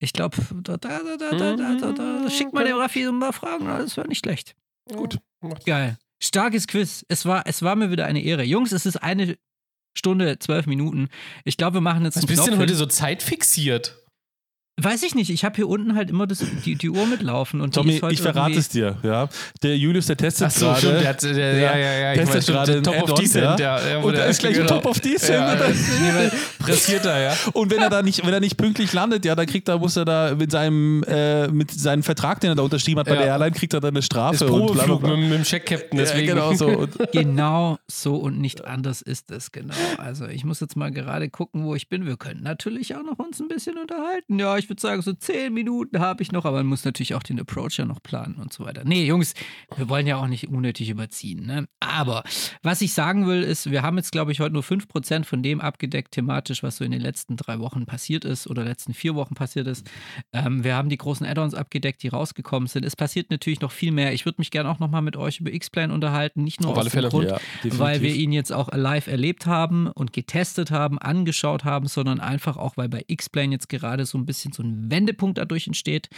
Ich 0.00 0.12
glaube, 0.12 0.36
da, 0.62 0.76
da, 0.76 1.00
da, 1.02 1.16
da, 1.16 1.56
da, 1.56 1.74
da, 1.74 1.92
da, 1.92 2.30
schickt 2.30 2.52
mal 2.52 2.64
dem 2.64 2.76
Raffi 2.76 3.04
so 3.04 3.10
ein 3.10 3.18
paar 3.18 3.32
Fragen, 3.32 3.66
das 3.66 3.96
wäre 3.96 4.06
nicht 4.06 4.20
schlecht. 4.20 4.54
Gut. 4.88 5.18
Geil. 5.66 5.98
Starkes 6.22 6.66
Quiz. 6.66 7.04
Es 7.08 7.26
war, 7.26 7.46
es 7.46 7.62
war 7.62 7.76
mir 7.76 7.90
wieder 7.90 8.06
eine 8.06 8.22
Ehre. 8.22 8.44
Jungs, 8.44 8.72
es 8.72 8.86
ist 8.86 8.96
eine 8.96 9.36
Stunde, 9.96 10.38
zwölf 10.38 10.66
Minuten. 10.66 11.08
Ich 11.44 11.56
glaube, 11.56 11.74
wir 11.74 11.80
machen 11.80 12.04
jetzt 12.04 12.16
Was 12.16 12.24
denn 12.24 12.36
Knopf 12.36 12.58
heute 12.58 12.74
so 12.74 12.86
zeitfixiert? 12.86 14.07
Weiß 14.80 15.02
ich 15.02 15.14
nicht. 15.14 15.30
Ich 15.30 15.44
habe 15.44 15.56
hier 15.56 15.68
unten 15.68 15.94
halt 15.96 16.08
immer 16.10 16.26
das, 16.26 16.42
die, 16.64 16.76
die 16.76 16.88
Uhr 16.90 17.06
mitlaufen. 17.06 17.60
Und 17.60 17.74
die 17.74 17.80
Tommy, 17.80 17.96
ist 17.96 18.02
heute 18.02 18.14
ich 18.14 18.22
verrate 18.22 18.54
es 18.58 18.68
dir. 18.68 18.96
Ja. 19.02 19.28
Der 19.62 19.76
Julius, 19.76 20.06
der 20.06 20.16
testet 20.16 20.52
so, 20.52 20.74
stimmt, 20.74 20.82
der 20.94 21.02
gerade. 21.02 21.08
hat, 21.08 21.22
der, 21.22 21.54
ja, 21.58 21.76
ja, 21.76 21.92
ja, 21.98 22.12
ich 22.14 22.20
testet 22.30 22.46
gerade 22.54 22.72
ein 22.76 22.82
Top 22.84 23.02
of 23.02 23.14
Decent, 23.18 23.44
ja. 23.60 23.78
ja. 23.80 23.88
ja, 23.90 23.98
Und 23.98 24.12
der- 24.12 24.24
er 24.24 24.30
ist 24.30 24.38
gleich 24.40 24.54
ein 24.58 24.66
genau. 24.66 24.74
Top 24.80 24.86
of 24.86 25.00
Decent. 25.00 25.30
Ja, 25.38 25.54
ja. 26.24 26.30
Pressiert 26.58 27.04
er, 27.06 27.20
ja. 27.20 27.34
Und 27.52 27.70
wenn 27.70 27.78
er 27.82 27.90
da 27.90 28.02
nicht, 28.02 28.24
wenn 28.26 28.32
er 28.32 28.40
nicht 28.40 28.56
pünktlich 28.56 28.92
landet, 28.92 29.24
ja, 29.24 29.34
dann 29.34 29.46
kriegt 29.46 29.68
er, 29.68 29.78
muss 29.78 29.96
er 29.96 30.04
da 30.04 30.34
mit 30.34 30.50
seinem, 30.50 31.02
äh, 31.04 31.48
mit 31.48 31.70
seinem 31.70 32.02
Vertrag, 32.02 32.40
den 32.40 32.50
er 32.50 32.54
da 32.54 32.62
unterschrieben 32.62 33.00
hat 33.00 33.06
bei 33.06 33.14
Ja. 33.14 33.20
der 33.22 33.28
Airline, 33.32 33.52
kriegt 33.52 33.74
er 33.74 33.80
dann 33.80 33.90
eine 33.90 34.02
Strafe. 34.02 34.38
Das 34.38 34.50
und 34.50 34.66
bla, 34.72 34.84
bla, 34.84 34.84
Probeflug 34.96 35.02
mit, 35.18 35.28
mit 35.28 35.38
dem 35.38 35.42
Check-Captain, 35.44 35.98
Ja, 35.98 36.04
deswegen. 36.04 36.26
genau 36.28 36.54
so. 36.54 36.66
Und 36.78 36.96
Genau 37.12 37.78
so 37.88 38.16
und 38.16 38.38
nicht 38.40 38.64
anders 38.64 39.02
ist 39.02 39.30
es, 39.30 39.50
genau. 39.52 39.74
Also 39.96 40.26
ich 40.26 40.44
muss 40.44 40.60
jetzt 40.60 40.76
mal 40.76 40.90
gerade 40.90 41.28
gucken, 41.30 41.64
wo 41.64 41.74
ich 41.74 41.88
bin. 41.88 42.06
Wir 42.06 42.16
können 42.16 42.42
natürlich 42.42 42.94
auch 42.94 43.02
noch 43.02 43.18
uns 43.18 43.40
ein 43.40 43.48
bisschen 43.48 43.76
unterhalten. 43.78 44.38
Ja, 44.38 44.56
ich 44.56 44.67
würde 44.68 44.80
sagen, 44.80 45.02
so 45.02 45.12
zehn 45.12 45.52
Minuten 45.52 46.00
habe 46.00 46.22
ich 46.22 46.32
noch, 46.32 46.44
aber 46.44 46.58
man 46.58 46.66
muss 46.66 46.84
natürlich 46.84 47.14
auch 47.14 47.22
den 47.22 47.40
Approach 47.40 47.78
ja 47.78 47.84
noch 47.84 48.02
planen 48.02 48.36
und 48.36 48.52
so 48.52 48.64
weiter. 48.64 48.82
Nee, 48.84 49.04
Jungs, 49.04 49.34
wir 49.76 49.88
wollen 49.88 50.06
ja 50.06 50.16
auch 50.16 50.26
nicht 50.26 50.48
unnötig 50.48 50.90
überziehen. 50.90 51.46
Ne? 51.46 51.68
Aber 51.80 52.24
was 52.62 52.80
ich 52.80 52.92
sagen 52.92 53.26
will, 53.26 53.42
ist, 53.42 53.70
wir 53.70 53.82
haben 53.82 53.96
jetzt, 53.96 54.12
glaube 54.12 54.32
ich, 54.32 54.40
heute 54.40 54.54
nur 54.54 54.62
5% 54.62 55.24
von 55.24 55.42
dem 55.42 55.60
abgedeckt 55.60 56.12
thematisch, 56.12 56.62
was 56.62 56.76
so 56.76 56.84
in 56.84 56.90
den 56.90 57.00
letzten 57.00 57.36
drei 57.36 57.58
Wochen 57.58 57.86
passiert 57.86 58.24
ist 58.24 58.46
oder 58.46 58.64
letzten 58.64 58.94
vier 58.94 59.14
Wochen 59.14 59.34
passiert 59.34 59.66
ist. 59.66 59.88
Ähm, 60.32 60.64
wir 60.64 60.74
haben 60.74 60.88
die 60.88 60.98
großen 60.98 61.26
Add-ons 61.26 61.54
abgedeckt, 61.54 62.02
die 62.02 62.08
rausgekommen 62.08 62.66
sind. 62.66 62.84
Es 62.84 62.96
passiert 62.96 63.30
natürlich 63.30 63.60
noch 63.60 63.72
viel 63.72 63.92
mehr. 63.92 64.12
Ich 64.12 64.24
würde 64.24 64.36
mich 64.38 64.50
gerne 64.50 64.70
auch 64.70 64.78
nochmal 64.78 65.02
mit 65.02 65.16
euch 65.16 65.40
über 65.40 65.52
X-Plane 65.52 65.92
unterhalten, 65.92 66.44
nicht 66.44 66.60
nur 66.60 66.72
Auf 66.72 66.78
aus 66.78 66.92
dem. 66.92 67.08
Grund, 67.08 67.30
Ja, 67.30 67.38
weil 67.64 68.02
wir 68.02 68.14
ihn 68.14 68.32
jetzt 68.32 68.52
auch 68.52 68.68
live 68.72 69.06
erlebt 69.06 69.46
haben 69.46 69.86
und 69.86 70.12
getestet 70.12 70.70
haben, 70.70 70.98
angeschaut 70.98 71.64
haben, 71.64 71.86
sondern 71.86 72.20
einfach 72.20 72.56
auch, 72.56 72.76
weil 72.76 72.88
bei 72.88 73.04
X-Plane 73.06 73.52
jetzt 73.52 73.68
gerade 73.68 74.04
so 74.06 74.18
ein 74.18 74.26
bisschen 74.26 74.52
so 74.52 74.57
ein 74.62 74.90
Wendepunkt 74.90 75.38
dadurch 75.38 75.66
entsteht. 75.66 76.08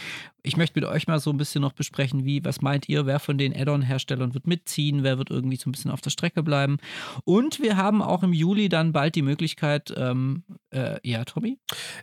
Ich 0.43 0.57
möchte 0.57 0.79
mit 0.79 0.89
euch 0.89 1.07
mal 1.07 1.19
so 1.19 1.29
ein 1.29 1.37
bisschen 1.37 1.61
noch 1.61 1.73
besprechen, 1.73 2.25
wie, 2.25 2.43
was 2.43 2.61
meint 2.61 2.89
ihr, 2.89 3.05
wer 3.05 3.19
von 3.19 3.37
den 3.37 3.55
Add-on-Herstellern 3.55 4.33
wird 4.33 4.47
mitziehen, 4.47 5.03
wer 5.03 5.17
wird 5.17 5.29
irgendwie 5.29 5.57
so 5.57 5.69
ein 5.69 5.71
bisschen 5.71 5.91
auf 5.91 6.01
der 6.01 6.09
Strecke 6.09 6.43
bleiben. 6.43 6.77
Und 7.23 7.61
wir 7.61 7.77
haben 7.77 8.01
auch 8.01 8.23
im 8.23 8.33
Juli 8.33 8.69
dann 8.69 8.91
bald 8.91 9.15
die 9.15 9.21
Möglichkeit, 9.21 9.93
ähm, 9.95 10.43
äh, 10.71 10.99
ja, 11.03 11.23
Tommy? 11.25 11.57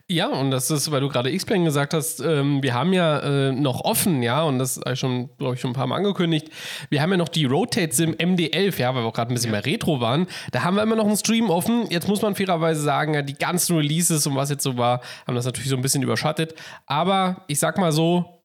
Ja, 0.08 0.28
und 0.28 0.50
das 0.50 0.70
ist, 0.70 0.90
weil 0.90 1.00
du 1.00 1.08
gerade 1.08 1.30
X-Plane 1.32 1.64
gesagt 1.64 1.94
hast, 1.94 2.20
ähm, 2.20 2.62
wir 2.62 2.74
haben 2.74 2.92
ja 2.92 3.20
äh, 3.20 3.52
noch 3.52 3.82
offen, 3.82 4.22
ja, 4.22 4.42
und 4.42 4.58
das 4.58 4.78
habe 4.78 4.92
ich 4.92 5.00
schon, 5.00 5.36
glaube 5.36 5.54
ich, 5.54 5.60
schon 5.60 5.70
ein 5.70 5.74
paar 5.74 5.86
Mal 5.86 5.96
angekündigt. 5.96 6.48
Wir 6.90 7.02
haben 7.02 7.10
ja 7.10 7.16
noch 7.16 7.28
die 7.28 7.46
Rotate 7.46 7.94
Sim 7.94 8.12
MD11, 8.12 8.78
ja, 8.78 8.94
weil 8.94 9.02
wir 9.02 9.08
auch 9.08 9.14
gerade 9.14 9.32
ein 9.32 9.34
bisschen 9.34 9.50
mehr 9.50 9.64
Retro 9.64 10.00
waren. 10.00 10.26
Da 10.52 10.64
haben 10.64 10.76
wir 10.76 10.82
immer 10.82 10.96
noch 10.96 11.06
einen 11.06 11.16
Stream 11.16 11.50
offen. 11.50 11.86
Jetzt 11.90 12.08
muss 12.08 12.22
man 12.22 12.34
fairerweise 12.34 12.80
sagen, 12.80 13.14
ja, 13.14 13.22
die 13.22 13.34
ganzen 13.34 13.76
Releases 13.76 14.26
und 14.26 14.36
was 14.36 14.50
jetzt 14.50 14.62
so 14.62 14.76
war, 14.76 15.00
haben 15.26 15.34
das 15.34 15.46
natürlich 15.46 15.70
so 15.70 15.76
ein 15.76 15.82
bisschen 15.82 16.02
überschattet. 16.02 16.54
Aber 16.86 17.44
ich 17.48 17.58
sag 17.58 17.78
mal 17.78 17.92
so, 17.92 18.38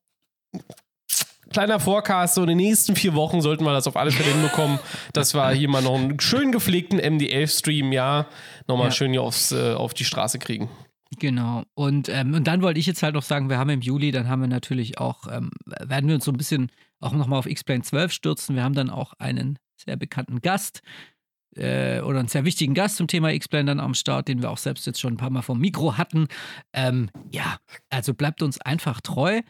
kleiner 1.54 1.80
Forecast, 1.80 2.36
so 2.36 2.42
in 2.42 2.50
den 2.50 2.58
nächsten 2.58 2.96
vier 2.96 3.14
Wochen 3.14 3.42
sollten 3.42 3.64
wir 3.64 3.72
das 3.72 3.88
auf 3.88 3.96
alle 3.96 4.12
Fälle 4.12 4.32
hinbekommen, 4.32 4.80
dass 5.14 5.34
wir 5.34 5.52
hier 5.52 5.70
mal 5.70 5.82
noch 5.82 5.96
einen 5.96 6.20
schön 6.20 6.52
gepflegten 6.52 7.00
MD11-Stream, 7.00 7.94
ja, 7.94 8.26
nochmal 8.68 8.88
Ja. 8.88 8.92
schön 8.92 9.12
hier 9.12 9.22
aufs, 9.22 9.52
äh, 9.52 9.74
auf 9.74 9.94
die 9.94 10.06
Straße 10.06 10.40
kriegen. 10.40 10.70
Genau. 11.20 11.64
Und, 11.76 12.10
ähm, 12.10 12.34
und 12.34 12.48
dann 12.48 12.62
wollte 12.62 12.80
ich 12.80 12.88
jetzt 12.88 13.04
halt 13.04 13.14
noch 13.14 13.24
sagen, 13.24 13.50
wir 13.50 13.58
haben 13.60 13.70
im 13.70 13.82
Juli, 13.82 14.12
dann 14.12 14.28
haben 14.28 14.42
wir 14.42 14.48
natürlich 14.48 14.98
auch, 14.98 15.28
ähm, 15.32 15.52
werden 15.66 16.08
wir 16.08 16.16
uns 16.16 16.26
so 16.26 16.32
ein 16.32 16.38
bisschen 16.38 16.72
auch 17.00 17.14
nochmal 17.14 17.40
auf 17.40 17.46
X-Plane 17.46 17.84
12 17.84 18.12
stürzen. 18.12 18.56
Wir 18.56 18.64
haben 18.64 18.74
dann 18.74 18.90
auch 18.90 19.14
einen 19.20 19.60
sehr 19.76 19.96
bekannten 19.96 20.42
Gast 20.42 20.82
äh, 21.56 22.00
oder 22.02 22.20
einen 22.20 22.30
sehr 22.30 22.46
wichtigen 22.46 22.74
Gast 22.74 22.98
zum 22.98 23.08
Thema 23.08 23.32
X-Plane 23.32 23.66
dann 23.66 23.80
am 23.80 23.94
Start, 23.94 24.28
den 24.28 24.42
wir 24.42 24.50
auch 24.50 24.58
selbst 24.58 24.88
jetzt 24.88 25.00
schon 25.00 25.14
ein 25.14 25.18
paar 25.18 25.30
Mal 25.30 25.44
vom 25.44 25.60
Mikro 25.60 25.98
hatten. 25.98 26.28
Ähm, 26.74 27.10
ja, 27.32 27.58
also 27.92 28.14
bleibt 28.16 28.42
uns 28.42 28.60
einfach 28.60 29.02
treu. 29.02 29.42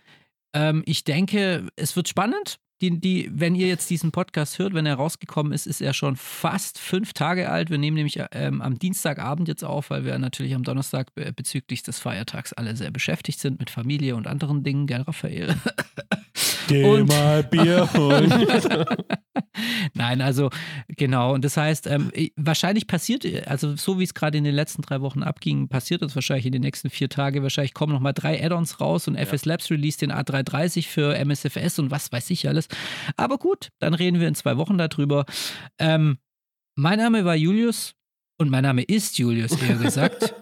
Ähm, 0.53 0.83
ich 0.85 1.03
denke, 1.05 1.67
es 1.77 1.95
wird 1.95 2.09
spannend. 2.09 2.59
Die, 2.81 2.99
die, 2.99 3.29
wenn 3.33 3.55
ihr 3.55 3.67
jetzt 3.67 3.89
diesen 3.89 4.11
Podcast 4.11 4.59
hört, 4.59 4.73
wenn 4.73 4.85
er 4.85 4.95
rausgekommen 4.95 5.53
ist, 5.53 5.67
ist 5.67 5.79
er 5.79 5.93
schon 5.93 6.17
fast 6.17 6.79
fünf 6.79 7.13
Tage 7.13 7.49
alt. 7.49 7.69
Wir 7.69 7.77
nehmen 7.77 7.95
nämlich 7.95 8.19
ähm, 8.31 8.61
am 8.61 8.77
Dienstagabend 8.77 9.47
jetzt 9.47 9.63
auf, 9.63 9.89
weil 9.89 10.03
wir 10.03 10.17
natürlich 10.19 10.53
am 10.53 10.63
Donnerstag 10.63 11.13
be 11.15 11.31
bezüglich 11.31 11.83
des 11.83 11.99
Feiertags 11.99 12.51
alle 12.51 12.75
sehr 12.75 12.91
beschäftigt 12.91 13.39
sind 13.39 13.59
mit 13.59 13.69
Familie 13.69 14.15
und 14.15 14.27
anderen 14.27 14.63
Dingen, 14.63 14.87
gell, 14.87 15.01
Raphael? 15.01 15.55
Geh 16.67 16.83
Und- 16.83 17.07
mal 17.09 17.43
Bier 17.43 17.91
holen. 17.93 18.31
Nein, 19.93 20.21
also 20.21 20.49
genau. 20.87 21.33
Und 21.33 21.45
das 21.45 21.57
heißt, 21.57 21.87
ähm, 21.87 22.11
wahrscheinlich 22.35 22.87
passiert, 22.87 23.25
also 23.47 23.75
so 23.75 23.99
wie 23.99 24.03
es 24.03 24.13
gerade 24.13 24.37
in 24.37 24.43
den 24.43 24.55
letzten 24.55 24.81
drei 24.81 25.01
Wochen 25.01 25.23
abging, 25.23 25.67
passiert 25.67 26.01
das 26.01 26.15
wahrscheinlich 26.15 26.45
in 26.45 26.51
den 26.51 26.61
nächsten 26.61 26.89
vier 26.89 27.09
Tagen. 27.09 27.43
Wahrscheinlich 27.43 27.73
kommen 27.73 27.93
nochmal 27.93 28.13
drei 28.13 28.43
Add-ons 28.43 28.79
raus 28.79 29.07
und 29.07 29.15
FS 29.15 29.45
Labs 29.45 29.69
release 29.69 29.97
den 29.97 30.11
A330 30.11 30.87
für 30.87 31.15
MSFS 31.23 31.79
und 31.79 31.91
was 31.91 32.11
weiß 32.11 32.29
ich 32.31 32.47
alles. 32.47 32.67
Aber 33.17 33.37
gut, 33.37 33.69
dann 33.79 33.93
reden 33.93 34.19
wir 34.19 34.27
in 34.27 34.35
zwei 34.35 34.57
Wochen 34.57 34.77
darüber. 34.77 35.25
Ähm, 35.79 36.17
mein 36.75 36.97
Name 36.99 37.25
war 37.25 37.35
Julius. 37.35 37.93
Und 38.43 38.49
mein 38.49 38.63
Name 38.63 38.81
ist 38.81 39.17
Julius, 39.17 39.53
eher 39.61 39.77
gesagt. 39.77 40.35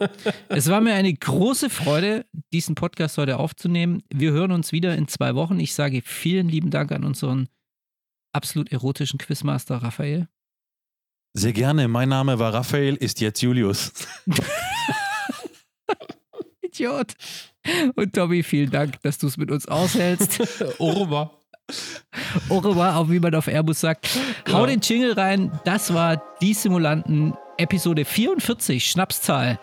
es 0.49 0.67
war 0.69 0.81
mir 0.81 0.95
eine 0.95 1.13
große 1.13 1.69
Freude, 1.69 2.25
diesen 2.51 2.73
Podcast 2.73 3.19
heute 3.19 3.37
aufzunehmen. 3.37 4.01
Wir 4.11 4.31
hören 4.31 4.51
uns 4.51 4.71
wieder 4.71 4.95
in 4.95 5.07
zwei 5.07 5.35
Wochen. 5.35 5.59
Ich 5.59 5.75
sage 5.75 6.01
vielen 6.03 6.49
lieben 6.49 6.71
Dank 6.71 6.91
an 6.91 7.03
unseren 7.03 7.47
absolut 8.33 8.71
erotischen 8.71 9.19
Quizmaster 9.19 9.75
Raphael. 9.75 10.27
Sehr 11.35 11.53
gerne. 11.53 11.87
Mein 11.87 12.09
Name 12.09 12.39
war 12.39 12.55
Raphael, 12.55 12.95
ist 12.95 13.21
jetzt 13.21 13.39
Julius. 13.43 13.93
Idiot. 16.63 17.13
Und 17.93 18.13
Tommy, 18.13 18.41
vielen 18.41 18.71
Dank, 18.71 18.99
dass 19.03 19.19
du 19.19 19.27
es 19.27 19.37
mit 19.37 19.51
uns 19.51 19.67
aushältst. 19.67 20.41
Orba. 20.79 21.37
Revoir, 22.49 22.97
auch 22.97 23.11
wie 23.11 23.19
man 23.19 23.35
auf 23.35 23.45
Airbus 23.45 23.79
sagt. 23.79 24.09
Hau 24.51 24.65
den 24.65 24.81
Jingle 24.81 25.13
rein. 25.13 25.51
Das 25.65 25.93
war 25.93 26.19
die 26.41 26.55
Simulanten 26.55 27.35
Episode 27.61 28.05
44, 28.05 28.89
Schnapszahl. 28.89 29.59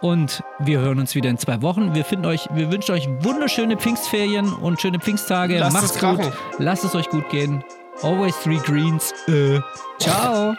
Und 0.00 0.42
wir 0.58 0.80
hören 0.80 0.98
uns 0.98 1.14
wieder 1.14 1.30
in 1.30 1.38
zwei 1.38 1.62
Wochen. 1.62 1.94
Wir, 1.94 2.04
finden 2.04 2.26
euch, 2.26 2.48
wir 2.52 2.72
wünschen 2.72 2.92
euch 2.92 3.08
wunderschöne 3.20 3.76
Pfingstferien 3.76 4.52
und 4.52 4.80
schöne 4.80 4.98
Pfingsttage. 4.98 5.58
Lasst 5.58 5.74
Macht's 5.74 5.94
krachen. 5.94 6.24
gut. 6.24 6.32
Lasst 6.58 6.84
es 6.84 6.94
euch 6.94 7.08
gut 7.08 7.28
gehen. 7.30 7.62
Always 8.02 8.34
three 8.42 8.58
greens. 8.58 9.12
Äh. 9.28 9.60
Ciao. 10.00 10.54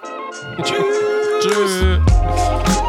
Tschüss. 1.42 2.80